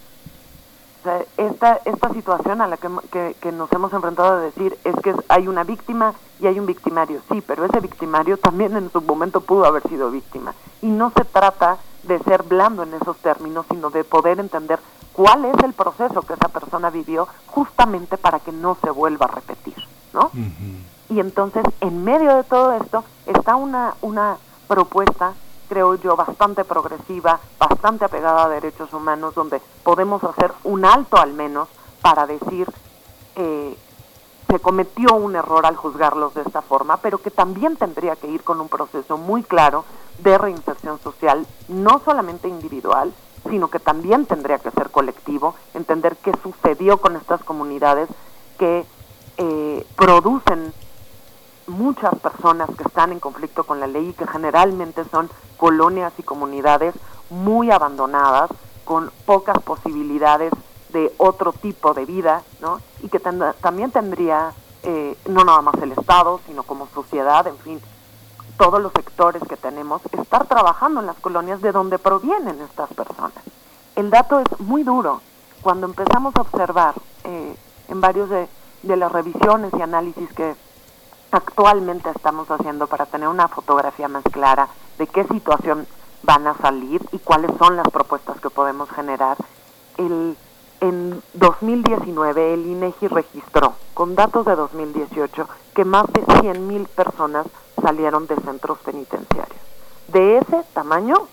esta, 1.37 1.81
esta 1.85 2.13
situación 2.13 2.61
a 2.61 2.67
la 2.67 2.77
que, 2.77 3.37
que, 3.41 3.53
nos 3.53 3.71
hemos 3.73 3.93
enfrentado 3.93 4.35
a 4.35 4.41
decir 4.41 4.79
es 4.85 4.95
que 4.97 5.15
hay 5.29 5.49
una 5.49 5.65
víctima 5.65 6.15
y 6.41 6.47
hay 6.47 6.59
un 6.59 6.67
victimario, 6.67 7.21
sí, 7.31 7.43
pero 7.47 7.65
ese 7.65 7.81
victimario 7.81 8.39
también 8.39 8.77
en 8.77 8.91
su 8.91 9.01
momento 9.03 9.41
pudo 9.41 9.67
haber 9.67 9.83
sido 9.89 10.11
víctima. 10.11 10.55
Y 10.83 10.87
no 10.87 11.13
se 11.17 11.25
trata 11.25 11.79
de 12.05 12.19
ser 12.21 12.43
blando 12.43 12.83
en 12.83 12.95
esos 12.95 13.17
términos, 13.19 13.67
sino 13.71 13.91
de 13.91 14.05
poder 14.05 14.41
entender 14.41 14.79
cuál 15.13 15.45
es 15.45 15.57
el 15.63 15.73
proceso 15.73 16.23
que 16.23 16.35
esa 16.35 16.49
persona 16.49 16.91
vivió 16.91 17.29
justamente 17.47 18.19
para 18.19 18.41
que 18.41 18.53
no 18.53 18.77
se 18.83 18.91
vuelva 18.91 19.27
a 19.27 19.35
repetir, 19.35 19.77
¿no? 20.13 20.31
Y 21.09 21.21
entonces, 21.21 21.65
en 21.81 22.05
medio 22.05 22.35
de 22.35 22.45
todo 22.45 22.73
esto, 22.73 23.05
está 23.27 23.57
una, 23.57 23.95
una 24.03 24.37
propuesta 24.67 25.35
creo 25.69 25.95
yo, 25.97 26.17
bastante 26.17 26.65
progresiva, 26.65 27.41
bastante 27.59 28.05
apegada 28.05 28.45
a 28.45 28.49
derechos 28.49 28.93
humanos, 28.93 29.35
donde 29.35 29.61
podemos 29.83 30.23
hacer 30.25 30.53
un 30.65 30.85
alto 30.85 31.17
al 31.17 31.33
menos 31.33 31.69
para 32.03 32.27
decir 32.27 32.69
eh, 33.37 33.77
se 34.49 34.61
cometió 34.61 35.15
un 35.15 35.35
error 35.35 35.67
al 35.67 35.77
juzgarlos 35.77 36.35
de 36.35 36.43
esta 36.43 36.63
forma, 36.63 36.99
pero 36.99 37.19
que 37.19 37.31
también 37.31 37.77
tendría 37.77 38.15
que 38.15 38.29
ir 38.29 38.43
con 38.45 38.61
un 38.61 38.69
proceso 38.69 39.17
muy 39.17 39.43
claro 39.43 39.85
de 40.19 40.39
reinserción 40.39 41.01
social, 41.01 41.47
no 41.69 42.01
solamente 42.05 42.49
individual, 42.49 43.13
sino 43.49 43.69
que 43.69 43.81
también 43.81 44.27
tendría 44.27 44.59
que 44.59 44.71
ser 44.71 44.91
colectivo, 44.91 45.55
entender 45.75 46.17
qué 46.17 46.33
sucedió 46.43 46.99
con 46.99 47.17
estas 47.17 47.43
comunidades 47.43 48.09
que 48.59 48.87
eh, 49.39 49.87
producen 49.97 50.73
muchas 51.67 52.15
personas 52.19 52.69
que 52.77 52.85
están 52.85 53.13
en 53.13 53.21
conflicto 53.21 53.65
con 53.65 53.81
la 53.81 53.87
ley 53.87 54.09
y 54.09 54.13
que 54.13 54.27
generalmente 54.27 55.05
son 55.11 55.31
colonias 55.57 56.13
y 56.19 56.23
comunidades 56.23 56.95
muy 57.31 57.71
abandonadas, 57.71 58.51
con 58.85 59.11
pocas 59.25 59.59
posibilidades 59.63 60.53
de 60.91 61.13
otro 61.17 61.53
tipo 61.53 61.95
de 61.95 62.05
vida, 62.05 62.43
¿no? 62.61 62.81
Y 63.03 63.09
que 63.09 63.19
también 63.19 63.91
tendría, 63.91 64.53
eh, 64.83 65.17
no 65.27 65.43
nada 65.45 65.63
más 65.63 65.75
el 65.83 65.93
Estado, 65.93 66.41
sino 66.47 66.63
como 66.63 66.87
sociedad, 66.89 67.47
en 67.47 67.59
fin, 67.59 67.81
todos 68.59 68.81
los 68.81 68.93
sectores 68.93 69.43
que 69.49 69.57
tenemos, 69.57 70.03
estar 70.13 70.47
trabajando 70.47 71.01
en 71.01 71.07
las 71.07 71.17
colonias 71.17 71.61
de 71.63 71.73
donde 71.73 71.99
provienen 71.99 72.61
estas 72.61 72.93
personas. 72.93 73.43
El 73.97 74.11
dato 74.11 74.41
es 74.41 74.61
muy 74.61 74.83
duro. 74.83 75.21
Cuando 75.63 75.87
empezamos 75.87 76.37
a 76.37 76.43
observar 76.43 76.95
eh, 77.25 77.57
en 77.89 78.01
varios 78.01 78.29
de 78.29 78.97
las 78.97 79.11
revisiones 79.11 79.73
y 79.77 79.81
análisis 79.81 80.31
que 80.35 80.55
actualmente 81.35 82.11
estamos 82.11 82.51
haciendo 82.51 82.87
para 82.87 83.07
tener 83.07 83.29
una 83.29 83.49
fotografía 83.49 84.09
más 84.09 84.23
clara 84.25 84.69
de 84.99 85.07
qué 85.07 85.25
situación 85.25 85.87
van 86.23 86.47
a 86.47 86.55
salir 86.55 87.03
y 87.13 87.19
cuáles 87.19 87.51
son 87.59 87.77
las 87.77 87.89
propuestas 87.91 88.41
que 88.41 88.51
podemos 88.51 88.89
generar. 88.91 89.37
El, 89.99 90.37
en 90.81 91.23
2019 91.35 92.55
el 92.55 92.67
INEGI 92.67 93.09
registró, 93.09 93.75
con 93.95 94.15
datos 94.15 94.47
de 94.47 94.57
2018, 94.57 95.49
que 95.75 95.85
más 95.85 96.07
de 96.13 96.25
100.000 96.25 96.87
personas 96.89 97.47
salieron 97.83 98.27
de 98.27 98.37
centros 98.37 98.79
penitenciarios. 98.79 99.61
De 100.09 100.39
ese 100.39 100.65
tamaño 100.73 101.27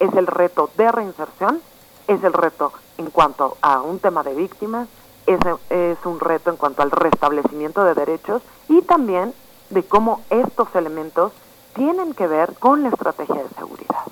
es 0.00 0.12
el 0.14 0.26
reto 0.26 0.70
de 0.76 0.90
reinserción, 0.90 1.60
es 2.08 2.24
el 2.24 2.32
reto 2.32 2.72
en 2.98 3.10
cuanto 3.10 3.56
a 3.60 3.82
un 3.82 3.98
tema 3.98 4.22
de 4.22 4.34
víctimas 4.34 4.88
ese 5.26 5.54
es 5.70 5.98
un 6.04 6.20
reto 6.20 6.50
en 6.50 6.56
cuanto 6.56 6.82
al 6.82 6.90
restablecimiento 6.90 7.84
de 7.84 7.94
derechos 7.94 8.42
y 8.68 8.82
también 8.82 9.32
de 9.72 9.82
cómo 9.82 10.20
estos 10.30 10.74
elementos 10.74 11.32
tienen 11.74 12.14
que 12.14 12.26
ver 12.26 12.54
con 12.54 12.82
la 12.82 12.90
estrategia 12.90 13.42
de 13.42 13.48
seguridad. 13.56 14.04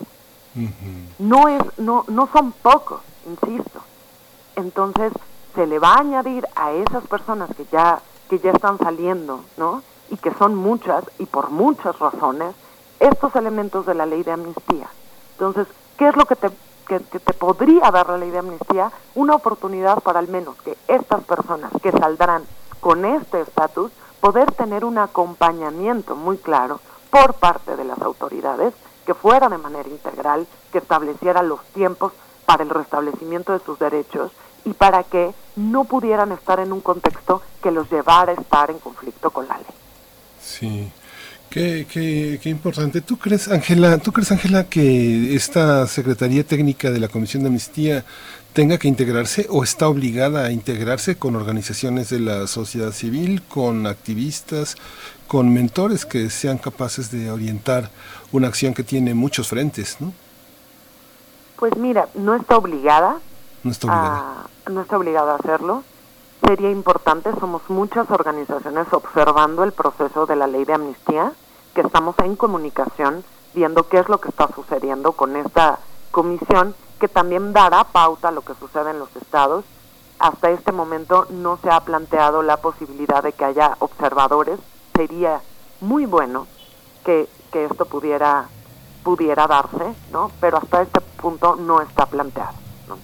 No 1.19 1.47
es 1.47 1.61
no 1.77 2.03
no 2.07 2.27
son 2.33 2.51
pocos, 2.51 3.01
insisto. 3.25 3.79
Entonces, 4.55 5.13
se 5.55 5.65
le 5.65 5.79
va 5.79 5.93
a 5.93 5.99
añadir 5.99 6.45
a 6.55 6.71
esas 6.71 7.05
personas 7.07 7.49
que 7.55 7.65
ya 7.71 8.01
que 8.29 8.39
ya 8.39 8.51
están 8.51 8.77
saliendo, 8.77 9.41
¿no? 9.57 9.83
Y 10.09 10.17
que 10.17 10.33
son 10.33 10.55
muchas 10.55 11.05
y 11.19 11.25
por 11.25 11.51
muchas 11.51 11.97
razones 11.99 12.55
estos 12.99 13.35
elementos 13.35 13.85
de 13.85 13.93
la 13.93 14.05
ley 14.05 14.23
de 14.23 14.31
amnistía. 14.31 14.87
Entonces, 15.33 15.67
¿qué 15.97 16.07
es 16.07 16.15
lo 16.15 16.25
que 16.25 16.35
te 16.35 16.49
que, 16.87 16.99
te 16.99 17.33
podría 17.33 17.89
dar 17.91 18.09
la 18.09 18.17
ley 18.17 18.31
de 18.31 18.39
amnistía? 18.39 18.91
Una 19.15 19.35
oportunidad 19.35 19.99
para 19.99 20.19
al 20.19 20.27
menos 20.27 20.55
que 20.63 20.77
estas 20.87 21.23
personas 21.23 21.71
que 21.81 21.91
saldrán 21.91 22.43
con 22.81 23.05
este 23.05 23.41
estatus 23.41 23.91
poder 24.21 24.51
tener 24.51 24.85
un 24.85 24.97
acompañamiento 24.97 26.15
muy 26.15 26.37
claro 26.37 26.79
por 27.09 27.33
parte 27.33 27.75
de 27.75 27.83
las 27.83 28.01
autoridades 28.01 28.73
que 29.05 29.13
fuera 29.13 29.49
de 29.49 29.57
manera 29.57 29.89
integral, 29.89 30.47
que 30.71 30.77
estableciera 30.77 31.41
los 31.41 31.61
tiempos 31.73 32.13
para 32.45 32.63
el 32.63 32.69
restablecimiento 32.69 33.51
de 33.51 33.59
sus 33.65 33.77
derechos 33.79 34.31
y 34.63 34.73
para 34.73 35.03
que 35.03 35.33
no 35.55 35.85
pudieran 35.85 36.31
estar 36.31 36.59
en 36.59 36.71
un 36.71 36.81
contexto 36.81 37.41
que 37.61 37.71
los 37.71 37.91
llevara 37.91 38.31
a 38.31 38.35
estar 38.35 38.69
en 38.69 38.77
conflicto 38.77 39.31
con 39.31 39.47
la 39.47 39.57
ley. 39.57 39.65
Sí. 40.39 40.91
Qué, 41.49 41.85
qué, 41.91 42.39
qué 42.41 42.49
importante. 42.49 43.01
¿Tú 43.01 43.17
crees, 43.17 43.49
Ángela, 43.49 43.97
tú 43.97 44.13
crees, 44.13 44.31
Ángela, 44.31 44.63
que 44.65 45.35
esta 45.35 45.85
Secretaría 45.85 46.45
Técnica 46.45 46.89
de 46.91 46.99
la 46.99 47.09
Comisión 47.09 47.43
de 47.43 47.47
Amnistía 47.47 48.05
tenga 48.53 48.77
que 48.77 48.87
integrarse 48.87 49.47
o 49.49 49.63
está 49.63 49.87
obligada 49.87 50.45
a 50.45 50.51
integrarse 50.51 51.17
con 51.17 51.35
organizaciones 51.35 52.09
de 52.09 52.19
la 52.19 52.47
sociedad 52.47 52.91
civil, 52.91 53.41
con 53.43 53.87
activistas, 53.87 54.75
con 55.27 55.53
mentores 55.53 56.05
que 56.05 56.29
sean 56.29 56.57
capaces 56.57 57.11
de 57.11 57.31
orientar 57.31 57.89
una 58.31 58.47
acción 58.47 58.73
que 58.73 58.83
tiene 58.83 59.13
muchos 59.13 59.47
frentes, 59.47 59.97
¿no? 59.99 60.11
Pues 61.57 61.77
mira, 61.77 62.09
no 62.15 62.35
está 62.35 62.57
obligada. 62.57 63.19
No 63.63 63.71
está 63.71 63.87
obligada. 63.87 64.47
A, 64.65 64.69
no 64.69 64.81
está 64.81 64.97
obligada 64.97 65.33
a 65.33 65.35
hacerlo. 65.35 65.83
Sería 66.45 66.71
importante, 66.71 67.29
somos 67.39 67.61
muchas 67.69 68.09
organizaciones 68.09 68.87
observando 68.91 69.63
el 69.63 69.71
proceso 69.71 70.25
de 70.25 70.35
la 70.35 70.47
ley 70.47 70.65
de 70.65 70.73
amnistía, 70.73 71.33
que 71.75 71.81
estamos 71.81 72.15
en 72.23 72.35
comunicación, 72.35 73.23
viendo 73.53 73.87
qué 73.87 73.99
es 73.99 74.09
lo 74.09 74.19
que 74.19 74.29
está 74.29 74.49
sucediendo 74.53 75.11
con 75.11 75.35
esta 75.35 75.79
comisión, 76.09 76.75
que 77.01 77.07
también 77.07 77.51
dará 77.51 77.83
pauta 77.83 78.27
a 78.27 78.31
lo 78.31 78.43
que 78.43 78.53
sucede 78.53 78.91
en 78.91 78.99
los 78.99 79.13
estados. 79.15 79.65
Hasta 80.19 80.51
este 80.51 80.71
momento 80.71 81.25
no 81.31 81.57
se 81.57 81.71
ha 81.71 81.79
planteado 81.79 82.43
la 82.43 82.57
posibilidad 82.57 83.23
de 83.23 83.33
que 83.33 83.43
haya 83.43 83.75
observadores. 83.79 84.59
Sería 84.95 85.41
muy 85.81 86.05
bueno 86.05 86.45
que, 87.03 87.27
que 87.51 87.65
esto 87.65 87.85
pudiera 87.85 88.47
pudiera 89.03 89.47
darse, 89.47 89.95
¿no? 90.11 90.29
Pero 90.39 90.57
hasta 90.57 90.83
este 90.83 91.01
punto 91.01 91.55
no 91.55 91.81
está 91.81 92.05
planteado. 92.05 92.53
¿no? 92.87 92.97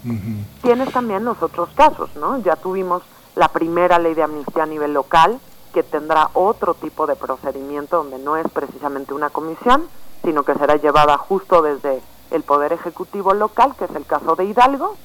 Tienes 0.61 0.91
también 0.91 1.26
los 1.26 1.41
otros 1.41 1.69
casos, 1.74 2.15
¿no? 2.18 2.38
Ya 2.44 2.56
tuvimos 2.56 3.02
la 3.36 3.48
primera 3.48 3.98
ley 3.98 4.14
de 4.14 4.22
amnistía 4.22 4.61
a 4.61 4.68
nivel 4.68 4.94
local, 4.94 5.40
que 5.74 5.82
tendrá 5.82 6.30
otro 6.36 6.76
tipo 6.76 7.07
de 7.07 7.15
procedimiento 7.15 7.98
donde 7.98 8.19
no 8.19 8.38
es 8.38 8.48
precisamente 8.53 9.15
una 9.15 9.32
comisión, 9.32 9.88
sino 10.24 10.44
que 10.44 10.53
será 10.53 10.76
llevada 10.76 11.18
justo 11.18 11.64
desde 11.64 12.03
el 12.32 12.44
Poder 12.44 12.74
Ejecutivo 12.74 13.34
local, 13.34 13.74
que 13.78 13.86
es 13.86 13.95
el 13.95 14.06
caso 14.06 14.36
de 14.36 14.45
Hidalgo, 14.45 14.95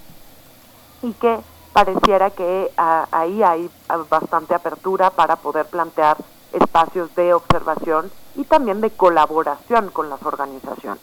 y 1.03 1.13
que 1.15 1.39
pareciera 1.73 2.31
que 2.31 2.71
a, 2.77 3.07
ahí 3.11 3.43
hay 3.43 3.71
bastante 4.09 4.55
apertura 4.55 5.11
para 5.11 5.37
poder 5.37 5.67
plantear 5.67 6.17
espacios 6.53 7.15
de 7.15 7.33
observación 7.35 8.11
y 8.37 8.45
también 8.45 8.81
de 8.81 8.91
colaboración 8.91 9.91
con 9.91 10.11
las 10.11 10.23
organizaciones. 10.23 11.03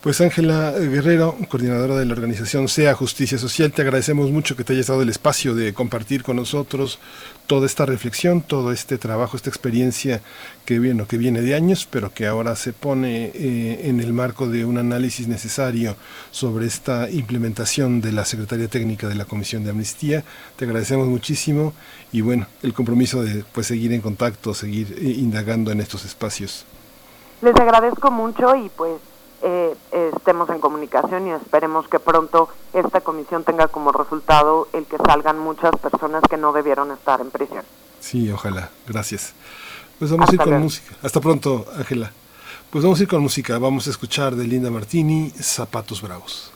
Pues 0.00 0.20
Ángela 0.22 0.72
Guerrero, 0.72 1.36
coordinadora 1.50 1.96
de 1.96 2.06
la 2.06 2.14
organización 2.14 2.66
SEA 2.66 2.94
Justicia 2.94 3.36
Social, 3.36 3.70
te 3.70 3.82
agradecemos 3.82 4.30
mucho 4.30 4.56
que 4.56 4.64
te 4.64 4.72
hayas 4.72 4.86
dado 4.86 5.02
el 5.02 5.10
espacio 5.10 5.54
de 5.54 5.74
compartir 5.74 6.22
con 6.22 6.36
nosotros 6.36 6.98
toda 7.52 7.66
esta 7.66 7.84
reflexión, 7.84 8.40
todo 8.40 8.72
este 8.72 8.96
trabajo, 8.96 9.36
esta 9.36 9.50
experiencia 9.50 10.22
que 10.64 10.78
viene, 10.78 11.04
que 11.04 11.18
viene 11.18 11.42
de 11.42 11.54
años, 11.54 11.86
pero 11.90 12.10
que 12.10 12.26
ahora 12.26 12.56
se 12.56 12.72
pone 12.72 13.30
eh, 13.34 13.90
en 13.90 14.00
el 14.00 14.14
marco 14.14 14.48
de 14.48 14.64
un 14.64 14.78
análisis 14.78 15.28
necesario 15.28 15.94
sobre 16.30 16.64
esta 16.64 17.10
implementación 17.10 18.00
de 18.00 18.12
la 18.12 18.24
Secretaría 18.24 18.68
Técnica 18.68 19.06
de 19.06 19.16
la 19.16 19.26
Comisión 19.26 19.64
de 19.64 19.70
Amnistía. 19.70 20.24
Te 20.56 20.64
agradecemos 20.64 21.08
muchísimo 21.08 21.74
y 22.10 22.22
bueno, 22.22 22.46
el 22.62 22.72
compromiso 22.72 23.22
de 23.22 23.44
pues 23.52 23.66
seguir 23.66 23.92
en 23.92 24.00
contacto, 24.00 24.54
seguir 24.54 24.96
eh, 24.98 25.02
indagando 25.18 25.70
en 25.72 25.82
estos 25.82 26.06
espacios. 26.06 26.64
Les 27.42 27.54
agradezco 27.54 28.10
mucho 28.10 28.56
y 28.56 28.70
pues 28.70 28.94
eh, 29.42 29.76
estemos 29.90 30.48
en 30.50 30.60
comunicación 30.60 31.26
y 31.26 31.32
esperemos 31.32 31.88
que 31.88 31.98
pronto 31.98 32.48
esta 32.72 33.00
comisión 33.00 33.44
tenga 33.44 33.68
como 33.68 33.92
resultado 33.92 34.68
el 34.72 34.86
que 34.86 34.96
salgan 34.98 35.38
muchas 35.38 35.72
personas 35.76 36.22
que 36.30 36.36
no 36.36 36.52
debieron 36.52 36.90
estar 36.92 37.20
en 37.20 37.30
prisión. 37.30 37.64
Sí, 38.00 38.30
ojalá. 38.30 38.70
Gracias. 38.86 39.34
Pues 39.98 40.10
vamos 40.10 40.30
a 40.30 40.34
ir 40.34 40.40
con 40.40 40.62
música. 40.62 40.94
Hasta 41.02 41.20
pronto, 41.20 41.66
Ángela. 41.76 42.12
Pues 42.70 42.84
vamos 42.84 43.00
a 43.00 43.02
ir 43.02 43.08
con 43.08 43.22
música. 43.22 43.58
Vamos 43.58 43.86
a 43.86 43.90
escuchar 43.90 44.34
de 44.34 44.46
Linda 44.46 44.70
Martini, 44.70 45.30
Zapatos 45.30 46.02
Bravos. 46.02 46.51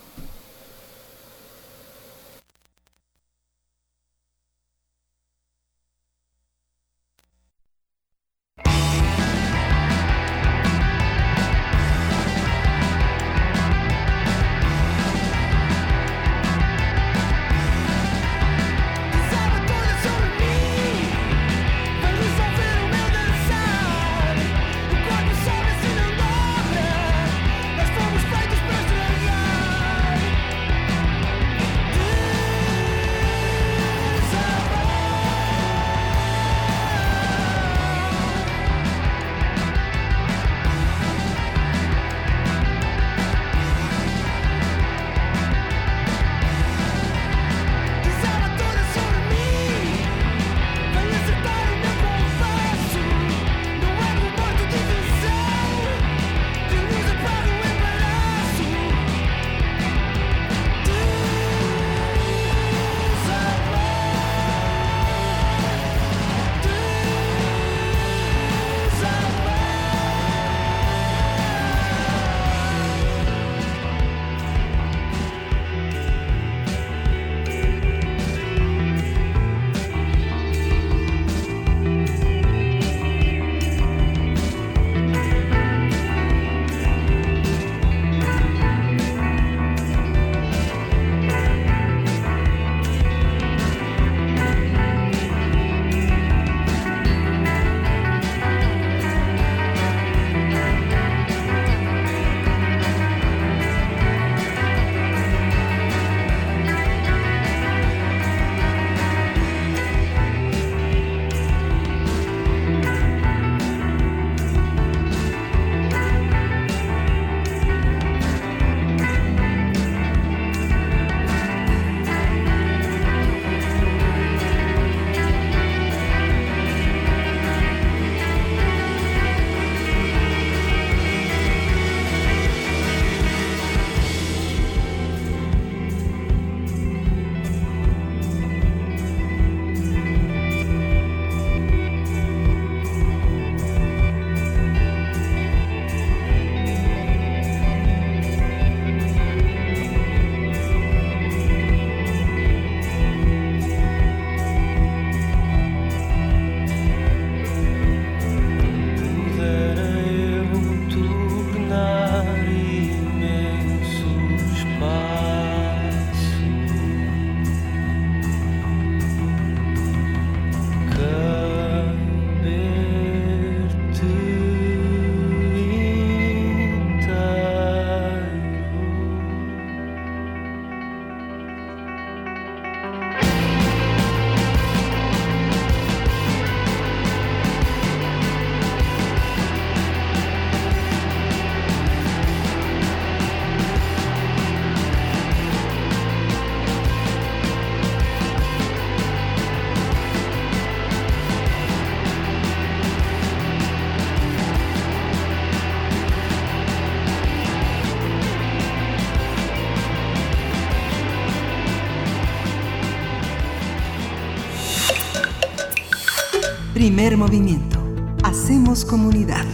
Primer 216.97 217.19
movimiento. 217.19 217.79
Hacemos 218.25 218.83
comunidad. 218.83 219.45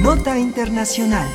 Nota 0.00 0.38
Internacional. 0.38 1.28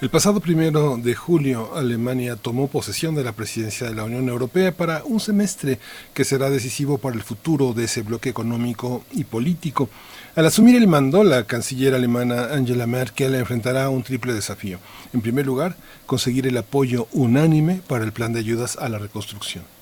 El 0.00 0.08
pasado 0.08 0.38
primero 0.38 0.96
de 0.96 1.16
julio, 1.16 1.74
Alemania 1.74 2.36
tomó 2.36 2.68
posesión 2.68 3.16
de 3.16 3.24
la 3.24 3.32
presidencia 3.32 3.88
de 3.88 3.96
la 3.96 4.04
Unión 4.04 4.28
Europea 4.28 4.70
para 4.70 5.02
un 5.04 5.18
semestre 5.18 5.80
que 6.14 6.24
será 6.24 6.48
decisivo 6.48 6.98
para 6.98 7.16
el 7.16 7.24
futuro 7.24 7.72
de 7.72 7.86
ese 7.86 8.02
bloque 8.02 8.28
económico 8.28 9.02
y 9.10 9.24
político. 9.24 9.90
Al 10.36 10.46
asumir 10.46 10.76
el 10.76 10.86
mando, 10.86 11.24
la 11.24 11.42
canciller 11.42 11.96
alemana 11.96 12.52
Angela 12.52 12.86
Merkel 12.86 13.34
enfrentará 13.34 13.88
un 13.88 14.04
triple 14.04 14.32
desafío. 14.32 14.78
En 15.12 15.22
primer 15.22 15.44
lugar, 15.44 15.74
conseguir 16.06 16.46
el 16.46 16.56
apoyo 16.56 17.08
unánime 17.10 17.80
para 17.88 18.04
el 18.04 18.12
plan 18.12 18.32
de 18.32 18.38
ayudas 18.38 18.76
a 18.76 18.88
la 18.88 18.98
reconstrucción. 18.98 19.75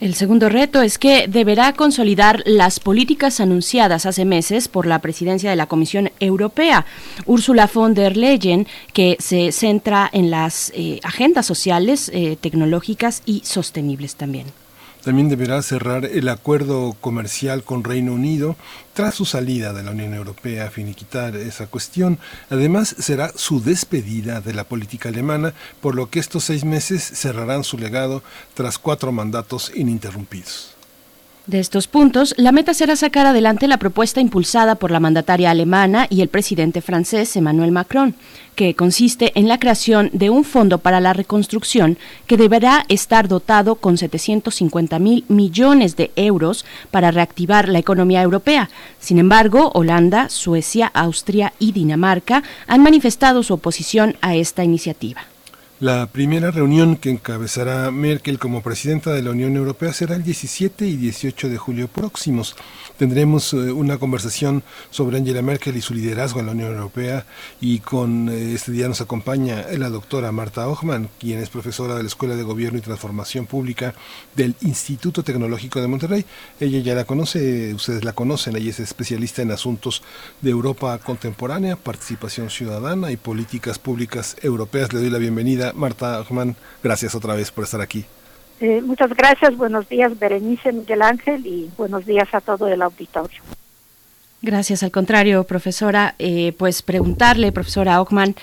El 0.00 0.14
segundo 0.14 0.48
reto 0.48 0.82
es 0.82 0.98
que 0.98 1.28
deberá 1.28 1.72
consolidar 1.72 2.42
las 2.46 2.80
políticas 2.80 3.38
anunciadas 3.38 4.06
hace 4.06 4.24
meses 4.24 4.66
por 4.66 4.86
la 4.86 4.98
presidencia 4.98 5.50
de 5.50 5.56
la 5.56 5.66
Comisión 5.66 6.10
Europea, 6.18 6.84
Ursula 7.26 7.70
von 7.72 7.94
der 7.94 8.16
Leyen, 8.16 8.66
que 8.92 9.16
se 9.20 9.52
centra 9.52 10.10
en 10.12 10.30
las 10.30 10.72
eh, 10.74 10.98
agendas 11.04 11.46
sociales, 11.46 12.10
eh, 12.12 12.36
tecnológicas 12.40 13.22
y 13.24 13.42
sostenibles 13.44 14.16
también. 14.16 14.63
También 15.04 15.28
deberá 15.28 15.60
cerrar 15.60 16.06
el 16.06 16.30
acuerdo 16.30 16.96
comercial 16.98 17.62
con 17.62 17.84
Reino 17.84 18.14
Unido 18.14 18.56
tras 18.94 19.14
su 19.14 19.26
salida 19.26 19.74
de 19.74 19.82
la 19.82 19.90
Unión 19.90 20.14
Europea 20.14 20.66
a 20.66 20.70
finiquitar 20.70 21.36
esa 21.36 21.66
cuestión. 21.66 22.18
Además, 22.48 22.96
será 22.98 23.30
su 23.36 23.62
despedida 23.62 24.40
de 24.40 24.54
la 24.54 24.64
política 24.64 25.10
alemana, 25.10 25.52
por 25.82 25.94
lo 25.94 26.08
que 26.08 26.20
estos 26.20 26.44
seis 26.44 26.64
meses 26.64 27.02
cerrarán 27.02 27.64
su 27.64 27.76
legado 27.76 28.22
tras 28.54 28.78
cuatro 28.78 29.12
mandatos 29.12 29.70
ininterrumpidos. 29.74 30.73
De 31.46 31.60
estos 31.60 31.88
puntos, 31.88 32.34
la 32.38 32.52
meta 32.52 32.72
será 32.72 32.96
sacar 32.96 33.26
adelante 33.26 33.68
la 33.68 33.76
propuesta 33.76 34.18
impulsada 34.22 34.76
por 34.76 34.90
la 34.90 34.98
mandataria 34.98 35.50
alemana 35.50 36.06
y 36.08 36.22
el 36.22 36.28
presidente 36.28 36.80
francés 36.80 37.36
Emmanuel 37.36 37.70
Macron, 37.70 38.14
que 38.54 38.74
consiste 38.74 39.30
en 39.38 39.46
la 39.46 39.58
creación 39.58 40.08
de 40.14 40.30
un 40.30 40.44
fondo 40.44 40.78
para 40.78 41.02
la 41.02 41.12
reconstrucción 41.12 41.98
que 42.26 42.38
deberá 42.38 42.86
estar 42.88 43.28
dotado 43.28 43.74
con 43.74 43.98
750 43.98 44.98
mil 44.98 45.26
millones 45.28 45.96
de 45.96 46.12
euros 46.16 46.64
para 46.90 47.10
reactivar 47.10 47.68
la 47.68 47.78
economía 47.78 48.22
europea. 48.22 48.70
Sin 48.98 49.18
embargo, 49.18 49.70
Holanda, 49.74 50.30
Suecia, 50.30 50.90
Austria 50.94 51.52
y 51.58 51.72
Dinamarca 51.72 52.42
han 52.66 52.82
manifestado 52.82 53.42
su 53.42 53.52
oposición 53.52 54.16
a 54.22 54.34
esta 54.34 54.64
iniciativa. 54.64 55.26
La 55.80 56.06
primera 56.06 56.52
reunión 56.52 56.94
que 56.94 57.10
encabezará 57.10 57.90
Merkel 57.90 58.38
como 58.38 58.62
presidenta 58.62 59.12
de 59.12 59.22
la 59.22 59.32
Unión 59.32 59.56
Europea 59.56 59.92
será 59.92 60.14
el 60.14 60.22
17 60.22 60.86
y 60.86 60.94
18 60.94 61.48
de 61.48 61.58
julio 61.58 61.88
próximos. 61.88 62.54
Tendremos 62.96 63.52
eh, 63.54 63.72
una 63.72 63.98
conversación 63.98 64.62
sobre 64.90 65.18
Angela 65.18 65.42
Merkel 65.42 65.76
y 65.76 65.80
su 65.80 65.92
liderazgo 65.92 66.38
en 66.38 66.46
la 66.46 66.52
Unión 66.52 66.74
Europea 66.74 67.26
y 67.60 67.80
con 67.80 68.28
eh, 68.28 68.54
este 68.54 68.70
día 68.70 68.86
nos 68.86 69.00
acompaña 69.00 69.66
la 69.76 69.90
doctora 69.90 70.30
Marta 70.30 70.68
Ochman, 70.68 71.08
quien 71.18 71.40
es 71.40 71.50
profesora 71.50 71.96
de 71.96 72.04
la 72.04 72.06
Escuela 72.06 72.36
de 72.36 72.44
Gobierno 72.44 72.78
y 72.78 72.82
Transformación 72.82 73.46
Pública 73.46 73.94
del 74.36 74.54
Instituto 74.60 75.24
Tecnológico 75.24 75.80
de 75.80 75.88
Monterrey. 75.88 76.24
Ella 76.60 76.78
ya 76.78 76.94
la 76.94 77.04
conoce, 77.04 77.74
ustedes 77.74 78.04
la 78.04 78.12
conocen, 78.12 78.54
ella 78.54 78.70
es 78.70 78.78
especialista 78.78 79.42
en 79.42 79.50
asuntos 79.50 80.04
de 80.40 80.50
Europa 80.50 80.96
contemporánea, 80.98 81.74
participación 81.74 82.48
ciudadana 82.48 83.10
y 83.10 83.16
políticas 83.16 83.80
públicas 83.80 84.36
europeas. 84.40 84.92
Le 84.92 85.00
doy 85.00 85.10
la 85.10 85.18
bienvenida, 85.18 85.63
Marta 85.72 86.20
Ochman. 86.20 86.56
Gracias 86.82 87.14
otra 87.14 87.34
vez 87.34 87.50
por 87.50 87.64
estar 87.64 87.80
aquí. 87.80 88.04
Eh, 88.60 88.80
muchas 88.82 89.10
gracias, 89.10 89.56
buenos 89.56 89.88
días 89.88 90.16
Berenice, 90.18 90.72
Miguel 90.72 91.02
Ángel 91.02 91.44
y 91.44 91.70
buenos 91.76 92.06
días 92.06 92.28
a 92.32 92.40
todo 92.40 92.68
el 92.68 92.82
auditorio. 92.82 93.42
Gracias, 94.42 94.82
al 94.82 94.90
contrario, 94.90 95.44
profesora, 95.44 96.14
eh, 96.18 96.52
pues 96.58 96.82
preguntarle, 96.82 97.50
profesora 97.50 98.00
Ockman, 98.00 98.36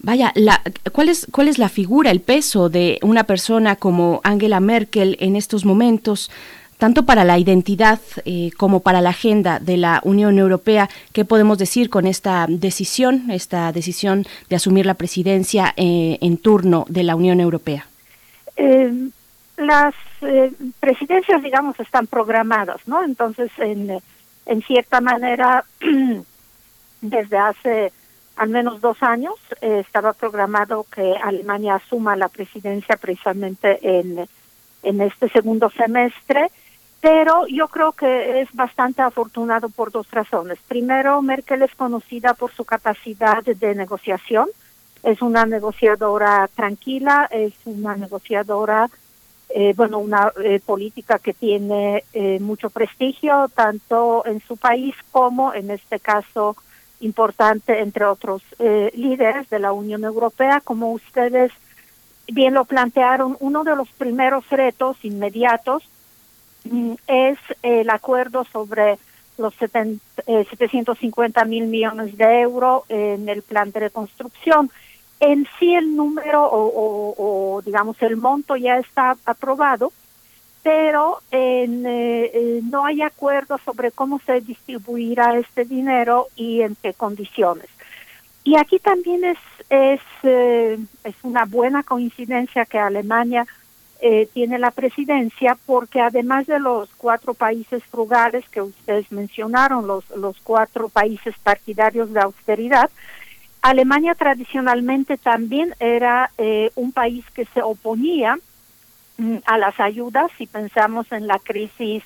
vaya, 0.00 0.32
la, 0.34 0.60
¿cuál, 0.92 1.08
es, 1.08 1.26
¿cuál 1.30 1.48
es 1.48 1.58
la 1.58 1.68
figura, 1.68 2.10
el 2.10 2.20
peso 2.20 2.68
de 2.68 2.98
una 3.02 3.24
persona 3.24 3.76
como 3.76 4.20
Angela 4.24 4.60
Merkel 4.60 5.16
en 5.20 5.36
estos 5.36 5.64
momentos? 5.64 6.30
Tanto 6.78 7.04
para 7.04 7.24
la 7.24 7.38
identidad 7.38 8.00
eh, 8.24 8.50
como 8.56 8.80
para 8.80 9.00
la 9.00 9.10
agenda 9.10 9.58
de 9.58 9.76
la 9.76 10.00
Unión 10.04 10.38
Europea. 10.38 10.88
¿Qué 11.12 11.24
podemos 11.24 11.58
decir 11.58 11.90
con 11.90 12.06
esta 12.06 12.46
decisión, 12.48 13.30
esta 13.30 13.72
decisión 13.72 14.24
de 14.48 14.56
asumir 14.56 14.86
la 14.86 14.94
presidencia 14.94 15.72
eh, 15.76 16.18
en 16.20 16.36
turno 16.38 16.84
de 16.88 17.04
la 17.04 17.16
Unión 17.16 17.40
Europea? 17.40 17.86
Eh, 18.56 18.92
las 19.56 19.94
presidencias, 20.80 21.42
digamos, 21.42 21.78
están 21.78 22.06
programadas, 22.06 22.80
¿no? 22.86 23.04
Entonces, 23.04 23.50
en, 23.58 24.00
cierta 24.66 25.00
manera, 25.00 25.64
desde 27.00 27.36
hace 27.36 27.92
al 28.36 28.48
menos 28.48 28.80
dos 28.80 29.00
años 29.02 29.34
estaba 29.60 30.12
programado 30.12 30.86
que 30.92 31.14
Alemania 31.22 31.76
asuma 31.76 32.16
la 32.16 32.28
presidencia 32.28 32.96
precisamente 32.96 33.78
en, 33.82 34.26
en 34.84 35.00
este 35.00 35.28
segundo 35.28 35.70
semestre, 35.70 36.50
pero 37.04 37.46
yo 37.48 37.68
creo 37.68 37.92
que 37.92 38.40
es 38.40 38.48
bastante 38.54 39.02
afortunado 39.02 39.68
por 39.68 39.92
dos 39.92 40.10
razones. 40.10 40.56
Primero, 40.66 41.20
Merkel 41.20 41.60
es 41.60 41.74
conocida 41.74 42.32
por 42.32 42.50
su 42.54 42.64
capacidad 42.64 43.44
de 43.44 43.74
negociación, 43.74 44.48
es 45.02 45.20
una 45.20 45.44
negociadora 45.44 46.48
tranquila, 46.54 47.28
es 47.30 47.52
una 47.66 47.94
negociadora 47.94 48.88
eh, 49.50 49.74
bueno, 49.76 49.98
una 49.98 50.32
eh, 50.42 50.60
política 50.64 51.18
que 51.18 51.34
tiene 51.34 52.04
eh, 52.14 52.40
mucho 52.40 52.70
prestigio 52.70 53.50
tanto 53.54 54.24
en 54.24 54.40
su 54.40 54.56
país 54.56 54.94
como 55.12 55.52
en 55.52 55.70
este 55.70 56.00
caso 56.00 56.56
importante 57.00 57.80
entre 57.80 58.06
otros 58.06 58.40
eh, 58.58 58.90
líderes 58.94 59.50
de 59.50 59.58
la 59.58 59.74
Unión 59.74 60.04
Europea. 60.04 60.62
Como 60.64 60.90
ustedes 60.92 61.52
bien 62.26 62.54
lo 62.54 62.64
plantearon, 62.64 63.36
uno 63.40 63.62
de 63.62 63.76
los 63.76 63.90
primeros 63.90 64.48
retos 64.48 64.96
inmediatos 65.04 65.84
es 67.06 67.38
el 67.62 67.90
acuerdo 67.90 68.44
sobre 68.44 68.98
los 69.36 69.54
seten, 69.54 70.00
eh, 70.26 70.46
750 70.48 71.44
mil 71.44 71.66
millones 71.66 72.16
de 72.16 72.40
euros 72.40 72.82
en 72.88 73.28
el 73.28 73.42
plan 73.42 73.72
de 73.72 73.80
reconstrucción 73.80 74.70
en 75.20 75.46
sí 75.58 75.74
el 75.74 75.96
número 75.96 76.44
o, 76.44 77.14
o, 77.56 77.62
digamos 77.62 78.00
el 78.02 78.16
monto 78.16 78.56
ya 78.56 78.78
está 78.78 79.16
aprobado, 79.24 79.92
pero 80.62 81.20
en, 81.30 81.84
eh, 81.86 82.60
no 82.64 82.84
hay 82.84 83.02
acuerdo 83.02 83.58
sobre 83.64 83.90
cómo 83.90 84.20
se 84.26 84.40
distribuirá 84.40 85.38
este 85.38 85.64
dinero 85.64 86.28
y 86.36 86.62
en 86.62 86.76
qué 86.82 86.94
condiciones. 86.94 87.68
Y 88.44 88.56
aquí 88.56 88.78
también 88.78 89.24
es 89.24 89.38
es, 89.70 90.00
eh, 90.22 90.78
es 91.04 91.14
una 91.22 91.44
buena 91.44 91.82
coincidencia 91.82 92.64
que 92.64 92.78
Alemania 92.78 93.46
eh, 94.00 94.28
tiene 94.32 94.58
la 94.58 94.70
presidencia 94.70 95.56
porque 95.66 96.00
además 96.00 96.46
de 96.46 96.58
los 96.58 96.90
cuatro 96.96 97.34
países 97.34 97.82
frugales 97.84 98.48
que 98.50 98.60
ustedes 98.60 99.10
mencionaron, 99.10 99.86
los, 99.86 100.08
los 100.10 100.36
cuatro 100.42 100.88
países 100.88 101.34
partidarios 101.42 102.12
de 102.12 102.20
austeridad, 102.20 102.90
Alemania 103.62 104.14
tradicionalmente 104.14 105.16
también 105.16 105.74
era 105.80 106.30
eh, 106.36 106.70
un 106.74 106.92
país 106.92 107.24
que 107.34 107.46
se 107.46 107.62
oponía 107.62 108.36
mm, 109.16 109.36
a 109.46 109.56
las 109.56 109.80
ayudas, 109.80 110.30
si 110.36 110.46
pensamos 110.46 111.10
en 111.12 111.26
la 111.26 111.38
crisis 111.38 112.02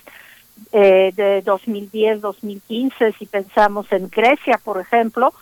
eh, 0.71 1.11
de 1.15 1.43
2010-2015, 1.43 3.17
si 3.17 3.25
pensamos 3.25 3.91
en 3.91 4.09
Grecia, 4.09 4.57
por 4.63 4.79
ejemplo, 4.79 5.33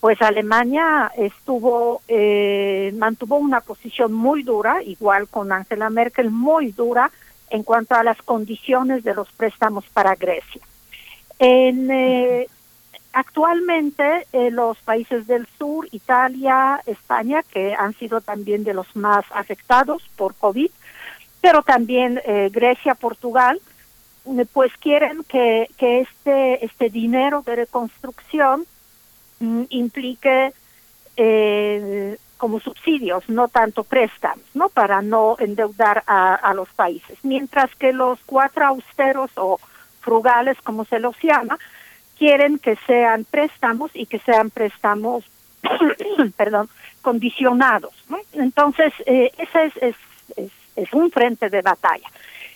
pues 0.00 0.20
Alemania 0.22 1.12
estuvo 1.16 2.02
eh, 2.08 2.92
mantuvo 2.96 3.36
una 3.36 3.60
posición 3.60 4.12
muy 4.12 4.42
dura, 4.42 4.82
igual 4.82 5.28
con 5.28 5.52
Angela 5.52 5.90
Merkel, 5.90 6.30
muy 6.30 6.72
dura 6.72 7.10
en 7.50 7.62
cuanto 7.62 7.94
a 7.94 8.04
las 8.04 8.20
condiciones 8.22 9.04
de 9.04 9.14
los 9.14 9.30
préstamos 9.32 9.84
para 9.92 10.14
Grecia. 10.14 10.62
En, 11.38 11.90
eh, 11.90 12.46
Actualmente 13.12 14.26
eh, 14.32 14.52
los 14.52 14.78
países 14.78 15.26
del 15.26 15.48
sur, 15.58 15.88
Italia, 15.90 16.80
España, 16.86 17.42
que 17.42 17.74
han 17.74 17.92
sido 17.94 18.20
también 18.20 18.62
de 18.62 18.72
los 18.72 18.94
más 18.94 19.24
afectados 19.34 20.08
por 20.14 20.34
COVID, 20.36 20.70
pero 21.40 21.62
también 21.62 22.20
eh, 22.24 22.50
Grecia, 22.52 22.94
Portugal, 22.94 23.60
eh, 24.26 24.46
pues 24.52 24.70
quieren 24.78 25.24
que, 25.24 25.68
este, 25.80 26.64
este 26.64 26.88
dinero 26.88 27.42
de 27.42 27.56
reconstrucción 27.56 28.64
implique 29.40 30.52
eh, 31.16 32.16
como 32.36 32.60
subsidios, 32.60 33.28
no 33.28 33.48
tanto 33.48 33.84
préstamos, 33.84 34.44
¿no? 34.54 34.68
Para 34.68 35.02
no 35.02 35.36
endeudar 35.38 36.02
a, 36.06 36.34
a 36.34 36.54
los 36.54 36.68
países. 36.70 37.18
Mientras 37.22 37.74
que 37.74 37.92
los 37.92 38.18
cuatro 38.24 38.66
austeros 38.66 39.30
o 39.36 39.58
frugales, 40.00 40.56
como 40.62 40.84
se 40.84 40.98
los 40.98 41.16
llama, 41.22 41.58
quieren 42.18 42.58
que 42.58 42.76
sean 42.86 43.24
préstamos 43.24 43.90
y 43.94 44.06
que 44.06 44.18
sean 44.18 44.50
préstamos, 44.50 45.24
perdón, 46.36 46.68
condicionados. 47.00 47.94
Entonces, 48.32 48.92
eh, 49.06 49.30
ese 49.38 49.64
es, 49.64 49.76
es, 49.76 49.96
es, 50.36 50.50
es, 50.76 50.92
un 50.92 51.10
frente 51.10 51.48
de 51.48 51.62
batalla. 51.62 52.08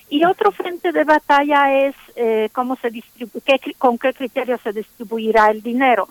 Y 0.09 0.23
otro 0.23 0.51
frente 0.51 0.91
de 0.91 1.03
batalla 1.03 1.87
es 1.87 1.95
eh, 2.15 2.49
cómo 2.53 2.75
se 2.75 2.91
distribu 2.91 3.41
qué, 3.41 3.59
con 3.77 3.97
qué 3.97 4.13
criterio 4.13 4.59
se 4.59 4.71
distribuirá 4.71 5.49
el 5.49 5.63
dinero. 5.63 6.07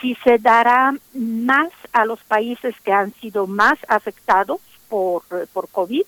Si 0.00 0.14
se 0.16 0.38
dará 0.38 0.94
más 1.14 1.70
a 1.92 2.04
los 2.04 2.20
países 2.24 2.74
que 2.84 2.92
han 2.92 3.12
sido 3.14 3.46
más 3.46 3.78
afectados 3.88 4.60
por, 4.88 5.24
por 5.52 5.68
COVID, 5.68 6.04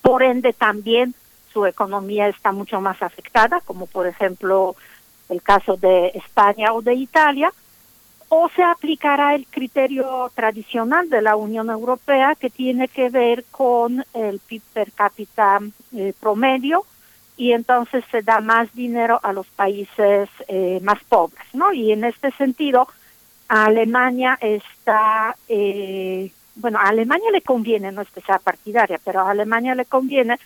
por 0.00 0.22
ende 0.22 0.52
también 0.52 1.14
su 1.52 1.66
economía 1.66 2.28
está 2.28 2.52
mucho 2.52 2.80
más 2.80 3.02
afectada, 3.02 3.60
como 3.60 3.86
por 3.86 4.06
ejemplo 4.06 4.76
el 5.28 5.42
caso 5.42 5.76
de 5.76 6.08
España 6.14 6.72
o 6.72 6.80
de 6.80 6.94
Italia, 6.94 7.52
o 8.28 8.48
se 8.48 8.62
aplicará 8.62 9.34
el 9.34 9.46
criterio 9.46 10.30
tradicional 10.34 11.10
de 11.10 11.20
la 11.20 11.36
Unión 11.36 11.68
Europea 11.68 12.36
que 12.36 12.48
tiene 12.48 12.86
que 12.88 13.10
ver 13.10 13.44
con 13.50 14.04
el 14.14 14.38
PIB 14.38 14.62
per 14.72 14.92
cápita 14.92 15.58
eh, 15.94 16.14
promedio 16.18 16.84
y 17.40 17.54
entonces 17.54 18.04
se 18.10 18.20
da 18.20 18.42
más 18.42 18.70
dinero 18.74 19.18
a 19.22 19.32
los 19.32 19.46
países 19.46 20.28
eh, 20.46 20.78
más 20.82 21.02
pobres, 21.04 21.42
¿no? 21.54 21.72
Y 21.72 21.90
en 21.90 22.04
este 22.04 22.30
sentido, 22.32 22.86
a 23.48 23.64
Alemania 23.64 24.36
está, 24.42 25.34
eh, 25.48 26.30
bueno, 26.56 26.78
a 26.78 26.88
Alemania 26.88 27.30
le 27.30 27.40
conviene, 27.40 27.92
no 27.92 28.02
es 28.02 28.10
que 28.10 28.20
sea 28.20 28.38
partidaria, 28.40 29.00
pero 29.02 29.20
a 29.20 29.30
Alemania 29.30 29.74
le 29.74 29.86
conviene 29.86 30.38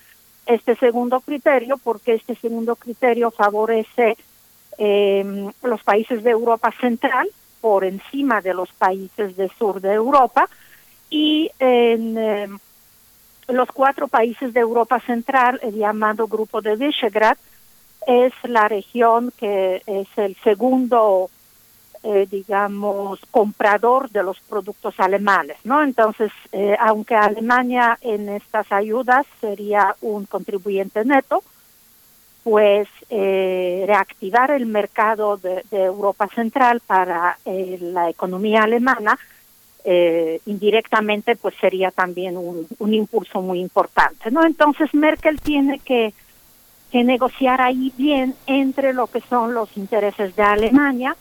este 0.46 0.76
segundo 0.76 1.18
criterio 1.18 1.78
porque 1.78 2.14
este 2.14 2.36
segundo 2.36 2.76
criterio 2.76 3.32
favorece 3.32 4.16
eh, 4.78 5.50
los 5.64 5.82
países 5.82 6.22
de 6.22 6.30
Europa 6.30 6.72
Central 6.80 7.28
por 7.60 7.84
encima 7.84 8.40
de 8.40 8.54
los 8.54 8.70
países 8.72 9.36
del 9.36 9.50
sur 9.58 9.80
de 9.80 9.94
Europa 9.94 10.48
y 11.10 11.50
en 11.58 12.16
eh, 12.16 12.48
los 13.48 13.68
cuatro 13.68 14.08
países 14.08 14.52
de 14.52 14.60
Europa 14.60 15.00
Central, 15.00 15.60
el 15.62 15.76
llamado 15.76 16.26
Grupo 16.26 16.60
de 16.60 16.76
Visegrad, 16.76 17.36
es 18.06 18.32
la 18.44 18.68
región 18.68 19.32
que 19.36 19.82
es 19.86 20.08
el 20.16 20.36
segundo, 20.44 21.30
eh, 22.02 22.26
digamos, 22.30 23.20
comprador 23.30 24.10
de 24.10 24.22
los 24.22 24.38
productos 24.40 24.94
alemanes, 24.98 25.56
¿no? 25.64 25.82
Entonces, 25.82 26.30
eh, 26.52 26.76
aunque 26.78 27.14
Alemania 27.14 27.98
en 28.02 28.28
estas 28.28 28.70
ayudas 28.72 29.26
sería 29.40 29.96
un 30.02 30.26
contribuyente 30.26 31.04
neto, 31.04 31.42
pues 32.44 32.88
eh, 33.08 33.84
reactivar 33.86 34.50
el 34.50 34.66
mercado 34.66 35.38
de, 35.38 35.64
Europa 35.70 36.28
Central 36.28 36.80
para 36.86 37.38
eh, 37.46 37.78
la 37.80 38.10
economía 38.10 38.64
alemana 38.64 39.18
eh, 39.84 40.40
indirectamente 40.46 41.36
pues 41.36 41.54
sería 41.60 41.90
también 41.90 42.36
un, 42.36 42.94
impulso 42.94 43.42
muy 43.42 43.60
importante 43.60 44.30
no 44.30 44.44
entonces 44.44 44.94
Merkel 44.94 45.40
tiene 45.40 45.78
que 45.78 46.14
negociar 46.92 47.60
ahí 47.60 47.92
bien 47.96 48.34
entre 48.46 48.92
lo 48.92 49.08
que 49.08 49.20
son 49.20 49.52
los 49.52 49.76
intereses 49.76 50.36
de 50.36 50.42
Alemania 50.42 51.16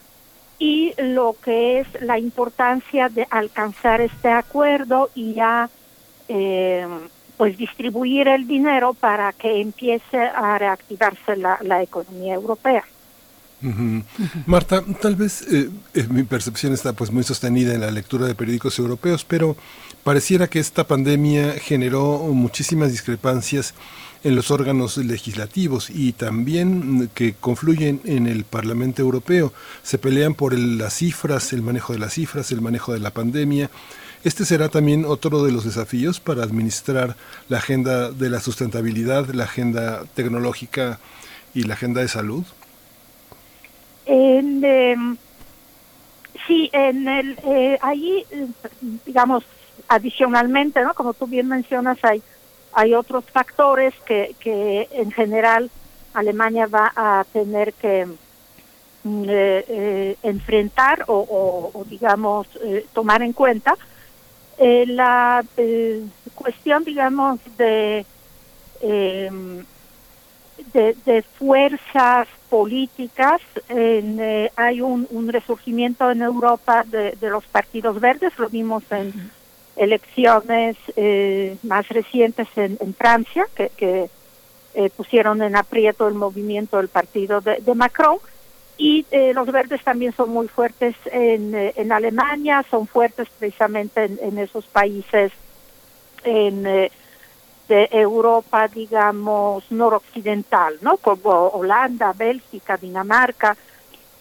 y 0.59 0.93
lo 0.97 1.35
que 1.43 1.79
es 1.79 1.87
la 2.01 2.19
importancia 2.19 3.09
de 3.09 3.27
alcanzar 3.29 3.99
este 3.99 4.29
acuerdo 4.29 5.09
y 5.15 5.33
ya 5.33 5.69
eh, 6.27 6.87
pues 7.37 7.57
distribuir 7.57 8.27
el 8.27 8.47
dinero 8.47 8.93
para 8.93 9.33
que 9.33 9.59
empiece 9.59 10.19
a 10.19 10.57
reactivarse 10.59 11.35
la 11.35 11.81
economía 11.81 12.35
europea. 12.35 12.83
Marta, 14.45 14.83
tal 15.01 15.15
vez 15.15 15.41
eh, 15.51 15.69
eh, 15.93 16.07
mi 16.09 16.23
percepción 16.23 16.73
está 16.73 16.93
pues 16.93 17.11
muy 17.11 17.23
sostenida 17.23 17.73
en 17.73 17.81
la 17.81 17.91
lectura 17.91 18.27
de 18.27 18.35
periódicos 18.35 18.77
europeos, 18.79 19.23
pero 19.25 19.55
pareciera 20.03 20.47
que 20.49 20.59
esta 20.59 20.85
pandemia 20.85 21.53
generó 21.53 22.19
muchísimas 22.33 22.91
discrepancias 22.91 23.73
en 24.23 24.35
los 24.35 24.51
órganos 24.51 24.97
legislativos 24.97 25.89
y 25.89 26.13
también 26.13 27.03
mm, 27.03 27.07
que 27.13 27.33
confluyen 27.39 28.01
en 28.05 28.27
el 28.27 28.43
Parlamento 28.45 29.01
Europeo. 29.01 29.53
Se 29.83 29.97
pelean 29.97 30.33
por 30.33 30.53
el- 30.53 30.77
las 30.77 30.93
cifras, 30.95 31.53
el 31.53 31.61
manejo 31.61 31.93
de 31.93 31.99
las 31.99 32.13
cifras, 32.13 32.51
el 32.51 32.61
manejo 32.61 32.93
de 32.93 32.99
la 32.99 33.11
pandemia. 33.11 33.69
Este 34.23 34.45
será 34.45 34.69
también 34.69 35.03
otro 35.05 35.43
de 35.43 35.51
los 35.51 35.65
desafíos 35.65 36.19
para 36.21 36.43
administrar 36.43 37.17
la 37.49 37.57
agenda 37.57 38.11
de 38.11 38.29
la 38.29 38.39
sustentabilidad, 38.39 39.27
la 39.33 39.43
agenda 39.43 40.03
tecnológica 40.15 40.99
y 41.53 41.63
la 41.63 41.73
agenda 41.73 41.99
de 42.01 42.07
salud. 42.07 42.43
En, 44.05 44.63
em, 44.63 45.17
sí, 46.47 46.69
en 46.73 47.07
el, 47.07 47.39
eh, 47.43 47.77
ahí, 47.81 48.25
eh, 48.29 48.47
digamos, 49.05 49.43
adicionalmente, 49.87 50.81
¿no? 50.83 50.93
Como 50.93 51.13
tú 51.13 51.27
bien 51.27 51.47
mencionas, 51.47 51.97
hay, 52.03 52.23
hay 52.71 52.93
otros 52.93 53.25
factores 53.33 53.93
que, 54.05 54.35
que 54.39 54.87
en 54.91 55.11
general 55.11 55.71
Alemania 56.13 56.67
va 56.67 56.91
a 56.95 57.25
tener 57.31 57.73
que 57.75 58.05
mm, 59.03 59.23
eh, 59.29 59.65
eh, 59.67 60.17
enfrentar 60.21 61.05
o, 61.07 61.15
o- 61.19 61.79
o, 61.79 61.85
digamos, 61.85 62.47
eh, 62.63 62.87
tomar 62.93 63.21
en 63.21 63.33
cuenta. 63.33 63.75
Eh, 64.57 64.85
la 64.87 65.43
eh, 65.57 66.07
cuestión, 66.35 66.83
digamos, 66.83 67.39
de, 67.57 68.07
em, 68.81 69.65
de, 70.57 70.93
de 71.05 71.23
fuerzas 71.37 72.27
políticas. 72.53 73.41
En, 73.67 74.19
eh, 74.19 74.51
hay 74.55 74.79
un, 74.79 75.27
resurgimiento 75.27 76.11
en 76.11 76.21
Europa 76.21 76.85
de, 76.85 77.17
los 77.19 77.43
partidos 77.45 77.99
verdes, 77.99 78.37
lo 78.37 78.47
vimos 78.47 78.83
en 78.91 79.31
elecciones 79.75 80.77
eh, 80.95 81.57
más 81.63 81.89
recientes 81.89 82.47
en, 82.55 82.93
Francia, 82.93 83.47
que, 83.55 84.07
eh, 84.75 84.89
pusieron 84.95 85.41
en 85.41 85.55
aprieto 85.55 86.07
el 86.07 86.13
movimiento 86.13 86.77
del 86.77 86.89
partido 86.89 87.41
de, 87.41 87.55
de 87.55 87.73
Macron. 87.73 88.19
Y 88.77 89.07
eh, 89.09 89.33
los 89.33 89.47
verdes 89.51 89.83
también 89.83 90.13
son 90.13 90.29
muy 90.29 90.47
fuertes 90.47 90.95
en, 91.05 91.55
en 91.55 91.91
Alemania, 91.91 92.63
son 92.69 92.85
fuertes 92.85 93.29
precisamente 93.39 94.03
en, 94.03 94.19
en 94.21 94.37
esos 94.37 94.65
países 94.65 95.31
en, 96.23 96.67
de 97.67 97.89
Europa, 97.91 98.67
digamos, 98.67 99.71
noroccidental, 99.71 100.77
¿no? 100.81 100.97
Como 100.97 101.47
Holanda, 101.49 102.13
Bélgica, 102.13 102.77
Dinamarca, 102.77 103.55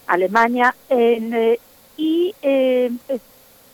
Alemania. 0.07 0.73
Eh, 0.89 1.59
y 1.97 2.33
eh, 2.41 2.91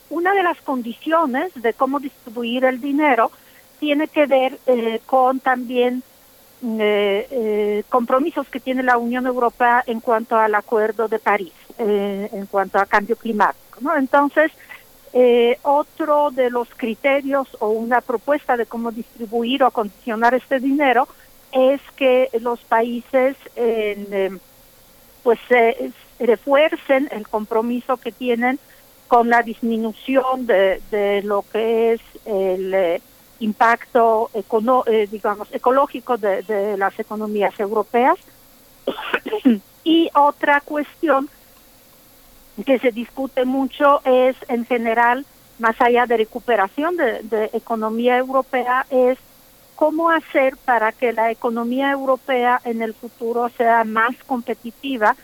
una 0.10 0.34
de 0.34 0.44
las 0.44 0.60
condiciones 0.62 1.52
de 1.56 1.74
cómo 1.74 2.00
distribuir 2.00 2.66
el 2.66 2.82
dinero 2.82 3.32
tiene 3.80 4.08
que 4.08 4.26
ver 4.26 4.60
eh, 4.68 5.00
con 5.06 5.40
también 5.40 6.04
eh, 6.64 7.28
eh, 7.32 7.84
compromisos 7.90 8.48
que 8.50 8.60
tiene 8.60 8.84
la 8.84 8.98
Unión 8.98 9.26
Europea 9.26 9.84
en 9.88 10.02
cuanto 10.02 10.36
al 10.36 10.56
Acuerdo 10.56 11.08
de 11.08 11.20
París, 11.20 11.54
en 11.78 12.46
cuanto 12.48 12.78
a 12.78 12.86
cambio 12.86 13.16
climático. 13.16 13.80
¿no? 13.80 13.96
Entonces, 13.96 14.52
eh, 15.14 15.58
otro 15.64 16.30
de 16.32 16.50
los 16.50 16.68
criterios 16.76 17.48
o 17.60 17.70
una 17.70 18.02
propuesta 18.02 18.58
de 18.58 18.66
cómo 18.66 18.92
distribuir 18.92 19.64
o 19.64 19.72
condicionar 19.72 20.34
este 20.34 20.60
dinero 20.60 21.08
es 21.52 21.82
que 21.96 22.30
los 22.42 22.60
países 22.66 23.36
eh, 23.56 24.30
pues 25.24 25.40
eh, 25.50 25.92
refuercen 26.20 27.10
el 27.12 27.28
compromiso 27.28 27.98
que 27.98 28.12
tienen 28.12 28.60
con 29.08 29.30
la 29.30 29.42
disminución 29.42 30.46
de, 30.46 30.82
de 30.92 31.22
lo 31.24 31.44
que 31.52 31.94
es 31.94 32.02
el 32.26 32.74
eh, 32.74 33.02
impacto 33.40 34.30
econo- 34.34 34.84
eh, 34.86 35.08
digamos 35.10 35.48
ecológico 35.52 36.18
de, 36.18 36.44
de 36.44 36.78
las 36.78 36.98
economías 37.00 37.60
europeas. 37.60 38.18
Y 39.84 40.10
otra 40.14 40.62
cuestión 40.62 41.30
que 42.64 42.80
se 42.80 42.92
discute 42.92 43.46
mucho 43.46 44.02
es 44.06 44.36
en 44.48 44.66
general 44.66 45.26
más 45.60 45.80
allá 45.82 46.06
de 46.06 46.18
recuperación 46.18 46.96
de, 46.98 47.50
economía 47.54 48.18
europea 48.18 48.86
es 48.90 49.18
cómo 49.76 50.10
hacer 50.10 50.58
para 50.58 50.92
que 50.92 51.14
la 51.14 51.32
economía 51.32 51.92
europea 51.92 52.60
en 52.64 52.82
el 52.82 52.94
futuro 52.94 53.50
sea 53.50 53.84
más 53.84 54.16
competitiva 54.26 55.16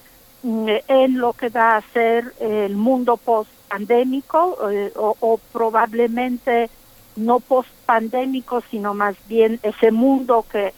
mm, 0.43 0.67
en 0.87 1.17
lo 1.17 1.33
que 1.33 1.49
va 1.49 1.77
a 1.77 1.81
ser 1.93 2.33
el 2.39 2.75
mundo 2.75 3.17
post 3.17 3.49
pandémico 3.69 4.57
o, 4.95 5.39
probablemente 5.51 6.69
no 7.15 7.39
post 7.39 7.69
pandémico 7.85 8.61
sino 8.69 8.93
más 8.93 9.15
bien 9.27 9.59
ese 9.63 9.91
mundo 9.91 10.45
que 10.49 10.73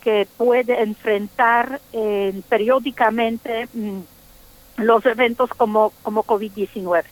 que 0.00 0.26
puede 0.36 0.82
enfrentar 0.82 1.80
eh, 1.92 2.40
periódicamente 2.48 3.68
mm, 3.74 4.00
los 4.76 5.04
eventos 5.06 5.50
como 5.50 5.92
como 6.02 6.24
COVID-19 6.24 7.04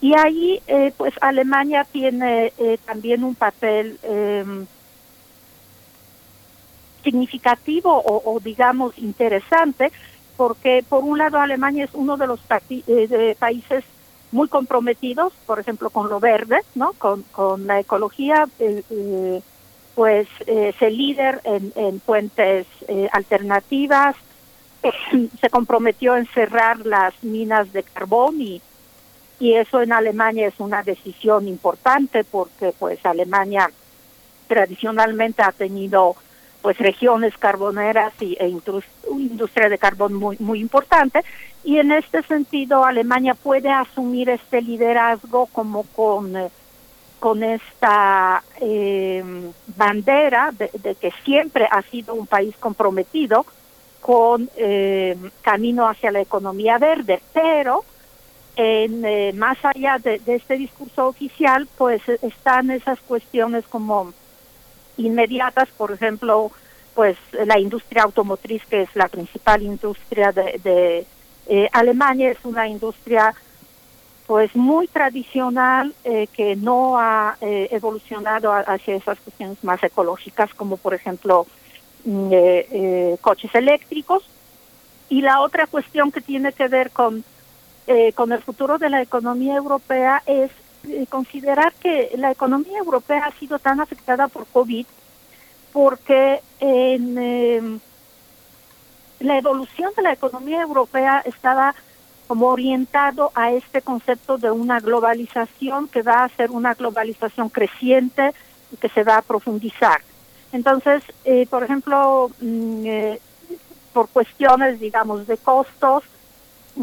y 0.00 0.14
ahí 0.14 0.62
eh, 0.66 0.92
pues 0.96 1.14
Alemania 1.20 1.84
tiene 1.90 2.52
eh, 2.58 2.78
también 2.84 3.24
un 3.24 3.34
papel 3.34 3.98
eh, 4.02 4.44
significativo 7.02 8.02
o, 8.04 8.40
digamos 8.40 8.96
interesante 8.98 9.92
porque 10.36 10.84
por 10.88 11.04
un 11.04 11.18
lado 11.18 11.38
Alemania 11.38 11.84
es 11.84 11.90
uno 11.92 12.16
de 12.16 12.26
los 12.26 12.40
eh, 12.70 13.36
países 13.38 13.84
muy 14.32 14.48
comprometidos, 14.48 15.32
por 15.44 15.58
ejemplo, 15.58 15.90
con 15.90 16.08
lo 16.08 16.20
verde, 16.20 16.60
¿no? 16.74 16.92
Con, 16.94 17.24
con 17.24 17.66
la 17.66 17.80
ecología, 17.80 18.46
eh, 18.58 18.82
eh, 18.88 19.42
pues 19.94 20.28
es 20.46 20.80
el 20.80 20.96
líder 20.96 21.42
en, 21.44 21.72
en 21.74 22.00
fuentes 22.00 22.66
alternativas, 23.12 24.16
se 25.40 25.50
comprometió 25.50 26.16
en 26.16 26.26
cerrar 26.26 26.84
las 26.86 27.14
minas 27.22 27.72
de 27.72 27.82
carbón 27.82 28.40
y, 28.40 28.60
y 29.38 29.54
eso 29.54 29.82
en 29.82 29.92
Alemania 29.92 30.48
es 30.48 30.58
una 30.58 30.82
decisión 30.82 31.48
importante 31.48 32.24
porque 32.24 32.72
pues 32.78 33.04
Alemania 33.04 33.70
tradicionalmente 34.48 35.42
ha 35.42 35.52
tenido 35.52 36.16
pues 36.62 36.76
regiones 36.78 37.36
carboneras 37.38 38.12
y, 38.20 38.36
e 38.38 38.48
industria 39.10 39.68
de 39.68 39.78
carbón 39.78 40.14
muy 40.14 40.36
muy 40.40 40.60
importante. 40.60 41.24
Y 41.64 41.78
en 41.78 41.92
este 41.92 42.22
sentido 42.22 42.84
Alemania 42.84 43.34
puede 43.34 43.70
asumir 43.70 44.28
este 44.28 44.60
liderazgo 44.60 45.46
como 45.46 45.84
con 45.84 46.36
eh, 46.36 46.50
con 47.18 47.42
esta 47.42 48.42
eh, 48.62 49.22
bandera 49.76 50.52
de, 50.52 50.70
de, 50.82 50.94
que 50.94 51.12
siempre 51.22 51.68
ha 51.70 51.82
sido 51.82 52.14
un 52.14 52.26
país 52.26 52.56
comprometido 52.58 53.44
con 54.00 54.50
eh, 54.56 55.16
camino 55.42 55.88
hacia 55.88 56.10
la 56.10 56.20
economía 56.20 56.78
verde, 56.78 57.20
pero 57.32 57.84
en, 58.56 59.04
eh, 59.04 59.32
más 59.34 59.58
allá 59.62 59.98
de, 59.98 60.20
este 60.26 60.56
discurso 60.56 61.06
oficial, 61.06 61.68
pues 61.76 62.02
están 62.08 62.70
esas 62.70 62.98
cuestiones 63.00 63.64
como 63.68 64.12
inmediatas, 64.96 65.68
por 65.76 65.92
ejemplo, 65.92 66.50
pues 66.94 67.16
la 67.32 67.58
industria 67.58 68.02
automotriz, 68.02 68.64
que 68.66 68.82
es 68.82 68.96
la 68.96 69.08
principal 69.08 69.62
industria 69.62 70.32
de, 70.32 71.06
eh, 71.46 71.68
Alemania, 71.72 72.30
es 72.30 72.38
una 72.44 72.68
industria 72.68 73.34
pues 74.26 74.54
muy 74.54 74.86
tradicional 74.86 75.92
que 76.04 76.54
no 76.54 76.96
ha 77.00 77.36
evolucionado 77.40 78.52
hacia 78.52 78.94
esas 78.94 79.18
cuestiones 79.18 79.64
más 79.64 79.82
ecológicas, 79.82 80.54
como 80.54 80.76
por 80.76 80.94
ejemplo 80.94 81.48
eh, 82.06 82.68
eh, 82.70 83.16
coches 83.20 83.54
eléctricos. 83.54 84.24
Y 85.08 85.22
la 85.22 85.40
otra 85.40 85.66
cuestión 85.66 86.12
que 86.12 86.20
tiene 86.20 86.52
que 86.52 86.68
ver 86.68 86.90
con, 86.90 87.24
eh, 87.86 88.12
con 88.12 88.32
el 88.32 88.40
futuro 88.42 88.78
de 88.78 88.90
la 88.90 89.02
economía 89.02 89.56
europea 89.56 90.22
es 90.26 90.50
eh, 90.88 91.06
considerar 91.08 91.74
que 91.74 92.10
la 92.16 92.30
economía 92.30 92.78
europea 92.78 93.26
ha 93.26 93.38
sido 93.38 93.58
tan 93.58 93.80
afectada 93.80 94.28
por 94.28 94.46
COVID 94.46 94.86
porque 95.74 96.40
en 96.58 97.18
eh, 97.18 97.78
la 99.20 99.36
evolución 99.36 99.90
de 99.94 100.02
la 100.02 100.12
economía 100.12 100.62
europea 100.62 101.22
estaba 101.26 101.74
como 102.26 102.46
orientado 102.46 103.30
a 103.34 103.52
este 103.52 103.82
concepto 103.82 104.38
de 104.38 104.50
una 104.50 104.80
globalización 104.80 105.88
que 105.88 106.02
va 106.02 106.24
a 106.24 106.28
ser 106.30 106.50
una 106.50 106.74
globalización 106.74 107.50
creciente 107.50 108.32
y 108.72 108.76
que 108.76 108.88
se 108.88 109.02
va 109.02 109.18
a 109.18 109.22
profundizar. 109.22 110.00
Entonces, 110.52 111.02
eh, 111.24 111.46
por 111.48 111.62
ejemplo, 111.62 112.30
mm, 112.40 112.86
eh, 112.86 113.20
por 113.92 114.08
cuestiones, 114.08 114.80
digamos, 114.80 115.26
de 115.26 115.36
costos, 115.36 116.04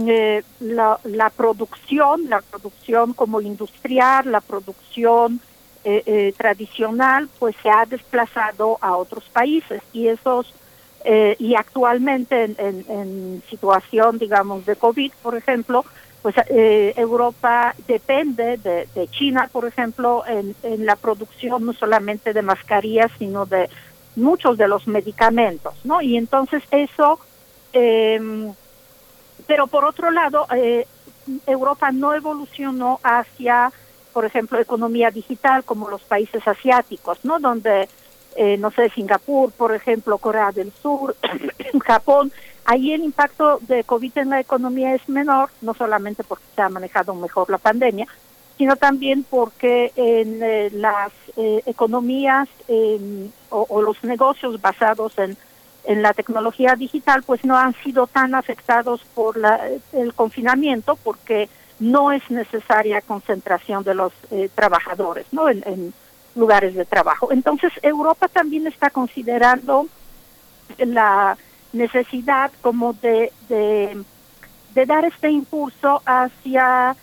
eh, 0.07 0.43
la, 0.59 0.99
la, 1.03 1.29
producción, 1.29 2.29
la 2.29 2.41
producción 2.41 3.13
como 3.13 3.41
industrial, 3.41 4.31
la 4.31 4.41
producción 4.41 5.39
eh, 5.83 6.33
tradicional, 6.37 7.29
pues 7.39 7.55
se 7.63 7.69
ha 7.69 7.85
desplazado 7.85 8.77
a 8.81 8.97
otros 8.97 9.23
países 9.31 9.81
y 9.93 10.07
esos 10.07 10.53
y 11.39 11.55
actualmente 11.55 12.43
en, 12.43 12.55
en, 12.57 12.85
en, 12.89 13.43
situación, 13.49 14.17
digamos, 14.17 14.65
de 14.65 14.75
COVID, 14.75 15.13
por 15.23 15.37
ejemplo, 15.37 15.85
pues 16.27 16.35
eh, 16.49 16.93
Europa 16.97 17.73
depende 17.87 18.57
de, 18.57 19.07
China, 19.11 19.49
por 19.49 19.65
ejemplo, 19.65 20.25
en, 20.27 20.53
en, 20.61 20.85
la 20.85 20.97
producción 20.97 21.65
no 21.65 21.71
solamente 21.71 22.33
de 22.33 22.41
mascarillas, 22.41 23.09
sino 23.17 23.45
de 23.45 23.69
muchos 24.17 24.57
de 24.57 24.67
los 24.67 24.87
medicamentos, 24.87 25.73
¿no? 25.85 26.01
Y 26.01 26.17
entonces 26.17 26.61
eso, 26.69 27.17
eh, 27.71 28.51
pero 29.47 29.67
por 29.67 29.85
otro 29.85 30.11
lado, 30.11 30.47
eh, 30.53 30.85
Europa 31.45 31.93
no 31.93 32.13
evolucionó 32.13 32.99
hacia, 33.03 33.71
por 34.11 34.25
ejemplo, 34.25 34.59
economía 34.59 35.11
digital 35.11 35.63
como 35.63 35.89
los 35.89 36.01
países 36.01 36.45
asiáticos, 36.45 37.23
¿no? 37.23 37.39
Donde 37.39 37.87
eh, 38.35 38.57
no 38.57 38.69
sé, 38.71 38.89
Singapur, 38.89 39.53
por 39.53 39.73
ejemplo, 39.73 40.17
Corea 40.17 40.51
del 40.51 40.73
Sur, 40.73 41.15
Japón, 41.85 42.33
ahí 42.67 42.93
el 42.93 43.03
impacto 43.03 43.59
de 43.61 43.83
COVID 43.83 44.19
en 44.19 44.29
la 44.29 44.39
economía 44.39 44.93
es 44.93 45.09
menor, 45.09 45.49
no 45.61 45.73
solamente 45.73 46.23
porque 46.23 46.45
se 46.55 46.61
ha 46.61 46.69
manejado 46.69 47.15
mejor 47.15 47.49
la 47.49 47.57
pandemia, 47.57 48.07
sino 48.57 48.75
también 48.75 49.25
porque 49.27 49.91
en 49.95 50.43
eh, 50.43 50.69
las 50.71 51.11
eh, 51.35 51.63
economías 51.65 52.47
eh, 52.67 53.29
o, 53.49 53.81
los 53.81 54.03
negocios 54.03 54.61
basados 54.61 55.17
en, 55.17 55.35
en 55.85 56.01
la 56.01 56.13
tecnología 56.13 56.75
digital 56.75 57.23
pues 57.23 57.43
no 57.43 57.57
han 57.57 57.73
sido 57.83 58.05
tan 58.05 58.35
afectados 58.35 59.01
por 59.15 59.37
la, 59.37 59.59
el 59.93 60.13
confinamiento 60.13 60.95
porque 61.03 61.49
no 61.79 62.11
es 62.11 62.29
necesaria 62.29 63.01
concentración 63.01 63.83
de 63.83 63.93
los 63.93 64.13
eh, 64.31 64.49
trabajadores, 64.53 65.25
¿no? 65.31 65.49
En, 65.49 65.93
lugares 66.35 66.75
de 66.75 66.85
trabajo. 66.85 67.31
Entonces, 67.31 67.71
Europa 67.81 68.27
también 68.27 68.67
está 68.67 68.91
considerando 68.91 69.87
la 70.77 71.35
necesidad 71.73 72.51
como 72.61 72.93
de, 72.93 73.31
de, 73.49 74.85
dar 74.85 75.05
este 75.05 75.31
impulso 75.31 76.01
hacia 76.05 76.95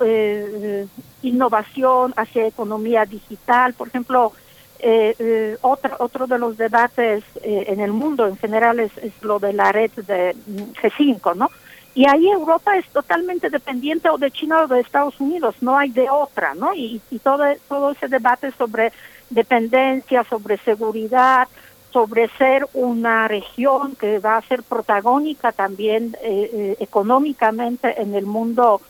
eh, 0.00 0.86
innovación, 1.22 2.14
hacia 2.16 2.46
economía 2.46 3.04
digital. 3.04 3.74
Por 3.74 3.88
ejemplo, 3.88 4.32
eh, 4.80 5.14
eh, 5.18 5.58
otro, 5.62 5.96
otro 5.98 6.26
de 6.28 6.38
los 6.38 6.56
debates 6.56 7.24
eh, 7.42 7.64
en 7.66 7.80
el 7.80 7.92
mundo 7.92 8.28
en 8.28 8.36
general 8.36 8.78
es, 8.78 8.96
es, 8.98 9.12
lo 9.22 9.40
de 9.40 9.52
la 9.52 9.72
red 9.72 9.90
de 9.90 10.36
G5, 10.80 11.34
¿no? 11.34 11.50
Y 11.96 12.08
ahí 12.08 12.28
Europa 12.28 12.76
es 12.76 12.86
totalmente 12.90 13.50
dependiente 13.50 14.08
o 14.08 14.18
de 14.18 14.30
China 14.30 14.62
o 14.62 14.68
de 14.68 14.78
Estados 14.78 15.20
Unidos, 15.20 15.56
no 15.60 15.76
hay 15.76 15.90
de 15.90 16.08
otra, 16.08 16.54
¿no? 16.54 16.74
Y, 16.74 17.00
y 17.10 17.18
todo, 17.18 17.44
todo 17.68 17.90
ese 17.90 18.06
debate 18.06 18.52
sobre 18.52 18.92
dependencia, 19.30 20.22
sobre 20.22 20.58
seguridad, 20.58 21.48
sobre 21.92 22.28
ser 22.36 22.66
una 22.74 23.28
región 23.28 23.96
que 23.96 24.18
va 24.18 24.36
a 24.36 24.42
ser 24.42 24.62
protagónica 24.62 25.52
también 25.52 26.16
eh, 26.22 26.50
eh, 26.52 26.76
económicamente 26.80 28.00
en 28.00 28.14
el 28.14 28.26
mundo 28.26 28.80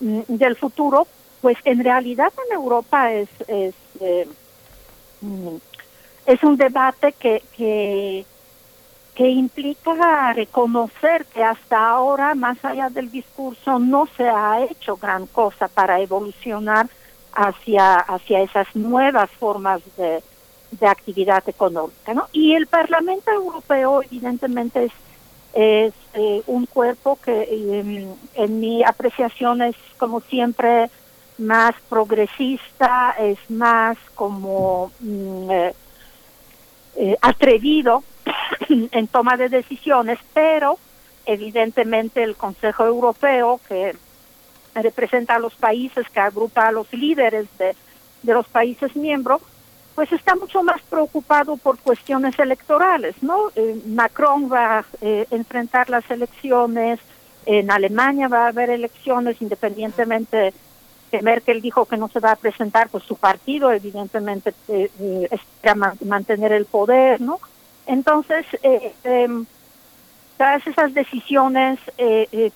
mm, 0.00 0.20
del 0.28 0.56
futuro, 0.56 1.06
pues 1.40 1.58
en 1.64 1.82
realidad 1.82 2.32
en 2.46 2.54
Europa 2.54 3.12
es, 3.12 3.28
es, 3.48 3.74
eh, 4.00 4.28
mm, 5.20 5.56
es 6.26 6.42
un 6.44 6.56
debate 6.56 7.12
que, 7.12 7.42
que 7.56 8.24
que 9.16 9.30
implica 9.30 10.34
reconocer 10.34 11.24
que 11.24 11.42
hasta 11.42 11.88
ahora, 11.88 12.34
más 12.34 12.62
allá 12.62 12.90
del 12.90 13.10
discurso, 13.10 13.78
no 13.78 14.06
se 14.14 14.28
ha 14.28 14.62
hecho 14.62 14.98
gran 14.98 15.26
cosa 15.26 15.68
para 15.68 16.00
evolucionar 16.00 16.86
hacia, 17.32 17.94
hacia 17.94 18.42
esas 18.42 18.76
nuevas 18.76 19.30
formas 19.30 19.80
de, 19.96 20.22
de 20.78 20.86
actividad 20.86 21.48
económica. 21.48 22.14
¿no? 22.14 22.26
Y 22.32 22.54
el 22.54 22.66
Parlamento 22.66 23.30
Europeo, 23.30 24.02
evidentemente, 24.02 24.84
es, 24.84 24.92
es 25.54 25.94
eh, 26.14 26.42
un 26.46 26.66
cuerpo 26.66 27.18
que 27.22 27.42
eh, 27.42 28.06
en 28.34 28.60
mi 28.60 28.84
apreciación 28.84 29.62
es, 29.62 29.76
como 29.98 30.20
siempre, 30.20 30.90
más 31.38 31.74
progresista, 31.88 33.14
es 33.18 33.38
más 33.50 33.98
como 34.14 34.90
mm, 35.00 35.50
eh, 35.50 35.74
eh, 36.96 37.16
atrevido 37.20 38.02
en 38.68 39.06
toma 39.08 39.36
de 39.36 39.48
decisiones, 39.48 40.18
pero 40.32 40.78
evidentemente 41.26 42.22
el 42.22 42.36
Consejo 42.36 42.86
Europeo, 42.86 43.60
que 43.68 43.94
representa 44.74 45.34
a 45.34 45.38
los 45.38 45.54
países, 45.54 46.08
que 46.08 46.20
agrupa 46.20 46.68
a 46.68 46.72
los 46.72 46.92
líderes 46.92 47.46
de, 47.58 47.74
de 48.22 48.34
los 48.34 48.46
países 48.48 48.94
miembros, 48.96 49.42
pues 49.96 50.12
está 50.12 50.36
mucho 50.36 50.62
más 50.62 50.80
preocupado 50.82 51.56
por 51.56 51.78
cuestiones 51.78 52.38
electorales, 52.38 53.16
¿no? 53.22 53.50
Eh, 53.56 53.80
Macron 53.86 54.52
va 54.52 54.78
a 54.78 54.84
eh, 55.00 55.26
enfrentar 55.32 55.90
las 55.90 56.08
elecciones, 56.10 57.00
en 57.46 57.70
Alemania 57.70 58.28
va 58.28 58.44
a 58.44 58.48
haber 58.48 58.70
elecciones 58.70 59.40
independientemente 59.40 60.52
que 61.10 61.22
Merkel 61.22 61.62
dijo 61.62 61.86
que 61.86 61.96
no 61.96 62.08
se 62.08 62.20
va 62.20 62.32
a 62.32 62.36
presentar, 62.36 62.88
pues 62.88 63.04
su 63.04 63.16
partido 63.16 63.72
evidentemente 63.72 64.52
eh, 64.68 64.90
eh 64.98 65.28
espera 65.30 65.74
man 65.74 65.96
mantener 66.04 66.52
el 66.52 66.66
poder, 66.66 67.20
¿no? 67.20 67.38
Entonces, 67.86 68.44
eh, 68.62 68.92
eh, 69.04 69.28
todas 70.36 70.66
esas 70.66 70.92
decisiones 70.92 71.78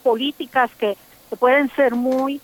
políticas 0.03 0.69
que, 0.77 0.97
pueden 1.39 1.69
ser 1.69 1.95
muy 1.95 2.41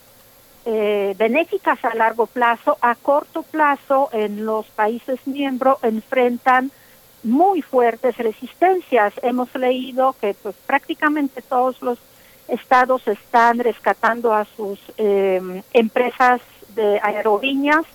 eh, 0.69 1.15
benéficas 1.17 1.79
a 1.85 1.95
largo 1.95 2.25
plazo, 2.25 2.77
a 2.81 2.93
corto 2.95 3.43
plazo 3.43 4.09
en 4.11 4.45
los 4.45 4.65
países 4.65 5.25
miembros 5.25 5.77
enfrentan 5.81 6.71
muy 7.23 7.61
fuertes 7.61 8.17
resistencias. 8.17 9.13
Hemos 9.21 9.55
leído 9.55 10.13
que 10.19 10.33
pues 10.33 10.55
prácticamente 10.65 11.41
todos 11.41 11.81
los 11.81 11.97
estados 12.49 13.07
están 13.07 13.59
rescatando 13.59 14.33
a 14.33 14.43
sus 14.43 14.77
eh, 14.97 15.63
empresas 15.71 16.41
de 16.75 16.99
aerolíneas 17.01 17.85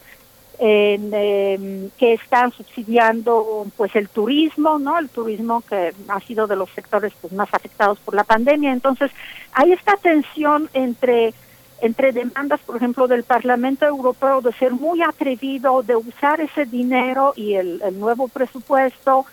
en, 0.59 1.11
eh, 1.13 1.91
que 1.99 2.15
están 2.15 2.53
subsidiando 2.53 3.67
pues 3.77 3.95
el 3.97 4.09
turismo, 4.09 4.79
¿no? 4.79 4.99
El 4.99 5.11
turismo 5.11 5.61
que 5.61 5.93
ha 6.09 6.21
sido 6.21 6.47
de 6.47 6.57
los 6.57 6.71
sectores 6.71 7.13
pues, 7.21 7.35
más 7.35 7.53
afectados 7.53 7.99
por 7.99 8.15
la 8.15 8.25
pandemia. 8.25 8.73
Entonces, 8.73 9.11
hay 9.53 9.73
esta 9.73 9.99
tensión 9.99 10.71
entre 10.73 11.35
entre 11.83 12.13
demandas, 12.13 12.61
por 12.61 12.77
ejemplo, 12.77 13.09
del 13.09 13.25
Parlamento 13.25 13.85
Europeo 13.85 14.41
de 14.41 14.53
ser 14.53 14.73
muy 14.73 15.03
atrevido, 15.03 15.83
de 15.83 15.97
usar 15.97 16.41
ese 16.41 16.65
dinero 16.65 17.33
y 17.35 17.55
el, 17.55 17.83
nuevo 17.99 18.29
presupuesto 18.29 19.27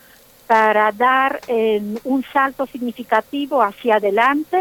para 0.48 0.92
dar 0.92 1.40
eh, 1.48 1.80
un 2.04 2.26
salto 2.34 2.66
significativo 2.66 3.62
hacia 3.62 3.98
adelante, 3.98 4.60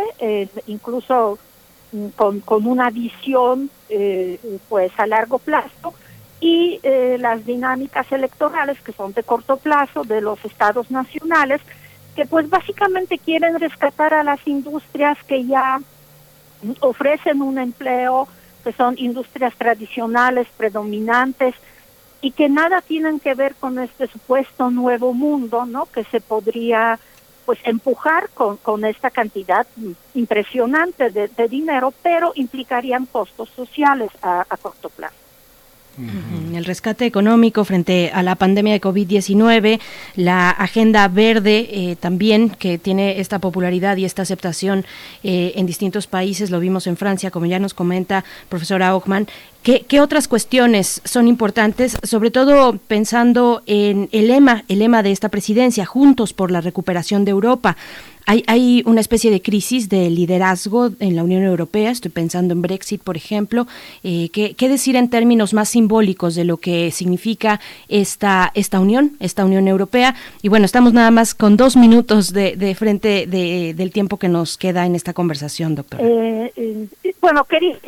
incluso 0.66 1.38
mm, 1.92 2.08
con, 2.08 2.40
con, 2.40 2.66
una 2.66 2.90
visión 2.90 3.70
eh, 3.88 4.38
pues 4.68 4.92
a 4.98 5.06
largo 5.06 5.38
plazo 5.38 5.94
y 6.40 6.78
eh, 6.82 7.16
las 7.18 7.44
dinámicas 7.46 8.12
electorales 8.12 8.78
que 8.82 8.92
son 8.92 9.14
de 9.14 9.22
corto 9.22 9.56
plazo 9.56 10.04
de 10.04 10.20
los 10.20 10.44
estados 10.44 10.90
nacionales 10.90 11.62
que 12.14 12.26
pues 12.26 12.48
básicamente 12.48 13.18
quieren 13.18 13.58
rescatar 13.58 14.14
a 14.14 14.22
las 14.22 14.46
industrias 14.46 15.16
que 15.26 15.46
ya 15.46 15.80
ofrecen 16.80 17.42
un 17.42 17.58
empleo, 17.58 18.28
que 18.64 18.72
son 18.72 18.94
industrias 18.98 19.54
tradicionales 19.56 20.46
predominantes 20.56 21.54
y 22.20 22.32
que 22.32 22.48
nada 22.48 22.80
tienen 22.80 23.20
que 23.20 23.34
ver 23.34 23.54
con 23.54 23.78
este 23.78 24.06
supuesto 24.08 24.70
nuevo 24.70 25.14
mundo, 25.14 25.66
¿no? 25.66 25.86
Que 25.86 26.04
se 26.04 26.20
podría 26.20 26.98
pues 27.46 27.60
empujar 27.64 28.28
con, 28.34 28.84
esta 28.84 29.10
cantidad 29.10 29.66
impresionante 30.14 31.10
de, 31.10 31.48
dinero, 31.48 31.94
pero 32.02 32.32
implicarían 32.34 33.06
costos 33.06 33.48
sociales 33.50 34.10
a 34.20 34.44
corto 34.60 34.90
plazo. 34.90 35.27
El 36.54 36.64
rescate 36.64 37.06
económico 37.06 37.64
frente 37.64 38.12
a 38.14 38.22
la 38.22 38.36
pandemia 38.36 38.72
de 38.72 38.80
COVID-19, 38.80 39.80
la 40.14 40.50
agenda 40.50 41.08
verde 41.08 41.68
eh, 41.72 41.96
también 41.98 42.50
que 42.50 42.78
tiene 42.78 43.18
esta 43.18 43.40
popularidad 43.40 43.96
y 43.96 44.04
esta 44.04 44.22
aceptación 44.22 44.84
eh, 45.24 45.52
en 45.56 45.66
distintos 45.66 46.06
países, 46.06 46.50
lo 46.50 46.60
vimos 46.60 46.86
en 46.86 46.96
Francia, 46.96 47.32
como 47.32 47.46
ya 47.46 47.58
nos 47.58 47.74
comenta 47.74 48.24
profesora 48.48 48.94
Ochman. 48.94 49.26
¿Qué, 49.64 49.84
¿Qué, 49.88 50.00
otras 50.00 50.28
cuestiones 50.28 51.02
son 51.04 51.26
importantes, 51.26 51.98
sobre 52.04 52.30
todo 52.30 52.78
pensando 52.78 53.62
en 53.66 54.08
el 54.12 54.28
el 54.30 54.78
lema 54.78 55.02
de 55.02 55.10
esta 55.10 55.30
presidencia, 55.30 55.84
juntos 55.84 56.32
por 56.32 56.50
la 56.52 56.60
recuperación 56.60 57.24
de 57.24 57.32
Europa? 57.32 57.76
Hay, 58.30 58.44
hay, 58.46 58.82
una 58.84 59.00
especie 59.00 59.30
de 59.30 59.40
crisis 59.40 59.88
de 59.88 60.10
liderazgo 60.10 60.90
en 61.00 61.16
la 61.16 61.24
Unión 61.24 61.44
Europea, 61.44 61.90
estoy 61.90 62.10
pensando 62.10 62.52
en 62.52 62.60
Brexit, 62.60 63.02
por 63.02 63.16
ejemplo. 63.16 63.66
Eh, 64.04 64.28
¿qué, 64.34 64.52
¿qué, 64.52 64.68
decir 64.68 64.96
en 64.96 65.08
términos 65.08 65.54
más 65.54 65.70
simbólicos 65.70 66.34
de 66.34 66.44
lo 66.44 66.58
que 66.58 66.90
significa 66.90 67.58
esta, 67.88 68.52
esta 68.52 68.80
unión, 68.80 69.16
esta 69.18 69.46
Unión 69.46 69.66
Europea? 69.66 70.14
Y 70.42 70.50
bueno, 70.50 70.66
estamos 70.66 70.92
nada 70.92 71.10
más 71.10 71.34
con 71.34 71.56
dos 71.56 71.74
minutos 71.74 72.34
de, 72.34 72.54
de 72.54 72.74
frente 72.74 73.26
de, 73.26 73.72
del 73.74 73.92
tiempo 73.92 74.18
que 74.18 74.28
nos 74.28 74.58
queda 74.58 74.84
en 74.84 74.94
esta 74.94 75.14
conversación, 75.14 75.74
doctora. 75.74 76.04
Eh, 76.04 76.52
eh, 76.54 77.14
bueno, 77.22 77.44
quería 77.44 77.78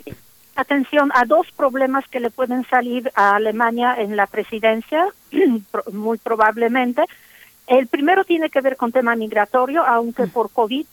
atención 0.56 1.10
a 1.14 1.26
dos 1.26 1.48
problemas 1.54 2.08
que 2.08 2.18
le 2.18 2.30
pueden 2.30 2.64
salir 2.70 3.12
a 3.14 3.36
Alemania 3.36 3.94
en 3.98 4.16
la 4.16 4.26
presidencia, 4.26 5.06
muy 5.92 6.16
probablemente. 6.16 7.02
El 7.70 7.86
primero 7.86 8.24
tiene 8.24 8.50
que 8.50 8.60
ver 8.60 8.76
con 8.76 8.90
tema 8.90 9.14
migratorio, 9.14 9.86
aunque 9.86 10.26
por 10.26 10.50
COVID 10.50 10.84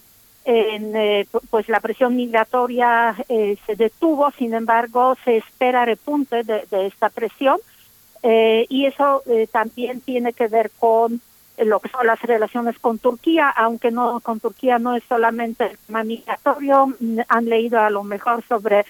en, 0.46 0.96
eh, 0.96 1.28
pues 1.50 1.68
la 1.70 1.80
presión 1.80 2.16
migratoria 2.16 3.16
eh, 3.28 3.58
se 3.66 3.76
detuvo, 3.76 4.30
sin 4.38 4.54
embargo 4.54 5.18
se 5.26 5.38
espera 5.38 5.86
repunte 5.86 6.44
de, 6.44 6.68
de 6.70 6.86
esta 6.86 7.10
presión 7.10 7.58
eh, 8.22 8.68
y 8.70 8.86
eso 8.86 9.24
también 9.52 10.02
tiene 10.02 10.34
que 10.34 10.48
ver 10.48 10.70
con 10.78 11.20
lo 11.58 11.80
que 11.80 11.90
son 11.90 12.06
las 12.06 12.22
relaciones 12.22 12.78
con 12.78 13.00
Turquía, 13.00 13.50
aunque 13.50 13.90
no 13.90 14.20
con 14.20 14.40
Turquía 14.40 14.78
no 14.78 14.96
es 14.96 15.04
solamente 15.10 15.66
el 15.66 15.78
tema 15.80 16.04
migratorio, 16.04 16.96
han 17.28 17.46
leído 17.46 17.80
a 17.80 17.90
lo 17.90 18.04
mejor 18.04 18.44
sobre 18.48 18.86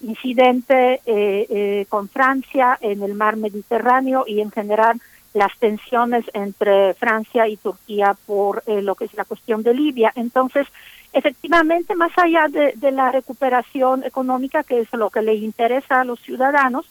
incidente 0.00 1.86
con 1.90 2.08
Francia 2.08 2.78
en 2.80 3.02
el 3.02 3.14
mar 3.14 3.36
Mediterráneo 3.36 4.24
y 4.26 4.40
en 4.40 4.50
general 4.50 5.00
las 5.34 5.56
tensiones 5.58 6.24
entre 6.32 6.94
Francia 6.94 7.46
y 7.46 7.56
Turquía 7.56 8.16
por 8.26 8.62
eh, 8.66 8.82
lo 8.82 8.94
que 8.94 9.04
es 9.04 9.14
la 9.14 9.24
cuestión 9.24 9.62
de 9.62 9.74
Libia. 9.74 10.12
Entonces, 10.14 10.66
efectivamente, 11.12 11.94
más 11.94 12.12
allá 12.16 12.46
de, 12.48 12.92
la 12.92 13.12
recuperación 13.12 14.04
económica, 14.04 14.62
que 14.62 14.80
es 14.80 14.92
lo 14.92 15.10
que 15.10 15.22
le 15.22 15.34
interesa 15.34 16.00
a 16.00 16.04
los 16.04 16.20
ciudadanos, 16.20 16.90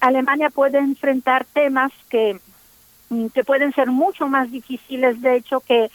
Alemania 0.00 0.50
puede 0.50 0.78
enfrentar 0.78 1.44
temas 1.44 1.92
que, 2.08 2.38
que 3.34 3.44
pueden 3.44 3.72
ser 3.72 3.88
mucho 3.88 4.26
más 4.28 4.50
difíciles, 4.50 5.20
de 5.20 5.36
hecho, 5.36 5.60
que 5.60 5.90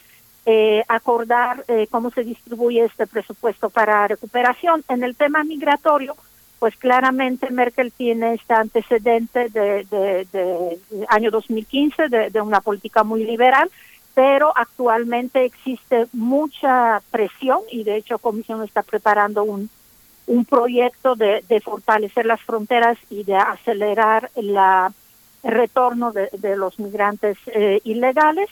eh, 0.50 0.82
acordar 0.88 1.62
eh, 1.68 1.88
cómo 1.90 2.10
se 2.10 2.24
distribuye 2.24 2.82
este 2.82 3.06
presupuesto 3.06 3.68
para 3.68 4.08
recuperación. 4.08 4.82
En 4.88 5.04
el 5.04 5.14
tema 5.14 5.44
migratorio, 5.44 6.16
pues 6.58 6.76
claramente 6.76 7.50
Merkel 7.50 7.92
tiene 7.92 8.34
este 8.34 8.54
antecedente 8.54 9.48
de, 9.48 9.84
de, 9.84 10.26
de, 10.32 10.78
año 11.08 11.30
2015 11.30 12.08
de, 12.08 12.40
una 12.40 12.60
política 12.60 13.04
muy 13.04 13.24
liberal, 13.24 13.70
pero 14.14 14.52
actualmente 14.56 15.44
existe 15.44 16.06
mucha 16.12 17.00
presión 17.10 17.60
y 17.70 17.84
de 17.84 17.96
hecho 17.96 18.18
Comisión 18.18 18.64
está 18.64 18.82
preparando 18.82 19.44
un, 19.44 19.70
un 20.26 20.44
proyecto 20.44 21.14
de, 21.14 21.42
fortalecer 21.64 22.26
las 22.26 22.40
fronteras 22.40 22.98
y 23.08 23.22
de 23.22 23.36
acelerar 23.36 24.30
la, 24.34 24.92
el 25.44 25.52
retorno 25.52 26.12
de, 26.12 26.56
los 26.56 26.78
migrantes 26.80 27.38
eh, 27.46 27.80
ilegales. 27.84 28.48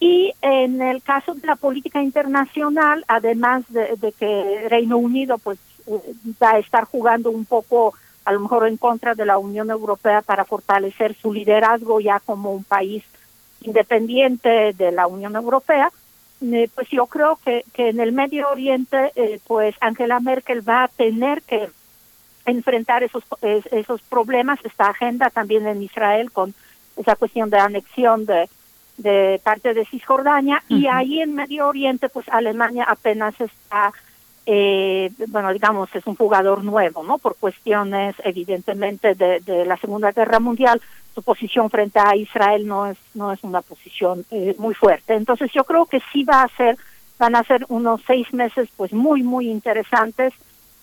Y 0.00 0.32
en 0.42 0.82
el 0.82 1.00
caso 1.00 1.34
de 1.34 1.46
la 1.46 1.54
política 1.54 2.02
internacional, 2.02 3.04
además 3.06 3.62
de, 3.68 3.94
de 3.96 4.10
que 4.10 4.66
Reino 4.68 4.96
Unido 4.96 5.38
pues 5.38 5.58
va 6.42 6.52
a 6.52 6.58
estar 6.58 6.84
jugando 6.84 7.30
un 7.30 7.44
poco 7.44 7.94
a 8.24 8.32
lo 8.32 8.40
mejor 8.40 8.68
en 8.68 8.76
contra 8.76 9.14
de 9.14 9.26
la 9.26 9.38
Unión 9.38 9.70
Europea 9.70 10.22
para 10.22 10.44
fortalecer 10.44 11.16
su 11.20 11.32
liderazgo 11.32 12.00
ya 12.00 12.20
como 12.20 12.52
un 12.52 12.64
país 12.64 13.04
independiente 13.62 14.72
de 14.72 14.92
la 14.92 15.06
Unión 15.06 15.36
Europea, 15.36 15.90
eh, 16.40 16.68
pues 16.74 16.88
yo 16.88 17.06
creo 17.06 17.38
que, 17.44 17.64
que 17.72 17.90
en 17.90 18.00
el 18.00 18.12
Medio 18.12 18.48
Oriente, 18.50 19.12
eh, 19.14 19.40
pues 19.46 19.76
Angela 19.80 20.20
Merkel 20.20 20.68
va 20.68 20.84
a 20.84 20.88
tener 20.88 21.42
que 21.42 21.70
enfrentar 22.44 23.04
esos, 23.04 23.22
esos 23.40 24.02
problemas, 24.02 24.58
esta 24.64 24.88
agenda 24.88 25.30
también 25.30 25.66
en 25.68 25.82
Israel 25.82 26.32
con 26.32 26.54
esa 26.96 27.14
cuestión 27.14 27.50
de 27.50 27.58
anexión 27.58 28.26
de, 28.26 28.48
de 28.96 29.40
parte 29.44 29.74
de 29.74 29.86
Cisjordania, 29.86 30.62
uh 30.68 30.74
-huh. 30.74 30.80
y 30.80 30.86
ahí 30.88 31.22
en 31.22 31.34
Medio 31.34 31.68
Oriente, 31.68 32.08
pues 32.08 32.28
Alemania 32.28 32.84
apenas 32.88 33.40
está 33.40 33.92
eh, 34.44 35.10
bueno, 35.28 35.52
digamos, 35.52 35.94
es 35.94 36.04
un 36.06 36.16
jugador 36.16 36.64
nuevo, 36.64 37.04
¿no? 37.04 37.18
Por 37.18 37.36
cuestiones, 37.36 38.16
evidentemente, 38.24 39.14
de, 39.14 39.64
la 39.64 39.76
Segunda 39.76 40.10
Guerra 40.10 40.40
Mundial, 40.40 40.80
su 41.14 41.22
posición 41.22 41.70
frente 41.70 42.00
a 42.00 42.16
Israel 42.16 42.66
no 42.66 42.86
es, 42.86 42.98
no 43.14 43.32
es 43.32 43.44
una 43.44 43.62
posición 43.62 44.24
eh, 44.30 44.56
muy 44.58 44.74
fuerte. 44.74 45.14
Entonces, 45.14 45.52
yo 45.52 45.64
creo 45.64 45.86
que 45.86 46.00
sí 46.12 46.24
va 46.24 46.42
a 46.42 46.48
ser, 46.56 46.76
van 47.18 47.36
a 47.36 47.44
ser 47.44 47.66
unos 47.68 48.00
seis 48.06 48.32
meses, 48.32 48.68
pues, 48.76 48.92
muy, 48.92 49.22
muy 49.22 49.48
interesantes, 49.48 50.32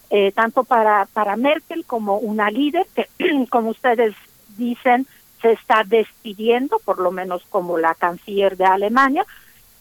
eh, 0.09 0.31
tanto 0.31 0.63
para, 0.63 1.05
para 1.11 1.35
Merkel 1.35 1.83
como 1.85 2.17
una 2.17 2.49
líder 2.49 2.87
que, 2.95 3.07
como 3.49 3.71
ustedes 3.71 4.15
dicen, 4.57 5.05
se 5.41 5.51
está 5.51 5.83
despidiendo, 5.83 6.79
por 6.79 6.99
lo 6.99 7.11
menos 7.11 7.43
como 7.49 7.77
la 7.77 7.93
canciller 7.93 8.55
de 8.55 8.65
Alemania, 8.65 9.25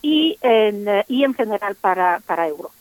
y 0.03 0.39
en, 0.43 0.87
y 1.09 1.25
en 1.25 1.35
general 1.35 1.75
para, 1.75 2.21
para 2.27 2.47
Europa. 2.47 2.78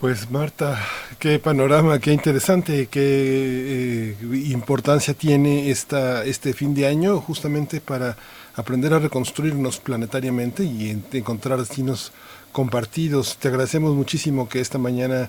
Pues 0.00 0.30
Marta, 0.30 0.82
qué 1.18 1.38
panorama, 1.38 1.98
qué 1.98 2.14
interesante, 2.14 2.86
qué 2.86 4.16
eh, 4.22 4.26
importancia 4.50 5.12
tiene 5.12 5.70
esta, 5.70 6.24
este 6.24 6.54
fin 6.54 6.74
de 6.74 6.86
año 6.86 7.20
justamente 7.20 7.82
para 7.82 8.16
aprender 8.54 8.94
a 8.94 8.98
reconstruirnos 8.98 9.78
planetariamente 9.78 10.64
y 10.64 10.88
en, 10.88 11.04
encontrar 11.12 11.58
destinos 11.58 12.12
compartidos. 12.50 13.36
Te 13.36 13.48
agradecemos 13.48 13.94
muchísimo 13.94 14.48
que 14.48 14.60
esta 14.60 14.78
mañana 14.78 15.28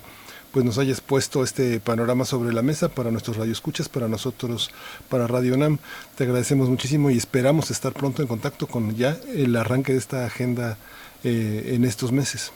pues 0.52 0.64
nos 0.64 0.78
hayas 0.78 1.02
puesto 1.02 1.44
este 1.44 1.78
panorama 1.78 2.24
sobre 2.24 2.54
la 2.54 2.62
mesa 2.62 2.88
para 2.88 3.10
nuestros 3.10 3.36
radioescuchas, 3.36 3.90
para 3.90 4.08
nosotros, 4.08 4.70
para 5.10 5.26
Radio 5.26 5.54
NAM. 5.58 5.80
Te 6.16 6.24
agradecemos 6.24 6.70
muchísimo 6.70 7.10
y 7.10 7.18
esperamos 7.18 7.70
estar 7.70 7.92
pronto 7.92 8.22
en 8.22 8.28
contacto 8.28 8.66
con 8.66 8.96
ya 8.96 9.18
el 9.34 9.54
arranque 9.54 9.92
de 9.92 9.98
esta 9.98 10.24
agenda 10.24 10.78
eh, 11.24 11.74
en 11.74 11.84
estos 11.84 12.10
meses 12.10 12.52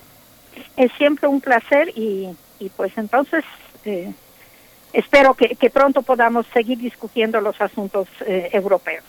es 0.77 0.93
siempre 0.99 1.29
un 1.29 1.41
placer 1.41 1.91
y, 1.97 2.29
y 2.59 2.69
pues 2.71 2.97
entonces 2.97 3.45
eh, 3.85 4.13
espero 4.93 5.35
que, 5.35 5.57
que, 5.57 5.71
pronto 5.71 6.03
podamos 6.03 6.47
seguir 6.53 6.79
discutiendo 6.79 7.41
los 7.41 7.61
asuntos 7.61 8.09
eh, 8.27 8.51
europeos. 8.53 9.05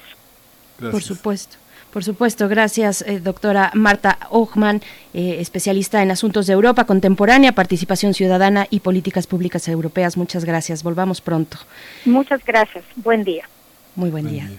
Gracias. 0.77 0.91
Por 0.91 1.03
supuesto. 1.03 1.57
Por 1.91 2.03
supuesto, 2.03 2.49
gracias, 2.49 3.01
eh, 3.01 3.19
doctora 3.19 3.71
Marta 3.73 4.19
Ochman, 4.29 4.81
eh, 5.13 5.37
especialista 5.39 6.03
en 6.03 6.11
asuntos 6.11 6.45
de 6.45 6.53
Europa 6.53 6.83
contemporánea, 6.83 7.53
participación 7.53 8.13
ciudadana 8.13 8.67
y 8.69 8.81
políticas 8.81 9.25
públicas 9.25 9.67
europeas. 9.67 10.17
Muchas 10.17 10.43
gracias. 10.43 10.83
Volvamos 10.83 11.21
pronto. 11.21 11.57
Muchas 12.05 12.43
gracias. 12.45 12.83
Buen 12.97 13.23
día. 13.23 13.49
Muy 13.95 14.09
buen, 14.09 14.27
día. 14.27 14.49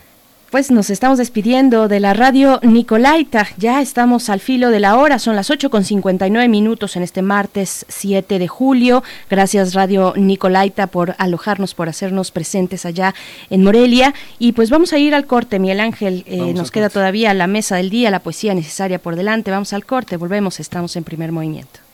Pues 0.51 0.71
nos 0.71 0.89
estamos 0.89 1.19
despidiendo 1.19 1.89
de 1.89 2.01
la 2.01 2.15
radio 2.15 2.59
Nicolaita. 2.63 3.49
Ya 3.59 3.83
estamos 3.83 4.31
al 4.31 4.41
filo 4.41 4.71
de 4.71 4.81
la 4.81 4.97
hora. 4.97 5.19
Son 5.19 5.37
las 5.37 5.51
8 5.51 5.69
con 5.69 5.85
59 5.85 6.49
minutos 6.49 6.97
en 6.97 7.03
este 7.03 7.21
martes 7.21 7.85
7 7.89 8.39
de 8.39 8.49
julio. 8.49 9.03
Gracias, 9.29 9.75
Radio 9.75 10.15
Nicolaita, 10.17 10.87
por 10.87 11.15
alojarnos, 11.19 11.75
por 11.75 11.91
hacernos 11.91 12.31
presentes 12.31 12.87
allá 12.87 13.15
en 13.51 13.63
Morelia. 13.63 14.15
Y 14.39 14.53
pues 14.53 14.71
vamos 14.71 14.95
a 14.95 14.99
ir 14.99 15.15
al 15.15 15.27
corte, 15.27 15.59
Miguel 15.59 15.81
Ángel. 15.81 16.25
Eh, 16.27 16.55
nos 16.55 16.71
queda 16.71 16.89
todavía 16.89 17.35
la 17.35 17.47
mesa 17.47 17.77
del 17.77 17.91
día, 17.91 18.11
la 18.11 18.21
poesía 18.21 18.55
necesaria 18.55 18.99
por 18.99 19.17
delante. 19.17 19.51
Vamos 19.51 19.75
al 19.75 19.85
corte, 19.85 20.17
volvemos. 20.17 20.61
Estamos 20.61 20.97
en 20.97 21.05
primer 21.05 21.31
movimiento. 21.31 21.88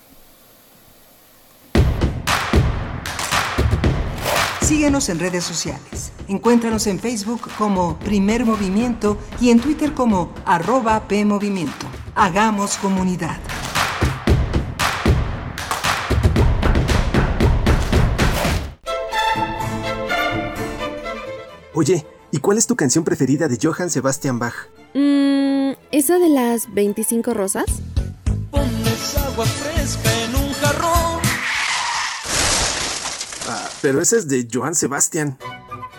Síguenos 4.64 5.10
en 5.10 5.18
redes 5.18 5.44
sociales. 5.44 6.10
Encuéntranos 6.26 6.86
en 6.86 6.98
Facebook 6.98 7.50
como 7.58 7.98
Primer 7.98 8.46
Movimiento 8.46 9.18
y 9.38 9.50
en 9.50 9.60
Twitter 9.60 9.92
como 9.92 10.32
arroba 10.46 11.06
PMovimiento. 11.06 11.86
Hagamos 12.14 12.78
comunidad. 12.78 13.36
Oye, 21.74 22.06
¿y 22.30 22.38
cuál 22.38 22.56
es 22.56 22.66
tu 22.66 22.74
canción 22.74 23.04
preferida 23.04 23.48
de 23.48 23.58
Johann 23.62 23.90
Sebastian 23.90 24.38
Bach? 24.38 24.54
Mmm, 24.94 25.72
¿esa 25.90 26.18
de 26.18 26.30
las 26.30 26.72
25 26.72 27.34
rosas? 27.34 27.66
Pones 28.50 29.16
agua 29.18 29.44
fresca 29.44 30.10
en 30.24 30.36
un 30.36 30.52
jarrón. 30.54 31.23
Pero 33.85 34.01
esa 34.01 34.16
es 34.16 34.27
de 34.28 34.48
Johann 34.51 34.74
Sebastian. 34.74 35.36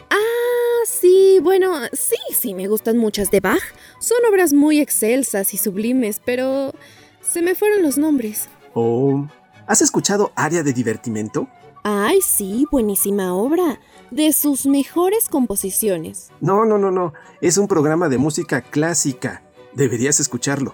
Ah, 0.09 0.85
sí, 0.87 1.37
bueno, 1.39 1.71
sí, 1.93 2.15
sí, 2.33 2.55
me 2.55 2.67
gustan 2.67 2.97
muchas 2.97 3.29
de 3.29 3.41
Bach. 3.41 3.61
Son 3.99 4.17
obras 4.27 4.53
muy 4.53 4.79
excelsas 4.79 5.53
y 5.53 5.57
sublimes, 5.57 6.19
pero 6.25 6.73
se 7.21 7.43
me 7.43 7.53
fueron 7.53 7.83
los 7.83 7.99
nombres. 7.99 8.49
Oh, 8.73 9.27
¿has 9.67 9.83
escuchado 9.83 10.31
Área 10.35 10.63
de 10.63 10.73
Divertimento? 10.73 11.47
Ay, 11.83 12.21
sí, 12.21 12.65
buenísima 12.71 13.35
obra. 13.35 13.79
De 14.09 14.33
sus 14.33 14.65
mejores 14.65 15.29
composiciones. 15.29 16.31
No, 16.41 16.65
no, 16.65 16.79
no, 16.79 16.89
no. 16.89 17.13
Es 17.39 17.59
un 17.59 17.67
programa 17.67 18.09
de 18.09 18.17
música 18.17 18.61
clásica. 18.61 19.43
Deberías 19.75 20.19
escucharlo. 20.19 20.73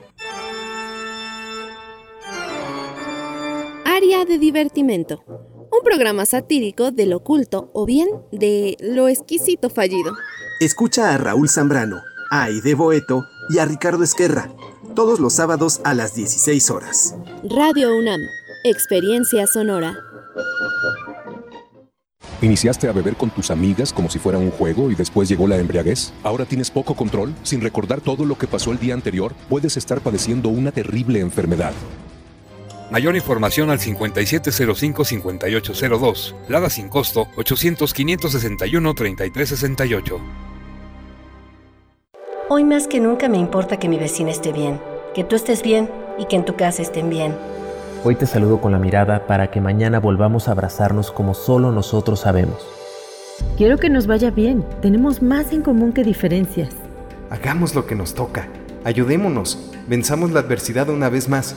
Área 3.84 4.24
de 4.24 4.38
Divertimento. 4.38 5.51
Un 5.72 5.84
programa 5.86 6.26
satírico 6.26 6.92
del 6.92 7.14
oculto 7.14 7.72
o 7.74 7.86
bien 7.86 8.10
de 8.32 8.76
lo 8.82 9.08
exquisito 9.08 9.70
fallido. 9.70 10.12
Escucha 10.60 11.14
a 11.14 11.18
Raúl 11.18 11.48
Zambrano, 11.48 12.02
a 12.30 12.44
Aide 12.44 12.76
Boeto 12.76 13.26
y 13.50 13.60
a 13.60 13.66
Ricardo 13.66 14.04
Esquerra. 14.04 14.50
Todos 14.96 15.22
los 15.22 15.34
sábados 15.34 15.80
a 15.86 15.94
las 15.94 16.14
16 16.14 16.70
horas. 16.72 17.16
Radio 17.44 17.96
UNAM. 17.96 18.20
Experiencia 18.66 19.48
sonora. 19.48 19.98
¿Iniciaste 22.42 22.90
a 22.90 22.92
beber 22.92 23.16
con 23.16 23.30
tus 23.30 23.50
amigas 23.50 23.94
como 23.94 24.10
si 24.10 24.20
fuera 24.20 24.40
un 24.40 24.52
juego 24.52 24.92
y 24.92 24.96
después 24.96 25.30
llegó 25.30 25.48
la 25.48 25.58
embriaguez? 25.58 26.12
¿Ahora 26.24 26.44
tienes 26.44 26.70
poco 26.70 26.96
control? 26.96 27.34
Sin 27.44 27.62
recordar 27.62 28.02
todo 28.02 28.26
lo 28.26 28.38
que 28.38 28.48
pasó 28.48 28.72
el 28.72 28.80
día 28.80 28.94
anterior, 28.94 29.34
puedes 29.48 29.78
estar 29.78 30.02
padeciendo 30.02 30.50
una 30.50 30.72
terrible 30.72 31.20
enfermedad. 31.20 31.74
Mayor 32.92 33.16
información 33.16 33.70
al 33.70 33.80
5705-5802. 33.80 36.36
Lada 36.50 36.70
sin 36.70 36.90
costo 36.90 37.28
800-561-3368. 37.38 40.20
Hoy 42.50 42.66
más 42.66 42.88
que 42.88 43.00
nunca 43.00 43.30
me 43.30 43.38
importa 43.38 43.80
que 43.80 43.88
mi 43.88 43.98
vecina 43.98 44.30
esté 44.30 44.52
bien, 44.52 44.82
que 45.16 45.24
tú 45.24 45.38
estés 45.38 45.64
bien 45.64 45.90
y 46.20 46.26
que 46.26 46.36
en 46.36 46.44
tu 46.44 46.58
casa 46.58 46.82
estén 46.82 47.10
bien. 47.10 47.34
Hoy 48.04 48.16
te 48.16 48.26
saludo 48.26 48.60
con 48.60 48.74
la 48.74 48.78
mirada 48.78 49.26
para 49.26 49.52
que 49.52 49.62
mañana 49.62 50.02
volvamos 50.02 50.50
a 50.50 50.52
abrazarnos 50.52 51.12
como 51.12 51.34
solo 51.34 51.72
nosotros 51.72 52.20
sabemos. 52.20 52.68
Quiero 53.56 53.78
que 53.78 53.90
nos 53.90 54.06
vaya 54.06 54.32
bien. 54.32 54.66
Tenemos 54.82 55.22
más 55.22 55.54
en 55.54 55.62
común 55.62 55.94
que 55.94 56.04
diferencias. 56.04 56.76
Hagamos 57.30 57.74
lo 57.74 57.86
que 57.86 57.96
nos 57.96 58.16
toca. 58.16 58.50
Ayudémonos. 58.84 59.72
Venzamos 59.88 60.32
la 60.32 60.42
adversidad 60.42 60.90
una 60.90 61.08
vez 61.08 61.30
más. 61.30 61.56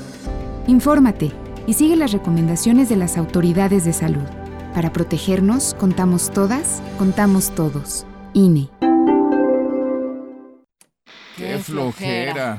Infórmate 0.67 1.31
y 1.67 1.75
sigue 1.75 1.97
las 1.97 2.13
recomendaciones 2.13 2.89
de 2.89 2.97
las 2.97 3.19
autoridades 3.19 3.85
de 3.85 3.93
salud. 3.93 4.25
Para 4.75 4.93
protegernos, 4.93 5.75
contamos 5.75 6.31
todas, 6.31 6.83
contamos 6.99 7.55
todos. 7.55 8.07
INE. 8.33 8.71
¡Qué 11.37 11.59
flojera! 11.59 12.59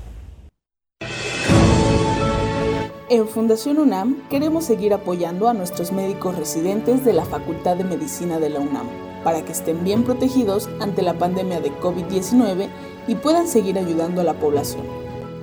En 3.11 3.27
Fundación 3.27 3.77
UNAM 3.77 4.25
queremos 4.29 4.63
seguir 4.63 4.93
apoyando 4.93 5.49
a 5.49 5.53
nuestros 5.53 5.91
médicos 5.91 6.37
residentes 6.37 7.03
de 7.03 7.11
la 7.11 7.25
Facultad 7.25 7.75
de 7.75 7.83
Medicina 7.83 8.39
de 8.39 8.49
la 8.49 8.61
UNAM 8.61 8.87
para 9.21 9.43
que 9.43 9.51
estén 9.51 9.83
bien 9.83 10.05
protegidos 10.05 10.69
ante 10.79 11.01
la 11.01 11.15
pandemia 11.15 11.59
de 11.59 11.77
COVID-19 11.81 12.69
y 13.09 13.15
puedan 13.15 13.49
seguir 13.49 13.77
ayudando 13.77 14.21
a 14.21 14.23
la 14.23 14.35
población. 14.35 14.83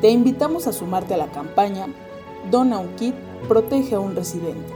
Te 0.01 0.09
invitamos 0.09 0.66
a 0.66 0.73
sumarte 0.73 1.12
a 1.12 1.19
la 1.19 1.27
campaña 1.27 1.89
Dona 2.51 2.78
un 2.78 2.89
kit, 2.97 3.15
protege 3.49 3.97
a 3.97 4.01
un 4.01 4.16
residente, 4.16 4.73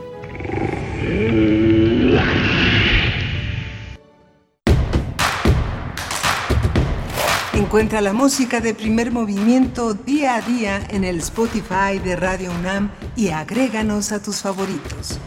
Encuentra 7.53 8.01
la 8.01 8.13
música 8.13 8.61
de 8.61 8.75
primer 8.75 9.13
movimiento 9.13 9.95
día 9.95 10.35
a 10.37 10.41
día 10.41 10.85
en 10.89 11.05
el 11.05 11.19
Spotify 11.19 11.99
de 12.03 12.17
Radio 12.17 12.51
UNAM 12.59 12.91
y 13.17 13.29
agréganos 13.29 14.11
a 14.13 14.23
tus 14.23 14.41
favoritos. 14.43 15.19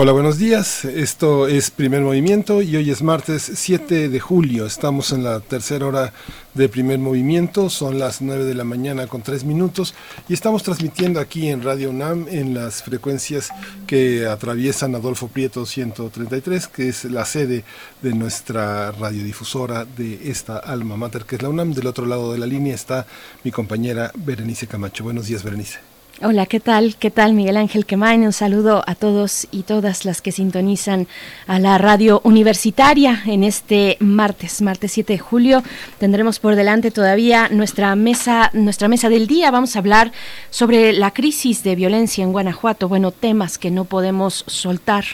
Hola, 0.00 0.12
buenos 0.12 0.38
días. 0.38 0.84
Esto 0.84 1.48
es 1.48 1.72
Primer 1.72 2.02
Movimiento 2.02 2.62
y 2.62 2.76
hoy 2.76 2.88
es 2.88 3.02
martes 3.02 3.50
7 3.52 4.08
de 4.08 4.20
julio. 4.20 4.64
Estamos 4.64 5.10
en 5.10 5.24
la 5.24 5.40
tercera 5.40 5.86
hora 5.86 6.12
de 6.54 6.68
Primer 6.68 7.00
Movimiento. 7.00 7.68
Son 7.68 7.98
las 7.98 8.22
9 8.22 8.44
de 8.44 8.54
la 8.54 8.62
mañana 8.62 9.08
con 9.08 9.22
3 9.22 9.42
minutos 9.42 9.96
y 10.28 10.34
estamos 10.34 10.62
transmitiendo 10.62 11.18
aquí 11.18 11.48
en 11.48 11.64
Radio 11.64 11.90
UNAM 11.90 12.28
en 12.28 12.54
las 12.54 12.84
frecuencias 12.84 13.48
que 13.88 14.28
atraviesan 14.28 14.94
Adolfo 14.94 15.26
Prieto 15.26 15.66
133, 15.66 16.68
que 16.68 16.90
es 16.90 17.04
la 17.04 17.24
sede 17.24 17.64
de 18.00 18.14
nuestra 18.14 18.92
radiodifusora 18.92 19.84
de 19.84 20.30
esta 20.30 20.58
alma 20.58 20.96
mater 20.96 21.24
que 21.24 21.34
es 21.34 21.42
la 21.42 21.48
UNAM. 21.48 21.74
Del 21.74 21.88
otro 21.88 22.06
lado 22.06 22.32
de 22.32 22.38
la 22.38 22.46
línea 22.46 22.76
está 22.76 23.04
mi 23.42 23.50
compañera 23.50 24.12
Berenice 24.14 24.68
Camacho. 24.68 25.02
Buenos 25.02 25.26
días, 25.26 25.42
Berenice. 25.42 25.97
Hola, 26.20 26.46
¿qué 26.46 26.58
tal? 26.58 26.96
¿Qué 26.96 27.12
tal 27.12 27.32
Miguel 27.32 27.56
Ángel 27.56 27.86
Quemain? 27.86 28.24
Un 28.24 28.32
saludo 28.32 28.82
a 28.88 28.96
todos 28.96 29.46
y 29.52 29.62
todas 29.62 30.04
las 30.04 30.20
que 30.20 30.32
sintonizan 30.32 31.06
a 31.46 31.60
la 31.60 31.78
radio 31.78 32.20
universitaria 32.24 33.22
en 33.24 33.44
este 33.44 33.96
martes, 34.00 34.60
martes 34.60 34.90
7 34.90 35.12
de 35.12 35.18
julio. 35.20 35.62
Tendremos 35.98 36.40
por 36.40 36.56
delante 36.56 36.90
todavía 36.90 37.48
nuestra 37.50 37.94
mesa, 37.94 38.50
nuestra 38.52 38.88
mesa 38.88 39.08
del 39.08 39.28
día. 39.28 39.52
Vamos 39.52 39.76
a 39.76 39.78
hablar 39.78 40.10
sobre 40.50 40.92
la 40.92 41.12
crisis 41.12 41.62
de 41.62 41.76
violencia 41.76 42.24
en 42.24 42.32
Guanajuato. 42.32 42.88
Bueno, 42.88 43.12
temas 43.12 43.56
que 43.56 43.70
no 43.70 43.84
podemos 43.84 44.42
soltar, 44.48 45.04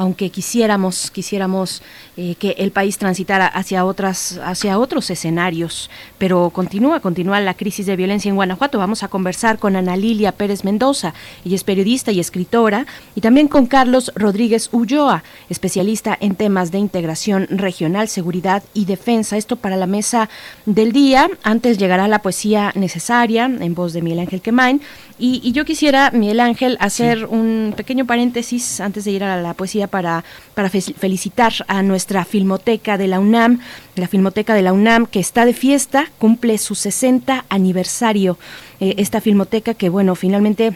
aunque 0.00 0.30
quisiéramos, 0.30 1.10
quisiéramos 1.10 1.82
eh, 2.16 2.34
que 2.38 2.52
el 2.56 2.70
país 2.70 2.96
transitara 2.96 3.46
hacia 3.46 3.84
otras, 3.84 4.40
hacia 4.42 4.78
otros 4.78 5.10
escenarios. 5.10 5.90
Pero 6.16 6.48
continúa, 6.48 7.00
continúa 7.00 7.38
la 7.40 7.52
crisis 7.52 7.84
de 7.84 7.96
violencia 7.96 8.30
en 8.30 8.34
Guanajuato. 8.34 8.78
Vamos 8.78 9.02
a 9.02 9.08
conversar 9.08 9.58
con 9.58 9.76
Ana 9.76 9.98
Lilia 9.98 10.32
Pérez 10.32 10.64
Mendoza. 10.64 11.12
Ella 11.44 11.54
es 11.54 11.64
periodista 11.64 12.12
y 12.12 12.18
escritora, 12.18 12.86
y 13.14 13.20
también 13.20 13.46
con 13.46 13.66
Carlos 13.66 14.10
Rodríguez 14.14 14.70
Ulloa, 14.72 15.22
especialista 15.50 16.16
en 16.18 16.34
temas 16.34 16.70
de 16.70 16.78
integración 16.78 17.46
regional, 17.50 18.08
seguridad 18.08 18.62
y 18.72 18.86
defensa. 18.86 19.36
Esto 19.36 19.56
para 19.56 19.76
la 19.76 19.86
mesa 19.86 20.30
del 20.64 20.92
día. 20.92 21.28
Antes 21.42 21.76
llegará 21.76 22.08
la 22.08 22.22
poesía 22.22 22.72
necesaria 22.74 23.44
en 23.44 23.74
voz 23.74 23.92
de 23.92 24.00
Miguel 24.00 24.20
Ángel 24.20 24.40
Quemain. 24.40 24.80
Y, 25.22 25.52
yo 25.52 25.66
quisiera, 25.66 26.10
Miguel 26.12 26.40
Ángel, 26.40 26.78
hacer 26.80 27.26
un 27.26 27.74
pequeño 27.76 28.06
paréntesis 28.06 28.80
antes 28.80 29.04
de 29.04 29.10
ir 29.10 29.22
a 29.22 29.38
la 29.38 29.52
poesía 29.52 29.86
para, 29.86 30.24
para 30.54 30.70
felicitar 30.70 31.52
a 31.68 31.82
nuestra 31.82 32.24
Filmoteca 32.24 32.96
de 32.96 33.06
la 33.06 33.20
UNAM, 33.20 33.60
la 33.96 34.08
Filmoteca 34.08 34.54
de 34.54 34.62
la 34.62 34.72
UNAM 34.72 35.04
que 35.04 35.20
está 35.20 35.44
de 35.44 35.52
fiesta, 35.52 36.06
cumple 36.18 36.56
su 36.56 36.74
60 36.74 37.44
aniversario. 37.50 38.38
Eh, 38.80 38.94
esta 38.96 39.20
Filmoteca 39.20 39.74
que, 39.74 39.90
bueno, 39.90 40.14
finalmente 40.14 40.74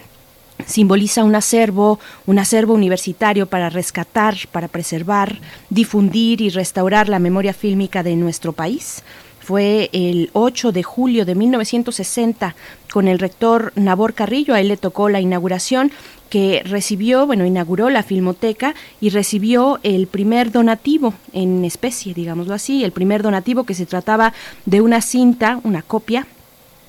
simboliza 0.67 1.25
un 1.25 1.35
acervo, 1.35 1.99
un 2.27 2.39
acervo 2.39 2.75
universitario 2.75 3.47
para 3.47 3.71
rescatar, 3.71 4.37
para 4.53 4.69
preservar, 4.69 5.39
difundir 5.71 6.43
y 6.43 6.51
restaurar 6.51 7.09
la 7.09 7.19
memoria 7.19 7.55
fílmica 7.55 8.03
de 8.03 8.15
nuestro 8.15 8.53
país. 8.53 9.03
Fue 9.41 9.91
el 9.93 10.31
8 10.33 10.73
de 10.73 10.83
julio 10.83 11.27
de 11.27 11.35
1960 11.35 12.55
con 12.95 13.09
el 13.09 13.19
rector 13.19 13.73
Nabor 13.75 14.15
Carrillo, 14.15 14.55
a 14.55 14.61
él 14.61 14.69
le 14.69 14.77
tocó 14.77 15.09
la 15.09 15.21
inauguración 15.21 15.91
que 16.31 16.63
recibió, 16.65 17.27
bueno, 17.27 17.45
inauguró 17.45 17.91
la 17.91 18.05
Filmoteca 18.05 18.77
y 19.01 19.11
recibió 19.11 19.81
el 19.83 20.07
primer 20.07 20.53
donativo 20.53 21.13
en 21.33 21.65
especie, 21.65 22.15
digámoslo 22.15 22.55
así, 22.55 22.85
el 22.85 22.93
primer 22.93 23.25
donativo 23.25 23.65
que 23.65 23.75
se 23.75 23.85
trataba 23.85 24.33
de 24.65 24.81
una 24.81 25.01
cinta, 25.01 25.59
una 25.65 25.83
copia 25.83 26.29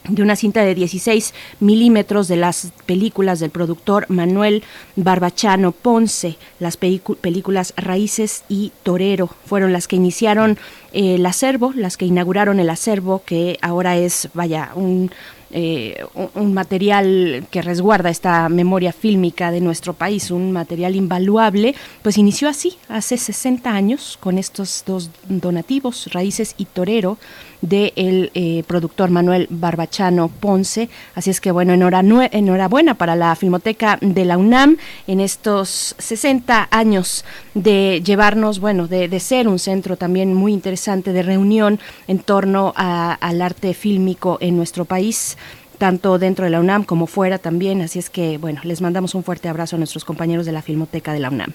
de 0.07 0.21
una 0.21 0.35
cinta 0.35 0.61
de 0.61 0.75
16 0.75 1.33
milímetros 1.59 2.27
de 2.27 2.35
las 2.35 2.71
películas 2.85 3.39
del 3.39 3.49
productor 3.49 4.05
Manuel 4.07 4.63
Barbachano 4.95 5.71
Ponce. 5.71 6.37
Las 6.59 6.77
películas 6.77 7.73
Raíces 7.75 8.43
y 8.47 8.71
Torero 8.83 9.29
fueron 9.45 9.73
las 9.73 9.87
que 9.87 9.95
iniciaron 9.95 10.59
el 10.93 11.25
acervo, 11.25 11.73
las 11.75 11.97
que 11.97 12.05
inauguraron 12.05 12.59
el 12.59 12.69
acervo, 12.69 13.23
que 13.25 13.57
ahora 13.63 13.97
es, 13.97 14.29
vaya, 14.35 14.71
un, 14.75 15.09
eh, 15.57 16.03
un 16.33 16.53
material 16.53 17.47
que 17.49 17.61
resguarda 17.61 18.09
esta 18.09 18.49
memoria 18.49 18.91
fílmica 18.91 19.51
de 19.51 19.61
nuestro 19.61 19.93
país, 19.93 20.29
un 20.29 20.51
material 20.51 20.97
invaluable, 20.97 21.75
pues 22.01 22.17
inició 22.17 22.49
así, 22.49 22.77
hace 22.89 23.15
60 23.17 23.71
años, 23.71 24.17
con 24.19 24.37
estos 24.37 24.83
dos 24.85 25.09
donativos, 25.29 26.11
Raíces 26.11 26.55
y 26.57 26.65
Torero, 26.65 27.17
del 27.65 28.31
eh, 28.33 28.63
productor 28.67 29.09
Manuel 29.09 29.47
Barbachano 29.49 30.27
Ponce. 30.29 30.89
Así 31.13 31.29
es 31.29 31.41
que 31.41 31.51
bueno, 31.51 31.73
enhorabuena 31.73 32.95
para 32.95 33.15
la 33.15 33.35
Filmoteca 33.35 33.97
de 34.01 34.25
la 34.25 34.37
UNAM 34.37 34.77
en 35.07 35.19
estos 35.19 35.95
60 35.97 36.67
años 36.71 37.25
de 37.53 38.01
llevarnos, 38.03 38.59
bueno, 38.59 38.87
de, 38.87 39.19
ser 39.19 39.47
un 39.47 39.59
centro 39.59 39.97
también 39.97 40.33
muy 40.33 40.53
interesante 40.53 41.13
de 41.13 41.23
reunión 41.23 41.79
en 42.07 42.19
torno 42.19 42.73
al 42.75 43.41
arte 43.41 43.73
fílmico 43.73 44.37
en 44.41 44.57
nuestro 44.57 44.85
país 44.85 45.37
tanto 45.77 46.17
dentro 46.19 46.45
de 46.45 46.51
la 46.51 46.61
UNAM 46.61 46.85
como 46.85 47.05
fuera 47.05 47.37
también. 47.37 47.81
Así 47.81 47.99
es 47.99 48.09
que, 48.09 48.37
bueno, 48.37 48.61
les 48.63 48.81
mandamos 48.81 49.13
un 49.13 49.23
fuerte 49.23 49.49
abrazo 49.49 49.75
a 49.75 49.79
nuestros 49.79 50.05
compañeros 50.05 50.45
de 50.45 50.53
la 50.53 50.61
Filmoteca 50.61 51.11
de 51.11 51.19
la 51.19 51.29
UNAM. 51.29 51.53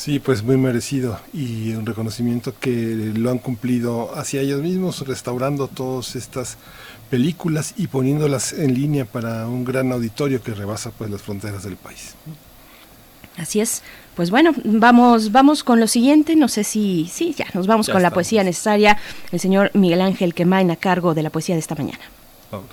Sí, 0.00 0.18
pues 0.18 0.42
muy 0.42 0.56
merecido 0.56 1.20
y 1.34 1.74
un 1.74 1.84
reconocimiento 1.84 2.54
que 2.58 3.12
lo 3.14 3.30
han 3.30 3.36
cumplido 3.36 4.18
hacia 4.18 4.40
ellos 4.40 4.62
mismos, 4.62 5.06
restaurando 5.06 5.68
todas 5.68 6.16
estas 6.16 6.56
películas 7.10 7.74
y 7.76 7.86
poniéndolas 7.86 8.54
en 8.54 8.72
línea 8.72 9.04
para 9.04 9.46
un 9.46 9.62
gran 9.62 9.92
auditorio 9.92 10.42
que 10.42 10.54
rebasa 10.54 10.90
pues 10.90 11.10
las 11.10 11.20
fronteras 11.20 11.64
del 11.64 11.76
país. 11.76 12.14
Así 13.36 13.60
es. 13.60 13.82
Pues 14.16 14.30
bueno, 14.30 14.52
vamos, 14.64 15.32
vamos 15.32 15.62
con 15.62 15.78
lo 15.80 15.86
siguiente. 15.86 16.34
No 16.34 16.48
sé 16.48 16.64
si, 16.64 17.10
sí, 17.12 17.34
ya 17.36 17.48
nos 17.52 17.66
vamos 17.66 17.90
con 17.90 18.02
la 18.02 18.10
poesía 18.10 18.42
necesaria. 18.42 18.96
El 19.32 19.38
señor 19.38 19.70
Miguel 19.74 20.00
Ángel 20.00 20.32
Quemain 20.32 20.70
a 20.70 20.76
cargo 20.76 21.12
de 21.12 21.24
la 21.24 21.28
poesía 21.28 21.56
de 21.56 21.58
esta 21.58 21.74
mañana. 21.74 22.00
Vamos. 22.50 22.70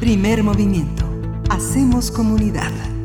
Primer 0.00 0.42
movimiento. 0.42 1.04
Hacemos 1.50 2.10
comunidad. 2.10 2.95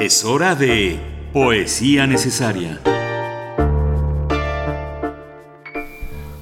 Es 0.00 0.24
hora 0.24 0.54
de 0.54 0.98
Poesía 1.30 2.06
Necesaria. 2.06 2.80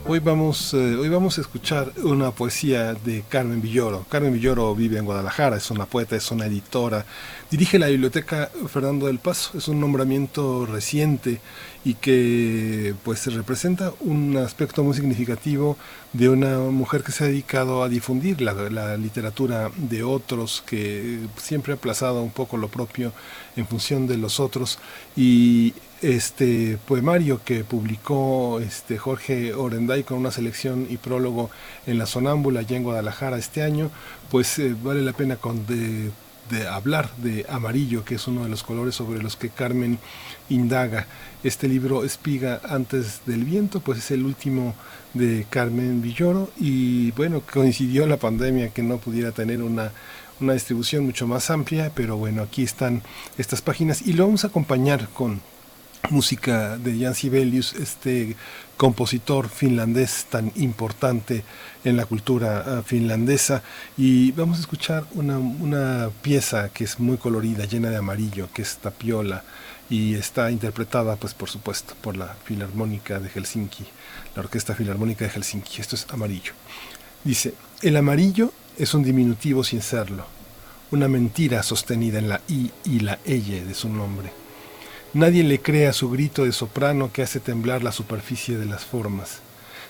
Hoy 0.06 0.20
vamos, 0.20 0.72
eh, 0.74 0.94
hoy 0.94 1.08
vamos 1.08 1.38
a 1.38 1.40
escuchar 1.40 1.90
una 2.04 2.30
poesía 2.30 2.94
de 2.94 3.24
Carmen 3.28 3.60
Villoro. 3.60 4.06
Carmen 4.08 4.32
Villoro 4.32 4.76
vive 4.76 4.98
en 4.98 5.06
Guadalajara, 5.06 5.56
es 5.56 5.72
una 5.72 5.86
poeta, 5.86 6.14
es 6.14 6.30
una 6.30 6.46
editora, 6.46 7.04
dirige 7.50 7.80
la 7.80 7.88
biblioteca 7.88 8.48
Fernando 8.68 9.08
del 9.08 9.18
Paso, 9.18 9.58
es 9.58 9.66
un 9.66 9.80
nombramiento 9.80 10.64
reciente 10.64 11.40
y 11.84 11.94
que 11.94 12.94
pues 13.04 13.32
representa 13.32 13.92
un 14.00 14.36
aspecto 14.36 14.82
muy 14.82 14.94
significativo 14.94 15.76
de 16.12 16.28
una 16.28 16.58
mujer 16.58 17.02
que 17.02 17.12
se 17.12 17.24
ha 17.24 17.26
dedicado 17.28 17.82
a 17.82 17.88
difundir 17.88 18.40
la, 18.40 18.96
literatura 18.96 19.70
de 19.76 20.02
otros, 20.02 20.62
que 20.66 21.20
siempre 21.36 21.72
ha 21.72 21.76
aplazado 21.76 22.22
un 22.22 22.30
poco 22.30 22.56
lo 22.56 22.68
propio 22.68 23.12
en 23.56 23.66
función 23.66 24.06
de 24.06 24.16
los 24.16 24.40
otros. 24.40 24.78
Y 25.16 25.74
este 26.02 26.78
poemario 26.86 27.40
que 27.44 27.64
publicó 27.64 28.60
este 28.60 28.98
Jorge 28.98 29.54
Orenday 29.54 30.04
con 30.04 30.18
una 30.18 30.30
selección 30.30 30.86
y 30.88 30.96
prólogo 30.96 31.50
en 31.86 31.98
la 31.98 32.06
Sonámbula 32.06 32.60
allá 32.60 32.76
en 32.76 32.84
Guadalajara 32.84 33.38
este 33.38 33.62
año, 33.62 33.90
pues 34.30 34.58
eh, 34.58 34.74
vale 34.82 35.02
la 35.02 35.12
pena 35.12 35.36
con 35.36 35.66
de, 35.66 36.10
de 36.50 36.66
hablar 36.66 37.10
de 37.16 37.46
amarillo, 37.48 38.04
que 38.04 38.16
es 38.16 38.26
uno 38.26 38.44
de 38.44 38.48
los 38.48 38.62
colores 38.62 38.94
sobre 38.94 39.22
los 39.22 39.36
que 39.36 39.50
Carmen 39.50 39.98
indaga. 40.48 41.06
Este 41.42 41.68
libro, 41.68 42.04
Espiga 42.04 42.60
antes 42.68 43.20
del 43.26 43.44
viento, 43.44 43.80
pues 43.80 43.98
es 43.98 44.10
el 44.10 44.24
último 44.24 44.74
de 45.14 45.46
Carmen 45.48 46.02
Villoro 46.02 46.50
y 46.58 47.12
bueno, 47.12 47.42
coincidió 47.52 48.06
la 48.06 48.16
pandemia 48.16 48.70
que 48.70 48.82
no 48.82 48.98
pudiera 48.98 49.32
tener 49.32 49.62
una, 49.62 49.92
una 50.40 50.52
distribución 50.52 51.04
mucho 51.04 51.26
más 51.26 51.50
amplia, 51.50 51.92
pero 51.94 52.16
bueno, 52.16 52.42
aquí 52.42 52.62
están 52.62 53.02
estas 53.36 53.62
páginas 53.62 54.02
y 54.02 54.12
lo 54.12 54.26
vamos 54.26 54.44
a 54.44 54.48
acompañar 54.48 55.08
con 55.08 55.40
música 56.10 56.78
de 56.78 56.98
Jan 56.98 57.14
Sibelius, 57.14 57.74
este 57.74 58.36
compositor 58.78 59.48
finlandés 59.50 60.26
tan 60.30 60.52
importante 60.54 61.44
en 61.84 61.96
la 61.98 62.06
cultura 62.06 62.64
ah, 62.66 62.82
finlandesa. 62.82 63.62
Y 63.98 64.32
vamos 64.32 64.56
a 64.56 64.60
escuchar 64.60 65.04
una, 65.14 65.36
una, 65.36 66.10
pieza 66.22 66.70
que 66.70 66.84
es 66.84 66.98
muy 66.98 67.18
colorida, 67.18 67.66
llena 67.66 67.90
de 67.90 67.96
amarillo, 67.96 68.48
que 68.54 68.62
es 68.62 68.78
Tapiola, 68.78 69.44
y 69.90 70.14
está 70.14 70.50
interpretada, 70.50 71.16
pues 71.16 71.34
por 71.34 71.50
supuesto, 71.50 71.94
por 72.00 72.16
la 72.16 72.36
Filarmónica 72.44 73.18
de 73.18 73.28
Helsinki, 73.28 73.84
la 74.34 74.42
Orquesta 74.42 74.74
Filarmónica 74.74 75.24
de 75.24 75.30
Helsinki. 75.32 75.80
Esto 75.80 75.96
es 75.96 76.06
amarillo. 76.10 76.52
Dice, 77.24 77.54
el 77.82 77.96
amarillo 77.96 78.52
es 78.78 78.94
un 78.94 79.02
diminutivo 79.02 79.64
sin 79.64 79.82
serlo, 79.82 80.24
una 80.92 81.08
mentira 81.08 81.62
sostenida 81.62 82.18
en 82.18 82.28
la 82.28 82.40
I 82.48 82.70
y 82.84 83.00
la 83.00 83.18
L 83.24 83.64
de 83.64 83.74
su 83.74 83.88
nombre. 83.88 84.30
Nadie 85.14 85.42
le 85.42 85.58
cree 85.60 85.86
a 85.86 85.94
su 85.94 86.10
grito 86.10 86.44
de 86.44 86.52
soprano 86.52 87.10
que 87.12 87.22
hace 87.22 87.40
temblar 87.40 87.82
la 87.82 87.92
superficie 87.92 88.58
de 88.58 88.66
las 88.66 88.84
formas. 88.84 89.38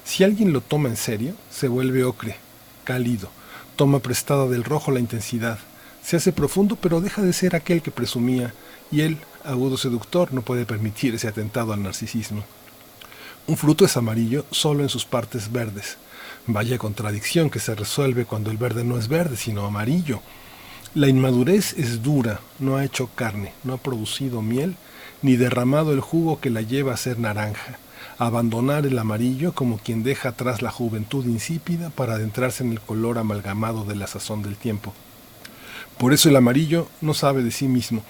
Si 0.04 0.22
alguien 0.22 0.52
lo 0.52 0.60
toma 0.60 0.88
en 0.88 0.96
serio, 0.96 1.34
se 1.50 1.66
vuelve 1.66 2.04
ocre, 2.04 2.36
cálido, 2.84 3.28
toma 3.74 3.98
prestada 3.98 4.46
del 4.46 4.62
rojo 4.62 4.92
la 4.92 5.00
intensidad, 5.00 5.58
se 6.04 6.16
hace 6.16 6.32
profundo 6.32 6.76
pero 6.76 7.00
deja 7.00 7.20
de 7.20 7.32
ser 7.32 7.56
aquel 7.56 7.82
que 7.82 7.90
presumía, 7.90 8.54
y 8.92 9.00
él, 9.00 9.18
agudo 9.44 9.76
seductor, 9.76 10.32
no 10.32 10.42
puede 10.42 10.64
permitir 10.64 11.16
ese 11.16 11.26
atentado 11.26 11.72
al 11.72 11.82
narcisismo. 11.82 12.44
Un 13.48 13.56
fruto 13.56 13.84
es 13.84 13.96
amarillo 13.96 14.46
solo 14.52 14.84
en 14.84 14.88
sus 14.88 15.04
partes 15.04 15.50
verdes. 15.50 15.96
Vaya 16.46 16.78
contradicción 16.78 17.50
que 17.50 17.58
se 17.58 17.74
resuelve 17.74 18.24
cuando 18.24 18.52
el 18.52 18.56
verde 18.56 18.84
no 18.84 18.96
es 18.98 19.08
verde, 19.08 19.36
sino 19.36 19.66
amarillo. 19.66 20.20
La 20.94 21.08
inmadurez 21.08 21.74
es 21.76 22.02
dura, 22.02 22.40
no 22.60 22.76
ha 22.76 22.84
hecho 22.84 23.10
carne, 23.14 23.52
no 23.64 23.74
ha 23.74 23.78
producido 23.78 24.42
miel, 24.42 24.76
ni 25.22 25.36
derramado 25.36 25.92
el 25.92 26.00
jugo 26.00 26.40
que 26.40 26.50
la 26.50 26.62
lleva 26.62 26.94
a 26.94 26.96
ser 26.96 27.18
naranja. 27.18 27.78
abandonar 28.18 28.84
el 28.84 28.98
amarillo 28.98 29.52
como 29.52 29.78
quien 29.78 30.02
deja 30.02 30.30
atrás 30.30 30.60
la 30.60 30.72
juventud 30.72 31.24
insípida 31.24 31.90
para 31.90 32.14
adentrarse 32.14 32.64
en 32.64 32.72
el 32.72 32.80
color 32.80 33.16
amalgamado 33.16 33.84
de 33.84 33.94
la 33.94 34.08
sazón 34.08 34.42
del 34.42 34.56
tiempo. 34.56 34.92
Por 35.98 36.12
eso 36.12 36.28
el 36.28 36.34
amarillo 36.34 36.88
no 37.00 37.14
sabe 37.14 37.44
de 37.44 37.52
sí 37.52 37.68
mismo, 37.68 38.02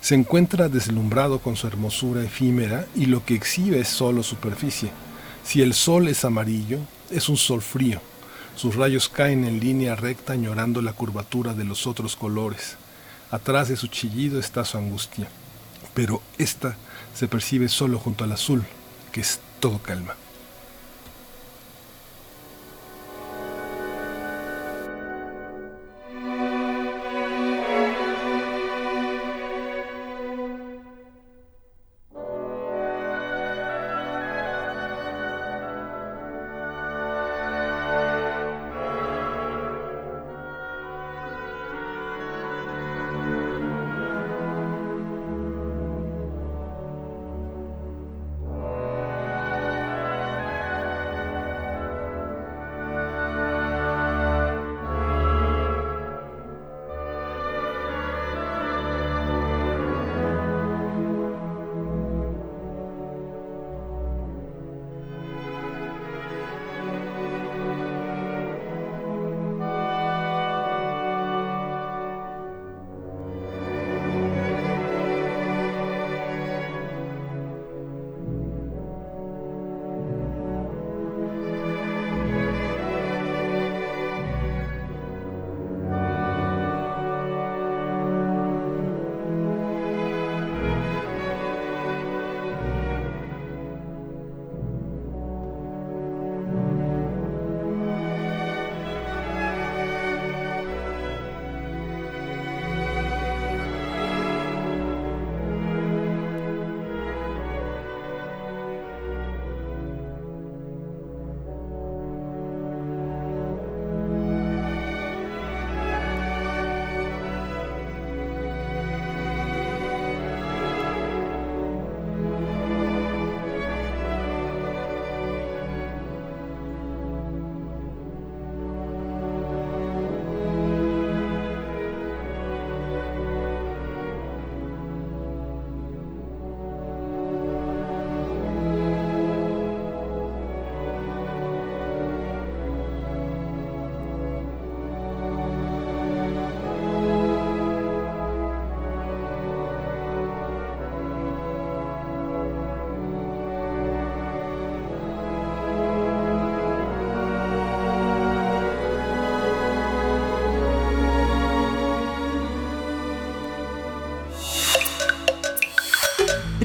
se 0.00 0.14
encuentra 0.14 0.70
deslumbrado 0.70 1.40
con 1.40 1.56
su 1.56 1.66
hermosura 1.66 2.22
efímera 2.22 2.86
y 2.94 3.06
lo 3.06 3.24
que 3.24 3.34
exhibe 3.34 3.80
es 3.80 3.88
solo 3.88 4.22
superficie. 4.22 4.90
Si 5.44 5.60
el 5.60 5.74
sol 5.74 6.08
es 6.08 6.24
amarillo, 6.24 6.78
es 7.10 7.28
un 7.28 7.36
sol 7.36 7.60
frío. 7.60 8.00
Sus 8.56 8.76
rayos 8.76 9.08
caen 9.08 9.44
en 9.44 9.60
línea 9.60 9.96
recta 9.96 10.32
añorando 10.32 10.80
la 10.80 10.94
curvatura 10.94 11.52
de 11.52 11.64
los 11.64 11.86
otros 11.86 12.16
colores. 12.16 12.76
Atrás 13.30 13.68
de 13.68 13.76
su 13.76 13.88
chillido 13.88 14.40
está 14.40 14.64
su 14.64 14.78
angustia, 14.78 15.28
pero 16.00 16.22
esta 16.38 16.78
se 17.14 17.28
percibe 17.28 17.68
solo 17.68 17.98
junto 17.98 18.24
al 18.24 18.32
azul, 18.32 18.64
que 19.12 19.20
es 19.20 19.38
todo 19.60 19.80
calma. 19.80 20.14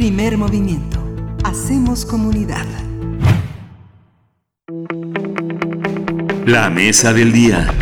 Primer 0.06 0.38
movimiento. 0.38 1.03
Hacemos 1.44 2.06
comunidad. 2.06 2.68
La 6.45 6.69
mesa 6.69 7.11
del 7.11 7.34
día. 7.34 7.73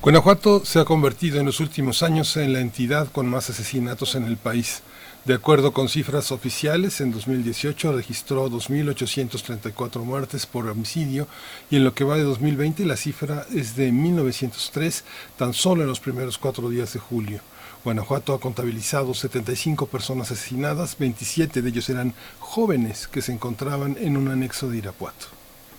Guanajuato 0.00 0.64
se 0.64 0.80
ha 0.80 0.86
convertido 0.86 1.40
en 1.40 1.44
los 1.44 1.60
últimos 1.60 2.02
años 2.02 2.34
en 2.38 2.54
la 2.54 2.60
entidad 2.60 3.12
con 3.12 3.28
más 3.28 3.50
asesinatos 3.50 4.14
en 4.14 4.24
el 4.24 4.38
país. 4.38 4.82
De 5.26 5.34
acuerdo 5.34 5.74
con 5.74 5.90
cifras 5.90 6.32
oficiales, 6.32 7.02
en 7.02 7.12
2018 7.12 7.92
registró 7.92 8.48
2.834 8.48 10.02
muertes 10.04 10.46
por 10.46 10.66
homicidio 10.68 11.28
y 11.70 11.76
en 11.76 11.84
lo 11.84 11.92
que 11.92 12.04
va 12.04 12.16
de 12.16 12.22
2020 12.22 12.86
la 12.86 12.96
cifra 12.96 13.44
es 13.54 13.76
de 13.76 13.92
1.903 13.92 15.02
tan 15.36 15.52
solo 15.52 15.82
en 15.82 15.88
los 15.88 16.00
primeros 16.00 16.38
cuatro 16.38 16.70
días 16.70 16.94
de 16.94 16.98
julio. 16.98 17.42
Guanajuato 17.88 18.34
ha 18.34 18.38
contabilizado 18.38 19.14
75 19.14 19.86
personas 19.86 20.30
asesinadas, 20.30 20.98
27 20.98 21.62
de 21.62 21.68
ellos 21.70 21.88
eran 21.88 22.12
jóvenes 22.38 23.08
que 23.08 23.22
se 23.22 23.32
encontraban 23.32 23.96
en 23.98 24.18
un 24.18 24.28
anexo 24.28 24.68
de 24.68 24.76
Irapuato. 24.76 25.28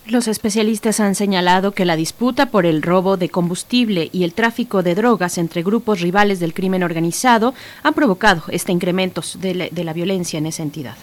Los 0.08 0.28
especialistas 0.28 1.00
han 1.02 1.14
señalado 1.14 1.72
que 1.72 1.86
la 1.86 1.96
disputa 1.96 2.48
por 2.48 2.66
el 2.66 2.82
robo 2.82 3.16
de 3.16 3.30
combustible 3.30 4.10
y 4.12 4.24
el 4.24 4.34
tráfico 4.34 4.82
de 4.82 4.96
drogas 4.96 5.38
entre 5.38 5.62
grupos 5.62 6.02
rivales 6.02 6.40
del 6.40 6.56
crimen 6.56 6.82
organizado 6.82 7.54
han 7.84 7.94
provocado 7.94 8.42
este 8.48 8.72
incremento 8.72 9.22
de 9.38 9.54
la, 9.54 9.70
de 9.70 9.84
la 9.84 9.94
violencia 9.94 10.40
en 10.40 10.48
esa 10.48 10.64
entidad. 10.64 10.96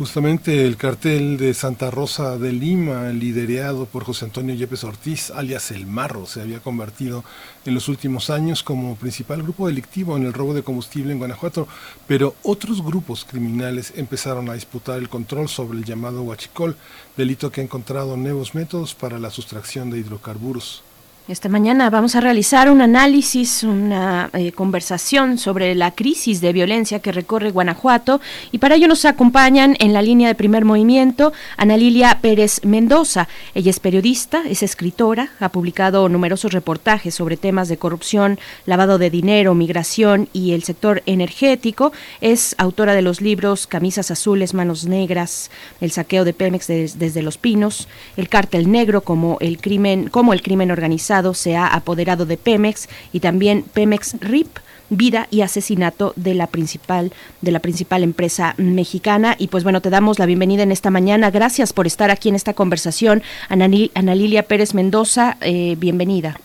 Justamente 0.00 0.64
el 0.64 0.78
cartel 0.78 1.36
de 1.36 1.52
Santa 1.52 1.90
Rosa 1.90 2.38
de 2.38 2.52
Lima, 2.52 3.10
liderado 3.10 3.84
por 3.84 4.04
José 4.04 4.24
Antonio 4.24 4.54
Yepes 4.54 4.82
Ortiz, 4.82 5.30
alias 5.30 5.72
El 5.72 5.86
Marro, 5.86 6.24
se 6.24 6.40
había 6.40 6.60
convertido 6.60 7.22
en 7.66 7.74
los 7.74 7.86
últimos 7.86 8.30
años 8.30 8.62
como 8.62 8.96
principal 8.96 9.42
grupo 9.42 9.66
delictivo 9.66 10.16
en 10.16 10.24
el 10.24 10.32
robo 10.32 10.54
de 10.54 10.62
combustible 10.62 11.12
en 11.12 11.18
Guanajuato, 11.18 11.68
pero 12.06 12.34
otros 12.42 12.82
grupos 12.82 13.26
criminales 13.26 13.92
empezaron 13.94 14.48
a 14.48 14.54
disputar 14.54 14.96
el 14.96 15.10
control 15.10 15.50
sobre 15.50 15.76
el 15.76 15.84
llamado 15.84 16.22
huachicol, 16.22 16.76
delito 17.18 17.52
que 17.52 17.60
ha 17.60 17.64
encontrado 17.64 18.16
nuevos 18.16 18.54
métodos 18.54 18.94
para 18.94 19.18
la 19.18 19.28
sustracción 19.28 19.90
de 19.90 19.98
hidrocarburos. 19.98 20.82
Esta 21.30 21.48
mañana 21.48 21.90
vamos 21.90 22.16
a 22.16 22.20
realizar 22.20 22.68
un 22.68 22.82
análisis, 22.82 23.62
una 23.62 24.30
eh, 24.32 24.50
conversación 24.50 25.38
sobre 25.38 25.76
la 25.76 25.92
crisis 25.92 26.40
de 26.40 26.52
violencia 26.52 26.98
que 26.98 27.12
recorre 27.12 27.52
Guanajuato 27.52 28.20
y 28.50 28.58
para 28.58 28.74
ello 28.74 28.88
nos 28.88 29.04
acompañan 29.04 29.76
en 29.78 29.92
la 29.92 30.02
línea 30.02 30.26
de 30.26 30.34
primer 30.34 30.64
movimiento 30.64 31.32
Ana 31.56 31.76
Lilia 31.76 32.18
Pérez 32.20 32.64
Mendoza. 32.64 33.28
Ella 33.54 33.70
es 33.70 33.78
periodista, 33.78 34.42
es 34.44 34.64
escritora, 34.64 35.30
ha 35.38 35.50
publicado 35.50 36.08
numerosos 36.08 36.52
reportajes 36.52 37.14
sobre 37.14 37.36
temas 37.36 37.68
de 37.68 37.76
corrupción, 37.76 38.40
lavado 38.66 38.98
de 38.98 39.10
dinero, 39.10 39.54
migración 39.54 40.28
y 40.32 40.50
el 40.50 40.64
sector 40.64 41.00
energético. 41.06 41.92
Es 42.20 42.56
autora 42.58 42.94
de 42.94 43.02
los 43.02 43.20
libros 43.20 43.68
Camisas 43.68 44.10
Azules, 44.10 44.52
Manos 44.52 44.84
Negras, 44.84 45.52
El 45.80 45.92
saqueo 45.92 46.24
de 46.24 46.32
Pemex 46.32 46.66
desde 46.66 47.22
Los 47.22 47.38
Pinos, 47.38 47.86
El 48.16 48.28
cártel 48.28 48.68
negro 48.72 49.02
como 49.02 49.38
el 49.38 49.60
crimen, 49.60 50.08
como 50.08 50.32
el 50.32 50.42
crimen 50.42 50.72
organizado 50.72 51.19
se 51.34 51.56
ha 51.56 51.66
apoderado 51.66 52.26
de 52.26 52.36
Pemex 52.36 52.88
y 53.12 53.20
también 53.20 53.62
Pemex 53.62 54.16
RIP 54.20 54.58
vida 54.90 55.28
y 55.30 55.40
asesinato 55.40 56.12
de 56.16 56.34
la 56.34 56.48
principal 56.48 57.12
de 57.40 57.52
la 57.52 57.60
principal 57.60 58.02
empresa 58.02 58.54
mexicana. 58.58 59.36
Y 59.38 59.48
pues 59.48 59.64
bueno 59.64 59.80
te 59.80 59.88
damos 59.88 60.18
la 60.18 60.26
bienvenida 60.26 60.62
en 60.62 60.72
esta 60.72 60.90
mañana. 60.90 61.30
Gracias 61.30 61.72
por 61.72 61.86
estar 61.86 62.10
aquí 62.10 62.28
en 62.28 62.34
esta 62.34 62.54
conversación. 62.54 63.22
Ana, 63.48 63.68
Ana 63.94 64.14
Lilia 64.14 64.42
Pérez 64.42 64.74
Mendoza 64.74 65.36
eh, 65.40 65.76
bienvenida. 65.78 66.38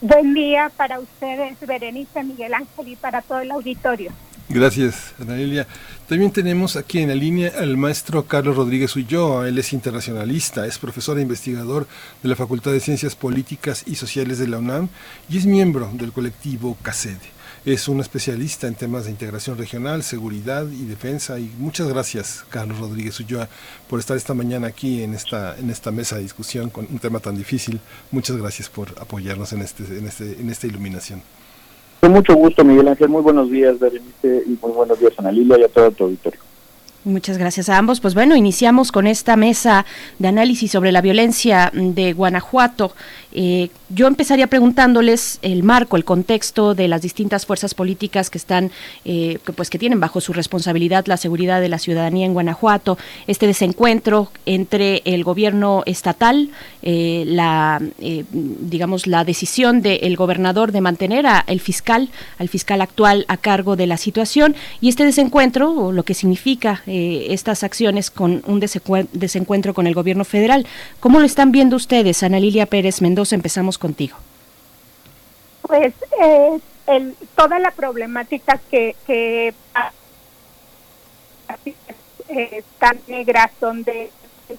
Buen 0.00 0.34
día 0.34 0.70
para 0.76 1.00
ustedes 1.00 1.56
Berenice 1.66 2.22
Miguel 2.22 2.54
Ángel 2.54 2.88
y 2.88 2.96
para 2.96 3.22
todo 3.22 3.40
el 3.40 3.50
auditorio 3.50 4.12
Gracias, 4.50 5.12
Anaelia. 5.20 5.66
También 6.08 6.30
tenemos 6.30 6.76
aquí 6.76 7.00
en 7.00 7.08
la 7.08 7.14
línea 7.14 7.52
al 7.58 7.76
maestro 7.76 8.24
Carlos 8.24 8.56
Rodríguez 8.56 8.96
Ulloa. 8.96 9.46
Él 9.46 9.58
es 9.58 9.74
internacionalista, 9.74 10.66
es 10.66 10.78
profesor 10.78 11.18
e 11.18 11.22
investigador 11.22 11.86
de 12.22 12.30
la 12.30 12.34
Facultad 12.34 12.72
de 12.72 12.80
Ciencias 12.80 13.14
Políticas 13.14 13.84
y 13.86 13.96
Sociales 13.96 14.38
de 14.38 14.48
la 14.48 14.56
UNAM 14.56 14.88
y 15.28 15.36
es 15.36 15.44
miembro 15.44 15.90
del 15.92 16.12
colectivo 16.12 16.78
CACEDE. 16.82 17.38
Es 17.66 17.88
un 17.88 18.00
especialista 18.00 18.66
en 18.66 18.74
temas 18.74 19.04
de 19.04 19.10
integración 19.10 19.58
regional, 19.58 20.02
seguridad 20.02 20.66
y 20.70 20.86
defensa. 20.86 21.38
Y 21.38 21.52
muchas 21.58 21.86
gracias, 21.88 22.46
Carlos 22.48 22.78
Rodríguez 22.78 23.20
Ulloa, 23.20 23.50
por 23.86 24.00
estar 24.00 24.16
esta 24.16 24.32
mañana 24.32 24.68
aquí 24.68 25.02
en 25.02 25.12
esta, 25.12 25.58
en 25.58 25.68
esta 25.68 25.90
mesa 25.90 26.16
de 26.16 26.22
discusión 26.22 26.70
con 26.70 26.86
un 26.90 26.98
tema 26.98 27.20
tan 27.20 27.36
difícil. 27.36 27.80
Muchas 28.10 28.38
gracias 28.38 28.70
por 28.70 28.94
apoyarnos 28.98 29.52
en, 29.52 29.60
este, 29.60 29.84
en, 29.84 30.06
este, 30.06 30.40
en 30.40 30.48
esta 30.48 30.66
iluminación. 30.66 31.22
Con 32.00 32.12
mucho 32.12 32.34
gusto, 32.34 32.64
Miguel 32.64 32.88
Ángel. 32.88 33.08
Muy 33.08 33.22
buenos 33.22 33.50
días, 33.50 33.78
Berenice, 33.78 34.44
y 34.46 34.58
muy 34.62 34.72
buenos 34.72 35.00
días, 35.00 35.12
Ana 35.18 35.32
Lilia, 35.32 35.58
y 35.58 35.64
a 35.64 35.68
todo 35.68 35.90
tu 35.90 36.04
auditorio. 36.04 36.47
Muchas 37.08 37.38
gracias 37.38 37.70
a 37.70 37.78
ambos. 37.78 38.00
Pues 38.00 38.12
bueno, 38.12 38.36
iniciamos 38.36 38.92
con 38.92 39.06
esta 39.06 39.34
mesa 39.34 39.86
de 40.18 40.28
análisis 40.28 40.70
sobre 40.70 40.92
la 40.92 41.00
violencia 41.00 41.70
de 41.72 42.12
Guanajuato. 42.12 42.92
Eh, 43.32 43.70
yo 43.88 44.06
empezaría 44.06 44.46
preguntándoles 44.46 45.38
el 45.42 45.62
marco, 45.62 45.96
el 45.96 46.04
contexto 46.04 46.74
de 46.74 46.88
las 46.88 47.02
distintas 47.02 47.46
fuerzas 47.46 47.74
políticas 47.74 48.30
que 48.30 48.38
están, 48.38 48.70
eh, 49.04 49.38
que, 49.44 49.52
pues 49.52 49.70
que 49.70 49.78
tienen 49.78 50.00
bajo 50.00 50.20
su 50.20 50.32
responsabilidad 50.32 51.06
la 51.06 51.16
seguridad 51.16 51.60
de 51.60 51.68
la 51.68 51.78
ciudadanía 51.78 52.26
en 52.26 52.34
Guanajuato. 52.34 52.98
Este 53.26 53.46
desencuentro 53.46 54.30
entre 54.44 55.02
el 55.04 55.24
gobierno 55.24 55.82
estatal, 55.86 56.50
eh, 56.82 57.24
la, 57.26 57.80
digamos, 58.30 59.06
la 59.06 59.24
decisión 59.24 59.80
del 59.80 60.16
gobernador 60.16 60.72
de 60.72 60.80
mantener 60.82 61.26
al 61.26 61.60
fiscal, 61.60 62.10
al 62.38 62.48
fiscal 62.48 62.82
actual 62.82 63.24
a 63.28 63.38
cargo 63.38 63.76
de 63.76 63.86
la 63.86 63.96
situación 63.96 64.54
y 64.82 64.90
este 64.90 65.04
desencuentro, 65.04 65.70
o 65.70 65.92
lo 65.92 66.02
que 66.02 66.14
significa 66.14 66.82
estas 67.32 67.62
acciones 67.62 68.10
con 68.10 68.42
un 68.46 68.60
desencuentro 68.60 69.74
con 69.74 69.86
el 69.86 69.94
gobierno 69.94 70.24
federal. 70.24 70.66
¿Cómo 71.00 71.18
lo 71.18 71.26
están 71.26 71.52
viendo 71.52 71.76
ustedes, 71.76 72.22
Ana 72.22 72.40
Lilia 72.40 72.66
Pérez 72.66 73.00
Mendoza? 73.00 73.34
Empezamos 73.34 73.78
contigo. 73.78 74.16
Pues 75.62 75.92
eh, 76.20 76.58
el, 76.86 77.14
toda 77.36 77.58
la 77.58 77.70
problemática 77.70 78.60
que, 78.70 78.96
que 79.06 79.54
eh, 82.28 82.62
tan 82.78 82.98
negra 83.06 83.50
son 83.60 83.82
de 83.84 84.10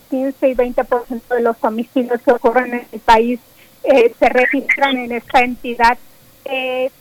15 0.10 0.50
y 0.50 0.56
20% 0.56 1.22
de 1.30 1.42
los 1.42 1.58
homicidios 1.62 2.22
que 2.22 2.32
ocurren 2.32 2.74
en 2.74 2.88
el 2.92 3.00
país 3.00 3.40
eh, 3.84 4.14
se 4.20 4.30
registran 4.30 4.98
en 4.98 5.12
esta 5.14 5.42
entidad. 5.42 5.98
es 6.46 6.92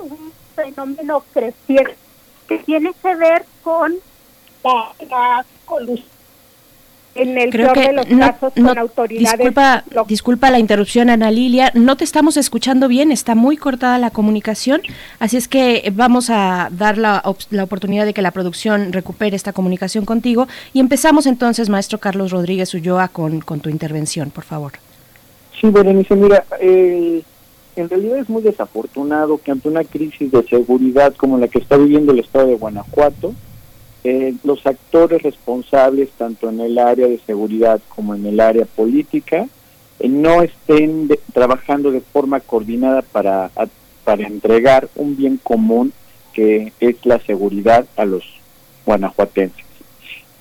un 0.00 0.32
fenómeno 0.54 1.24
creciente 1.32 1.96
que 2.50 2.58
tiene 2.58 2.92
que 3.00 3.14
ver 3.14 3.44
con 3.62 3.94
la, 4.64 5.44
en 7.14 7.38
el 7.38 7.50
Creo 7.50 7.72
que 7.72 7.88
de 7.88 7.92
los 7.92 8.06
casos 8.06 8.52
con 8.54 8.78
autoridades. 8.78 9.38
Disculpa, 9.38 9.84
disculpa 10.06 10.50
la 10.50 10.58
interrupción, 10.58 11.10
Ana 11.10 11.30
Lilia. 11.30 11.72
No 11.74 11.96
te 11.96 12.04
estamos 12.04 12.36
escuchando 12.36 12.88
bien, 12.88 13.10
está 13.10 13.34
muy 13.34 13.56
cortada 13.56 13.98
la 13.98 14.10
comunicación, 14.10 14.80
así 15.18 15.36
es 15.36 15.48
que 15.48 15.92
vamos 15.94 16.30
a 16.30 16.68
dar 16.70 16.98
la, 16.98 17.22
la 17.50 17.64
oportunidad 17.64 18.06
de 18.06 18.14
que 18.14 18.22
la 18.22 18.30
producción 18.30 18.92
recupere 18.92 19.34
esta 19.36 19.52
comunicación 19.52 20.04
contigo. 20.04 20.46
Y 20.72 20.80
empezamos 20.80 21.26
entonces, 21.26 21.68
maestro 21.68 21.98
Carlos 21.98 22.30
Rodríguez 22.30 22.72
Ulloa, 22.74 23.08
con, 23.08 23.40
con 23.40 23.60
tu 23.60 23.70
intervención, 23.70 24.30
por 24.30 24.44
favor. 24.44 24.72
Sí, 25.60 25.68
Berenice, 25.68 26.14
mira, 26.14 26.44
eh, 26.60 27.22
en 27.76 27.88
realidad 27.88 28.18
es 28.18 28.28
muy 28.28 28.42
desafortunado 28.42 29.38
que 29.38 29.50
ante 29.50 29.68
una 29.68 29.84
crisis 29.84 30.30
de 30.30 30.42
seguridad 30.44 31.14
como 31.16 31.38
la 31.38 31.48
que 31.48 31.58
está 31.58 31.76
viviendo 31.76 32.12
el 32.12 32.20
estado 32.20 32.46
de 32.46 32.54
Guanajuato, 32.54 33.34
eh, 34.02 34.34
los 34.44 34.66
actores 34.66 35.22
responsables, 35.22 36.08
tanto 36.16 36.48
en 36.48 36.60
el 36.60 36.78
área 36.78 37.06
de 37.06 37.18
seguridad 37.26 37.80
como 37.94 38.14
en 38.14 38.24
el 38.24 38.40
área 38.40 38.64
política, 38.64 39.46
eh, 39.98 40.08
no 40.08 40.40
estén 40.40 41.10
trabajando 41.34 41.90
de 41.90 42.00
forma 42.00 42.40
coordinada 42.40 43.02
para, 43.02 43.50
para 44.04 44.26
entregar 44.26 44.88
un 44.96 45.16
bien 45.16 45.38
común 45.42 45.92
que 46.32 46.72
es 46.80 47.04
la 47.04 47.18
seguridad 47.20 47.86
a 47.96 48.06
los 48.06 48.24
guanajuatenses. 48.86 49.66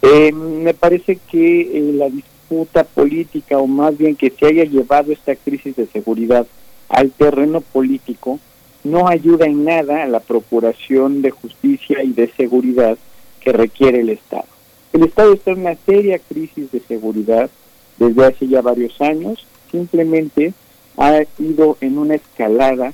Eh, 0.01 0.31
me 0.31 0.73
parece 0.73 1.17
que 1.29 1.93
la 1.95 2.09
disputa 2.09 2.85
política, 2.85 3.57
o 3.57 3.67
más 3.67 3.97
bien 3.97 4.15
que 4.15 4.29
se 4.29 4.45
haya 4.45 4.63
llevado 4.63 5.11
esta 5.11 5.35
crisis 5.35 5.75
de 5.75 5.87
seguridad 5.87 6.47
al 6.87 7.11
terreno 7.11 7.59
político, 7.59 8.39
no 8.85 9.09
ayuda 9.09 9.45
en 9.45 9.65
nada 9.65 10.03
a 10.03 10.07
la 10.07 10.21
procuración 10.21 11.21
de 11.21 11.31
justicia 11.31 12.01
y 12.01 12.13
de 12.13 12.31
seguridad 12.37 12.97
que 13.39 13.51
requiere 13.51 14.01
el 14.01 14.09
Estado. 14.09 14.45
El 14.93 15.03
Estado 15.03 15.33
está 15.33 15.51
en 15.51 15.61
una 15.61 15.75
seria 15.85 16.19
crisis 16.19 16.71
de 16.71 16.79
seguridad 16.81 17.49
desde 17.97 18.25
hace 18.25 18.47
ya 18.47 18.61
varios 18.61 18.99
años, 19.01 19.45
simplemente 19.71 20.53
ha 20.97 21.21
ido 21.37 21.77
en 21.81 21.97
una 21.97 22.15
escalada 22.15 22.93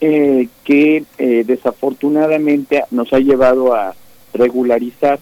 eh, 0.00 0.48
que 0.64 1.04
eh, 1.18 1.44
desafortunadamente 1.46 2.84
nos 2.90 3.12
ha 3.12 3.18
llevado 3.18 3.74
a 3.74 3.94
regularizar 4.32 5.20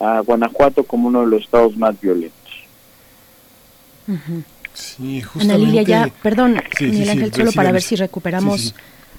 a 0.00 0.20
Guanajuato 0.20 0.84
como 0.84 1.08
uno 1.08 1.22
de 1.22 1.28
los 1.28 1.42
estados 1.42 1.76
más 1.76 2.00
violentos. 2.00 2.36
Ana 5.40 5.58
Lilia, 5.58 5.82
ya, 5.82 6.10
perdón, 6.22 6.60
Miguel 6.80 7.08
Ángel, 7.08 7.32
solo 7.32 7.52
para 7.52 7.72
ver 7.72 7.82
si 7.82 7.96
recuperamos. 7.96 8.74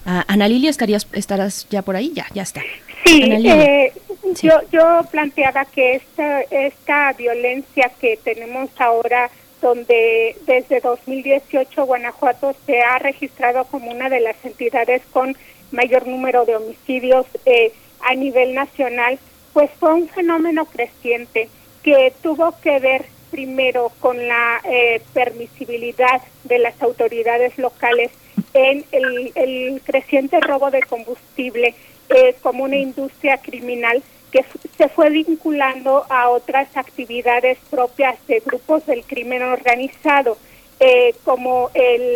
Ana 0.05 0.47
Lilia, 0.47 0.69
estarías, 0.69 1.07
estarás 1.11 1.67
ya 1.69 1.81
por 1.81 1.95
ahí, 1.95 2.13
ya, 2.15 2.27
ya 2.33 2.43
está. 2.43 2.61
Sí, 3.07 3.21
eh, 3.23 3.93
Yo, 4.41 4.59
yo 4.71 5.01
planteaba 5.09 5.63
que 5.65 5.95
esta, 5.95 6.41
esta 6.41 7.13
violencia 7.13 7.89
que 7.99 8.17
tenemos 8.17 8.69
ahora, 8.77 9.29
donde 9.61 10.35
desde 10.45 10.81
2018 10.81 11.85
Guanajuato 11.85 12.53
se 12.65 12.81
ha 12.81 12.99
registrado 12.99 13.63
como 13.65 13.91
una 13.91 14.09
de 14.09 14.19
las 14.19 14.35
entidades 14.43 15.01
con 15.11 15.37
mayor 15.71 16.05
número 16.05 16.45
de 16.45 16.57
homicidios 16.57 17.25
eh, 17.45 17.71
a 18.01 18.13
nivel 18.13 18.53
nacional, 18.53 19.17
pues 19.53 19.71
fue 19.79 19.93
un 19.93 20.09
fenómeno 20.09 20.65
creciente 20.65 21.49
que 21.83 22.13
tuvo 22.21 22.53
que 22.61 22.79
ver 22.79 23.05
primero 23.31 23.91
con 23.99 24.27
la 24.27 24.59
eh, 24.65 25.01
permisibilidad 25.13 26.21
de 26.43 26.59
las 26.59 26.81
autoridades 26.81 27.57
locales 27.57 28.11
en 28.53 28.83
el, 28.91 29.31
el 29.35 29.81
creciente 29.85 30.39
robo 30.39 30.71
de 30.71 30.81
combustible 30.83 31.73
eh, 32.09 32.35
como 32.41 32.63
una 32.63 32.77
industria 32.77 33.37
criminal 33.37 34.01
que 34.31 34.45
se 34.77 34.87
fue 34.89 35.09
vinculando 35.09 36.05
a 36.09 36.29
otras 36.29 36.75
actividades 36.75 37.57
propias 37.69 38.15
de 38.27 38.39
grupos 38.39 38.85
del 38.85 39.03
crimen 39.03 39.43
organizado, 39.43 40.37
eh, 40.79 41.15
como 41.23 41.69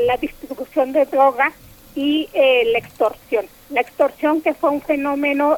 la 0.08 0.18
distribución 0.18 0.94
de 0.94 1.06
droga 1.06 1.52
y 1.96 2.30
eh, 2.34 2.64
la 2.72 2.80
extorsión. 2.80 3.46
La 3.70 3.82
extorsión 3.82 4.42
que 4.42 4.54
fue 4.54 4.70
un 4.70 4.82
fenómeno 4.82 5.58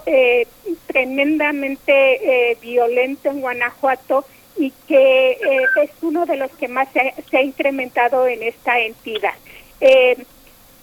tremendamente 0.86 2.58
violento 2.62 3.30
en 3.30 3.42
Guanajuato 3.42 4.24
y 4.56 4.72
que 4.88 5.32
es 5.82 5.90
uno 6.04 6.28
de 6.28 6.38
los 6.38 6.52
que 6.52 6.68
más 6.68 6.88
se, 6.94 7.14
se 7.30 7.38
ha 7.38 7.42
incrementado 7.42 8.28
en 8.28 8.44
esta 8.44 8.80
entidad 8.80 9.34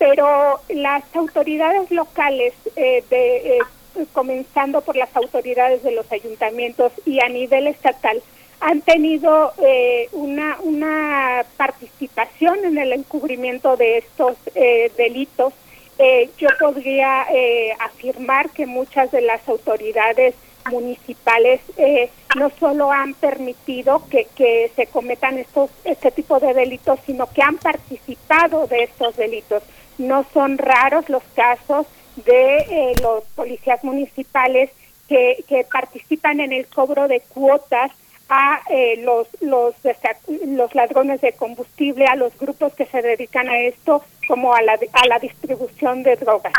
pero 0.01 0.59
las 0.71 1.05
autoridades 1.15 1.91
locales, 1.91 2.55
eh, 2.75 3.05
de, 3.11 3.59
eh, 3.59 4.07
comenzando 4.15 4.81
por 4.81 4.97
las 4.97 5.15
autoridades 5.15 5.83
de 5.83 5.93
los 5.93 6.11
ayuntamientos 6.11 6.91
y 7.05 7.21
a 7.21 7.29
nivel 7.29 7.67
estatal, 7.67 8.23
han 8.61 8.81
tenido 8.81 9.53
eh, 9.63 10.09
una, 10.13 10.57
una 10.63 11.45
participación 11.59 12.65
en 12.65 12.79
el 12.79 12.95
encubrimiento 12.95 13.77
de 13.77 13.99
estos 13.99 14.39
delitos. 14.97 15.53
yo 16.39 16.49
podría 16.59 17.27
afirmar 17.79 18.49
que 18.51 18.65
muchas 18.65 19.11
de 19.11 19.21
las 19.21 19.47
autoridades 19.47 20.35
municipales 20.71 21.61
no 22.37 22.51
solo 22.59 22.91
han 22.91 23.13
permitido 23.15 24.03
que, 24.11 24.27
que 24.35 24.71
se 24.77 24.87
cometan 24.87 25.37
estos 25.37 25.71
este 25.85 26.11
tipo 26.11 26.41
de 26.41 26.55
delitos, 26.55 26.99
sino 27.05 27.27
que 27.27 27.43
han 27.43 27.59
participado 27.59 28.67
de 28.67 28.85
estos 28.85 29.17
delitos. 29.17 29.63
No 30.01 30.25
son 30.33 30.57
raros 30.57 31.11
los 31.11 31.23
casos 31.35 31.87
de 32.25 32.57
eh, 32.59 32.95
los 33.03 33.23
policías 33.35 33.85
municipales 33.85 34.71
que, 35.11 35.45
que, 35.47 35.67
participan 35.71 36.41
en 36.41 36.55
el 36.55 36.67
cobro 36.69 37.07
de 37.07 37.21
cuotas 37.21 37.93
a 38.31 38.63
eh, 38.71 38.97
los, 39.03 39.29
los, 39.43 39.75
los 40.47 40.75
ladrones 40.75 41.21
de 41.21 41.35
combustible, 41.35 42.07
a 42.07 42.17
los 42.17 42.37
grupos 42.39 42.73
que 42.75 42.87
se 42.87 43.03
dedican 43.03 43.49
a 43.51 43.59
esto, 43.59 44.03
como 44.27 44.55
a 44.55 44.63
la, 44.63 44.79
a 44.93 45.07
la 45.07 45.19
distribución 45.19 46.03
de 46.03 46.17
drogas. 46.17 46.55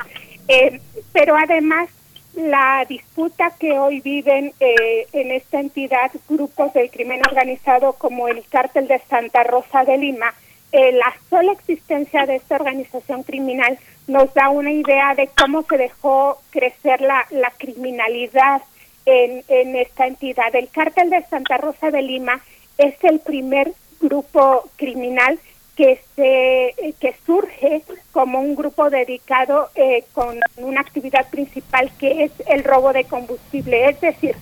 Eh, 0.47 0.79
pero 1.11 1.35
además, 1.35 1.89
la 2.35 2.85
disputa 2.87 3.55
que 3.57 3.79
hoy 3.79 4.01
viven 4.01 4.53
en 4.59 5.31
esta 5.31 5.59
entidad 5.59 6.11
grupos 6.29 6.73
del 6.73 6.91
crimen 6.91 7.21
organizado 7.27 7.93
como 7.93 8.27
el 8.27 8.43
cártel 8.49 8.87
de 8.87 8.99
Santa 9.09 9.43
Rosa 9.43 9.83
de 9.83 9.97
Lima, 9.97 10.31
eh, 10.71 10.91
la 10.93 11.13
sola 11.29 11.51
existencia 11.51 12.25
de 12.25 12.35
esta 12.35 12.55
organización 12.55 13.23
criminal 13.23 13.77
nos 14.07 14.33
da 14.33 14.49
una 14.49 14.71
idea 14.71 15.15
de 15.15 15.29
cómo 15.37 15.63
se 15.63 15.77
dejó 15.77 16.37
crecer 16.49 17.01
la, 17.01 17.25
criminalidad 17.57 18.61
en, 19.05 19.43
en 19.47 19.75
esta 19.75 20.07
entidad. 20.07 20.55
El 20.55 20.69
cártel 20.69 21.09
de 21.09 21.23
Santa 21.25 21.57
Rosa 21.57 21.91
de 21.91 22.01
Lima 22.01 22.41
es 22.77 22.95
el 23.03 23.19
primer 23.19 23.73
grupo 23.99 24.69
criminal 24.77 25.39
que 25.75 26.01
se 26.15 26.93
que 26.99 27.15
surge 27.25 27.83
como 28.11 28.39
un 28.39 28.55
grupo 28.55 28.89
dedicado 28.89 29.69
eh, 29.75 30.03
con 30.13 30.39
una 30.57 30.81
actividad 30.81 31.29
principal 31.29 31.91
que 31.97 32.25
es 32.25 32.31
el 32.47 32.63
robo 32.63 32.93
de 32.93 33.05
combustible, 33.05 33.89
es 33.89 34.01
decir, 34.01 34.35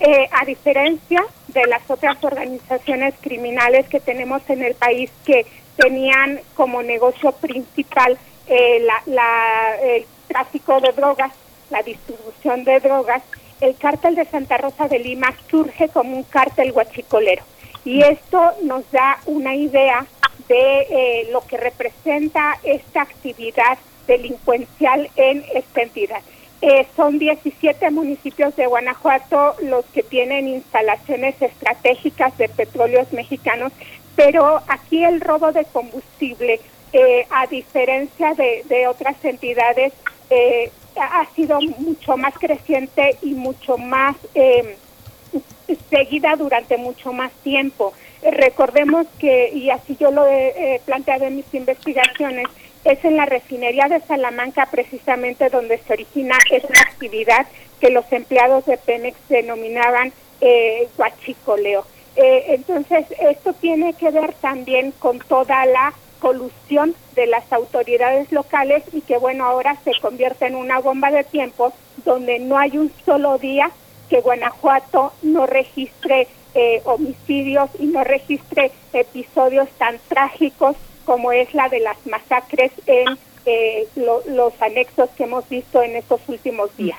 eh, 0.00 0.28
a 0.30 0.44
diferencia 0.44 1.24
de 1.48 1.66
las 1.66 1.88
otras 1.90 2.22
organizaciones 2.22 3.14
criminales 3.20 3.88
que 3.88 4.00
tenemos 4.00 4.42
en 4.50 4.62
el 4.62 4.74
país 4.74 5.10
que 5.24 5.46
tenían 5.76 6.40
como 6.54 6.82
negocio 6.82 7.32
principal 7.32 8.18
eh, 8.46 8.86
la, 9.06 9.76
el 9.82 10.06
tráfico 10.28 10.80
de 10.80 10.92
drogas, 10.92 11.32
la 11.70 11.82
distribución 11.82 12.64
de 12.64 12.80
drogas, 12.80 13.22
el 13.60 13.76
cártel 13.76 14.14
de 14.14 14.24
Santa 14.26 14.58
Rosa 14.58 14.88
de 14.88 14.98
Lima 14.98 15.34
surge 15.50 15.88
como 15.88 16.16
un 16.16 16.24
cártel 16.24 16.72
guachicolero. 16.72 17.42
Y 17.84 18.02
esto 18.02 18.52
nos 18.62 18.90
da 18.90 19.18
una 19.26 19.54
idea 19.54 20.06
de 20.48 20.80
eh, 20.90 21.28
lo 21.32 21.40
que 21.46 21.56
representa 21.56 22.58
esta 22.62 23.02
actividad 23.02 23.78
delincuencial 24.06 25.10
en 25.16 25.44
esta 25.54 25.82
entidad. 25.82 26.20
Eh, 26.60 26.86
son 26.96 27.18
17 27.18 27.90
municipios 27.90 28.56
de 28.56 28.66
Guanajuato 28.66 29.54
los 29.62 29.84
que 29.86 30.02
tienen 30.02 30.48
instalaciones 30.48 31.40
estratégicas 31.40 32.36
de 32.38 32.48
petróleos 32.48 33.12
mexicanos, 33.12 33.72
pero 34.16 34.60
aquí 34.68 35.04
el 35.04 35.20
robo 35.20 35.52
de 35.52 35.64
combustible, 35.66 36.60
eh, 36.92 37.26
a 37.30 37.46
diferencia 37.46 38.34
de, 38.34 38.86
otras 38.86 39.16
entidades, 39.24 39.92
ha 40.96 41.26
sido 41.34 41.60
mucho 41.60 42.16
más 42.16 42.34
creciente 42.38 43.16
y 43.22 43.34
mucho 43.34 43.78
más 43.78 44.16
seguida 45.90 46.36
durante 46.36 46.76
mucho 46.76 47.12
más 47.12 47.32
tiempo. 47.42 47.92
Recordemos 48.22 49.06
que, 49.18 49.50
y 49.52 49.70
así 49.70 49.96
yo 49.98 50.10
lo 50.10 50.26
he 50.26 50.80
planteado 50.84 51.24
en 51.24 51.36
mis 51.36 51.54
investigaciones, 51.54 52.46
es 52.84 53.02
en 53.04 53.16
la 53.16 53.26
refinería 53.26 53.88
de 53.88 54.00
Salamanca 54.00 54.68
precisamente 54.70 55.48
donde 55.48 55.78
se 55.78 55.92
origina 55.94 56.36
esa 56.50 56.80
actividad 56.82 57.46
que 57.80 57.90
los 57.90 58.04
empleados 58.12 58.66
de 58.66 58.76
Pemex 58.76 59.16
denominaban 59.28 60.12
eh, 60.40 60.88
guachicoleo. 60.96 61.86
Eh, 62.16 62.44
entonces, 62.48 63.06
esto 63.18 63.52
tiene 63.54 63.94
que 63.94 64.10
ver 64.10 64.34
también 64.34 64.92
con 64.92 65.18
toda 65.18 65.66
la 65.66 65.92
colusión 66.20 66.94
de 67.14 67.26
las 67.26 67.52
autoridades 67.52 68.30
locales 68.32 68.82
y 68.92 69.00
que, 69.02 69.18
bueno, 69.18 69.44
ahora 69.44 69.76
se 69.84 69.92
convierte 70.00 70.46
en 70.46 70.54
una 70.54 70.78
bomba 70.78 71.10
de 71.10 71.24
tiempo 71.24 71.72
donde 72.04 72.38
no 72.38 72.56
hay 72.58 72.78
un 72.78 72.90
solo 73.04 73.38
día 73.38 73.70
que 74.08 74.20
Guanajuato 74.20 75.12
no 75.22 75.46
registre 75.46 76.28
eh, 76.54 76.80
homicidios 76.84 77.70
y 77.78 77.86
no 77.86 78.04
registre 78.04 78.70
episodios 78.92 79.68
tan 79.76 79.98
trágicos 80.08 80.76
como 81.04 81.32
es 81.32 81.52
la 81.52 81.68
de 81.68 81.80
las 81.80 81.96
masacres 82.06 82.72
en 82.86 83.18
eh, 83.44 83.86
los 83.96 84.62
anexos 84.62 85.10
que 85.16 85.24
hemos 85.24 85.48
visto 85.48 85.82
en 85.82 85.96
estos 85.96 86.20
últimos 86.28 86.74
días. 86.76 86.98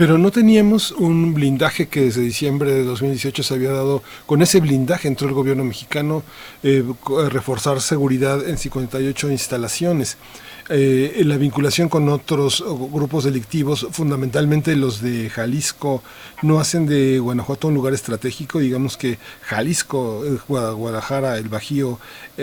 Pero 0.00 0.16
no 0.16 0.30
teníamos 0.30 0.92
un 0.92 1.34
blindaje 1.34 1.88
que 1.88 2.00
desde 2.00 2.22
diciembre 2.22 2.72
de 2.72 2.84
2018 2.84 3.42
se 3.42 3.52
había 3.52 3.72
dado, 3.72 4.02
con 4.24 4.40
ese 4.40 4.58
blindaje 4.58 5.08
entró 5.08 5.28
el 5.28 5.34
gobierno 5.34 5.62
mexicano 5.62 6.22
eh, 6.62 6.82
reforzar 7.28 7.82
seguridad 7.82 8.48
en 8.48 8.56
58 8.56 9.30
instalaciones. 9.30 10.16
Eh, 10.70 11.20
la 11.26 11.36
vinculación 11.36 11.90
con 11.90 12.08
otros 12.08 12.64
grupos 12.66 13.24
delictivos, 13.24 13.88
fundamentalmente 13.90 14.74
los 14.74 15.02
de 15.02 15.28
Jalisco, 15.28 16.02
no 16.40 16.60
hacen 16.60 16.86
de 16.86 17.18
Guanajuato 17.18 17.68
un 17.68 17.74
lugar 17.74 17.92
estratégico. 17.92 18.58
Digamos 18.60 18.96
que 18.96 19.18
Jalisco, 19.42 20.24
eh, 20.24 20.38
Guadalajara, 20.48 21.36
el 21.36 21.50
Bajío, 21.50 21.98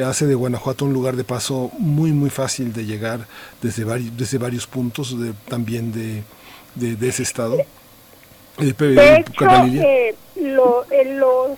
hace 0.05 0.27
de 0.27 0.35
Guanajuato 0.35 0.85
un 0.85 0.93
lugar 0.93 1.15
de 1.15 1.23
paso 1.23 1.71
muy, 1.79 2.11
muy 2.11 2.29
fácil 2.29 2.71
de 2.71 2.85
llegar 2.85 3.27
desde, 3.63 3.83
varios, 3.83 4.15
desde 4.15 4.37
varios 4.37 4.67
puntos 4.67 5.15
también 5.47 5.91
de, 5.91 6.21
de, 6.79 7.07
ese 7.07 7.23
estado. 7.23 7.57
De 8.57 9.15
hecho, 9.17 9.45
los 10.35 11.57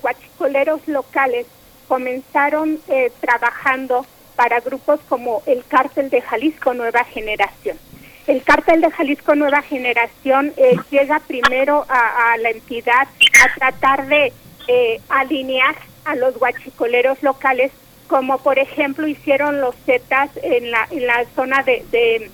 guachicoleros 0.00 0.86
locales 0.88 1.46
comenzaron 1.88 2.80
trabajando 3.20 4.04
para 4.36 4.60
grupos 4.60 5.00
como 5.08 5.42
el 5.46 5.64
Cártel 5.66 6.10
de 6.10 6.20
Jalisco 6.20 6.74
Nueva 6.74 7.04
Generación. 7.04 7.76
El 8.26 8.42
Cártel 8.44 8.80
de 8.80 8.90
Jalisco 8.90 9.34
Nueva 9.34 9.62
Generación 9.62 10.52
eh, 10.56 10.76
llega 10.90 11.20
primero 11.20 11.84
a, 11.88 12.36
la 12.38 12.50
entidad 12.50 13.08
a 13.44 13.54
tratar 13.58 14.06
de 14.06 14.32
eh, 14.68 15.00
alinear 15.08 15.74
a 16.04 16.14
los 16.14 16.38
guachicoleros 16.38 17.22
locales, 17.22 17.72
como 18.06 18.38
por 18.38 18.58
ejemplo 18.58 19.08
hicieron 19.08 19.60
los 19.60 19.74
Zetas 19.86 20.30
en 20.42 20.70
la, 20.70 20.86
en 20.90 21.06
la 21.06 21.24
zona 21.34 21.62
de, 21.64 21.84
de 21.90 22.30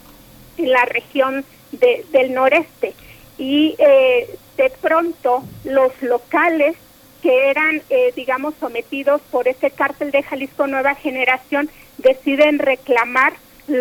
en 0.59 0.73
la 0.73 0.85
región 0.85 1.45
de, 1.73 2.05
del 2.11 2.35
noreste. 2.35 2.95
Y 3.39 3.77
eh, 3.79 4.37
de 4.57 4.71
pronto 4.81 5.45
los 5.65 5.93
locales 6.03 6.77
que 7.23 7.51
eran, 7.51 7.83
digamos, 8.15 8.55
sometidos 8.61 9.21
por 9.33 9.49
ese 9.49 9.73
cártel 9.73 10.13
de 10.13 10.23
Jalisco 10.23 10.69
Nueva 10.69 10.95
Generación 10.95 11.69
deciden 11.99 12.61
reclamar, 12.61 13.35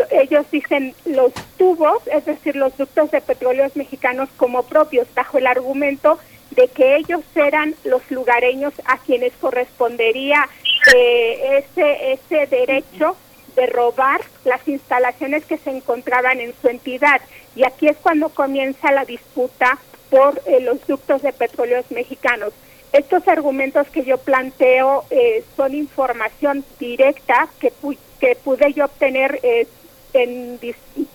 ellos 0.10 0.46
dicen 0.52 0.94
los 1.06 1.32
tubos, 1.58 2.00
es 2.08 2.26
decir, 2.26 2.56
los 2.56 2.76
ductos 2.76 3.12
de 3.12 3.22
petróleos 3.22 3.76
mexicanos 3.76 4.28
como 4.38 4.64
propios, 4.64 5.08
bajo 5.14 5.38
el 5.38 5.48
argumento 5.48 6.18
de 6.52 6.68
que 6.68 6.98
ellos 6.98 7.22
eran 7.36 7.76
los 7.84 8.02
lugareños 8.10 8.74
a 8.86 8.98
quienes 8.98 9.34
correspondería 9.40 10.50
eh, 10.96 11.64
ese, 11.64 12.14
ese 12.14 12.48
derecho 12.48 13.16
de 13.58 13.66
robar 13.66 14.22
las 14.46 14.66
instalaciones 14.68 15.44
que 15.46 15.58
se 15.58 15.72
encontraban 15.72 16.40
en 16.40 16.54
su 16.62 16.70
entidad. 16.70 17.20
Y 17.56 17.66
aquí 17.66 17.88
es 17.90 17.98
cuando 17.98 18.30
comienza 18.30 18.92
la 18.92 19.04
disputa 19.04 19.78
por 20.10 20.42
eh, 20.46 20.62
los 20.62 20.86
ductos 20.88 21.22
de 21.24 21.34
petróleos 21.34 21.92
mexicanos. 21.92 22.54
Estos 22.94 23.28
argumentos 23.28 23.88
que 23.90 24.06
yo 24.06 24.18
planteo 24.18 25.04
eh, 25.10 25.44
son 25.58 25.74
información 25.74 26.64
directa 26.80 27.50
que, 27.60 27.74
que 28.22 28.36
pude 28.36 28.72
yo 28.74 28.86
obtener 28.86 29.40
eh, 29.44 29.68
en, 30.14 30.60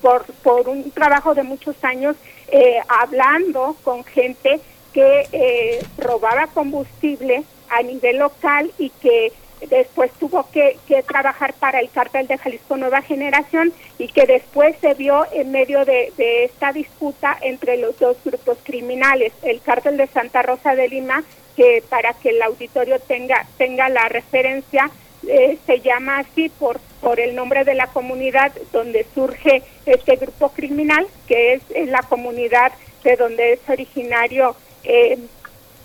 por, 0.01 0.25
por 0.43 0.69
un 0.69 0.91
trabajo 0.91 1.35
de 1.35 1.43
muchos 1.45 1.77
años 1.83 2.17
eh, 2.49 2.81
hablando 2.89 3.77
con 3.83 4.05
gente 4.05 4.61
que 4.93 5.27
eh, 5.33 5.83
robaba 5.97 6.49
combustible 6.49 7.45
a 7.71 7.83
nivel 7.83 8.19
local 8.19 8.71
y 8.79 8.91
que 8.91 9.33
después 9.69 10.11
tuvo 10.19 10.49
que, 10.51 10.77
que, 10.87 11.03
trabajar 11.03 11.55
para 11.55 11.81
el 11.81 11.91
cártel 11.91 12.27
de 12.27 12.39
Jalisco 12.39 12.77
Nueva 12.77 13.03
Generación 13.03 13.73
y 13.99 14.09
que 14.09 14.27
después 14.27 14.77
se 14.81 14.95
vio 14.95 15.27
en 15.33 15.53
medio 15.53 15.85
de, 15.85 16.13
esta 16.45 16.73
disputa 16.73 17.37
entre 17.41 17.77
los 17.77 17.99
dos 17.99 18.17
grupos 18.25 18.59
criminales, 18.63 19.33
el 19.43 19.61
cártel 19.61 19.97
de 19.97 20.07
Santa 20.09 20.43
Rosa 20.43 20.75
de 20.75 20.89
Lima, 20.89 21.23
que 21.57 21.83
para 21.89 22.15
que 22.15 22.31
el 22.31 22.43
auditorio 22.43 22.99
tenga, 23.01 23.47
tenga 23.59 23.89
la 23.89 24.09
referencia, 24.09 24.91
eh, 25.29 25.59
se 25.67 25.81
llama 25.81 26.19
así 26.19 26.49
por, 26.49 26.81
por 27.01 27.21
el 27.21 27.35
nombre 27.35 27.65
de 27.65 27.75
la 27.75 27.87
comunidad 27.89 28.53
donde 28.73 29.07
surge 29.15 29.63
este 29.87 30.17
grupo 30.17 30.49
criminal, 30.51 31.07
que 31.27 31.55
es 31.55 31.63
la 31.89 32.03
comunidad 32.03 32.73
de 33.05 33.17
donde 33.17 33.53
es 33.53 33.61
originario 33.69 34.57
eh, 34.85 35.19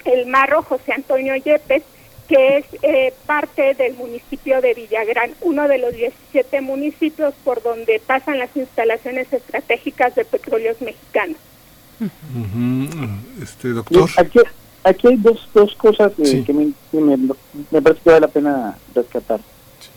el 0.05 0.25
marro 0.25 0.63
José 0.63 0.93
Antonio 0.93 1.35
Yepes, 1.35 1.83
que 2.27 2.57
es 2.57 2.65
eh, 2.81 3.13
parte 3.25 3.73
del 3.73 3.95
municipio 3.95 4.61
de 4.61 4.73
Villagrán, 4.73 5.31
uno 5.41 5.67
de 5.67 5.77
los 5.77 5.93
17 5.93 6.61
municipios 6.61 7.33
por 7.43 7.63
donde 7.63 8.01
pasan 8.05 8.39
las 8.39 8.55
instalaciones 8.55 9.31
estratégicas 9.31 10.15
de 10.15 10.25
petróleos 10.25 10.81
mexicanos. 10.81 11.37
Este 13.41 13.69
doctor 13.69 14.09
aquí 14.87 15.07
hay 15.07 15.17
dos, 15.17 15.47
dos 15.53 15.75
cosas 15.75 16.13
eh, 16.17 16.43
que 16.45 16.53
me, 16.53 16.73
me, 16.91 17.81
parece 17.81 18.01
que 18.01 18.09
vale 18.09 18.21
la 18.21 18.27
pena 18.27 18.77
rescatar. 18.95 19.39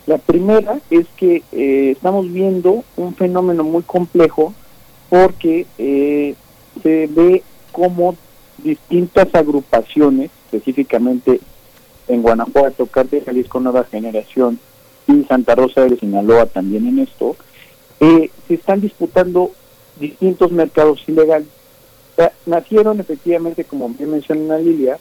La 0.05 0.17
primera 0.17 0.79
es 0.89 1.07
que 1.15 1.43
eh, 1.51 1.91
estamos 1.91 2.31
viendo 2.31 2.83
un 2.97 3.15
fenómeno 3.15 3.63
muy 3.63 3.83
complejo 3.83 4.53
porque 5.09 5.65
eh, 5.77 6.35
se 6.81 7.07
ve 7.07 7.43
como 7.71 8.15
distintas 8.57 9.33
agrupaciones, 9.33 10.29
específicamente 10.45 11.39
en 12.11 12.21
Guanajuato, 12.21 12.85
Cártel 12.85 13.23
Jalisco 13.23 13.59
Nueva 13.59 13.85
Generación 13.85 14.59
y 15.07 15.23
Santa 15.23 15.55
Rosa 15.55 15.81
de 15.81 15.97
Sinaloa 15.97 16.45
también 16.45 16.87
en 16.87 16.99
esto, 16.99 17.35
se 17.99 18.53
están 18.53 18.81
disputando 18.81 19.51
distintos 19.99 20.51
mercados 20.51 21.03
ilegales 21.07 21.47
nacieron 22.45 22.99
efectivamente, 22.99 23.63
como 23.63 23.89
bien 23.89 24.11
menciona 24.11 24.57
Lilia, 24.57 24.97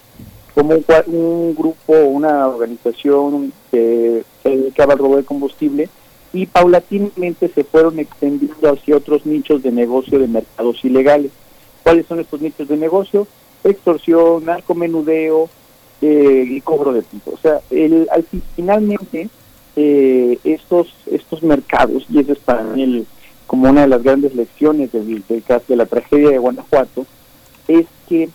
como 0.55 0.75
un, 1.07 1.55
grupo, 1.55 1.93
una 1.93 2.49
organización 2.49 3.53
que 3.71 4.25
se 4.43 4.49
dedicaba 4.49 4.95
al 4.95 4.99
robo 4.99 5.17
de 5.17 5.25
combustible, 5.25 5.89
y 6.33 6.47
paulatinamente 6.47 7.49
se 7.49 7.65
fueron 7.65 7.99
extendiendo 7.99 8.73
hacia 8.73 8.97
otros 8.97 9.27
nichos 9.27 9.63
de 9.63 9.73
negocio 9.73 10.19
de 10.19 10.29
mercados 10.29 10.85
ilegales. 10.85 11.33
¿Cuáles 11.83 12.07
son 12.07 12.21
estos 12.21 12.41
nichos 12.41 12.69
de 12.69 12.77
negocio? 12.77 13.27
Extorsión, 13.65 14.45
narcomenudeo 14.45 15.51
eh, 16.03 16.45
y 16.49 16.61
cobro 16.61 16.93
de 16.93 17.03
tipo. 17.03 17.33
O 17.33 17.39
sea, 17.39 17.61
el, 17.71 18.09
al, 18.11 18.25
finalmente 18.57 19.29
eh, 19.77 20.39
estos 20.45 20.89
estos 21.07 21.43
mercados, 21.43 22.05
y 22.09 22.21
eso 22.21 22.33
es 22.33 22.39
para 22.39 22.63
mí 22.63 23.05
como 23.47 23.69
una 23.69 23.83
de 23.83 23.89
las 23.89 24.03
grandes 24.03 24.35
lecciones 24.35 24.93
del, 24.93 25.25
de 25.29 25.77
la 25.77 25.87
tragedia 25.87 26.31
de 26.31 26.39
Guanajuato, 26.39 27.05
es 27.67 27.87
que 28.09 28.29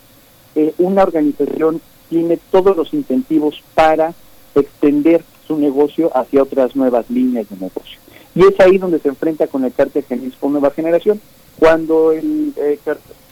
eh, 0.56 0.74
una 0.78 1.04
organización 1.04 1.82
tiene 2.10 2.38
todos 2.52 2.76
los 2.76 2.94
incentivos 2.94 3.64
para 3.74 4.14
extender 4.56 5.24
su 5.48 5.58
negocio 5.58 6.16
hacia 6.16 6.44
otras 6.44 6.76
nuevas 6.76 7.10
líneas 7.10 7.50
de 7.50 7.56
negocio. 7.58 8.00
Y 8.36 8.42
es 8.42 8.60
ahí 8.60 8.78
donde 8.78 9.00
se 9.00 9.10
enfrenta 9.10 9.48
con 9.48 9.64
el 9.64 9.74
cártel 9.74 10.04
Jalisco 10.08 10.50
Nueva 10.50 10.72
Generación. 10.72 11.22
Cuando 11.58 12.12
el, 12.12 12.54
eh, 12.58 12.78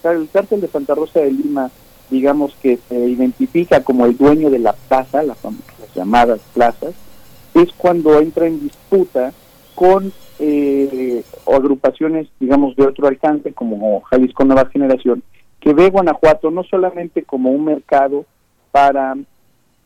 el 0.04 0.30
cártel 0.32 0.62
de 0.62 0.68
Santa 0.70 0.96
Rosa 0.96 1.20
de 1.20 1.32
Lima, 1.32 1.70
digamos 2.14 2.56
que 2.62 2.78
se 2.88 2.96
identifica 2.96 3.84
como 3.84 4.06
el 4.06 4.16
dueño 4.16 4.52
de 4.52 4.60
la 4.60 4.74
plaza, 4.74 5.24
las, 5.24 5.40
llamadas 5.96 6.42
plazas, 6.54 6.94
es 7.56 7.72
cuando 7.74 8.20
entra 8.20 8.46
en 8.46 8.62
disputa 8.62 9.34
con 9.74 10.14
eh, 10.40 11.24
agrupaciones, 11.52 12.28
digamos, 12.40 12.76
de 12.76 12.86
otro 12.86 13.08
alcance, 13.08 13.54
como 13.54 14.02
Jalisco 14.02 14.46
Nueva 14.46 14.68
Generación, 14.68 15.24
que 15.60 15.74
ve 15.74 15.90
Guanajuato 15.90 16.52
no 16.52 16.64
solamente 16.64 17.24
como 17.24 17.50
un 17.52 17.66
mercado 17.66 18.26
para 18.72 19.16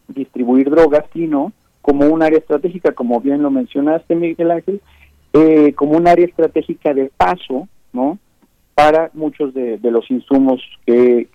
distribuir 0.09 0.69
drogas, 0.69 1.05
sino 1.13 1.53
como 1.81 2.07
un 2.07 2.23
área 2.23 2.39
estratégica, 2.39 2.91
como 2.91 3.21
bien 3.21 3.41
lo 3.41 3.51
mencionaste, 3.51 4.15
Miguel 4.15 4.51
Ángel, 4.51 4.81
eh, 5.31 5.73
como 5.75 5.97
un 5.97 6.07
área 6.07 6.25
estratégica 6.25 6.93
de 6.93 7.09
paso, 7.15 7.69
¿no? 7.93 8.17
Para 8.77 9.09
muchos 9.13 9.55
de, 9.55 9.79
los 9.81 10.09
insumos 10.11 10.61
que, 10.85 11.27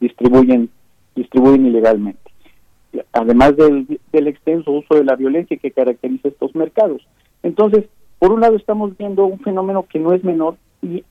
distribuyen 0.00 0.68
distribuyen 1.16 1.66
ilegalmente. 1.66 2.20
Además 3.12 3.56
del, 3.56 3.98
extenso 4.12 4.70
uso 4.72 4.94
de 4.94 5.04
la 5.04 5.16
violencia 5.16 5.56
que 5.56 5.70
caracteriza 5.70 6.28
estos 6.28 6.54
mercados. 6.54 7.00
Entonces, 7.42 7.86
por 8.18 8.32
un 8.32 8.42
lado 8.42 8.56
estamos 8.56 8.96
viendo 8.98 9.24
un 9.24 9.40
fenómeno 9.40 9.86
que 9.90 9.98
no 9.98 10.12
es 10.12 10.22
menor 10.22 10.56
y 10.82 11.02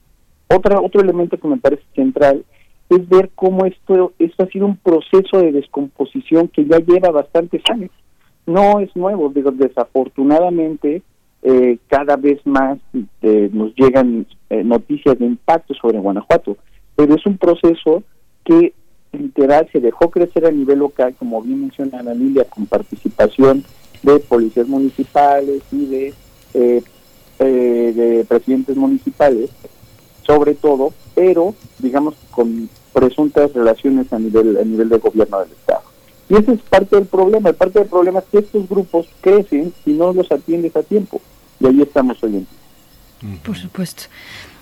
otra, 0.47 0.79
otro 0.79 1.01
elemento 1.01 1.37
que 1.37 1.47
me 1.47 1.57
parece 1.57 1.83
central 1.95 2.45
es 2.89 3.09
ver 3.09 3.31
cómo 3.33 3.65
esto, 3.65 4.13
esto 4.19 4.43
ha 4.43 4.47
sido 4.47 4.67
un 4.67 4.77
proceso 4.77 5.39
de 5.39 5.51
descomposición 5.51 6.49
que 6.49 6.65
ya 6.65 6.77
lleva 6.77 7.09
bastantes 7.09 7.63
años 7.69 7.91
no 8.47 8.79
es 8.79 8.95
nuevo, 8.95 9.29
desafortunadamente 9.29 11.03
eh, 11.43 11.77
cada 11.87 12.15
vez 12.15 12.45
más 12.45 12.79
eh, 13.21 13.49
nos 13.53 13.73
llegan 13.75 14.25
eh, 14.49 14.63
noticias 14.63 15.17
de 15.19 15.25
impacto 15.25 15.73
sobre 15.75 15.99
Guanajuato, 15.99 16.57
pero 16.95 17.15
es 17.15 17.25
un 17.25 17.37
proceso 17.37 18.03
que 18.43 18.73
literal 19.13 19.69
se 19.71 19.79
dejó 19.79 20.09
crecer 20.09 20.45
a 20.45 20.51
nivel 20.51 20.79
local, 20.79 21.15
como 21.17 21.41
bien 21.41 21.61
menciona 21.61 21.99
Ana 21.99 22.13
con 22.49 22.65
participación 22.65 23.63
de 24.03 24.19
policías 24.19 24.67
municipales 24.67 25.61
y 25.71 25.85
de, 25.85 26.13
de 27.39 28.25
presidentes 28.27 28.75
municipales, 28.75 29.49
sobre 30.23 30.53
todo, 30.55 30.93
pero 31.15 31.55
digamos 31.79 32.15
con 32.31 32.69
presuntas 32.93 33.53
relaciones 33.53 34.11
a 34.11 34.19
nivel 34.19 34.57
a 34.57 34.63
nivel 34.63 34.89
de 34.89 34.97
gobierno 34.97 35.39
del 35.39 35.51
estado. 35.51 35.86
Y 36.29 36.35
ese 36.35 36.53
es 36.53 36.61
parte 36.61 36.95
del 36.95 37.05
problema. 37.05 37.53
Parte 37.53 37.79
del 37.79 37.87
problema 37.87 38.19
es 38.19 38.25
que 38.25 38.39
estos 38.39 38.67
grupos 38.67 39.07
crecen 39.21 39.73
y 39.85 39.91
no 39.91 40.13
los 40.13 40.31
atiendes 40.31 40.75
a 40.75 40.83
tiempo. 40.83 41.21
Y 41.59 41.67
ahí 41.67 41.81
estamos 41.81 42.21
hoy 42.23 42.35
en 42.35 42.39
día. 42.39 43.39
Por 43.43 43.55
supuesto. 43.57 44.03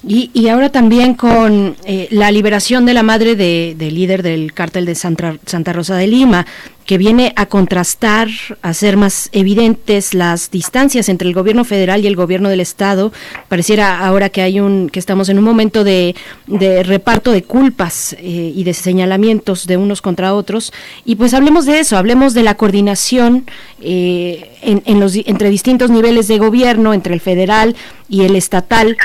Y, 0.07 0.29
y 0.33 0.49
ahora 0.49 0.69
también 0.69 1.15
con 1.15 1.75
eh, 1.83 2.07
la 2.11 2.29
liberación 2.29 2.85
de 2.85 2.93
la 2.93 3.01
madre 3.01 3.35
del 3.35 3.95
líder 3.95 4.21
del 4.21 4.53
cártel 4.53 4.85
de 4.85 4.93
Santa, 4.93 5.37
Santa 5.47 5.73
Rosa 5.73 5.95
de 5.95 6.05
Lima, 6.05 6.45
que 6.85 6.99
viene 6.99 7.33
a 7.35 7.47
contrastar, 7.47 8.27
a 8.61 8.69
hacer 8.69 8.97
más 8.97 9.29
evidentes 9.31 10.13
las 10.13 10.51
distancias 10.51 11.09
entre 11.09 11.27
el 11.27 11.33
gobierno 11.33 11.65
federal 11.65 12.03
y 12.03 12.07
el 12.07 12.15
gobierno 12.15 12.49
del 12.49 12.59
estado. 12.59 13.11
Pareciera 13.47 14.05
ahora 14.05 14.29
que 14.29 14.43
hay 14.43 14.59
un, 14.59 14.91
que 14.91 14.99
estamos 14.99 15.29
en 15.29 15.39
un 15.39 15.43
momento 15.43 15.83
de, 15.83 16.15
de 16.45 16.83
reparto 16.83 17.31
de 17.31 17.41
culpas 17.41 18.13
eh, 18.19 18.53
y 18.55 18.63
de 18.63 18.75
señalamientos 18.75 19.65
de 19.65 19.77
unos 19.77 20.03
contra 20.03 20.35
otros. 20.35 20.71
Y 21.03 21.15
pues 21.15 21.33
hablemos 21.33 21.65
de 21.65 21.79
eso, 21.79 21.97
hablemos 21.97 22.35
de 22.35 22.43
la 22.43 22.55
coordinación 22.55 23.45
eh, 23.81 24.51
en, 24.61 24.83
en 24.85 24.99
los, 24.99 25.15
entre 25.15 25.49
distintos 25.49 25.89
niveles 25.89 26.27
de 26.27 26.37
gobierno, 26.37 26.93
entre 26.93 27.15
el 27.15 27.21
federal 27.21 27.75
y 28.07 28.25
el 28.25 28.35
estatal. 28.35 28.95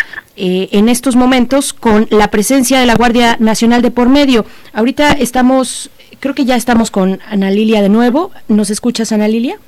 Eh, 0.42 0.70
en 0.72 0.88
estos 0.88 1.16
momentos 1.16 1.74
con 1.74 2.06
la 2.08 2.28
presencia 2.28 2.80
de 2.80 2.86
la 2.86 2.94
Guardia 2.94 3.36
Nacional 3.40 3.82
de 3.82 3.90
por 3.90 4.08
medio. 4.08 4.46
Ahorita 4.72 5.12
estamos 5.12 5.90
creo 6.18 6.34
que 6.34 6.46
ya 6.46 6.56
estamos 6.56 6.90
con 6.90 7.20
Ana 7.28 7.50
Lilia 7.50 7.82
de 7.82 7.90
nuevo. 7.90 8.30
¿Nos 8.48 8.70
escuchas, 8.70 9.12
Ana 9.12 9.28
Lilia? 9.28 9.58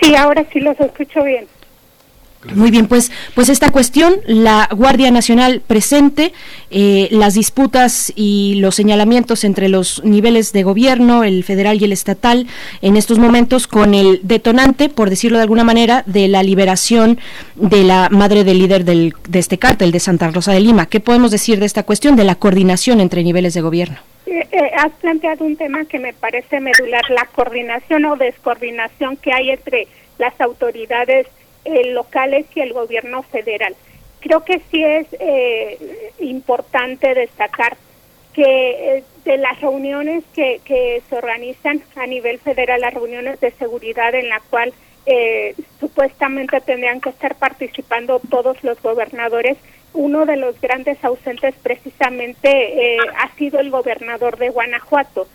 Sí, 0.00 0.14
ahora 0.14 0.44
sí 0.52 0.60
los 0.60 0.78
escucho 0.78 1.24
bien. 1.24 1.46
Muy 2.54 2.70
bien, 2.70 2.86
pues, 2.86 3.12
pues 3.34 3.50
esta 3.50 3.70
cuestión, 3.70 4.14
la 4.26 4.66
Guardia 4.74 5.10
Nacional 5.10 5.60
presente, 5.66 6.32
eh, 6.70 7.08
las 7.10 7.34
disputas 7.34 8.10
y 8.16 8.54
los 8.60 8.74
señalamientos 8.74 9.44
entre 9.44 9.68
los 9.68 10.02
niveles 10.04 10.54
de 10.54 10.62
gobierno, 10.62 11.22
el 11.22 11.44
federal 11.44 11.80
y 11.80 11.84
el 11.84 11.92
estatal, 11.92 12.46
en 12.80 12.96
estos 12.96 13.18
momentos 13.18 13.66
con 13.66 13.92
el 13.92 14.20
detonante, 14.22 14.88
por 14.88 15.10
decirlo 15.10 15.36
de 15.36 15.42
alguna 15.42 15.64
manera, 15.64 16.02
de 16.06 16.28
la 16.28 16.42
liberación 16.42 17.18
de 17.56 17.84
la 17.84 18.08
madre 18.08 18.42
del 18.42 18.58
líder 18.58 18.86
del, 18.86 19.14
de 19.28 19.38
este 19.38 19.58
cártel, 19.58 19.92
de 19.92 20.00
Santa 20.00 20.30
Rosa 20.30 20.52
de 20.52 20.60
Lima. 20.60 20.86
¿Qué 20.86 21.00
podemos 21.00 21.30
decir 21.30 21.60
de 21.60 21.66
esta 21.66 21.82
cuestión, 21.82 22.16
de 22.16 22.24
la 22.24 22.36
coordinación 22.36 23.00
entre 23.00 23.22
niveles 23.22 23.52
de 23.52 23.60
gobierno? 23.60 23.98
Eh, 24.24 24.48
eh, 24.50 24.70
has 24.78 24.92
planteado 24.92 25.44
un 25.44 25.56
tema 25.56 25.84
que 25.84 25.98
me 25.98 26.14
parece 26.14 26.58
medular, 26.60 27.02
la 27.10 27.26
coordinación 27.26 28.06
o 28.06 28.16
descoordinación 28.16 29.18
que 29.18 29.30
hay 29.30 29.50
entre 29.50 29.88
las 30.18 30.40
autoridades 30.40 31.26
eh, 31.64 31.92
locales 31.92 32.46
y 32.54 32.60
el 32.60 32.72
gobierno 32.72 33.22
federal. 33.22 33.74
Creo 34.20 34.44
que 34.44 34.60
sí 34.70 34.84
es 34.84 35.06
importante 36.18 37.14
destacar 37.14 37.76
que 38.34 39.02
de 39.24 39.38
las 39.38 39.58
reuniones 39.60 40.24
que, 40.34 40.60
que 40.64 41.02
se 41.08 41.16
organizan 41.16 41.82
a 41.96 42.06
nivel 42.06 42.38
federal, 42.38 42.82
las 42.82 42.92
reuniones 42.92 43.40
de 43.40 43.50
seguridad 43.52 44.14
en 44.14 44.28
la 44.28 44.40
cual 44.50 44.74
supuestamente 45.80 46.60
tendrían 46.60 47.00
que 47.00 47.08
estar 47.08 47.34
participando 47.36 48.20
todos 48.28 48.62
los 48.62 48.80
gobernadores, 48.82 49.56
uno 49.92 50.26
de 50.26 50.36
los 50.36 50.60
grandes 50.60 51.02
ausentes 51.04 51.54
precisamente 51.62 52.94
eh, 52.94 52.98
ha 53.18 53.34
sido 53.36 53.60
el 53.60 53.70
gobernador 53.70 54.36
de 54.38 54.50
Guanajuato, 54.50 55.26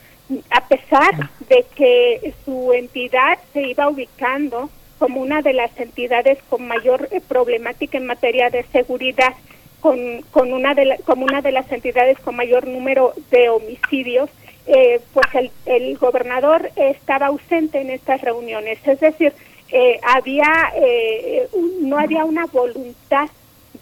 a 0.50 0.68
pesar 0.68 1.30
de 1.50 1.66
que 1.76 2.34
su 2.44 2.74
entidad 2.74 3.38
se 3.54 3.62
iba 3.68 3.90
ubicando 3.90 4.70
como 5.06 5.22
una 5.22 5.44
de 5.44 5.54
las 5.54 5.70
entidades 5.80 6.40
con 6.50 6.68
mayor 6.68 7.08
eh, 7.12 7.22
problemática 7.22 7.96
en 7.96 8.08
materia 8.08 8.50
de 8.50 8.64
seguridad, 8.72 9.36
con, 9.80 10.24
con 10.32 10.52
una 10.52 10.74
de 10.74 10.98
como 11.06 11.26
una 11.26 11.44
de 11.44 11.52
las 11.52 11.72
entidades 11.72 12.18
con 12.18 12.36
mayor 12.36 12.66
número 12.66 13.14
de 13.30 13.50
homicidios, 13.50 14.32
eh, 14.66 15.00
pues 15.14 15.28
el, 15.36 15.52
el, 15.68 15.96
gobernador 16.00 16.72
estaba 16.76 17.28
ausente 17.28 17.82
en 17.82 17.92
estas 17.92 18.20
reuniones. 18.22 18.80
Es 18.88 19.00
decir, 19.00 19.32
había 20.02 20.74
no 21.82 22.00
había 22.00 22.26
una 22.26 22.48
voluntad 22.48 23.30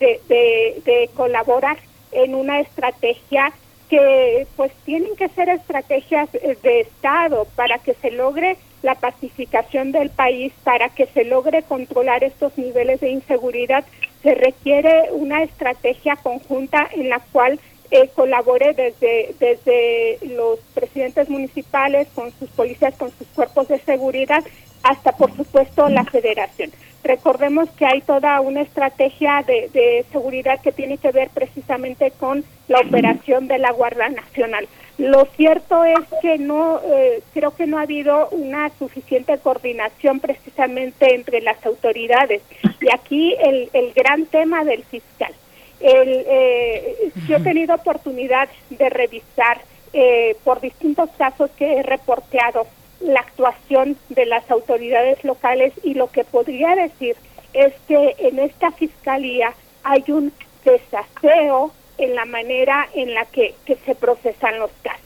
de, 0.02 0.20
de, 0.28 1.10
colaborar 1.16 1.78
en 2.12 2.36
una 2.36 2.60
estrategia 2.60 3.54
que 3.90 4.46
pues 4.58 4.74
tienen 4.84 5.16
que 5.16 5.30
ser 5.30 5.48
estrategias 5.48 6.28
eh, 6.34 6.58
de 6.62 6.82
Estado 6.82 7.48
para 7.56 7.78
que 7.78 7.94
se 7.94 8.12
logre 8.12 8.58
la 8.84 8.96
pacificación 8.96 9.92
del 9.92 10.12
país, 10.12 10.54
para 10.64 10.90
que 10.90 11.08
se 11.08 11.24
logre 11.24 11.64
controlar 11.64 12.24
estos 12.24 12.56
niveles 12.58 13.00
de 13.00 13.10
inseguridad, 13.10 13.84
se 14.22 14.36
requiere 14.36 15.10
una 15.12 15.42
estrategia 15.42 16.16
conjunta 16.18 16.88
en 16.94 17.10
la 17.10 17.20
cual 17.32 17.60
eh, 17.92 18.10
colabore 18.16 18.74
desde, 18.74 19.36
desde 19.40 20.20
los 20.36 20.60
presidentes 20.74 21.30
municipales, 21.30 22.08
con 22.14 22.32
sus 22.38 22.50
policías, 22.52 22.96
con 22.96 23.12
sus 23.12 23.28
cuerpos 23.30 23.68
de 23.68 23.80
seguridad, 23.80 24.44
hasta 24.84 25.14
por 25.14 25.36
supuesto 25.36 25.90
la 25.90 26.04
federación. 26.04 26.72
Recordemos 27.04 27.70
que 27.72 27.86
hay 27.86 28.02
toda 28.02 28.40
una 28.40 28.62
estrategia 28.62 29.44
de, 29.46 30.06
seguridad 30.12 30.62
que 30.62 30.72
tiene 30.72 30.98
que 30.98 31.12
ver 31.12 31.30
precisamente 31.34 32.12
con 32.12 32.46
la 32.70 32.80
operación 32.80 33.48
de 33.48 33.60
la 33.60 33.72
Guardia 33.72 34.08
Nacional. 34.10 34.68
Lo 34.98 35.26
cierto 35.36 35.84
es 35.84 36.00
que 36.22 36.38
no, 36.38 36.80
eh, 36.86 37.24
creo 37.34 37.56
que 37.56 37.66
no 37.66 37.80
ha 37.80 37.82
habido 37.82 38.30
una 38.30 38.70
suficiente 38.78 39.38
coordinación 39.40 40.20
precisamente 40.20 41.16
entre 41.16 41.42
las 41.42 41.66
autoridades. 41.66 42.44
Y 42.80 42.94
aquí 42.94 43.36
el, 43.42 43.70
el 43.74 43.94
gran 43.94 44.26
tema 44.28 44.64
del 44.64 44.84
fiscal. 44.84 45.34
El, 45.80 46.24
eh, 46.28 47.12
yo 47.28 47.38
he 47.38 47.40
tenido 47.42 47.76
oportunidad 47.76 48.48
de 48.70 48.90
revisar 48.90 49.62
eh, 49.94 50.36
por 50.44 50.62
distintos 50.62 51.10
casos 51.18 51.50
que 51.52 51.80
he 51.80 51.84
reporteado 51.84 52.68
la 53.02 53.20
actuación 53.20 53.98
de 54.10 54.26
las 54.26 54.50
autoridades 54.50 55.24
locales 55.24 55.74
y 55.84 55.94
lo 55.94 56.10
que 56.10 56.24
podría 56.24 56.76
decir 56.76 57.16
es 57.54 57.74
que 57.88 58.16
en 58.18 58.40
esta 58.40 58.72
fiscalía 58.72 59.54
hay 59.84 60.04
un 60.08 60.32
desaseo 60.64 61.74
en 61.98 62.16
la 62.16 62.26
manera 62.26 62.88
en 62.94 63.14
la 63.14 63.26
que, 63.26 63.56
se 63.66 63.96
procesan 63.96 64.60
los 64.60 64.72
casos. 64.82 65.02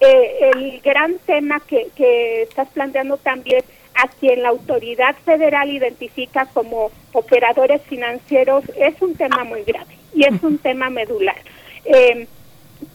Eh, 0.00 0.50
el 0.54 0.80
gran 0.80 1.18
tema 1.26 1.60
que, 1.60 1.88
que 1.94 2.42
estás 2.42 2.68
planteando 2.68 3.18
también 3.18 3.62
a 3.94 4.08
quien 4.08 4.42
la 4.42 4.48
autoridad 4.48 5.14
federal 5.24 5.70
identifica 5.70 6.46
como 6.46 6.90
operadores 7.12 7.82
financieros 7.82 8.64
es 8.76 9.00
un 9.02 9.14
tema 9.14 9.44
muy 9.44 9.62
grave 9.64 9.94
y 10.14 10.24
es 10.24 10.42
un 10.42 10.58
tema 10.58 10.90
medular. 10.90 11.36
Eh, 11.84 12.26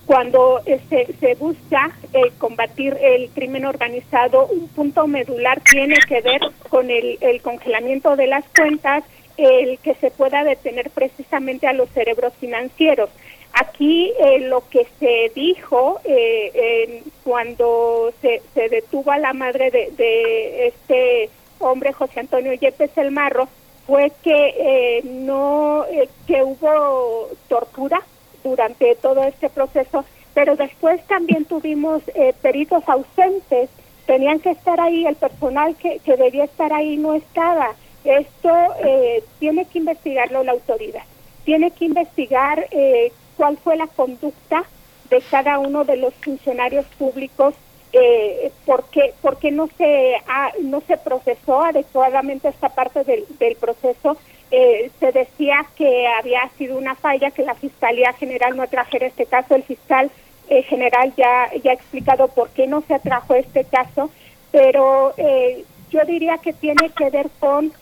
cuando 0.05 0.61
se, 0.89 1.13
se 1.19 1.35
busca 1.35 1.91
eh, 2.13 2.31
combatir 2.39 2.97
el 2.99 3.29
crimen 3.29 3.65
organizado, 3.65 4.47
un 4.47 4.67
punto 4.69 5.05
medular 5.05 5.61
tiene 5.61 5.97
que 6.07 6.21
ver 6.21 6.41
con 6.69 6.89
el 6.89 7.41
congelamiento 7.43 8.15
de 8.15 8.27
las 8.27 8.45
cuentas, 8.55 9.03
el 9.37 9.77
que 9.79 9.95
se 9.95 10.11
pueda 10.11 10.43
detener 10.43 10.89
precisamente 10.89 11.67
a 11.67 11.73
los 11.73 11.89
cerebros 11.89 12.33
financieros. 12.39 13.09
Aquí 13.57 14.11
eh, 14.19 14.39
lo 14.39 14.67
que 14.67 14.85
se 14.99 15.31
dijo 15.33 16.01
eh, 16.03 17.01
cuando 17.23 18.11
se, 18.21 18.41
detuvo 18.53 19.11
a 19.11 19.17
la 19.17 19.31
madre 19.31 19.71
de, 19.71 19.91
de, 19.91 20.67
este 20.67 21.29
hombre, 21.59 21.93
José 21.93 22.19
Antonio 22.19 22.51
Yepes 22.51 22.97
El 22.97 23.11
Marro, 23.11 23.47
fue 23.87 24.11
que 24.23 24.55
eh, 24.57 25.01
no 25.05 25.85
que 26.27 26.43
hubo 26.43 27.29
tortura 27.47 28.01
durante 28.43 28.93
todo 28.95 29.23
este 29.23 29.49
proceso, 29.49 30.03
pero 30.33 30.57
después 30.57 31.01
también 31.07 31.45
tuvimos 31.45 32.03
peritos 32.41 32.83
ausentes, 32.89 33.69
tenían 34.05 34.41
que 34.41 34.51
estar 34.51 34.81
ahí, 34.81 35.05
el 35.05 35.15
personal 35.15 35.77
que, 35.77 35.99
que 35.99 36.17
debía 36.17 36.43
estar 36.43 36.73
ahí 36.73 36.97
no 36.97 37.13
estaba. 37.13 37.73
Esto 38.03 38.51
tiene 39.39 39.63
que 39.63 39.79
investigarlo 39.79 40.43
la 40.43 40.51
autoridad, 40.51 41.03
tiene 41.45 41.71
que 41.71 41.85
investigar 41.85 42.67
cuál 43.37 43.57
fue 43.57 43.75
la 43.77 43.87
conducta 43.87 44.63
de 45.09 45.21
cada 45.29 45.59
uno 45.59 45.83
de 45.83 45.97
los 45.97 46.13
funcionarios 46.15 46.85
públicos 46.97 47.53
eh, 47.93 48.51
por 48.65 49.37
qué 49.39 49.51
no 49.51 49.69
se 49.77 50.15
no 50.61 50.81
se 50.81 50.97
procesó 50.97 51.63
adecuadamente 51.63 52.49
esta 52.49 52.69
parte 52.69 53.03
del, 53.03 53.25
del 53.39 53.55
proceso. 53.55 54.17
Eh, 54.51 54.91
se 54.99 55.11
decía 55.11 55.65
que 55.75 56.05
había 56.07 56.41
sido 56.57 56.77
una 56.77 56.95
falla 56.95 57.31
que 57.31 57.43
la 57.43 57.55
fiscalía 57.55 58.13
general 58.13 58.57
no 58.57 58.63
atrajera 58.63 59.07
este 59.07 59.25
caso. 59.25 59.55
El 59.55 59.63
fiscal 59.63 60.11
eh, 60.49 60.63
general 60.63 61.13
ya 61.15 61.49
ya 61.63 61.71
ha 61.71 61.73
explicado 61.73 62.27
por 62.27 62.49
qué 62.49 62.67
no 62.67 62.81
se 62.81 62.95
atrajo 62.95 63.33
este 63.33 63.63
caso 63.63 64.11
pero 64.51 65.13
eh, 65.17 65.65
yo 65.89 66.01
diría 66.05 66.37
que 66.37 66.53
tiene 66.53 66.89
que 66.95 67.09
ver 67.09 67.29
con 67.39 67.73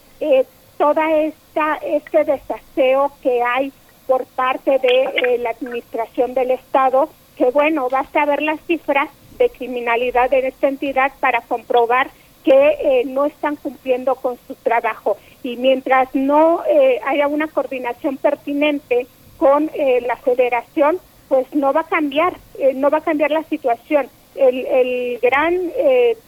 toda 0.78 1.12
esta 1.18 1.76
este 1.84 2.24
desaseo 2.24 3.12
que 3.22 3.42
hay 3.44 3.74
por 4.08 4.26
parte 4.26 4.80
de 4.80 5.04
eh, 5.04 5.38
la 5.40 5.52
administración 5.52 6.34
del 6.34 6.52
Estado, 6.52 7.10
que 7.38 7.50
bueno, 7.52 7.90
basta 7.90 8.26
ver 8.26 8.42
las 8.42 8.60
cifras 8.62 9.10
de 9.38 9.50
criminalidad 9.50 10.30
de 10.30 10.48
esta 10.48 10.68
entidad 10.68 11.12
para 11.20 11.42
comprobar 11.42 12.10
que 12.44 12.52
eh, 12.52 13.04
no 13.06 13.26
están 13.26 13.56
cumpliendo 13.56 14.16
con 14.16 14.38
su 14.48 14.56
trabajo. 14.56 15.18
Y 15.44 15.58
mientras 15.58 16.14
no 16.14 16.64
eh, 16.66 17.00
haya 17.06 17.28
una 17.28 17.48
coordinación 17.48 18.18
pertinente 18.18 19.08
con 19.38 19.70
la 20.08 20.16
federación, 20.18 21.00
pues 21.28 21.54
no 21.54 21.74
va 21.74 21.82
a 21.82 21.88
cambiar, 21.88 22.34
no 22.76 22.90
va 22.90 23.00
a 23.00 23.04
cambiar 23.04 23.32
la 23.32 23.44
situación. 23.44 24.08
El, 24.36 24.66
el 24.66 25.20
gran 25.20 25.72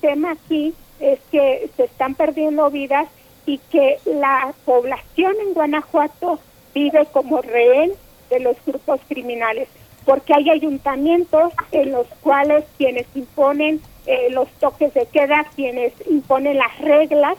tema 0.01 0.31
aquí 0.31 0.73
es 0.99 1.19
que 1.31 1.69
se 1.77 1.85
están 1.85 2.15
perdiendo 2.15 2.69
vidas 2.69 3.07
y 3.45 3.59
que 3.71 3.99
la 4.05 4.53
población 4.65 5.35
en 5.39 5.53
Guanajuato 5.53 6.39
vive 6.75 7.07
como 7.11 7.41
rehén 7.41 7.93
de 8.29 8.39
los 8.41 8.57
grupos 8.67 8.99
criminales, 9.07 9.67
porque 10.05 10.33
hay 10.35 10.49
ayuntamientos 10.51 11.53
en 11.71 11.91
los 11.91 12.05
cuales 12.21 12.65
quienes 12.77 13.07
imponen 13.15 13.81
eh, 14.05 14.29
los 14.29 14.47
toques 14.59 14.93
de 14.93 15.07
queda, 15.07 15.45
quienes 15.55 15.93
imponen 16.07 16.57
las 16.57 16.77
reglas, 16.79 17.37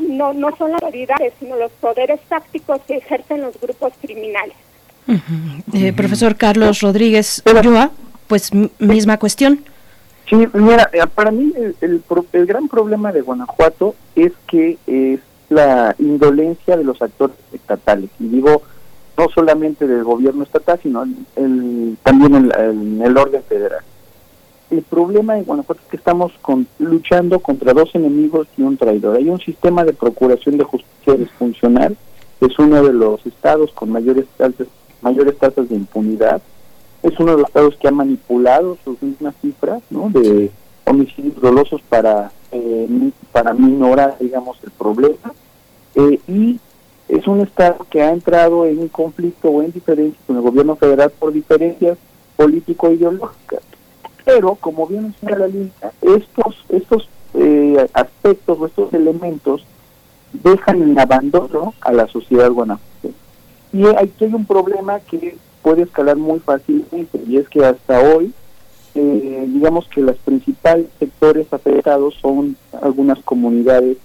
no, 0.00 0.32
no 0.32 0.56
son 0.56 0.72
las 0.72 0.82
autoridades, 0.82 1.34
sino 1.38 1.56
los 1.56 1.70
poderes 1.72 2.20
tácticos 2.28 2.80
que 2.86 2.96
ejercen 2.96 3.42
los 3.42 3.60
grupos 3.60 3.92
criminales. 4.00 4.56
Eh, 5.72 5.92
profesor 5.94 6.36
Carlos 6.36 6.80
Rodríguez 6.80 7.42
pues 8.26 8.50
misma 8.78 9.18
cuestión. 9.18 9.64
Sí, 10.28 10.36
mira, 10.52 10.90
eh, 10.92 11.00
para 11.14 11.30
mí 11.30 11.52
el, 11.56 11.74
el, 11.80 12.02
el, 12.32 12.46
gran 12.46 12.68
problema 12.68 13.12
de 13.12 13.22
Guanajuato 13.22 13.94
es 14.14 14.32
que 14.46 14.76
es 14.86 15.20
la 15.48 15.94
indolencia 15.98 16.76
de 16.76 16.84
los 16.84 17.00
actores 17.00 17.36
estatales. 17.52 18.10
Y 18.18 18.28
digo, 18.28 18.62
no 19.16 19.28
solamente 19.34 19.86
del 19.86 20.04
gobierno 20.04 20.44
estatal, 20.44 20.78
sino 20.82 21.04
el, 21.36 21.96
también 22.02 22.50
en, 22.56 23.02
el 23.02 23.16
orden 23.16 23.42
federal. 23.42 23.82
El 24.70 24.82
problema 24.82 25.34
de 25.34 25.42
Guanajuato 25.42 25.80
es 25.82 25.88
que 25.88 25.96
estamos 25.96 26.32
luchando 26.78 27.40
contra 27.40 27.72
dos 27.72 27.94
enemigos 27.94 28.46
y 28.56 28.62
un 28.62 28.76
traidor. 28.76 29.16
Hay 29.16 29.28
un 29.28 29.40
sistema 29.40 29.84
de 29.84 29.94
procuración 29.94 30.58
de 30.58 30.64
justicia 30.64 31.14
disfuncional, 31.14 31.96
es 32.40 32.58
uno 32.58 32.82
de 32.84 32.92
los 32.92 33.24
estados 33.26 33.72
con 33.72 33.90
mayores 33.90 34.26
tasas, 34.36 34.68
mayores 35.00 35.38
tasas 35.38 35.68
de 35.68 35.74
impunidad, 35.74 36.42
es 37.02 37.18
uno 37.18 37.32
de 37.32 37.38
los 37.38 37.48
estados 37.48 37.76
que 37.76 37.88
ha 37.88 37.92
manipulado 37.92 38.76
sus 38.84 39.00
mismas 39.02 39.34
cifras 39.40 39.82
¿no? 39.90 40.10
de 40.10 40.50
homicidios 40.84 41.40
dolosos 41.40 41.80
para 41.88 42.30
eh, 42.52 43.10
para 43.32 43.52
minorar, 43.52 44.16
digamos, 44.18 44.58
el 44.62 44.70
problema. 44.70 45.32
Eh, 45.94 46.20
y 46.28 46.60
es 47.08 47.26
un 47.26 47.40
Estado 47.40 47.86
que 47.90 48.02
ha 48.02 48.12
entrado 48.12 48.66
en 48.66 48.78
un 48.78 48.88
conflicto 48.88 49.48
o 49.48 49.62
en 49.62 49.72
diferencia 49.72 50.20
con 50.26 50.36
el 50.36 50.42
gobierno 50.42 50.76
federal 50.76 51.10
por 51.10 51.32
diferencias 51.32 51.98
político-ideológicas. 52.36 53.60
Pero, 54.24 54.54
como 54.56 54.86
bien 54.86 55.14
señala 55.18 55.38
la 55.38 55.46
línea, 55.48 55.92
estos, 56.02 56.64
estos 56.68 57.08
eh, 57.34 57.88
aspectos 57.94 58.58
o 58.60 58.66
estos 58.66 58.92
elementos 58.92 59.64
dejan 60.32 60.82
en 60.82 60.98
abandono 60.98 61.74
a 61.80 61.92
la 61.92 62.06
sociedad 62.08 62.50
guanajuatense. 62.50 63.16
Y 63.72 63.86
aquí 63.86 64.24
hay 64.24 64.34
un 64.34 64.44
problema 64.44 65.00
que 65.00 65.36
puede 65.62 65.82
escalar 65.82 66.16
muy 66.16 66.38
fácilmente, 66.40 67.20
y 67.26 67.38
es 67.38 67.48
que 67.48 67.64
hasta 67.64 68.00
hoy 68.00 68.32
eh, 68.94 69.44
digamos 69.48 69.86
que 69.88 70.00
los 70.00 70.16
principales 70.18 70.86
sectores 70.98 71.52
afectados 71.52 72.14
son 72.20 72.56
algunas 72.82 73.18
comunidades 73.20 73.96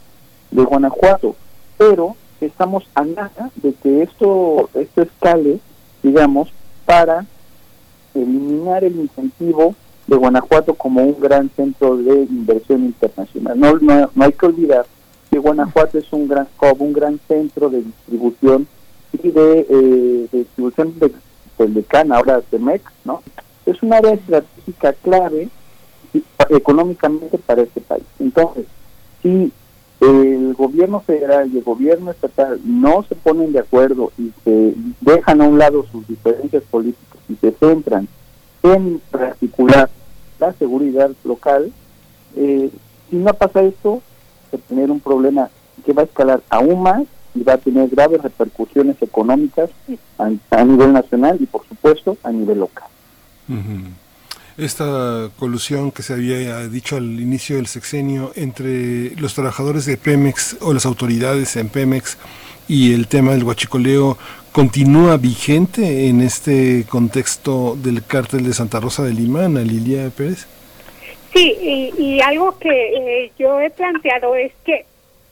de 0.51 0.63
Guanajuato, 0.63 1.35
pero 1.77 2.15
estamos 2.41 2.87
a 2.95 3.03
nada 3.03 3.51
de 3.55 3.73
que 3.73 4.03
esto, 4.03 4.69
esto 4.73 5.01
escale, 5.01 5.59
digamos, 6.01 6.51
para 6.85 7.25
eliminar 8.13 8.83
el 8.83 8.99
incentivo 8.99 9.75
de 10.07 10.15
Guanajuato 10.15 10.73
como 10.73 11.01
un 11.01 11.19
gran 11.19 11.49
centro 11.55 11.97
de 11.97 12.23
inversión 12.23 12.83
internacional. 12.83 13.59
No, 13.59 13.77
no, 13.77 14.09
hay 14.23 14.33
que 14.33 14.45
olvidar 14.45 14.85
que 15.31 15.39
Guanajuato 15.39 15.97
es 15.97 16.11
un 16.11 16.27
gran 16.27 16.47
un 16.77 16.93
gran 16.93 17.19
centro 17.27 17.69
de 17.69 17.81
distribución 17.81 18.67
y 19.13 19.29
de, 19.29 19.67
eh, 19.69 20.27
distribución 20.31 20.99
de, 20.99 21.11
pues, 21.57 21.73
de 21.73 21.83
cana, 21.83 22.17
ahora 22.17 22.41
de 22.51 22.59
MEX, 22.59 22.83
¿no? 23.05 23.21
Es 23.65 23.81
un 23.81 23.93
área 23.93 24.13
estratégica 24.13 24.93
clave 24.93 25.49
económicamente 26.49 27.37
para 27.37 27.63
este 27.63 27.81
país. 27.81 28.03
Entonces, 28.19 28.65
si 29.21 29.51
el 30.01 30.53
gobierno 30.53 30.99
federal 30.99 31.49
y 31.53 31.57
el 31.57 31.63
gobierno 31.63 32.11
estatal 32.11 32.59
no 32.65 33.03
se 33.03 33.15
ponen 33.15 33.53
de 33.53 33.59
acuerdo 33.59 34.11
y 34.17 34.31
se 34.43 34.73
dejan 35.01 35.41
a 35.41 35.47
un 35.47 35.57
lado 35.57 35.85
sus 35.91 36.05
diferencias 36.07 36.63
políticas 36.63 37.19
y 37.29 37.35
se 37.35 37.51
centran 37.53 38.07
en 38.63 39.01
particular 39.11 39.89
la 40.39 40.53
seguridad 40.53 41.11
local, 41.23 41.71
eh, 42.35 42.69
si 43.09 43.15
no 43.15 43.33
pasa 43.33 43.61
esto, 43.61 44.01
se 44.51 44.57
va 44.57 44.63
a 44.63 44.67
tener 44.67 44.91
un 44.91 44.99
problema 44.99 45.49
que 45.85 45.93
va 45.93 46.01
a 46.01 46.05
escalar 46.05 46.41
aún 46.49 46.81
más 46.83 47.03
y 47.35 47.43
va 47.43 47.53
a 47.53 47.57
tener 47.57 47.89
graves 47.89 48.21
repercusiones 48.21 49.01
económicas 49.01 49.69
a 50.17 50.63
nivel 50.63 50.93
nacional 50.93 51.37
y 51.39 51.45
por 51.45 51.65
supuesto 51.67 52.17
a 52.23 52.31
nivel 52.31 52.59
local. 52.59 52.87
Esta 54.57 55.29
colusión 55.39 55.91
que 55.91 56.03
se 56.03 56.13
había 56.13 56.67
dicho 56.67 56.95
al 56.95 57.19
inicio 57.19 57.55
del 57.55 57.67
sexenio 57.67 58.31
entre 58.35 59.15
los 59.15 59.33
trabajadores 59.33 59.85
de 59.85 59.97
Pemex 59.97 60.57
o 60.61 60.73
las 60.73 60.85
autoridades 60.85 61.55
en 61.55 61.69
Pemex 61.69 62.17
y 62.67 62.93
el 62.93 63.07
tema 63.07 63.31
del 63.31 63.43
huachicoleo 63.43 64.17
continúa 64.51 65.17
vigente 65.17 66.07
en 66.07 66.21
este 66.21 66.85
contexto 66.87 67.75
del 67.75 68.05
cártel 68.05 68.45
de 68.45 68.53
Santa 68.53 68.79
Rosa 68.79 69.03
de 69.03 69.13
Lima, 69.13 69.45
Ana 69.45 69.61
Lilia 69.61 70.09
Pérez. 70.15 70.47
Sí, 71.33 71.57
y, 71.97 72.21
algo 72.21 72.57
que 72.59 72.69
eh, 72.69 73.31
yo 73.39 73.59
he 73.59 73.71
planteado 73.71 74.35
es 74.35 74.51
que 74.63 74.85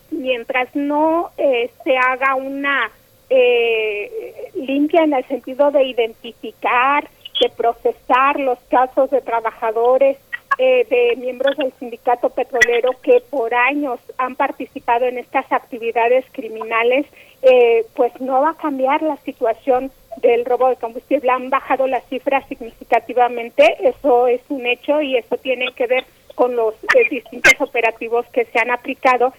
mientras 0.10 0.76
no 0.76 1.30
eh, 1.38 1.70
se 1.84 1.96
haga 1.96 2.34
una 2.34 2.90
eh, 3.30 4.12
limpia 4.56 5.04
en 5.04 5.14
el 5.14 5.24
sentido 5.26 5.70
de 5.70 5.84
identificar, 5.84 7.08
de 7.42 7.50
procesar 7.50 8.40
los 8.40 8.60
casos 8.70 9.10
de 9.10 9.22
trabajadores 9.22 10.18
eh, 10.58 10.86
de 10.90 11.16
miembros 11.16 11.58
del 11.58 11.74
sindicato 11.80 12.30
petrolero 12.30 12.92
que 13.02 13.24
por 13.32 13.54
años 13.54 14.00
han 14.18 14.36
participado 14.36 15.06
en 15.06 15.18
estas 15.18 15.52
actividades 15.52 16.24
criminales, 16.34 17.08
eh, 17.42 17.84
pues 17.96 18.12
no 18.22 18.42
va 18.42 18.52
a 18.52 18.58
cambiar 18.58 19.02
la 19.02 19.18
situación 19.18 19.92
del 20.18 20.46
robo 20.46 20.70
de 20.70 20.76
combustible. 20.76 21.32
Han 21.32 21.50
bajado 21.50 21.88
las 21.88 22.06
cifras 22.10 22.48
significativamente, 22.48 23.76
eso 23.88 24.28
es 24.28 24.42
un 24.50 24.68
hecho 24.68 25.02
y 25.02 25.18
eso 25.18 25.36
tiene 25.38 25.66
que 25.76 25.88
ver 25.88 26.06
con 26.36 26.56
los 26.56 26.76
eh, 26.76 27.10
distintos 27.10 27.60
operativos 27.60 28.26
que 28.28 28.46
se 28.46 28.60
han 28.60 28.70
aplicado 28.70 29.34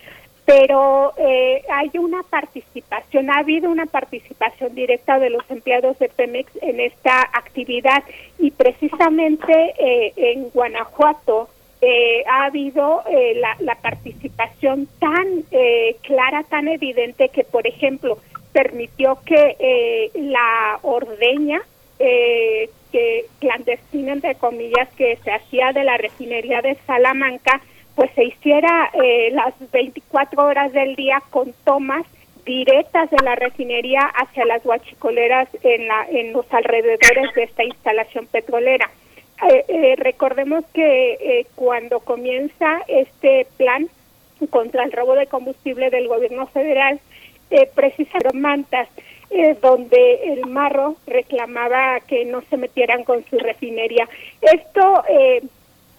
pero 0.45 1.13
eh, 1.17 1.63
hay 1.71 1.91
una 1.95 2.23
participación, 2.25 3.31
ha 3.31 3.39
habido 3.39 3.71
una 3.71 3.87
participación 3.87 4.75
directa 4.75 5.19
de 5.19 5.31
los 5.31 5.43
empleados 5.49 5.99
de 5.99 6.09
Pemex 6.09 6.51
en 6.63 6.81
esta 6.81 7.21
actividad 7.21 8.03
y 8.39 8.51
precisamente 8.51 9.53
eh, 9.79 10.13
en 10.17 10.51
Guanajuato 10.51 11.49
eh, 11.81 12.25
ha 12.29 12.45
habido 12.45 13.03
la, 13.37 13.57
la, 13.59 13.75
participación 13.77 14.89
tan 15.01 15.45
clara, 16.03 16.45
tan 16.45 16.69
evidente 16.69 17.29
que, 17.29 17.43
por 17.43 17.67
ejemplo, 17.67 18.19
permitió 18.53 19.19
que 19.25 20.11
la 20.15 20.79
ordeña 20.83 21.61
que 21.99 23.25
clandestina, 23.41 24.13
entre 24.13 24.37
comillas, 24.37 24.89
que 24.95 25.19
se 25.25 25.33
hacía 25.33 25.73
de 25.73 25.83
la 25.83 25.97
refinería 25.97 26.63
de 26.63 26.77
Salamanca, 26.87 27.61
pues 27.95 28.11
se 28.15 28.25
hiciera 28.25 28.91
eh, 28.95 29.31
las 29.33 29.55
24 29.71 30.45
horas 30.45 30.73
del 30.73 30.97
día 30.97 31.23
con 31.31 31.53
tomas 31.65 32.07
directas 32.45 33.11
de 33.11 33.19
la 33.23 33.37
refinería 33.37 34.01
hacia 34.03 34.45
las 34.45 34.65
huachicoleras 34.65 35.49
en, 35.63 35.87
la, 35.87 36.07
en 36.09 36.33
los 36.33 36.47
alrededores 36.53 37.35
de 37.35 37.43
esta 37.45 37.65
instalación 37.65 38.27
petrolera. 38.27 38.91
Eh, 39.49 39.65
eh, 39.69 39.95
recordemos 39.97 40.65
que 40.73 41.47
cuando 41.55 42.01
comienza 42.01 42.81
este 42.89 43.47
plan 43.57 43.89
contra 44.51 44.85
el 44.85 44.93
robo 44.93 45.15
de 45.15 45.27
combustible 45.27 45.91
del 45.91 46.09
gobierno 46.09 46.47
federal, 46.49 47.01
precisaron 47.75 48.41
mantas 48.41 48.89
donde 49.61 50.33
el 50.33 50.47
marro 50.47 50.97
reclamaba 51.07 52.01
que 52.01 52.25
no 52.25 52.41
se 52.49 52.57
metieran 52.57 53.05
con 53.05 53.25
su 53.27 53.39
refinería. 53.39 54.09
Esto 54.41 55.05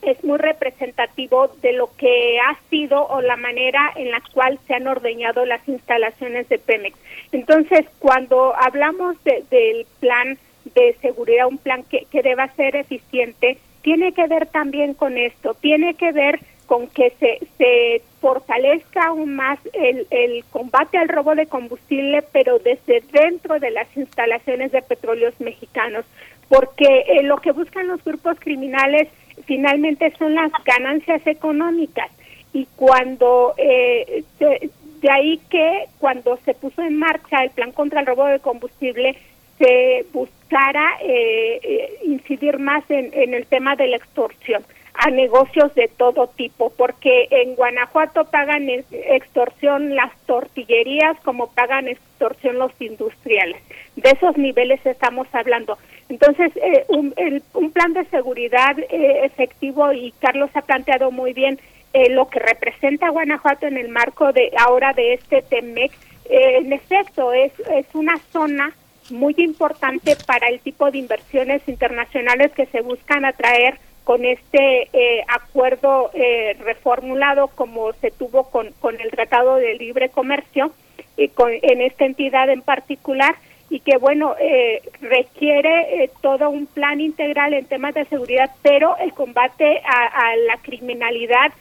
es 0.05 0.23
muy 0.23 0.37
representativo 0.37 1.49
de 1.61 1.73
lo 1.73 1.89
que 1.97 2.39
ha 2.39 2.57
sido 2.69 3.05
o 3.07 3.21
la 3.21 3.35
manera 3.35 3.91
en 3.95 4.11
la 4.11 4.21
cual 4.33 4.59
se 4.67 4.75
han 4.75 4.87
ordeñado 4.87 5.45
las 5.45 5.67
instalaciones 5.67 6.47
de 6.49 6.59
Pemex. 6.59 6.97
Entonces, 7.31 7.85
cuando 7.99 8.53
hablamos 8.55 9.15
del 9.23 9.85
plan 9.99 10.37
de 10.75 10.95
seguridad, 11.01 11.47
un 11.47 11.57
plan 11.57 11.83
que, 11.83 12.05
que 12.11 12.21
deba 12.21 12.47
ser 12.55 12.75
eficiente, 12.75 13.57
tiene 13.81 14.13
que 14.13 14.27
ver 14.27 14.47
también 14.47 14.93
con 14.93 15.17
esto, 15.17 15.53
tiene 15.55 15.93
que 15.95 16.11
ver 16.11 16.39
con 16.65 16.87
que 16.87 17.13
se, 17.19 18.01
fortalezca 18.19 19.07
aún 19.07 19.35
más 19.35 19.59
el, 19.73 20.07
el 20.09 20.45
combate 20.49 20.97
al 20.97 21.09
robo 21.09 21.35
de 21.35 21.45
combustible, 21.45 22.23
pero 22.31 22.57
desde 22.59 23.03
dentro 23.11 23.59
de 23.59 23.69
las 23.69 23.95
instalaciones 23.97 24.71
de 24.71 24.81
petróleos 24.81 25.37
mexicanos, 25.41 26.05
porque 26.47 27.03
eh, 27.07 27.23
lo 27.23 27.37
que 27.37 27.51
buscan 27.51 27.87
los 27.87 28.01
grupos 28.01 28.39
criminales 28.39 29.09
finalmente 29.45 30.13
son 30.17 30.35
las 30.35 30.51
ganancias 30.65 31.25
económicas 31.27 32.09
y 32.53 32.67
cuando 32.75 33.53
eh, 33.57 34.23
de, 34.39 35.09
ahí 35.09 35.39
que 35.49 35.85
cuando 35.99 36.37
se 36.45 36.53
puso 36.53 36.81
en 36.81 36.97
marcha 36.97 37.43
el 37.43 37.49
plan 37.51 37.71
contra 37.71 38.01
el 38.01 38.05
robo 38.05 38.25
de 38.25 38.39
combustible 38.39 39.15
se 39.57 40.05
buscara 40.13 40.97
eh, 41.01 41.59
eh, 41.61 41.93
incidir 42.05 42.59
más 42.59 42.83
en, 42.89 43.11
en 43.13 43.33
el 43.33 43.45
tema 43.45 43.75
de 43.75 43.87
la 43.87 43.97
extorsión 43.97 44.63
a 44.95 45.09
negocios 45.09 45.73
de 45.75 45.87
todo 45.87 46.27
tipo, 46.27 46.71
porque 46.77 47.27
en 47.31 47.55
Guanajuato 47.55 48.25
pagan 48.25 48.69
extorsión 48.69 49.95
las 49.95 50.15
tortillerías 50.25 51.17
como 51.23 51.47
pagan 51.47 51.87
extorsión 51.87 52.59
los 52.59 52.71
industriales. 52.79 53.61
De 53.95 54.11
esos 54.11 54.37
niveles 54.37 54.85
estamos 54.85 55.27
hablando. 55.33 55.77
Entonces, 56.09 56.51
eh, 56.55 56.85
un, 56.89 57.71
plan 57.71 57.93
de 57.93 58.05
seguridad 58.05 58.77
eh, 58.77 59.25
efectivo 59.25 59.91
y 59.93 60.13
Carlos 60.19 60.49
ha 60.53 60.61
planteado 60.61 61.11
muy 61.11 61.33
bien 61.33 61.59
eh, 61.93 62.09
lo 62.09 62.27
que 62.27 62.39
representa 62.39 63.09
Guanajuato 63.09 63.67
en 63.67 63.77
el 63.77 63.89
marco 63.89 64.31
de 64.31 64.51
ahora 64.57 64.93
de 64.93 65.13
este 65.13 65.41
TEMEC. 65.41 65.91
en 66.29 66.73
efecto, 66.73 67.33
es, 67.33 67.51
es 67.71 67.85
una 67.93 68.17
zona 68.31 68.73
muy 69.09 69.35
importante 69.37 70.15
para 70.25 70.47
el 70.47 70.59
tipo 70.59 70.89
de 70.91 70.99
inversiones 70.99 71.67
internacionales 71.67 72.51
que 72.53 72.65
se 72.67 72.81
buscan 72.81 73.25
atraer 73.25 73.79
con 74.03 74.25
este 74.25 74.89
eh, 74.93 75.23
acuerdo 75.27 76.11
eh, 76.13 76.57
reformulado 76.59 77.47
como 77.47 77.93
se 77.93 78.11
tuvo 78.11 78.49
con, 78.49 78.71
con 78.79 78.99
el 78.99 79.11
Tratado 79.11 79.55
de 79.55 79.75
Libre 79.75 80.09
Comercio 80.09 80.73
y 81.15 81.29
con, 81.29 81.51
en 81.51 81.81
esta 81.81 82.05
entidad 82.05 82.49
en 82.49 82.61
particular 82.61 83.35
y 83.73 83.79
que 83.79 83.97
bueno 83.97 84.35
eh, 84.39 84.81
requiere 85.01 86.09
todo 86.21 86.49
un 86.49 86.67
plan 86.67 87.01
integral 87.01 87.53
en 87.53 87.65
temas 87.65 87.95
de 87.95 88.05
seguridad 88.05 88.51
pero 88.61 88.95
el 88.97 89.13
combate 89.13 89.81
a, 89.85 90.35
la 90.47 90.57
criminalidad 90.61 91.51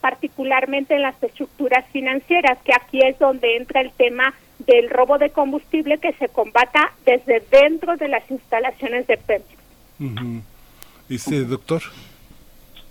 particularmente 0.00 0.94
en 0.94 1.02
las 1.02 1.20
estructuras 1.20 1.84
financieras 1.92 2.58
que 2.62 2.72
aquí 2.72 3.00
es 3.02 3.18
donde 3.18 3.56
entra 3.56 3.80
el 3.80 3.90
tema 3.92 4.32
del 4.66 4.90
robo 4.90 5.18
de 5.18 5.30
combustible 5.30 5.98
que 5.98 6.12
se 6.12 6.28
combata 6.28 6.92
desde 7.04 7.42
dentro 7.50 7.96
de 7.96 8.08
las 8.08 8.30
instalaciones 8.30 9.06
de 9.06 9.16
Pemex. 9.16 10.44
Dice, 11.08 11.44
doctor. 11.44 11.82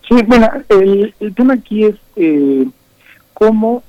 Sí, 0.08 0.16
bueno, 0.26 0.50
el, 0.70 1.14
tema 1.36 1.54
aquí 1.54 1.86
es 1.86 1.96
eh, 2.16 2.66
cómo 3.34 3.84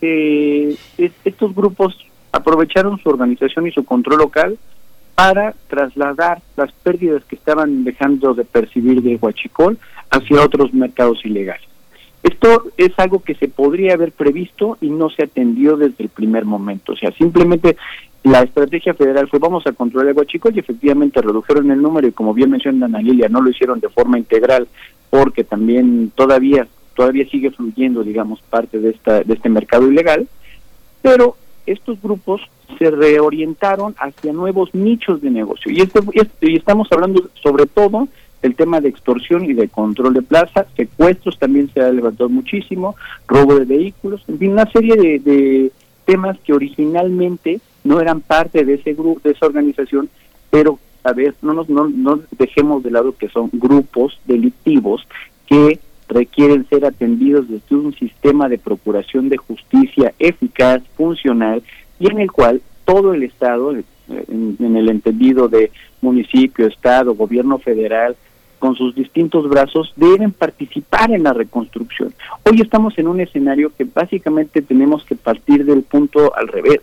eh, 0.00 0.76
estos 1.24 1.54
grupos 1.54 1.96
aprovecharon 2.34 2.98
su 2.98 3.08
organización 3.08 3.66
y 3.66 3.72
su 3.72 3.84
control 3.84 4.18
local 4.18 4.58
para 5.14 5.54
trasladar 5.68 6.42
las 6.56 6.72
pérdidas 6.72 7.24
que 7.24 7.36
estaban 7.36 7.84
dejando 7.84 8.34
de 8.34 8.44
percibir 8.44 9.02
de 9.02 9.16
Huachicol 9.16 9.78
hacia 10.10 10.42
otros 10.42 10.74
mercados 10.74 11.24
ilegales. 11.24 11.68
Esto 12.24 12.64
es 12.76 12.92
algo 12.96 13.22
que 13.22 13.34
se 13.34 13.48
podría 13.48 13.94
haber 13.94 14.10
previsto 14.10 14.78
y 14.80 14.88
no 14.88 15.10
se 15.10 15.24
atendió 15.24 15.76
desde 15.76 16.04
el 16.04 16.08
primer 16.08 16.44
momento. 16.44 16.92
O 16.92 16.96
sea, 16.96 17.12
simplemente 17.12 17.76
la 18.24 18.40
estrategia 18.42 18.94
federal 18.94 19.28
fue 19.28 19.38
vamos 19.38 19.66
a 19.66 19.72
controlar 19.72 20.08
el 20.08 20.16
huachicol 20.16 20.56
y 20.56 20.58
efectivamente 20.58 21.20
redujeron 21.20 21.70
el 21.70 21.80
número 21.80 22.08
y 22.08 22.12
como 22.12 22.34
bien 22.34 22.50
menciona 22.50 22.86
Ana 22.86 23.00
Lilia, 23.00 23.28
no 23.28 23.42
lo 23.42 23.50
hicieron 23.50 23.78
de 23.78 23.90
forma 23.90 24.18
integral 24.18 24.66
porque 25.10 25.44
también 25.44 26.10
todavía 26.14 26.66
todavía 26.96 27.28
sigue 27.28 27.50
fluyendo, 27.50 28.02
digamos, 28.02 28.40
parte 28.42 28.78
de 28.78 28.90
esta 28.90 29.22
de 29.22 29.34
este 29.34 29.50
mercado 29.50 29.90
ilegal, 29.90 30.26
pero 31.02 31.36
estos 31.66 32.00
grupos 32.02 32.40
se 32.78 32.90
reorientaron 32.90 33.94
hacia 33.98 34.32
nuevos 34.32 34.74
nichos 34.74 35.20
de 35.20 35.30
negocio. 35.30 35.70
Y, 35.70 35.80
este, 35.80 36.00
y 36.42 36.56
estamos 36.56 36.88
hablando 36.90 37.28
sobre 37.42 37.66
todo 37.66 38.08
del 38.42 38.54
tema 38.56 38.80
de 38.80 38.90
extorsión 38.90 39.44
y 39.44 39.54
de 39.54 39.68
control 39.68 40.14
de 40.14 40.22
plaza, 40.22 40.66
secuestros 40.76 41.38
también 41.38 41.70
se 41.72 41.80
ha 41.80 41.90
levantado 41.90 42.28
muchísimo, 42.28 42.94
robo 43.26 43.58
de 43.58 43.64
vehículos, 43.64 44.22
en 44.28 44.38
fin, 44.38 44.52
una 44.52 44.70
serie 44.70 44.96
de, 44.96 45.18
de 45.18 45.72
temas 46.04 46.38
que 46.40 46.52
originalmente 46.52 47.60
no 47.84 48.00
eran 48.00 48.20
parte 48.20 48.64
de 48.64 48.74
ese 48.74 48.92
grupo, 48.92 49.20
de 49.24 49.30
esa 49.30 49.46
organización, 49.46 50.10
pero 50.50 50.78
a 51.04 51.12
ver, 51.12 51.34
no 51.42 51.52
nos 51.52 51.68
no, 51.68 51.88
no 51.88 52.20
dejemos 52.38 52.82
de 52.82 52.90
lado 52.90 53.14
que 53.16 53.28
son 53.28 53.50
grupos 53.52 54.18
delictivos 54.24 55.06
que 55.46 55.78
requieren 56.08 56.66
ser 56.68 56.84
atendidos 56.84 57.48
desde 57.48 57.74
un 57.74 57.94
sistema 57.94 58.48
de 58.48 58.58
procuración 58.58 59.28
de 59.28 59.36
justicia 59.36 60.12
eficaz, 60.18 60.82
funcional 60.96 61.62
y 61.98 62.10
en 62.10 62.20
el 62.20 62.30
cual 62.30 62.60
todo 62.84 63.14
el 63.14 63.22
Estado, 63.22 63.72
en, 63.72 64.56
en 64.58 64.76
el 64.76 64.90
entendido 64.90 65.48
de 65.48 65.70
municipio, 66.00 66.66
Estado, 66.66 67.14
gobierno 67.14 67.58
federal, 67.58 68.16
con 68.58 68.76
sus 68.76 68.94
distintos 68.94 69.48
brazos, 69.48 69.92
deben 69.96 70.32
participar 70.32 71.10
en 71.10 71.22
la 71.22 71.32
reconstrucción. 71.32 72.14
Hoy 72.44 72.60
estamos 72.60 72.96
en 72.98 73.08
un 73.08 73.20
escenario 73.20 73.72
que 73.76 73.84
básicamente 73.84 74.62
tenemos 74.62 75.04
que 75.04 75.16
partir 75.16 75.64
del 75.64 75.82
punto 75.82 76.34
al 76.34 76.48
revés 76.48 76.80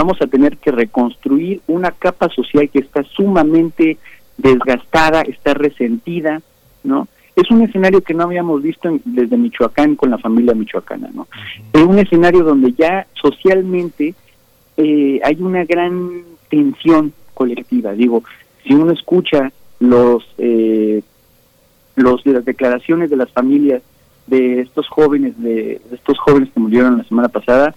vamos 0.00 0.16
a 0.22 0.26
tener 0.26 0.56
que 0.56 0.70
reconstruir 0.70 1.60
una 1.66 1.90
capa 1.90 2.30
social 2.30 2.70
que 2.70 2.78
está 2.78 3.02
sumamente 3.02 3.98
desgastada, 4.38 5.20
está 5.20 5.52
resentida, 5.52 6.40
¿no? 6.82 7.06
Es 7.40 7.50
un 7.50 7.62
escenario 7.62 8.02
que 8.02 8.12
no 8.12 8.24
habíamos 8.24 8.62
visto 8.62 9.00
desde 9.04 9.36
Michoacán 9.36 9.96
con 9.96 10.10
la 10.10 10.18
familia 10.18 10.54
michoacana, 10.54 11.10
¿no? 11.14 11.26
Es 11.72 11.82
un 11.82 11.98
escenario 11.98 12.44
donde 12.44 12.72
ya 12.72 13.06
socialmente 13.14 14.14
eh, 14.76 15.20
hay 15.24 15.36
una 15.40 15.64
gran 15.64 16.22
tensión 16.50 17.14
colectiva. 17.32 17.92
Digo, 17.92 18.22
si 18.62 18.74
uno 18.74 18.92
escucha 18.92 19.52
los, 19.78 20.22
eh, 20.36 21.02
los 21.96 22.26
las 22.26 22.44
declaraciones 22.44 23.08
de 23.08 23.16
las 23.16 23.30
familias 23.30 23.82
de 24.26 24.60
estos 24.60 24.86
jóvenes, 24.88 25.40
de 25.42 25.80
estos 25.92 26.18
jóvenes 26.18 26.50
que 26.52 26.60
murieron 26.60 26.98
la 26.98 27.04
semana 27.04 27.28
pasada, 27.28 27.74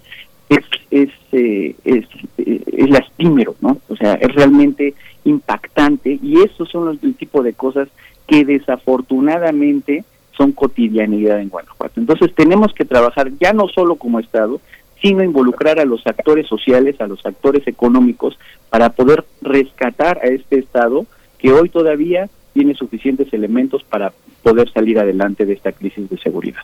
es, 0.48 0.64
es, 0.90 1.10
eh, 1.32 1.74
es, 1.84 2.04
eh, 2.38 2.62
es, 2.66 2.90
lastimero, 2.90 3.56
¿no? 3.60 3.78
O 3.88 3.96
sea, 3.96 4.14
es 4.14 4.32
realmente 4.34 4.94
impactante 5.24 6.18
y 6.22 6.42
esos 6.42 6.68
son 6.70 6.84
los, 6.86 7.02
el 7.02 7.14
tipo 7.14 7.42
de 7.42 7.54
cosas 7.54 7.88
que 8.26 8.44
desafortunadamente 8.44 10.04
son 10.36 10.52
cotidianidad 10.52 11.40
en 11.40 11.48
Guanajuato. 11.48 12.00
Entonces 12.00 12.34
tenemos 12.34 12.72
que 12.72 12.84
trabajar 12.84 13.30
ya 13.40 13.52
no 13.52 13.68
solo 13.68 13.96
como 13.96 14.18
Estado, 14.18 14.60
sino 15.00 15.22
involucrar 15.22 15.78
a 15.78 15.84
los 15.84 16.06
actores 16.06 16.46
sociales, 16.46 17.00
a 17.00 17.06
los 17.06 17.24
actores 17.26 17.66
económicos, 17.66 18.38
para 18.70 18.90
poder 18.90 19.24
rescatar 19.42 20.18
a 20.18 20.28
este 20.28 20.58
Estado 20.58 21.06
que 21.38 21.52
hoy 21.52 21.68
todavía 21.68 22.28
tiene 22.54 22.74
suficientes 22.74 23.32
elementos 23.32 23.82
para 23.84 24.12
poder 24.42 24.70
salir 24.72 24.98
adelante 24.98 25.44
de 25.44 25.52
esta 25.52 25.72
crisis 25.72 26.08
de 26.08 26.18
seguridad. 26.18 26.62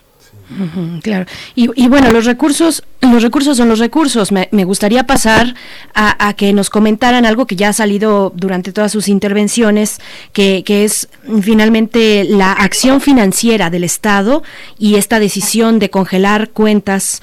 Claro. 1.01 1.25
Y, 1.55 1.87
bueno, 1.87 2.11
los 2.11 2.25
recursos, 2.25 2.83
los 3.01 3.23
recursos 3.23 3.57
son 3.57 3.69
los 3.69 3.79
recursos. 3.79 4.31
Me, 4.31 4.63
gustaría 4.63 5.05
pasar 5.05 5.55
a, 5.93 6.33
que 6.33 6.53
nos 6.53 6.69
comentaran 6.69 7.25
algo 7.25 7.45
que 7.45 7.55
ya 7.55 7.69
ha 7.69 7.73
salido 7.73 8.31
durante 8.35 8.71
todas 8.71 8.91
sus 8.91 9.07
intervenciones, 9.07 9.99
que, 10.33 10.63
que 10.63 10.85
es 10.85 11.09
finalmente 11.41 12.23
la 12.23 12.51
acción 12.51 13.01
financiera 13.01 13.69
del 13.69 13.83
Estado 13.83 14.43
y 14.77 14.95
esta 14.95 15.19
decisión 15.19 15.79
de 15.79 15.89
congelar 15.89 16.49
cuentas 16.49 17.21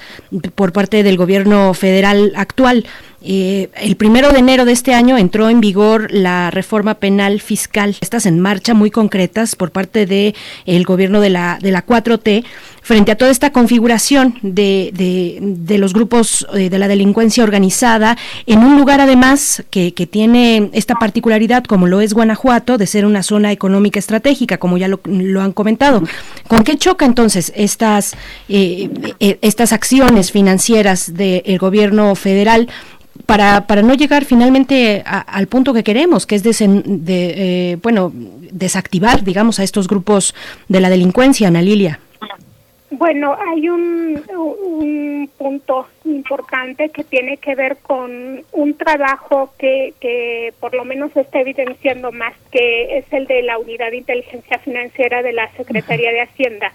por 0.55 0.71
parte 0.71 1.03
del 1.03 1.17
gobierno 1.17 1.73
federal 1.73 2.33
actual. 2.35 2.85
Eh, 3.21 3.69
el 3.75 3.97
primero 3.97 4.31
de 4.31 4.39
enero 4.39 4.63
de 4.63 4.71
este 4.71 4.93
año 4.93 5.17
entró 5.17 5.49
en 5.49 5.59
vigor 5.59 6.09
la 6.11 6.51
reforma 6.51 6.95
penal 6.95 7.41
fiscal. 7.41 7.97
Estas 7.99 8.25
en 8.25 8.39
marcha 8.39 8.73
muy 8.73 8.91
concretas 8.91 9.55
por 9.55 9.71
parte 9.71 10.05
de 10.05 10.35
el 10.65 10.85
gobierno 10.85 11.19
de 11.19 11.29
la 11.29 11.59
de 11.61 11.71
la 11.71 11.85
4T 11.85 12.45
frente 12.81 13.11
a 13.11 13.15
toda 13.15 13.31
esta 13.31 13.51
configuración 13.51 14.37
de, 14.41 14.91
de, 14.93 15.77
los 15.77 15.93
grupos 15.93 16.47
eh, 16.53 16.69
de 16.69 16.79
la 16.79 16.87
delincuencia 16.87 17.43
organizada 17.43 18.17
en 18.45 18.59
un 18.59 18.77
lugar 18.77 19.01
además 19.01 19.63
que, 19.69 19.93
que, 19.93 20.07
tiene 20.07 20.69
esta 20.73 20.95
particularidad 20.95 21.63
como 21.63 21.87
lo 21.87 22.01
es 22.01 22.13
Guanajuato 22.13 22.77
de 22.77 22.87
ser 22.87 23.05
una 23.05 23.23
zona 23.23 23.51
económica 23.51 23.99
estratégica 23.99 24.57
como 24.57 24.77
ya 24.77 24.87
lo, 24.87 24.99
lo 25.05 25.41
han 25.41 25.51
comentado. 25.51 26.03
¿Con 26.47 26.63
qué 26.63 26.77
choca 26.77 27.05
entonces 27.05 27.53
estas 27.55 28.15
eh, 28.47 28.89
estas 29.19 29.73
acciones 29.73 30.31
financieras 30.31 31.13
del 31.13 31.57
gobierno 31.59 32.15
federal? 32.15 32.67
para, 33.25 33.67
para 33.67 33.81
no 33.81 33.93
llegar 33.93 34.25
finalmente 34.25 35.03
al 35.05 35.47
punto 35.47 35.73
que 35.73 35.83
queremos, 35.83 36.25
que 36.25 36.35
es 36.35 36.43
de, 36.43 36.51
eh, 36.59 37.77
bueno, 37.81 38.11
desactivar, 38.51 39.23
digamos, 39.23 39.59
a 39.59 39.63
estos 39.63 39.87
grupos 39.87 40.33
de 40.67 40.79
la 40.79 40.89
delincuencia, 40.89 41.47
Ana 41.47 41.61
Lilia. 41.61 41.99
Bueno, 42.99 43.33
hay 43.47 43.69
un, 43.69 44.21
un 44.35 45.29
punto 45.37 45.87
importante 46.03 46.89
que 46.89 47.05
tiene 47.05 47.37
que 47.37 47.55
ver 47.55 47.77
con 47.77 48.43
un 48.51 48.73
trabajo 48.73 49.53
que, 49.57 49.93
que 50.01 50.53
por 50.59 50.75
lo 50.75 50.83
menos 50.83 51.13
se 51.13 51.21
está 51.21 51.39
evidenciando 51.39 52.11
más, 52.11 52.33
que 52.51 52.97
es 52.97 53.05
el 53.13 53.25
de 53.25 53.41
la 53.43 53.57
Unidad 53.57 53.91
de 53.91 53.99
Inteligencia 53.99 54.59
Financiera 54.59 55.23
de 55.23 55.31
la 55.31 55.49
Secretaría 55.53 56.11
de 56.11 56.23
Hacienda, 56.23 56.73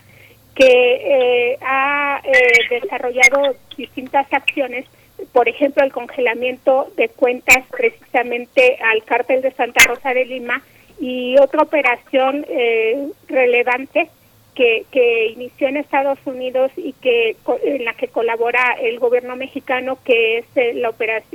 que 0.55 0.65
eh, 0.65 1.59
ha 1.61 2.23
eh, 2.25 2.81
desarrollado 2.81 3.55
distintas 3.77 4.27
acciones 4.33 4.86
por 5.33 5.49
ejemplo, 5.49 5.85
el 5.85 5.93
congelamiento 5.93 6.91
de 6.97 7.09
cuentas 7.09 7.65
precisamente 7.70 8.78
al 8.83 9.05
cártel 9.05 9.43
de 9.43 9.53
Santa 9.53 9.85
Rosa 9.86 10.15
de 10.15 10.25
Lima 10.25 10.62
y 10.99 11.36
otra 11.39 11.62
operación 11.62 12.44
eh, 12.49 13.09
relevante 13.28 14.09
que, 14.55 14.84
que 14.91 15.26
inició 15.26 15.68
en 15.68 15.76
Estados 15.76 16.18
Unidos 16.24 16.70
y 16.76 16.92
que 16.94 17.36
en 17.65 17.84
la 17.84 17.94
que 17.94 18.08
colabora 18.08 18.76
el 18.81 18.99
gobierno 18.99 19.36
mexicano, 19.36 19.99
que 20.05 20.39
es 20.39 20.47
el, 20.55 20.86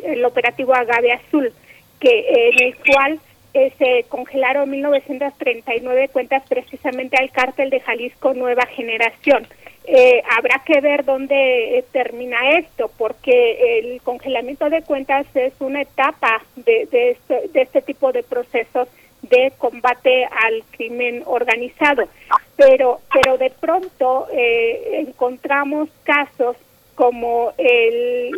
el 0.04 0.26
operativo 0.26 0.74
Agave 0.74 1.14
Azul, 1.14 1.52
que 2.00 2.50
en 2.50 2.64
el 2.64 2.76
cual 2.76 3.20
eh, 3.54 3.74
se 3.80 4.06
congelaron 4.10 4.70
1939 4.70 6.10
cuentas 6.10 6.44
precisamente 6.48 7.18
al 7.18 7.32
cártel 7.32 7.70
de 7.72 7.80
Jalisco 7.80 8.34
Nueva 8.34 8.66
Generación. 8.68 9.48
Eh, 9.86 10.22
habrá 10.38 10.62
que 10.64 10.80
ver 10.82 11.04
dónde 11.04 11.80
eh, 11.80 11.86
termina 11.92 12.52
esto, 12.60 12.92
porque 12.96 13.80
el 13.80 14.02
congelamiento 14.02 14.70
de 14.70 14.84
cuentas 14.84 15.26
es 15.34 15.54
una 15.60 15.82
etapa 15.82 16.44
de, 16.58 16.88
de, 16.92 17.12
este, 17.12 17.48
de 17.48 17.62
este 17.62 17.82
tipo 17.82 18.12
de 18.12 18.22
procesos 18.22 18.88
de 19.22 19.52
combate 19.58 20.26
al 20.26 20.64
crimen 20.72 21.24
organizado. 21.26 22.08
Pero, 22.56 23.00
pero 23.14 23.38
de 23.38 23.52
pronto 23.52 24.28
eh, 24.34 25.04
encontramos 25.08 25.90
casos 26.04 26.58
como 26.96 27.54
el, 27.58 28.32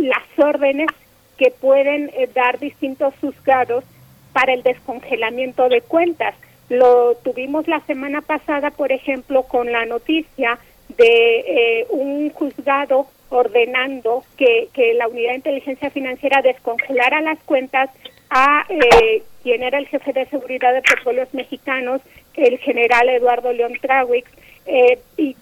las 0.00 0.24
órdenes 0.38 0.88
que 1.36 1.50
pueden 1.50 2.10
dar 2.34 2.58
distintos 2.58 3.14
juzgados 3.20 3.84
para 4.32 4.52
el 4.52 4.62
descongelamiento 4.62 5.68
de 5.68 5.80
cuentas. 5.80 6.34
Lo 6.68 7.14
tuvimos 7.16 7.68
la 7.68 7.80
semana 7.80 8.20
pasada, 8.22 8.70
por 8.70 8.92
ejemplo, 8.92 9.44
con 9.44 9.70
la 9.70 9.86
noticia 9.86 10.58
de 10.88 11.38
eh, 11.40 11.86
un 11.90 12.30
juzgado 12.30 13.06
ordenando 13.28 14.24
que, 14.36 14.68
que, 14.72 14.94
la 14.94 15.08
unidad 15.08 15.30
de 15.30 15.36
inteligencia 15.36 15.90
financiera 15.90 16.42
descongelara 16.42 17.20
las 17.20 17.38
cuentas 17.44 17.90
a 18.30 18.64
eh, 18.68 19.22
quien 19.46 19.62
era 19.62 19.78
el 19.78 19.86
jefe 19.86 20.12
de 20.12 20.26
seguridad 20.26 20.74
de 20.74 20.82
petróleos 20.82 21.32
mexicanos, 21.32 22.00
el 22.34 22.58
general 22.58 23.08
Eduardo 23.08 23.52
León 23.52 23.74
Trawix, 23.80 24.28
eh, 24.66 24.98
y, 25.16 25.36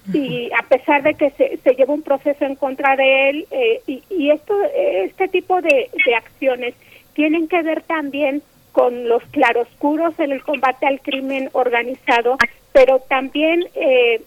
a 0.53 0.63
pesar 0.69 1.03
de 1.03 1.15
que 1.15 1.31
se, 1.31 1.75
lleva 1.75 1.95
un 1.95 2.03
proceso 2.03 2.45
en 2.45 2.55
contra 2.55 2.97
de 2.97 3.31
él, 3.31 3.47
y, 3.87 4.03
y, 4.11 4.31
esto, 4.31 4.55
este 4.75 5.29
tipo 5.29 5.63
de, 5.63 5.89
de 6.05 6.15
acciones 6.15 6.75
tienen 7.15 7.49
que 7.49 7.63
ver 7.63 7.81
también 7.81 8.43
con 8.73 9.09
los 9.09 9.23
claroscuros 9.31 10.21
en 10.21 10.33
el 10.33 10.43
combate 10.43 10.87
al 10.87 11.01
crimen 11.01 11.49
organizado, 11.55 12.37
pero 12.75 12.99
también 13.09 13.67
eh, 13.75 14.21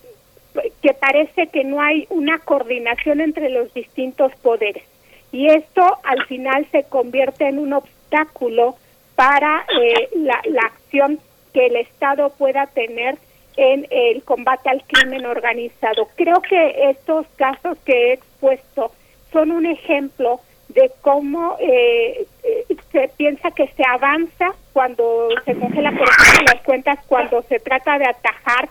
que 0.82 0.94
parece 0.94 1.50
que 1.50 1.64
no 1.64 1.80
hay 1.80 2.08
una 2.10 2.40
coordinación 2.40 3.22
entre 3.22 3.50
los 3.50 3.72
distintos 3.76 4.32
poderes. 4.42 4.84
Y 5.32 5.50
esto 5.52 5.84
al 6.04 6.26
final 6.26 6.66
se 6.72 6.82
convierte 6.86 7.48
en 7.48 7.60
un 7.60 7.74
obstáculo 7.74 8.76
para 9.18 9.66
eh, 9.82 10.10
la, 10.16 10.40
la 10.46 10.62
acción 10.62 11.20
que 11.54 11.66
el 11.66 11.76
Estado 11.76 12.30
pueda 12.38 12.68
tener 12.68 13.18
en 13.58 13.86
el 13.90 14.24
combate 14.24 14.70
al 14.70 14.84
crimen 14.84 15.26
organizado. 15.26 16.08
Creo 16.16 16.42
que 16.42 16.90
estos 16.90 17.26
casos 17.36 17.78
que 17.84 18.12
he 18.12 18.14
expuesto 18.14 18.92
son 19.34 19.52
un 19.52 19.66
ejemplo 19.66 20.40
de 20.70 20.92
cómo 21.02 21.58
eh, 21.60 22.28
eh, 22.44 22.66
se 22.92 23.10
piensa 23.18 23.52
que 23.52 23.68
se 23.70 23.84
avanza 23.84 24.54
cuando 24.74 25.30
se 25.44 25.56
congela 25.56 25.92
las 25.92 26.62
cuentas 26.64 27.00
cuando 27.08 27.42
se 27.44 27.60
trata 27.60 27.98
de 27.98 28.06
atajar 28.06 28.70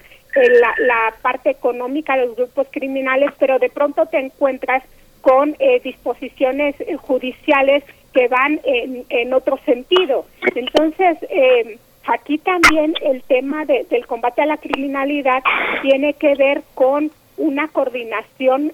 la, 0.78 1.14
parte 1.22 1.50
económica 1.50 2.16
de 2.16 2.26
los 2.26 2.36
grupos 2.36 2.68
criminales, 2.70 3.30
pero 3.38 3.58
de 3.58 3.70
pronto 3.70 4.06
te 4.06 4.18
encuentras 4.18 4.82
con 5.20 5.56
eh, 5.58 5.80
disposiciones 5.80 6.78
eh, 6.80 6.96
judiciales 6.96 7.82
que 8.16 8.28
van 8.28 8.58
en, 8.64 9.04
en 9.10 9.34
otro 9.34 9.58
sentido. 9.66 10.24
Entonces, 10.54 11.18
eh, 11.28 11.78
aquí 12.06 12.38
también 12.38 12.94
el 13.02 13.22
tema 13.24 13.66
del 13.66 14.06
combate 14.06 14.40
a 14.40 14.46
la 14.46 14.56
criminalidad 14.56 15.42
tiene 15.82 16.14
que 16.14 16.34
ver 16.34 16.62
con 16.74 17.10
una 17.36 17.68
coordinación 17.68 18.72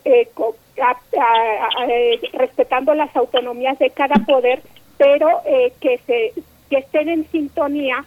respetando 2.32 2.94
las 2.94 3.14
autonomías 3.16 3.80
de 3.80 3.90
cada 3.90 4.14
poder, 4.24 4.62
pero 4.96 5.42
que 5.80 5.98
se 6.06 6.32
que 6.70 6.78
estén 6.78 7.08
en 7.08 7.28
sintonía 7.32 8.04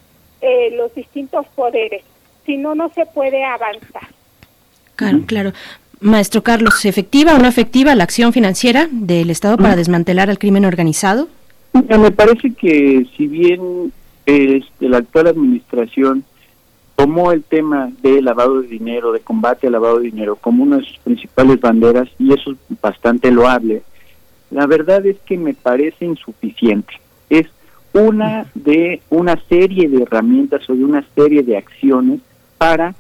los 0.72 0.96
distintos 0.96 1.46
poderes 1.48 2.04
si 2.46 2.58
no, 2.58 2.76
no 2.76 2.90
se 2.94 3.06
puede 3.06 3.44
avanzar. 3.44 4.08
Claro, 4.96 5.20
claro. 5.26 5.52
Maestro 6.02 6.44
Carlos, 6.44 6.86
¿efectiva 6.86 7.36
o 7.36 7.40
no 7.40 7.48
efectiva 7.48 7.96
la 7.96 8.04
acción 8.04 8.34
financiera 8.34 8.88
del 8.92 9.30
Estado 9.30 9.58
para 9.58 9.76
desmantelar 9.76 10.30
al 10.30 10.38
crimen 10.38 10.66
organizado? 10.66 11.28
Me 11.74 12.12
parece 12.12 12.52
que 12.54 13.06
si 13.16 13.28
bien 13.28 13.92
este, 14.26 14.90
la 14.90 14.98
actual 14.98 15.28
administración 15.28 16.24
tomó 16.96 17.32
el 17.32 17.44
tema 17.44 17.92
de 18.02 18.22
lavado 18.22 18.62
de 18.62 18.68
dinero, 18.68 19.12
de 19.12 19.20
combate 19.20 19.68
al 19.68 19.74
lavado 19.74 20.00
de 20.00 20.06
dinero, 20.06 20.36
como 20.38 20.64
una 20.64 20.78
de 20.78 20.86
sus 20.86 20.98
principales 21.00 21.60
banderas, 21.60 22.08
y 22.18 22.34
eso 22.34 22.52
es 22.52 22.58
bastante 22.82 23.32
loable, 23.32 23.84
la 24.52 24.66
verdad 24.68 25.06
es 25.06 25.18
que 25.26 25.38
me 25.38 25.54
parece 25.54 26.06
insuficiente. 26.06 26.94
Es 27.30 27.48
una 27.94 28.46
de 28.54 29.02
una 29.10 29.38
serie 29.50 29.90
de 29.90 30.04
herramientas 30.04 30.70
o 30.70 30.76
de 30.76 30.84
una 30.84 31.04
serie 31.16 31.44
de 31.44 31.58
acciones 31.58 32.20
para 32.58 32.96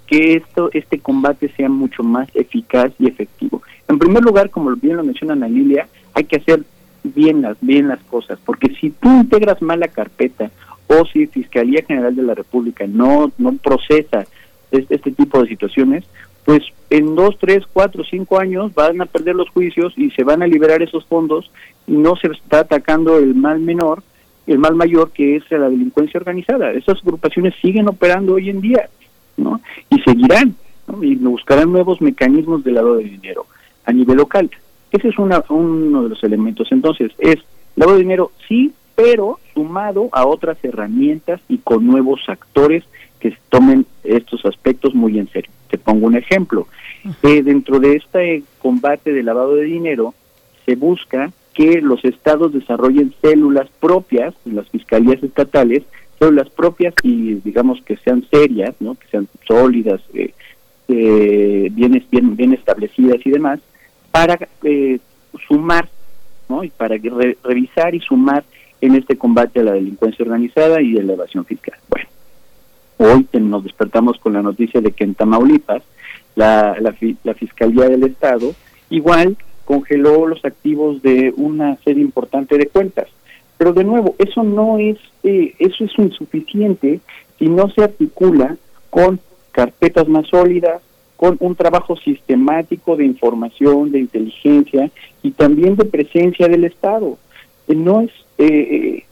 que 0.00 0.34
esto 0.34 0.70
este 0.72 0.98
combate 0.98 1.50
sea 1.56 1.68
mucho 1.68 2.02
más 2.02 2.28
eficaz 2.34 2.92
y 2.98 3.08
efectivo. 3.08 3.62
En 3.88 3.98
primer 3.98 4.22
lugar, 4.22 4.50
como 4.50 4.74
bien 4.76 4.96
lo 4.96 5.04
menciona 5.04 5.32
Ana 5.32 5.48
Lilia, 5.48 5.88
hay 6.14 6.24
que 6.24 6.36
hacer 6.36 6.62
bien 7.04 7.42
las 7.42 7.56
bien 7.60 7.88
las 7.88 8.02
cosas, 8.04 8.38
porque 8.44 8.74
si 8.80 8.90
tú 8.90 9.08
integras 9.08 9.62
mal 9.62 9.80
la 9.80 9.88
carpeta 9.88 10.50
o 10.88 11.04
si 11.06 11.26
Fiscalía 11.26 11.82
General 11.86 12.14
de 12.14 12.22
la 12.22 12.34
República 12.34 12.86
no 12.86 13.32
no 13.38 13.52
procesa 13.54 14.26
este, 14.70 14.94
este 14.94 15.12
tipo 15.12 15.42
de 15.42 15.48
situaciones, 15.48 16.04
pues 16.44 16.62
en 16.90 17.14
dos, 17.14 17.36
tres, 17.38 17.64
cuatro, 17.72 18.04
cinco 18.04 18.38
años 18.38 18.74
van 18.74 19.00
a 19.00 19.06
perder 19.06 19.34
los 19.34 19.50
juicios 19.50 19.92
y 19.96 20.10
se 20.10 20.24
van 20.24 20.42
a 20.42 20.46
liberar 20.46 20.82
esos 20.82 21.04
fondos 21.06 21.50
y 21.86 21.92
no 21.92 22.16
se 22.16 22.28
está 22.28 22.60
atacando 22.60 23.18
el 23.18 23.34
mal 23.34 23.60
menor 23.60 24.02
el 24.48 24.58
mal 24.58 24.74
mayor 24.74 25.10
que 25.10 25.36
es 25.36 25.44
la 25.50 25.68
delincuencia 25.68 26.18
organizada. 26.18 26.72
Esas 26.72 26.98
agrupaciones 26.98 27.54
siguen 27.60 27.88
operando 27.88 28.34
hoy 28.34 28.48
en 28.48 28.60
día, 28.60 28.88
¿no? 29.38 29.60
Y 29.90 30.00
seguirán. 30.00 30.54
Y 31.02 31.16
buscarán 31.16 31.70
nuevos 31.72 32.00
mecanismos 32.00 32.64
de 32.64 32.72
lavado 32.72 32.96
de 32.96 33.04
dinero 33.04 33.46
a 33.84 33.92
nivel 33.92 34.16
local. 34.16 34.50
Ese 34.90 35.08
es 35.08 35.18
una, 35.18 35.42
uno 35.48 36.02
de 36.02 36.08
los 36.10 36.24
elementos. 36.24 36.68
Entonces, 36.70 37.12
es 37.18 37.36
lavado 37.76 37.98
de 37.98 38.04
dinero, 38.04 38.32
sí, 38.48 38.72
pero 38.94 39.38
sumado 39.54 40.08
a 40.12 40.26
otras 40.26 40.58
herramientas 40.62 41.40
y 41.48 41.58
con 41.58 41.86
nuevos 41.86 42.20
actores 42.28 42.84
que 43.20 43.36
tomen 43.48 43.86
estos 44.04 44.44
aspectos 44.44 44.94
muy 44.94 45.18
en 45.18 45.28
serio. 45.28 45.50
Te 45.70 45.78
pongo 45.78 46.06
un 46.06 46.16
ejemplo. 46.16 46.66
Eh, 47.22 47.42
dentro 47.42 47.78
de 47.78 47.96
este 47.96 48.42
combate 48.58 49.12
de 49.12 49.22
lavado 49.22 49.54
de 49.54 49.64
dinero, 49.64 50.14
se 50.66 50.74
busca 50.74 51.30
que 51.54 51.80
los 51.80 52.04
estados 52.04 52.52
desarrollen 52.52 53.14
células 53.20 53.68
propias, 53.80 54.34
las 54.44 54.68
fiscalías 54.68 55.22
estatales, 55.22 55.82
células 56.18 56.48
propias 56.50 56.94
y 57.02 57.34
digamos 57.34 57.80
que 57.82 57.96
sean 57.96 58.26
serias, 58.30 58.74
¿no? 58.80 58.94
que 58.94 59.06
sean 59.08 59.28
sólidas, 59.46 60.00
eh, 60.14 60.32
eh, 60.88 61.68
bien, 61.70 62.04
bien, 62.10 62.36
bien 62.36 62.52
establecidas 62.52 63.24
y 63.24 63.30
demás, 63.30 63.60
para 64.10 64.38
eh, 64.62 64.98
sumar, 65.46 65.88
¿no? 66.48 66.64
y 66.64 66.70
para 66.70 66.96
revisar 67.44 67.94
y 67.94 68.00
sumar 68.00 68.44
en 68.80 68.94
este 68.94 69.16
combate 69.16 69.60
a 69.60 69.64
la 69.64 69.72
delincuencia 69.72 70.24
organizada 70.24 70.80
y 70.80 70.98
a 70.98 71.02
la 71.02 71.14
evasión 71.14 71.44
fiscal. 71.44 71.78
Bueno, 71.88 72.08
hoy 72.96 73.28
nos 73.40 73.64
despertamos 73.64 74.18
con 74.18 74.32
la 74.32 74.42
noticia 74.42 74.80
de 74.80 74.92
que 74.92 75.04
en 75.04 75.14
Tamaulipas 75.14 75.82
la, 76.36 76.76
la, 76.80 76.94
la 77.24 77.34
Fiscalía 77.34 77.88
del 77.88 78.04
Estado 78.04 78.54
igual 78.90 79.36
congeló 79.64 80.26
los 80.26 80.44
activos 80.44 81.02
de 81.02 81.32
una 81.36 81.76
serie 81.84 82.02
importante 82.02 82.56
de 82.56 82.68
cuentas. 82.68 83.08
Pero 83.58 83.72
de 83.72 83.84
nuevo, 83.84 84.14
eso 84.18 84.42
no 84.44 84.78
es, 84.78 84.96
eh, 85.24 85.54
eso 85.58 85.84
es 85.84 85.98
insuficiente 85.98 87.00
si 87.38 87.48
no 87.48 87.68
se 87.70 87.82
articula 87.82 88.56
con 88.88 89.20
carpetas 89.52 90.08
más 90.08 90.28
sólidas, 90.28 90.80
con 91.16 91.36
un 91.40 91.56
trabajo 91.56 91.96
sistemático 91.96 92.96
de 92.96 93.04
información, 93.04 93.90
de 93.90 93.98
inteligencia 93.98 94.90
y 95.22 95.32
también 95.32 95.74
de 95.74 95.84
presencia 95.84 96.46
del 96.46 96.64
Estado. 96.64 97.18
Eh, 97.66 97.74
no 97.74 98.00
es, 98.02 98.10
eh, 98.38 99.02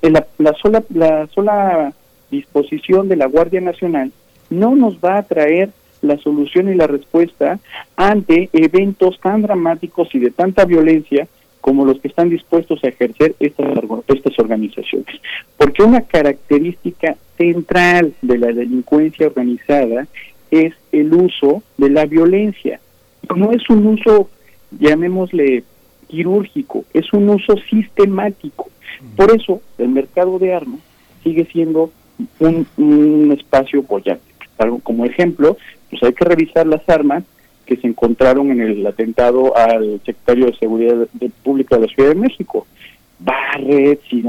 la, 0.00 0.26
la, 0.38 0.54
sola, 0.54 0.82
la 0.88 1.26
sola 1.28 1.92
disposición 2.30 3.08
de 3.08 3.16
la 3.16 3.26
Guardia 3.26 3.60
Nacional 3.60 4.10
no 4.48 4.74
nos 4.74 4.98
va 4.98 5.18
a 5.18 5.22
traer 5.22 5.70
la 6.00 6.18
solución 6.18 6.68
y 6.68 6.74
la 6.74 6.86
respuesta 6.86 7.58
ante 7.96 8.50
eventos 8.52 9.20
tan 9.20 9.42
dramáticos 9.42 10.14
y 10.14 10.18
de 10.18 10.30
tanta 10.30 10.64
violencia 10.64 11.28
como 11.62 11.86
los 11.86 12.00
que 12.00 12.08
están 12.08 12.28
dispuestos 12.28 12.82
a 12.84 12.88
ejercer 12.88 13.34
estas, 13.38 13.68
estas 14.08 14.38
organizaciones. 14.38 15.06
Porque 15.56 15.82
una 15.82 16.02
característica 16.02 17.16
central 17.38 18.12
de 18.20 18.36
la 18.36 18.48
delincuencia 18.48 19.28
organizada 19.28 20.08
es 20.50 20.74
el 20.90 21.14
uso 21.14 21.62
de 21.78 21.88
la 21.88 22.04
violencia. 22.04 22.80
No 23.34 23.52
es 23.52 23.70
un 23.70 23.86
uso, 23.86 24.28
llamémosle, 24.72 25.62
quirúrgico, 26.08 26.84
es 26.92 27.10
un 27.12 27.30
uso 27.30 27.54
sistemático. 27.70 28.68
Por 29.16 29.34
eso 29.34 29.62
el 29.78 29.88
mercado 29.90 30.40
de 30.40 30.54
armas 30.54 30.80
sigue 31.22 31.46
siendo 31.46 31.92
un, 32.40 32.66
un 32.76 33.32
espacio 33.38 33.82
bollante. 33.82 34.32
Como 34.82 35.04
ejemplo, 35.04 35.56
pues 35.90 36.02
hay 36.02 36.12
que 36.12 36.24
revisar 36.24 36.66
las 36.66 36.86
armas 36.88 37.22
que 37.66 37.76
se 37.76 37.86
encontraron 37.86 38.50
en 38.50 38.60
el 38.60 38.86
atentado 38.86 39.56
al 39.56 40.00
secretario 40.04 40.46
de 40.46 40.56
Seguridad 40.56 41.08
Pública 41.42 41.76
de 41.76 41.86
la 41.86 41.92
Ciudad 41.92 42.10
de 42.10 42.14
México. 42.16 42.66
Barrets 43.18 44.02
y 44.10 44.24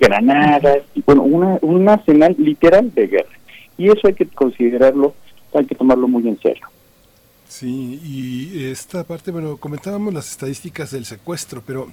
granadas, 0.00 0.78
y 0.94 1.02
bueno, 1.02 1.22
una, 1.22 1.58
un 1.60 1.88
arsenal 1.88 2.34
literal 2.38 2.92
de 2.94 3.06
guerra. 3.08 3.38
Y 3.76 3.88
eso 3.88 4.06
hay 4.06 4.14
que 4.14 4.26
considerarlo, 4.26 5.14
hay 5.54 5.66
que 5.66 5.74
tomarlo 5.74 6.08
muy 6.08 6.26
en 6.26 6.40
serio. 6.40 6.66
Sí, 7.48 8.00
y 8.02 8.64
esta 8.64 9.04
parte, 9.04 9.30
bueno, 9.30 9.56
comentábamos 9.58 10.12
las 10.12 10.30
estadísticas 10.30 10.90
del 10.90 11.04
secuestro, 11.04 11.62
pero 11.64 11.88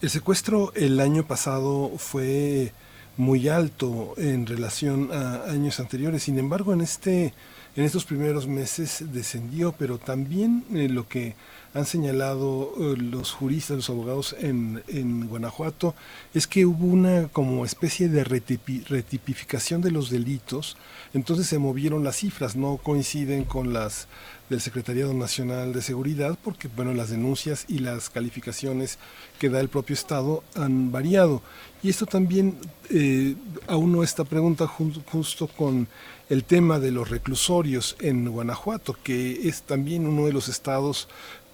el 0.00 0.08
secuestro 0.08 0.72
el 0.74 0.98
año 1.00 1.24
pasado 1.24 1.90
fue 1.98 2.72
muy 3.16 3.48
alto 3.48 4.14
en 4.16 4.46
relación 4.46 5.10
a 5.12 5.44
años 5.50 5.78
anteriores. 5.78 6.22
Sin 6.22 6.38
embargo, 6.38 6.72
en 6.72 6.80
este 6.80 7.34
en 7.76 7.84
estos 7.84 8.04
primeros 8.04 8.46
meses 8.46 9.04
descendió, 9.12 9.72
pero 9.72 9.98
también 9.98 10.64
eh, 10.74 10.88
lo 10.88 11.06
que 11.08 11.36
han 11.72 11.86
señalado 11.86 12.72
eh, 12.78 12.96
los 12.96 13.30
juristas, 13.30 13.76
los 13.76 13.90
abogados 13.90 14.34
en, 14.40 14.82
en, 14.88 15.28
Guanajuato, 15.28 15.94
es 16.34 16.46
que 16.46 16.66
hubo 16.66 16.86
una 16.86 17.28
como 17.28 17.64
especie 17.64 18.08
de 18.08 18.24
retipificación 18.24 19.80
de 19.80 19.92
los 19.92 20.10
delitos, 20.10 20.76
entonces 21.14 21.46
se 21.46 21.58
movieron 21.58 22.02
las 22.02 22.16
cifras, 22.16 22.56
no 22.56 22.76
coinciden 22.76 23.44
con 23.44 23.72
las 23.72 24.08
del 24.50 24.60
Secretariado 24.60 25.14
Nacional 25.14 25.72
de 25.72 25.80
Seguridad, 25.80 26.36
porque 26.42 26.68
bueno, 26.68 26.92
las 26.92 27.10
denuncias 27.10 27.64
y 27.68 27.78
las 27.78 28.10
calificaciones 28.10 28.98
que 29.38 29.48
da 29.48 29.60
el 29.60 29.68
propio 29.68 29.94
Estado 29.94 30.42
han 30.56 30.90
variado. 30.90 31.40
Y 31.84 31.88
esto 31.88 32.04
también 32.04 32.58
eh, 32.90 33.36
no 33.68 34.02
esta 34.02 34.24
pregunta 34.24 34.66
justo 34.66 35.46
con 35.46 35.86
el 36.30 36.44
tema 36.44 36.78
de 36.78 36.92
los 36.92 37.10
reclusorios 37.10 37.96
en 37.98 38.30
Guanajuato, 38.30 38.96
que 39.02 39.48
es 39.48 39.62
también 39.62 40.06
uno 40.06 40.26
de 40.26 40.32
los 40.32 40.48
estados 40.48 41.08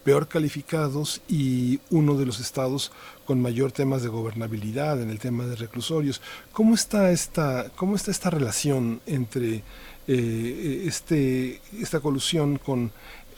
peor 0.04 0.28
calificados 0.28 1.22
y 1.28 1.80
uno 1.90 2.14
de 2.14 2.26
los 2.26 2.38
estados 2.40 2.92
con 3.24 3.40
mayor 3.40 3.72
temas 3.72 4.02
de 4.02 4.08
gobernabilidad 4.08 5.00
en 5.00 5.10
el 5.10 5.18
tema 5.18 5.46
de 5.46 5.56
reclusorios. 5.56 6.20
¿Cómo 6.52 6.74
está 6.74 7.10
esta, 7.10 7.70
cómo 7.74 7.96
está 7.96 8.10
esta 8.10 8.28
relación 8.28 9.00
entre 9.06 9.64
eh, 10.06 10.84
este, 10.86 11.60
esta 11.80 12.00
colusión 12.00 12.58
con 12.58 12.92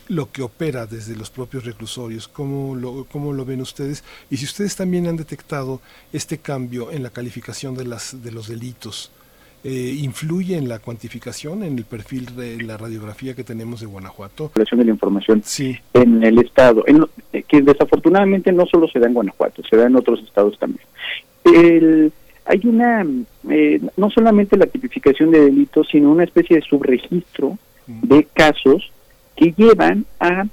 lo 0.09 0.33
que 0.33 0.43
opera 0.43 0.87
desde 0.87 1.15
los 1.15 1.31
propios 1.31 1.65
reclusorios? 1.65 2.27
¿Cómo 2.27 2.75
lo, 2.75 3.05
¿Cómo 3.05 3.33
lo 3.33 3.45
ven 3.45 3.61
ustedes? 3.61 4.03
Y 4.29 4.39
si 4.39 4.45
ustedes 4.45 4.75
también 4.75 5.07
han 5.07 5.17
detectado 5.17 5.81
este 6.13 6.39
cambio 6.39 6.91
en 6.91 7.05
la 7.05 7.11
calificación 7.11 7.77
de, 7.77 7.85
las, 7.85 8.23
de 8.25 8.33
los 8.33 8.49
delitos 8.49 9.13
eh, 9.65 9.97
influye 9.99 10.57
en 10.57 10.69
la 10.69 10.79
cuantificación, 10.79 11.63
en 11.63 11.79
el 11.79 11.85
perfil 11.85 12.37
de 12.37 12.63
la 12.63 12.77
radiografía 12.77 13.35
que 13.35 13.45
tenemos 13.45 13.81
de 13.81 13.87
Guanajuato? 13.87 14.53
La 14.55 14.65
de 14.65 14.85
la 14.85 14.91
información 14.91 15.43
sí. 15.45 15.77
en 15.95 16.23
el 16.23 16.39
Estado, 16.39 16.85
en, 16.87 17.05
eh, 17.33 17.43
que 17.43 17.63
desafortunadamente 17.63 18.53
no 18.53 18.67
solo 18.67 18.87
se 18.89 18.99
da 18.99 19.07
en 19.09 19.15
Guanajuato, 19.15 19.63
se 19.69 19.77
da 19.77 19.87
en 19.87 19.97
otros 19.97 20.21
estados 20.23 20.59
también. 20.59 20.85
El, 21.45 22.13
hay 22.45 22.61
una, 22.65 23.07
eh, 23.51 23.81
no 23.97 24.11
solamente 24.11 24.57
la 24.57 24.67
tipificación 24.67 25.31
de 25.31 25.41
delitos, 25.41 25.89
sino 25.91 26.11
una 26.11 26.25
especie 26.25 26.57
de 26.57 26.63
subregistro 26.63 27.59
de 27.87 28.27
casos 28.33 28.91
que 29.37 29.55
llevan 29.57 30.05
a, 30.21 30.45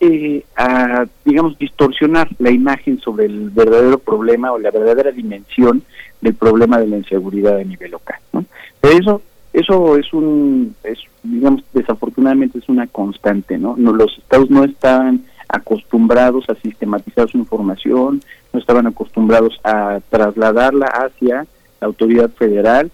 eh, 0.00 0.44
a, 0.56 1.06
digamos, 1.24 1.58
distorsionar 1.58 2.28
la 2.38 2.50
imagen 2.50 3.00
sobre 3.00 3.26
el 3.26 3.50
verdadero 3.50 3.98
problema 3.98 4.52
o 4.52 4.58
la 4.58 4.70
verdadera 4.70 5.10
dimensión 5.10 5.82
del 6.20 6.34
problema 6.34 6.78
de 6.78 6.86
la 6.86 6.98
inseguridad 6.98 7.58
a 7.58 7.64
nivel 7.64 7.92
local. 7.92 8.18
¿no? 8.32 8.44
Pero 8.80 8.98
eso, 8.98 9.22
eso 9.52 9.96
es 9.96 10.12
un, 10.12 10.74
es, 10.84 10.98
digamos, 11.22 11.62
desafortunadamente 11.72 12.58
es 12.58 12.68
una 12.68 12.86
constante, 12.86 13.58
¿no? 13.58 13.74
no 13.76 13.92
los 13.92 14.18
estados 14.18 14.50
no 14.50 14.64
están 14.64 15.24
acostumbrados 15.48 16.48
a 16.50 16.54
sistematizar 16.56 17.28
su 17.30 17.38
información, 17.38 18.20
no 18.52 18.60
estaban 18.60 18.86
acostumbrados 18.86 19.60
a 19.64 20.00
trasladarla 20.10 20.86
hacia 20.86 21.46
la 21.80 21.86
autoridad 21.86 22.30
federal 22.30 22.90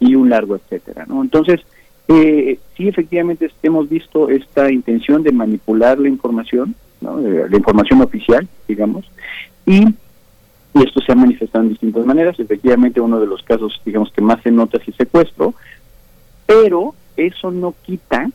y 0.00 0.16
un 0.16 0.30
largo 0.30 0.56
etcétera, 0.56 1.06
¿no? 1.06 1.22
Entonces, 1.22 1.60
eh, 2.08 2.58
sí 2.76 2.88
efectivamente 2.88 3.50
hemos 3.62 3.88
visto 3.88 4.28
esta 4.28 4.70
intención 4.70 5.22
de 5.22 5.32
manipular 5.32 5.98
la 5.98 6.08
información, 6.08 6.74
¿no? 7.00 7.18
Eh, 7.20 7.46
la 7.48 7.56
información 7.56 8.02
oficial, 8.02 8.48
digamos, 8.68 9.04
y 9.66 9.84
esto 10.74 11.00
se 11.00 11.12
ha 11.12 11.14
manifestado 11.14 11.64
en 11.64 11.70
distintas 11.70 12.06
maneras. 12.06 12.38
Efectivamente, 12.38 13.00
uno 13.00 13.20
de 13.20 13.26
los 13.26 13.42
casos, 13.42 13.80
digamos, 13.84 14.10
que 14.12 14.22
más 14.22 14.42
se 14.42 14.50
nota 14.50 14.78
es 14.78 14.88
el 14.88 14.94
secuestro, 14.94 15.54
pero 16.46 16.94
eso 17.16 17.50
no 17.50 17.74
quita 17.82 18.30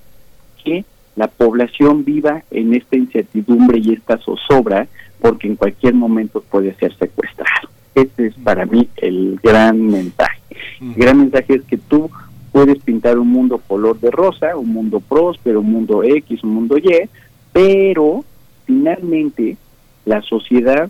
que 0.64 0.86
la 1.16 1.28
población 1.28 2.06
viva 2.06 2.44
en 2.52 2.76
esta 2.76 2.96
incertidumbre 2.96 3.80
y 3.80 3.94
esta 3.94 4.18
zozobra, 4.20 4.88
porque 5.20 5.48
en 5.48 5.56
cualquier 5.56 5.96
momento 5.96 6.42
puede 6.42 6.76
ser 6.76 6.96
secuestrado. 6.96 7.70
Ese 7.96 8.28
es 8.28 8.36
para 8.36 8.66
mí 8.68 8.88
el 8.98 9.40
gran 9.42 9.88
mensaje. 9.88 10.40
El 10.80 10.94
gran 10.94 11.20
mensaje 11.20 11.56
es 11.56 11.64
que 11.64 11.78
tú 11.78 12.12
puedes 12.52 12.80
pintar 12.80 13.18
un 13.20 13.30
mundo 13.30 13.62
color 13.68 14.00
de 14.00 14.12
rosa, 14.12 14.56
un 14.56 14.70
mundo 14.70 15.00
próspero, 15.00 15.62
un 15.62 15.72
mundo 15.72 16.04
X, 16.04 16.44
un 16.44 16.52
mundo 16.52 16.78
Y, 16.78 17.10
pero 17.54 18.24
finalmente 18.66 19.58
la 20.06 20.22
sociedad 20.22 20.90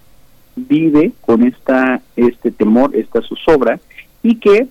vive 0.55 1.11
con 1.21 1.43
esta 1.43 2.01
este 2.15 2.51
temor, 2.51 2.95
esta 2.95 3.21
zozobra 3.21 3.79
y 4.23 4.35
que 4.35 4.67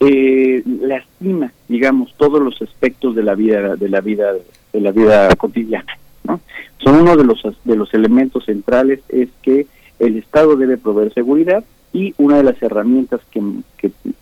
eh, 0.00 0.62
lastima, 0.80 1.52
digamos, 1.68 2.12
todos 2.16 2.40
los 2.40 2.60
aspectos 2.60 3.14
de 3.14 3.22
la 3.22 3.34
vida 3.34 3.76
de 3.76 3.88
la 3.88 4.00
vida 4.00 4.32
de 4.72 4.80
la 4.80 4.90
vida 4.90 5.34
cotidiana, 5.36 5.98
¿no? 6.24 6.40
Son 6.78 6.96
uno 6.96 7.16
de 7.16 7.24
los 7.24 7.42
de 7.64 7.76
los 7.76 7.94
elementos 7.94 8.44
centrales 8.44 9.00
es 9.08 9.28
que 9.42 9.66
el 9.98 10.16
Estado 10.16 10.56
debe 10.56 10.76
proveer 10.76 11.14
seguridad, 11.14 11.64
y 11.92 12.14
una 12.18 12.38
de 12.38 12.44
las 12.44 12.60
herramientas 12.62 13.20
que, 13.30 13.40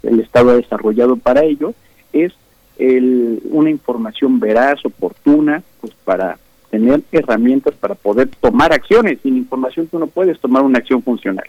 el 0.03 0.21
Estado 0.21 0.51
ha 0.51 0.55
desarrollado 0.55 1.17
para 1.17 1.45
ello 1.45 1.75
es 2.13 2.33
el, 2.79 3.41
una 3.51 3.71
información 3.71 4.41
veraz, 4.41 4.85
oportuna, 4.85 5.63
pues 5.81 5.93
para 6.05 6.39
tener 6.71 7.03
herramientas 7.13 7.75
para 7.75 7.95
poder 7.95 8.29
tomar 8.41 8.73
acciones. 8.73 9.19
Sin 9.23 9.37
información 9.37 9.89
tú 9.89 9.99
no 9.99 10.07
puedes 10.07 10.39
tomar 10.41 10.63
una 10.63 10.79
acción 10.79 11.03
funcional. 11.03 11.47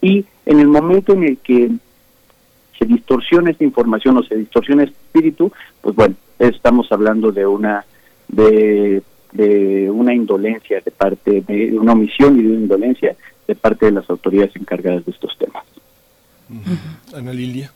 Y 0.00 0.24
en 0.46 0.60
el 0.60 0.68
momento 0.68 1.12
en 1.14 1.24
el 1.24 1.38
que 1.38 1.70
se 2.78 2.84
distorsiona 2.84 3.50
esta 3.50 3.64
información 3.64 4.16
o 4.18 4.22
se 4.22 4.36
distorsiona 4.36 4.84
el 4.84 4.90
espíritu, 4.90 5.50
pues 5.80 5.96
bueno, 5.96 6.14
estamos 6.38 6.92
hablando 6.92 7.32
de 7.32 7.46
una 7.46 7.84
de, 8.28 9.02
de 9.32 9.90
una 9.90 10.14
indolencia 10.14 10.80
de 10.80 10.90
parte 10.90 11.40
de 11.40 11.76
una 11.76 11.92
omisión 11.92 12.38
y 12.38 12.42
de 12.42 12.48
una 12.50 12.60
indolencia 12.60 13.16
de 13.46 13.54
parte 13.54 13.86
de 13.86 13.92
las 13.92 14.08
autoridades 14.08 14.54
encargadas 14.54 15.04
de 15.04 15.10
estos 15.10 15.36
temas. 15.38 15.64
Ana 17.14 17.32
Lilia. 17.32 17.72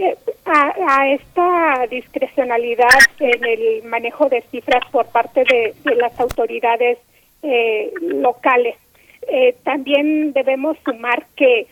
Eh, 0.00 0.16
a, 0.52 1.08
esta 1.08 1.86
discrecionalidad 1.90 2.98
en 3.18 3.44
el 3.44 3.82
manejo 3.84 4.28
de 4.28 4.42
cifras 4.50 4.82
por 4.90 5.06
parte 5.06 5.44
de, 5.44 5.74
las 5.96 6.18
autoridades 6.20 6.98
eh, 7.42 7.92
locales, 8.00 8.76
eh, 9.28 9.54
también 9.64 10.32
debemos 10.32 10.76
sumar 10.84 11.26
que 11.36 11.66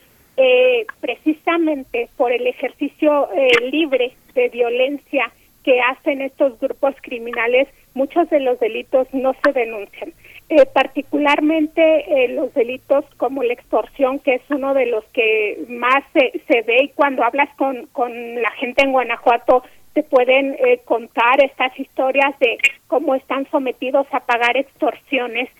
precisamente 1.00 2.08
por 2.16 2.30
el 2.30 2.46
ejercicio 2.46 3.28
libre 3.72 4.14
de 4.34 4.48
violencia 4.50 5.32
que 5.64 5.80
hacen 5.80 6.22
estos 6.22 6.58
grupos 6.60 6.94
criminales, 7.02 7.66
muchos 7.94 8.30
de 8.30 8.38
los 8.40 8.60
delitos 8.60 9.08
no 9.12 9.34
se 9.42 9.52
denuncian. 9.52 10.12
Eh, 10.50 10.64
particularmente 10.64 12.24
eh, 12.24 12.28
los 12.28 12.54
delitos 12.54 13.04
como 13.18 13.42
la 13.42 13.52
extorsión, 13.52 14.18
que 14.18 14.36
es 14.36 14.42
uno 14.48 14.72
de 14.72 14.86
los 14.86 15.04
que 15.12 15.58
más 15.68 16.02
se, 16.14 16.40
se 16.48 16.62
ve 16.62 16.84
y 16.84 16.88
cuando 16.88 17.22
hablas 17.22 17.50
con, 17.56 17.84
con 17.92 18.40
la 18.40 18.50
gente 18.52 18.82
en 18.82 18.92
Guanajuato 18.92 19.62
te 19.92 20.02
pueden 20.04 20.54
eh, 20.54 20.80
contar 20.86 21.44
estas 21.44 21.78
historias 21.78 22.38
de 22.38 22.56
cómo 22.86 23.14
están 23.14 23.46
sometidos 23.50 24.06
a 24.10 24.20
pagar 24.20 24.56
extorsiones, 24.56 25.50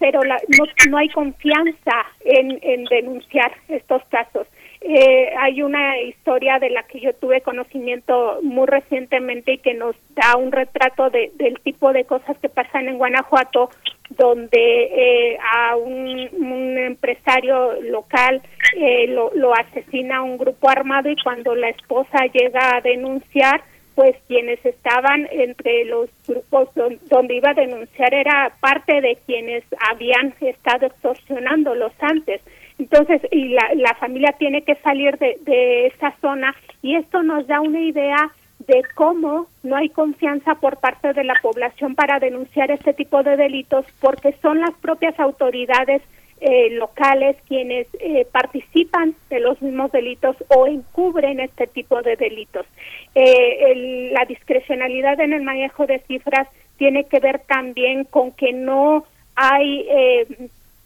pero 0.00 0.24
la, 0.24 0.38
no, 0.58 0.64
no 0.90 0.98
hay 0.98 1.08
confianza 1.10 2.06
en, 2.24 2.58
en 2.62 2.86
denunciar 2.86 3.52
estos 3.68 4.02
casos. 4.06 4.48
Eh, 4.82 5.30
hay 5.38 5.62
una 5.62 6.00
historia 6.00 6.58
de 6.58 6.70
la 6.70 6.84
que 6.84 7.00
yo 7.00 7.12
tuve 7.14 7.42
conocimiento 7.42 8.38
muy 8.42 8.66
recientemente 8.66 9.52
y 9.52 9.58
que 9.58 9.74
nos 9.74 9.94
da 10.14 10.36
un 10.36 10.52
retrato 10.52 11.10
de, 11.10 11.30
del 11.34 11.60
tipo 11.60 11.92
de 11.92 12.04
cosas 12.04 12.38
que 12.38 12.48
pasan 12.48 12.88
en 12.88 12.96
Guanajuato, 12.96 13.68
donde 14.08 14.54
eh, 14.56 15.38
a 15.52 15.76
un, 15.76 16.78
empresario 16.78 17.80
local 17.82 18.42
eh, 18.76 19.06
lo, 19.08 19.30
lo 19.34 19.54
asesina 19.54 20.22
un 20.22 20.38
grupo 20.38 20.70
armado 20.70 21.10
y 21.10 21.16
cuando 21.22 21.54
la 21.54 21.68
esposa 21.68 22.26
llega 22.32 22.76
a 22.76 22.80
denunciar, 22.80 23.62
pues 23.94 24.16
quienes 24.28 24.64
estaban 24.64 25.28
entre 25.30 25.84
los 25.84 26.08
grupos 26.26 26.70
donde 27.10 27.36
iba 27.36 27.50
a 27.50 27.54
denunciar 27.54 28.14
era 28.14 28.50
parte 28.60 29.00
de 29.02 29.18
quienes 29.26 29.62
habían 29.90 30.34
estado 30.40 30.86
extorsionándolos 30.86 31.92
antes. 32.00 32.40
Entonces, 32.80 33.20
y 33.30 33.50
la, 33.50 33.74
la 33.76 33.94
familia 33.96 34.32
tiene 34.38 34.62
que 34.62 34.74
salir 34.76 35.18
de, 35.18 35.38
de 35.42 35.88
esa 35.88 36.14
zona 36.22 36.56
y 36.80 36.96
esto 36.96 37.22
nos 37.22 37.46
da 37.46 37.60
una 37.60 37.80
idea 37.80 38.32
de 38.66 38.82
cómo 38.94 39.48
no 39.62 39.76
hay 39.76 39.90
confianza 39.90 40.54
por 40.54 40.78
parte 40.78 41.12
de 41.12 41.24
la 41.24 41.34
población 41.42 41.94
para 41.94 42.18
denunciar 42.18 42.70
este 42.70 42.94
tipo 42.94 43.22
de 43.22 43.36
delitos 43.36 43.84
porque 44.00 44.34
son 44.40 44.60
las 44.60 44.72
propias 44.80 45.18
autoridades 45.20 46.00
eh, 46.40 46.70
locales 46.70 47.36
quienes 47.46 47.86
eh, 47.98 48.26
participan 48.32 49.14
de 49.28 49.40
los 49.40 49.60
mismos 49.60 49.92
delitos 49.92 50.36
o 50.48 50.66
encubren 50.66 51.38
este 51.38 51.66
tipo 51.66 52.00
de 52.00 52.16
delitos. 52.16 52.64
Eh, 53.14 54.10
la 54.14 54.24
discrecionalidad 54.24 55.20
en 55.20 55.34
el 55.34 55.42
manejo 55.42 55.86
de 55.86 55.98
cifras 56.08 56.48
tiene 56.78 57.04
que 57.04 57.20
ver 57.20 57.40
también 57.40 58.04
con 58.04 58.32
que 58.32 58.54
no 58.54 59.04
hay 59.36 59.86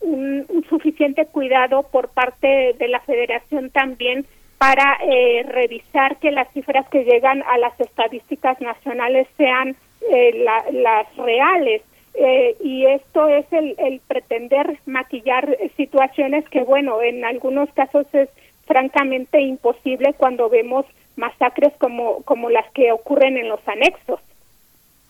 un, 0.05 0.65
suficiente 0.69 1.25
cuidado 1.25 1.83
por 1.83 2.09
parte 2.09 2.73
de 2.77 2.87
la 2.87 2.99
federación 3.01 3.69
también 3.69 4.25
para 4.57 4.97
eh, 5.03 5.43
revisar 5.47 6.17
que 6.17 6.31
las 6.31 6.51
cifras 6.53 6.87
que 6.89 7.03
llegan 7.03 7.43
a 7.43 7.57
las 7.57 7.79
estadísticas 7.79 8.59
nacionales 8.61 9.27
sean 9.37 9.75
eh, 10.11 10.45
las 10.71 11.15
reales. 11.17 11.81
Eh, 12.13 12.55
y 12.63 12.85
esto 12.85 13.27
es 13.27 13.45
el, 13.51 13.75
el 13.77 13.99
pretender 14.07 14.79
maquillar 14.85 15.57
situaciones 15.75 16.47
que, 16.49 16.63
bueno, 16.63 17.01
en 17.01 17.25
algunos 17.25 17.69
casos 17.73 18.05
es 18.13 18.29
francamente 18.65 19.41
imposible 19.41 20.13
cuando 20.13 20.49
vemos 20.49 20.85
masacres 21.17 21.73
como, 21.77 22.21
como 22.23 22.49
las 22.49 22.69
que 22.71 22.91
ocurren 22.91 23.37
en 23.37 23.49
los 23.49 23.59
anexos. 23.67 24.19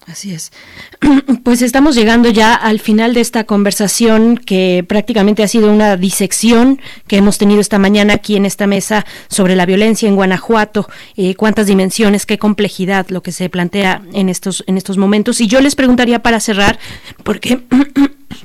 Así 0.08 0.34
es. 0.34 0.51
Pues 1.43 1.61
estamos 1.61 1.95
llegando 1.95 2.30
ya 2.30 2.56
al 2.56 2.80
final 2.80 3.14
de 3.14 3.22
esta 3.22 3.43
conversación 3.43 4.35
que 4.38 4.84
prácticamente 4.88 5.43
ha 5.43 5.48
sido 5.48 5.72
una 5.72 5.95
disección 5.95 6.82
que 7.06 7.17
hemos 7.17 7.38
tenido 7.38 7.61
esta 7.61 7.77
mañana 7.77 8.16
aquí 8.16 8.35
en 8.35 8.48
esta 8.48 8.66
mesa 8.66 9.06
sobre 9.27 9.56
la 9.56 9.67
violencia 9.67 10.09
en 10.09 10.16
Guanajuato, 10.16 10.90
eh, 11.16 11.35
cuántas 11.35 11.67
dimensiones, 11.67 12.25
qué 12.25 12.40
complejidad 12.40 13.09
lo 13.09 13.22
que 13.22 13.32
se 13.32 13.48
plantea 13.50 14.01
en 14.14 14.30
estos 14.30 14.64
en 14.66 14.77
estos 14.77 14.98
momentos. 14.98 15.40
Y 15.40 15.45
yo 15.45 15.61
les 15.61 15.75
preguntaría 15.75 16.24
para 16.24 16.40
cerrar, 16.40 16.80
porque 17.24 17.64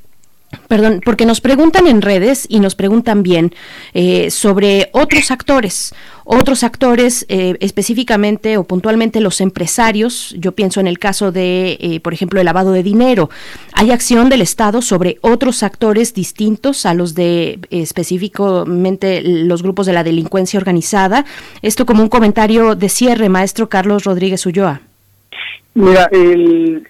Perdón, 0.70 1.00
porque 1.05 1.26
nos 1.26 1.40
preguntan 1.40 1.89
en 1.89 2.00
redes 2.00 2.47
y 2.49 2.60
nos 2.60 2.76
preguntan 2.76 3.24
bien 3.24 3.52
eh, 3.92 4.31
sobre 4.31 4.89
otros 4.92 5.32
actores, 5.32 5.92
otros 6.23 6.62
actores 6.62 7.26
eh, 7.28 7.57
específicamente 7.58 8.57
o 8.57 8.62
puntualmente 8.62 9.20
los 9.20 9.40
empresarios. 9.40 10.32
Yo 10.39 10.52
pienso 10.52 10.78
en 10.78 10.86
el 10.86 11.00
caso 11.00 11.32
de, 11.32 11.76
eh, 11.81 11.99
por 11.99 12.15
ejemplo, 12.15 12.39
el 12.39 12.47
lavado 12.47 12.70
de 12.70 12.84
dinero. 12.84 13.31
¿Hay 13.73 13.90
acción 13.90 14.28
del 14.28 14.42
Estado 14.42 14.81
sobre 14.81 15.18
otros 15.23 15.65
actores 15.65 16.15
distintos 16.15 16.86
a 16.86 16.94
los 16.94 17.16
de 17.16 17.58
específicamente 17.70 19.23
los 19.24 19.65
grupos 19.65 19.86
de 19.86 19.92
la 19.92 20.05
delincuencia 20.05 20.60
organizada? 20.60 21.24
Esto 21.62 21.84
como 21.84 22.00
un 22.00 22.08
comentario 22.08 22.76
de 22.76 22.89
cierre, 22.89 23.28
maestro 23.28 23.68
Carlos 23.68 24.05
Rodríguez 24.05 24.47
Ulloa. 24.47 24.82
Mira, 25.74 26.08
el, 26.12 26.86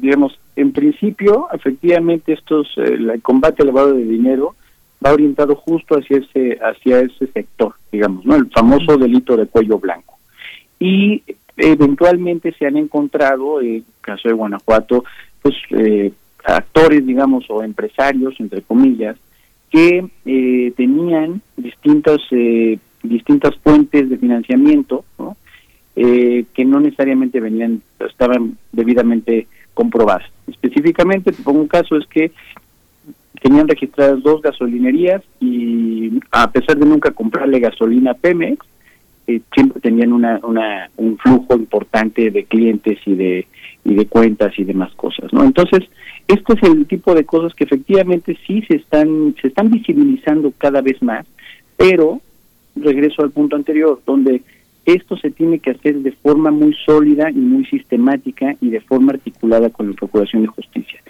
digamos, 0.00 0.36
en 0.56 0.72
principio, 0.72 1.48
efectivamente, 1.52 2.32
estos, 2.32 2.66
eh, 2.78 2.94
el 2.94 3.22
combate 3.22 3.62
al 3.62 3.68
lavado 3.68 3.92
de 3.92 4.04
dinero 4.04 4.56
va 5.04 5.12
orientado 5.12 5.54
justo 5.54 5.98
hacia 5.98 6.16
ese, 6.16 6.58
hacia 6.62 7.00
ese 7.00 7.26
sector, 7.26 7.74
digamos, 7.92 8.24
¿no? 8.24 8.34
El 8.34 8.50
famoso 8.50 8.96
delito 8.96 9.36
de 9.36 9.46
cuello 9.46 9.78
blanco. 9.78 10.18
Y 10.80 11.22
eventualmente 11.58 12.54
se 12.58 12.66
han 12.66 12.78
encontrado, 12.78 13.60
en 13.60 13.74
el 13.76 13.84
caso 14.00 14.28
de 14.28 14.34
Guanajuato, 14.34 15.04
pues 15.42 15.54
eh, 15.70 16.10
actores, 16.44 17.06
digamos, 17.06 17.44
o 17.50 17.62
empresarios, 17.62 18.34
entre 18.40 18.62
comillas, 18.62 19.16
que 19.70 20.08
eh, 20.24 20.72
tenían 20.74 21.42
distintas 21.56 22.18
distintas 23.02 23.54
fuentes 23.62 24.08
de 24.08 24.18
financiamiento, 24.18 25.04
¿no? 25.18 25.36
que 25.94 26.64
no 26.64 26.80
necesariamente 26.80 27.38
venían, 27.40 27.80
estaban 28.00 28.58
debidamente 28.72 29.46
comprobar. 29.76 30.22
Específicamente, 30.48 31.30
te 31.30 31.42
pongo 31.42 31.60
un 31.60 31.68
caso, 31.68 31.96
es 31.96 32.06
que 32.06 32.32
tenían 33.42 33.68
registradas 33.68 34.22
dos 34.22 34.40
gasolinerías 34.40 35.22
y 35.38 36.18
a 36.32 36.50
pesar 36.50 36.78
de 36.78 36.86
nunca 36.86 37.10
comprarle 37.10 37.60
gasolina 37.60 38.12
a 38.12 38.14
Pemex, 38.14 38.66
eh, 39.26 39.40
siempre 39.54 39.80
tenían 39.80 40.12
una, 40.12 40.40
una, 40.42 40.88
un 40.96 41.18
flujo 41.18 41.54
importante 41.54 42.30
de 42.30 42.44
clientes 42.44 42.98
y 43.04 43.14
de, 43.14 43.46
y 43.84 43.94
de 43.94 44.06
cuentas 44.06 44.58
y 44.58 44.64
demás 44.64 44.94
cosas, 44.94 45.32
¿no? 45.32 45.44
Entonces, 45.44 45.80
este 46.26 46.54
es 46.54 46.62
el 46.62 46.86
tipo 46.86 47.14
de 47.14 47.24
cosas 47.24 47.52
que 47.54 47.64
efectivamente 47.64 48.38
sí 48.46 48.62
se 48.62 48.76
están, 48.76 49.34
se 49.40 49.48
están 49.48 49.70
visibilizando 49.70 50.52
cada 50.56 50.80
vez 50.80 51.02
más, 51.02 51.26
pero 51.76 52.20
regreso 52.76 53.22
al 53.22 53.30
punto 53.30 53.56
anterior, 53.56 54.00
donde 54.06 54.42
esto 54.86 55.16
se 55.16 55.30
tiene 55.30 55.58
que 55.58 55.72
hacer 55.72 55.96
de 55.96 56.12
forma 56.12 56.50
muy 56.50 56.74
sólida 56.86 57.30
y 57.30 57.34
muy 57.34 57.66
sistemática 57.66 58.56
y 58.60 58.70
de 58.70 58.80
forma 58.80 59.12
articulada 59.12 59.68
con 59.70 59.90
la 59.90 59.96
Procuración 59.96 60.42
de 60.42 60.48
Justicia. 60.48 61.00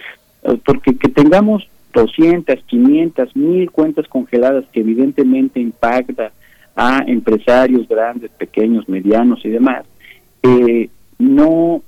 Eh, 0.43 0.59
porque 0.65 0.97
que 0.97 1.09
tengamos 1.09 1.69
200, 1.93 2.57
500, 2.67 3.37
1000 3.37 3.71
cuentas 3.71 4.09
congeladas 4.09 4.65
que 4.73 4.81
evidentemente 4.81 5.61
impacta 5.61 6.33
a 6.75 7.03
empresarios 7.07 7.89
grandes, 7.89 8.31
pequeños, 8.33 8.89
medianos 8.89 9.45
y 9.45 9.51
demás, 9.51 9.85
eh, 10.43 10.89
no 11.19 11.83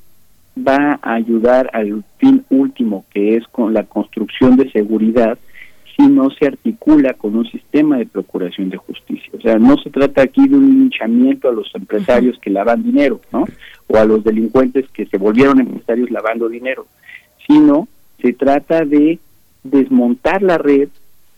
va 0.57 0.99
a 1.02 1.15
ayudar 1.15 1.70
al 1.73 2.05
fin 2.18 2.44
último 2.50 3.05
que 3.10 3.36
es 3.36 3.47
con 3.49 3.75
la 3.75 3.84
construcción 3.84 4.57
de 4.57 4.70
seguridad 4.70 5.39
si 5.98 6.06
no 6.06 6.30
se 6.30 6.46
articula 6.46 7.14
con 7.14 7.34
un 7.34 7.50
sistema 7.50 7.98
de 7.98 8.06
procuración 8.06 8.70
de 8.70 8.76
justicia. 8.76 9.30
O 9.36 9.40
sea, 9.40 9.58
no 9.58 9.76
se 9.78 9.90
trata 9.90 10.22
aquí 10.22 10.46
de 10.46 10.54
un 10.54 10.68
linchamiento 10.68 11.48
a 11.48 11.52
los 11.52 11.74
empresarios 11.74 12.38
que 12.38 12.50
lavan 12.50 12.84
dinero, 12.84 13.20
¿no? 13.32 13.46
O 13.88 13.96
a 13.96 14.04
los 14.04 14.22
delincuentes 14.22 14.88
que 14.90 15.06
se 15.06 15.18
volvieron 15.18 15.58
empresarios 15.58 16.10
lavando 16.12 16.48
dinero, 16.48 16.86
sino 17.48 17.88
se 18.22 18.32
trata 18.32 18.84
de 18.84 19.18
desmontar 19.64 20.40
la 20.42 20.56
red, 20.56 20.88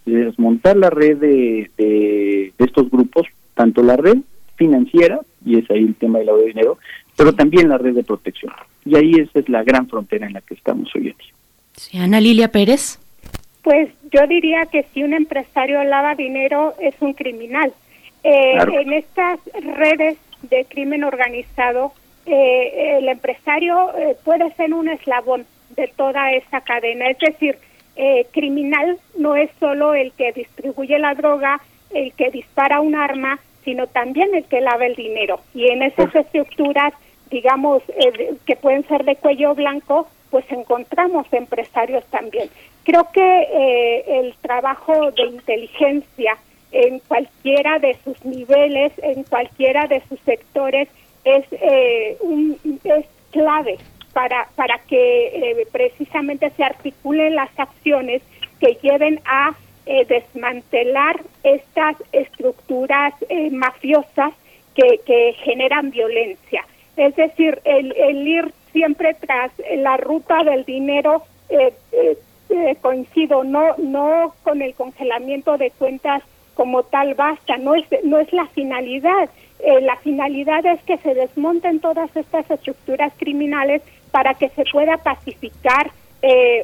desmontar 0.05 0.77
la 0.77 0.91
red 0.91 1.17
de, 1.17 1.71
de, 1.79 2.53
estos 2.59 2.91
grupos, 2.91 3.27
tanto 3.55 3.83
la 3.83 3.97
red 3.97 4.19
financiera, 4.57 5.21
y 5.45 5.59
es 5.59 5.71
ahí 5.71 5.85
el 5.85 5.95
tema 5.95 6.19
del 6.19 6.27
lavado 6.27 6.45
de 6.45 6.53
dinero, 6.53 6.79
pero 7.17 7.33
también 7.35 7.71
la 7.71 7.79
red 7.79 7.95
de 7.95 8.05
protección. 8.05 8.53
Y 8.85 8.95
ahí 8.97 9.13
esa 9.15 9.39
es 9.39 9.49
la 9.49 9.63
gran 9.63 9.89
frontera 9.89 10.27
en 10.27 10.35
la 10.35 10.43
que 10.43 10.53
estamos 10.53 10.95
hoy 10.95 11.09
en 11.09 11.17
día. 11.17 11.35
Sí, 11.73 11.97
Ana 11.97 12.21
Lilia 12.21 12.53
Pérez. 12.53 12.99
Pues 13.63 13.91
yo 14.11 14.27
diría 14.27 14.67
que 14.67 14.85
si 14.95 15.03
un 15.03 15.13
empresario 15.13 15.83
lava 15.85 16.15
dinero 16.15 16.75
es 16.81 16.95
un 17.01 17.13
criminal. 17.13 17.73
Eh, 18.23 18.59
en 18.59 18.93
estas 18.93 19.39
redes 19.77 20.19
de 20.43 20.65
crimen 20.67 21.05
organizado, 21.05 21.93
eh, 22.27 22.99
el 22.99 23.09
empresario 23.09 23.97
eh, 23.97 24.17
puede 24.25 24.51
ser 24.55 24.73
un 24.75 24.89
eslabón 24.89 25.47
de 25.77 25.89
toda 25.89 26.33
esa 26.33 26.61
cadena. 26.63 27.09
Es 27.09 27.19
decir, 27.19 27.59
criminal 28.33 28.99
no 29.19 29.37
es 29.37 29.51
solo 29.61 29.93
el 29.93 30.13
que 30.13 30.33
distribuye 30.33 30.99
la 30.99 31.15
droga, 31.15 31.61
el 31.93 32.15
que 32.15 32.31
dispara 32.31 32.81
un 32.81 32.95
arma, 32.95 33.39
sino 33.63 33.89
también 33.89 34.35
el 34.35 34.45
que 34.45 34.63
lava 34.63 34.87
el 34.87 34.95
dinero. 34.95 35.41
Y 35.55 35.69
en 35.69 35.83
esas 35.83 36.15
estructuras, 36.15 36.95
digamos, 37.31 37.83
que 38.47 38.57
pueden 38.57 38.89
ser 38.89 39.05
de 39.05 39.17
cuello 39.17 39.55
blanco, 39.55 40.09
pues 40.31 40.47
encontramos 40.51 41.27
empresarios 41.33 42.05
también. 42.07 42.49
Creo 42.85 43.09
que 43.13 43.21
eh, 43.21 44.05
el 44.21 44.35
trabajo 44.41 45.11
de 45.13 45.23
inteligencia 45.25 46.37
en 46.73 46.99
cualquiera 47.01 47.79
de 47.79 47.97
sus 48.05 48.25
niveles, 48.25 48.93
en 49.03 49.25
cualquiera 49.25 49.87
de 49.87 50.03
sus 50.09 50.19
sectores, 50.21 50.89
es, 51.25 51.45
eh, 51.53 52.17
un, 52.21 52.59
es 52.85 53.05
clave 53.33 53.77
para, 54.15 54.49
para 54.57 54.79
que 54.89 55.27
eh, 55.27 55.67
precisamente 55.71 56.51
se 56.57 56.65
articulen 56.65 57.35
las 57.35 57.51
acciones 57.59 58.23
que 58.59 58.79
lleven 58.83 59.21
a 59.25 59.55
desmantelar 60.07 61.21
estas 61.43 61.97
estructuras 62.13 63.13
mafiosas 63.51 64.33
que, 64.73 65.01
que 65.05 65.35
generan 65.43 65.91
violencia. 65.91 66.65
Es 66.97 67.17
decir, 67.17 67.61
el, 67.65 67.93
el 67.97 68.29
ir 68.29 68.53
siempre 68.73 69.15
tras 69.15 69.51
la 69.79 69.97
ruta 69.97 70.45
del 70.45 70.65
dinero 70.65 71.25
eh, 72.51 72.55
eh, 72.55 72.71
eh, 72.71 72.77
coincido 72.81 73.45
no 73.45 73.75
no 73.79 74.35
con 74.43 74.63
el 74.63 74.75
congelamiento 74.75 75.57
de 75.57 75.71
cuentas 75.71 76.23
como 76.55 76.83
tal 76.83 77.15
basta 77.15 77.57
no 77.57 77.75
es 77.75 77.85
no 78.05 78.19
es 78.19 78.33
la 78.33 78.47
finalidad. 78.47 79.29
La 79.83 79.97
finalidad 79.97 80.65
es 80.65 80.83
que 80.85 80.97
se 80.99 81.13
desmonten 81.13 81.81
todas 81.81 82.15
estas 82.17 82.51
estructuras 82.51 83.13
criminales 83.19 83.83
para 84.11 84.33
que 84.33 84.49
se 84.49 84.65
pueda 84.73 84.97
pacificar 84.97 85.91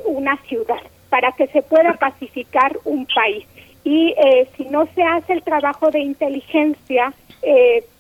una 0.07 0.39
ciudad 0.49 0.81
para 1.11 1.33
que 1.33 1.47
se 1.49 1.61
pueda 1.61 1.93
pacificar 1.93 2.79
un 2.85 3.07
país. 3.07 3.47
Y 3.85 4.15
si 4.57 4.65
no 4.65 4.87
se 4.95 5.03
hace 5.03 5.35
el 5.35 5.43
trabajo 5.43 5.91
de 5.91 6.01
inteligencia 6.01 7.13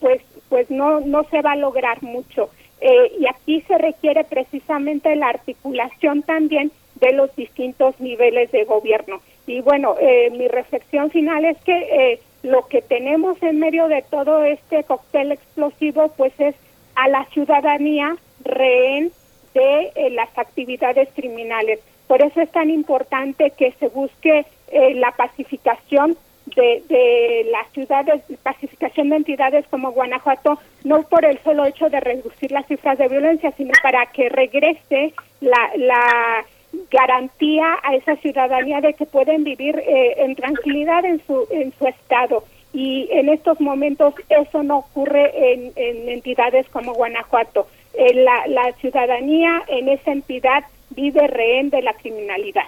pues 0.00 0.22
pues 0.48 0.70
no 0.70 1.00
no 1.00 1.24
se 1.24 1.42
va 1.42 1.52
a 1.52 1.56
lograr 1.56 2.02
mucho. 2.02 2.48
Eh, 2.80 3.12
y 3.20 3.26
aquí 3.26 3.62
se 3.62 3.78
requiere 3.78 4.24
precisamente 4.24 5.14
la 5.16 5.28
articulación 5.28 6.22
también 6.22 6.70
de 7.00 7.12
los 7.12 7.34
distintos 7.36 7.98
niveles 8.00 8.50
de 8.52 8.64
gobierno. 8.64 9.20
Y 9.46 9.60
bueno, 9.60 9.96
eh, 10.00 10.30
mi 10.30 10.48
reflexión 10.48 11.10
final 11.10 11.44
es 11.44 11.56
que 11.58 11.72
eh, 11.72 12.20
lo 12.42 12.66
que 12.66 12.82
tenemos 12.82 13.42
en 13.42 13.58
medio 13.58 13.88
de 13.88 14.02
todo 14.02 14.44
este 14.44 14.84
cóctel 14.84 15.32
explosivo, 15.32 16.08
pues 16.16 16.32
es 16.38 16.54
a 16.94 17.08
la 17.08 17.24
ciudadanía 17.26 18.16
rehén 18.44 19.12
de 19.54 20.10
las 20.10 20.36
actividades 20.36 21.08
criminales. 21.14 21.80
Por 22.06 22.22
eso 22.22 22.40
es 22.40 22.50
tan 22.50 22.70
importante 22.70 23.50
que 23.50 23.72
se 23.72 23.88
busque 23.88 24.44
la 24.70 25.12
pacificación 25.12 26.16
de, 26.54 26.82
de 26.88 27.46
las 27.50 27.70
ciudades, 27.72 28.22
pacificación 28.42 29.08
de 29.08 29.16
entidades 29.16 29.66
como 29.68 29.92
Guanajuato, 29.92 30.58
no 30.84 31.02
por 31.02 31.24
el 31.24 31.38
solo 31.42 31.64
hecho 31.64 31.88
de 31.88 32.00
reducir 32.00 32.52
las 32.52 32.66
cifras 32.66 32.98
de 32.98 33.08
violencia, 33.08 33.52
sino 33.56 33.72
para 33.82 34.06
que 34.06 34.28
regrese 34.28 35.12
la, 35.40 35.70
la 35.76 36.44
garantía 36.90 37.66
a 37.82 37.94
esa 37.94 38.16
ciudadanía 38.16 38.80
de 38.80 38.94
que 38.94 39.06
pueden 39.06 39.44
vivir 39.44 39.76
eh, 39.78 40.14
en 40.18 40.34
tranquilidad 40.34 41.04
en 41.04 41.20
su, 41.26 41.46
en 41.50 41.72
su 41.78 41.86
estado. 41.86 42.44
Y 42.72 43.08
en 43.10 43.28
estos 43.28 43.60
momentos 43.60 44.14
eso 44.28 44.62
no 44.62 44.78
ocurre 44.78 45.52
en, 45.52 45.72
en 45.76 46.08
entidades 46.08 46.66
como 46.68 46.92
Guanajuato. 46.92 47.68
Eh, 47.94 48.14
la, 48.14 48.46
la 48.48 48.72
ciudadanía 48.80 49.62
en 49.68 49.88
esa 49.88 50.12
entidad 50.12 50.64
vive 50.90 51.26
rehén 51.26 51.70
de 51.70 51.82
la 51.82 51.94
criminalidad. 51.94 52.64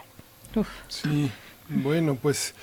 Sí, 0.88 1.30
bueno, 1.68 2.16
pues 2.20 2.54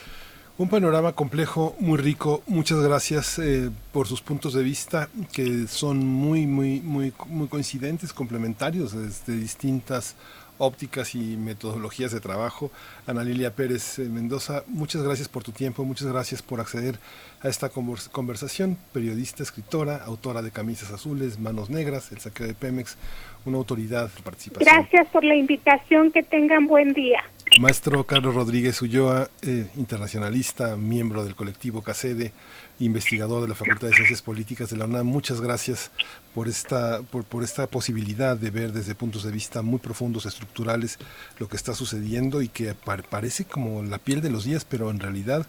un 0.57 0.69
panorama 0.69 1.13
complejo, 1.13 1.75
muy 1.79 1.97
rico. 1.97 2.41
Muchas 2.47 2.79
gracias 2.79 3.39
eh, 3.39 3.69
por 3.91 4.07
sus 4.07 4.21
puntos 4.21 4.53
de 4.53 4.63
vista 4.63 5.09
que 5.31 5.67
son 5.67 6.05
muy, 6.05 6.47
muy, 6.47 6.79
muy, 6.79 7.13
muy 7.27 7.47
coincidentes, 7.47 8.13
complementarios 8.13 8.93
desde 8.93 9.37
distintas 9.37 10.15
ópticas 10.57 11.15
y 11.15 11.37
metodologías 11.37 12.11
de 12.11 12.19
trabajo. 12.19 12.71
Ana 13.07 13.23
Lilia 13.23 13.55
Pérez 13.55 13.99
eh, 13.99 14.09
Mendoza, 14.09 14.63
muchas 14.67 15.01
gracias 15.03 15.27
por 15.27 15.43
tu 15.43 15.51
tiempo, 15.51 15.83
muchas 15.83 16.07
gracias 16.07 16.41
por 16.41 16.59
acceder 16.59 16.99
a 17.41 17.47
esta 17.47 17.69
conversación. 17.69 18.77
Periodista, 18.93 19.43
escritora, 19.43 20.03
autora 20.05 20.41
de 20.41 20.51
Camisas 20.51 20.91
Azules, 20.91 21.39
Manos 21.39 21.69
Negras, 21.69 22.11
El 22.11 22.19
Saqueo 22.19 22.47
de 22.47 22.53
Pemex, 22.53 22.97
una 23.45 23.57
autoridad 23.57 24.09
de 24.09 24.21
participación. 24.21 24.73
Gracias 24.73 25.07
por 25.09 25.23
la 25.23 25.35
invitación, 25.35 26.11
que 26.11 26.23
tengan 26.23 26.67
buen 26.67 26.93
día. 26.93 27.23
Maestro 27.59 28.03
Carlos 28.05 28.33
Rodríguez 28.33 28.81
Ulloa, 28.81 29.29
eh, 29.41 29.67
internacionalista, 29.77 30.75
miembro 30.75 31.23
del 31.23 31.35
colectivo 31.35 31.81
CACEDE, 31.81 32.31
investigador 32.79 33.41
de 33.41 33.47
la 33.47 33.55
Facultad 33.55 33.87
de 33.87 33.93
Ciencias 33.93 34.21
Políticas 34.21 34.69
de 34.69 34.77
la 34.77 34.85
UNAM, 34.85 35.05
muchas 35.05 35.41
gracias 35.41 35.91
por 36.33 36.47
esta, 36.47 37.01
por, 37.03 37.43
esta 37.43 37.67
posibilidad 37.67 38.35
de 38.35 38.51
ver 38.51 38.71
desde 38.71 38.95
puntos 38.95 39.23
de 39.23 39.31
vista 39.31 39.61
muy 39.61 39.79
profundos, 39.79 40.25
estructurales, 40.25 40.99
lo 41.39 41.47
que 41.47 41.55
está 41.55 41.73
sucediendo 41.73 42.41
y 42.41 42.49
que 42.49 42.73
parece 43.09 43.45
como 43.45 43.83
la 43.83 43.97
piel 43.97 44.21
de 44.21 44.29
los 44.29 44.43
días, 44.43 44.65
pero 44.65 44.91
en 44.91 44.99
realidad 44.99 45.47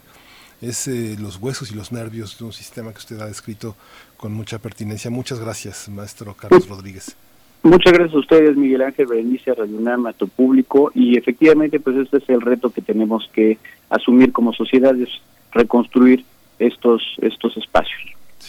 es 0.61 0.87
eh, 0.87 1.15
los 1.19 1.37
huesos 1.37 1.71
y 1.71 1.75
los 1.75 1.91
nervios 1.91 2.39
de 2.39 2.45
un 2.45 2.53
sistema 2.53 2.91
que 2.91 2.99
usted 2.99 3.19
ha 3.19 3.27
descrito 3.27 3.75
con 4.15 4.33
mucha 4.33 4.59
pertinencia. 4.59 5.11
Muchas 5.11 5.39
gracias, 5.39 5.89
maestro 5.89 6.33
Carlos 6.33 6.67
Rodríguez. 6.67 7.15
Muchas 7.63 7.93
gracias 7.93 8.15
a 8.15 8.19
ustedes, 8.19 8.55
Miguel 8.55 8.81
Ángel, 8.81 9.07
Berenice, 9.07 9.53
Radio 9.53 10.07
a 10.07 10.13
tu 10.13 10.27
público. 10.27 10.91
Y 10.95 11.17
efectivamente, 11.17 11.79
pues 11.79 11.97
este 11.97 12.17
es 12.17 12.29
el 12.29 12.41
reto 12.41 12.69
que 12.69 12.81
tenemos 12.81 13.29
que 13.33 13.57
asumir 13.89 14.31
como 14.31 14.53
sociedad, 14.53 14.95
es 14.95 15.09
reconstruir 15.51 16.23
estos, 16.59 17.01
estos 17.21 17.55
espacios. 17.57 18.01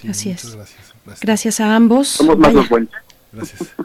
Así 0.08 0.30
es. 0.30 0.54
Gracias. 0.54 1.20
gracias. 1.20 1.60
a 1.60 1.74
ambos. 1.74 2.08
Somos 2.08 2.38
más 2.38 2.52
los 2.52 2.68
buenos. 2.68 2.90
Gracias. 3.32 3.74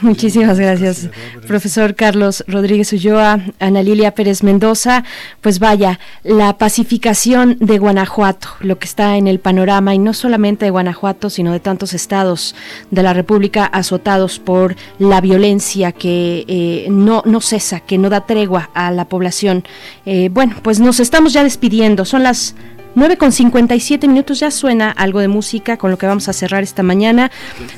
Muchísimas 0.00 0.60
gracias, 0.60 1.08
profesor 1.46 1.96
Carlos 1.96 2.44
Rodríguez 2.46 2.92
Ulloa, 2.92 3.40
Ana 3.58 3.82
Lilia 3.82 4.14
Pérez 4.14 4.44
Mendoza. 4.44 5.02
Pues 5.40 5.58
vaya, 5.58 5.98
la 6.22 6.56
pacificación 6.56 7.56
de 7.58 7.78
Guanajuato, 7.78 8.48
lo 8.60 8.78
que 8.78 8.86
está 8.86 9.16
en 9.16 9.26
el 9.26 9.40
panorama, 9.40 9.94
y 9.94 9.98
no 9.98 10.12
solamente 10.12 10.66
de 10.66 10.70
Guanajuato, 10.70 11.30
sino 11.30 11.52
de 11.52 11.58
tantos 11.58 11.94
estados 11.94 12.54
de 12.92 13.02
la 13.02 13.12
República 13.12 13.64
azotados 13.64 14.38
por 14.38 14.76
la 15.00 15.20
violencia 15.20 15.90
que 15.90 16.44
eh, 16.46 16.86
no, 16.90 17.22
no 17.26 17.40
cesa, 17.40 17.80
que 17.80 17.98
no 17.98 18.08
da 18.08 18.24
tregua 18.24 18.70
a 18.74 18.92
la 18.92 19.06
población. 19.06 19.64
Eh, 20.06 20.28
bueno, 20.30 20.56
pues 20.62 20.78
nos 20.78 21.00
estamos 21.00 21.32
ya 21.32 21.42
despidiendo. 21.42 22.04
Son 22.04 22.22
las 22.22 22.54
9 22.98 23.16
con 23.16 23.30
57 23.30 24.08
minutos 24.08 24.40
ya 24.40 24.50
suena 24.50 24.90
algo 24.90 25.20
de 25.20 25.28
música 25.28 25.76
con 25.76 25.92
lo 25.92 25.98
que 25.98 26.06
vamos 26.06 26.28
a 26.28 26.32
cerrar 26.32 26.64
esta 26.64 26.82
mañana. 26.82 27.30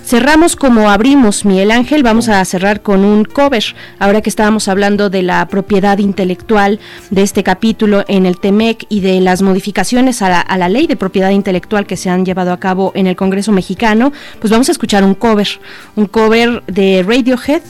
Cerramos 0.02 0.56
como 0.56 0.88
abrimos, 0.88 1.44
Miguel 1.44 1.72
Ángel, 1.72 2.02
vamos 2.02 2.30
a 2.30 2.42
cerrar 2.46 2.80
con 2.80 3.04
un 3.04 3.26
cover. 3.26 3.62
Ahora 3.98 4.22
que 4.22 4.30
estábamos 4.30 4.66
hablando 4.68 5.10
de 5.10 5.22
la 5.22 5.46
propiedad 5.48 5.98
intelectual 5.98 6.80
de 7.10 7.22
este 7.22 7.42
capítulo 7.42 8.02
en 8.08 8.24
el 8.24 8.40
TEMEC 8.40 8.86
y 8.88 9.00
de 9.00 9.20
las 9.20 9.42
modificaciones 9.42 10.22
a 10.22 10.46
la, 10.56 10.68
ley 10.70 10.86
de 10.86 10.96
propiedad 10.96 11.30
intelectual 11.30 11.86
que 11.86 11.98
se 11.98 12.08
han 12.08 12.24
llevado 12.24 12.52
a 12.52 12.58
cabo 12.58 12.92
en 12.94 13.06
el 13.06 13.14
Congreso 13.14 13.52
mexicano, 13.52 14.14
pues 14.40 14.50
vamos 14.50 14.70
a 14.70 14.72
escuchar 14.72 15.04
un 15.04 15.14
cover, 15.14 15.48
un 15.96 16.06
cover 16.06 16.62
de 16.66 17.04
Radiohead. 17.06 17.62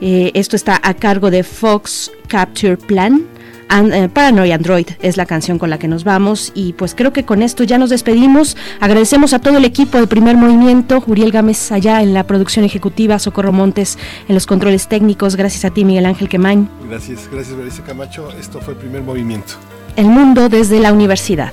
Eh, 0.00 0.30
esto 0.32 0.56
está 0.56 0.80
a 0.82 0.94
cargo 0.94 1.30
de 1.30 1.44
Fox 1.44 2.10
Capture 2.28 2.78
Plan 2.78 3.33
eh, 3.80 4.08
Paranoia 4.08 4.54
Android 4.54 4.86
es 5.00 5.16
la 5.16 5.26
canción 5.26 5.58
con 5.58 5.70
la 5.70 5.78
que 5.78 5.88
nos 5.88 6.04
vamos 6.04 6.52
y 6.54 6.74
pues 6.74 6.94
creo 6.94 7.12
que 7.12 7.24
con 7.24 7.42
esto 7.42 7.64
ya 7.64 7.78
nos 7.78 7.90
despedimos. 7.90 8.56
Agradecemos 8.80 9.32
a 9.32 9.40
todo 9.40 9.58
el 9.58 9.64
equipo 9.64 9.98
de 9.98 10.06
Primer 10.06 10.36
Movimiento, 10.36 11.02
Uriel 11.06 11.32
Gámez 11.32 11.72
allá 11.72 12.02
en 12.02 12.14
la 12.14 12.26
producción 12.26 12.64
ejecutiva, 12.64 13.18
Socorro 13.18 13.52
Montes 13.52 13.98
en 14.28 14.34
los 14.34 14.46
controles 14.46 14.88
técnicos. 14.88 15.36
Gracias 15.36 15.64
a 15.64 15.70
ti, 15.70 15.84
Miguel 15.84 16.06
Ángel 16.06 16.28
Quemain. 16.28 16.68
Gracias, 16.88 17.28
gracias, 17.30 17.56
Berenice 17.56 17.82
Camacho. 17.82 18.30
Esto 18.38 18.60
fue 18.60 18.74
Primer 18.74 19.02
Movimiento. 19.02 19.54
El 19.96 20.06
mundo 20.06 20.48
desde 20.48 20.80
la 20.80 20.92
universidad. 20.92 21.52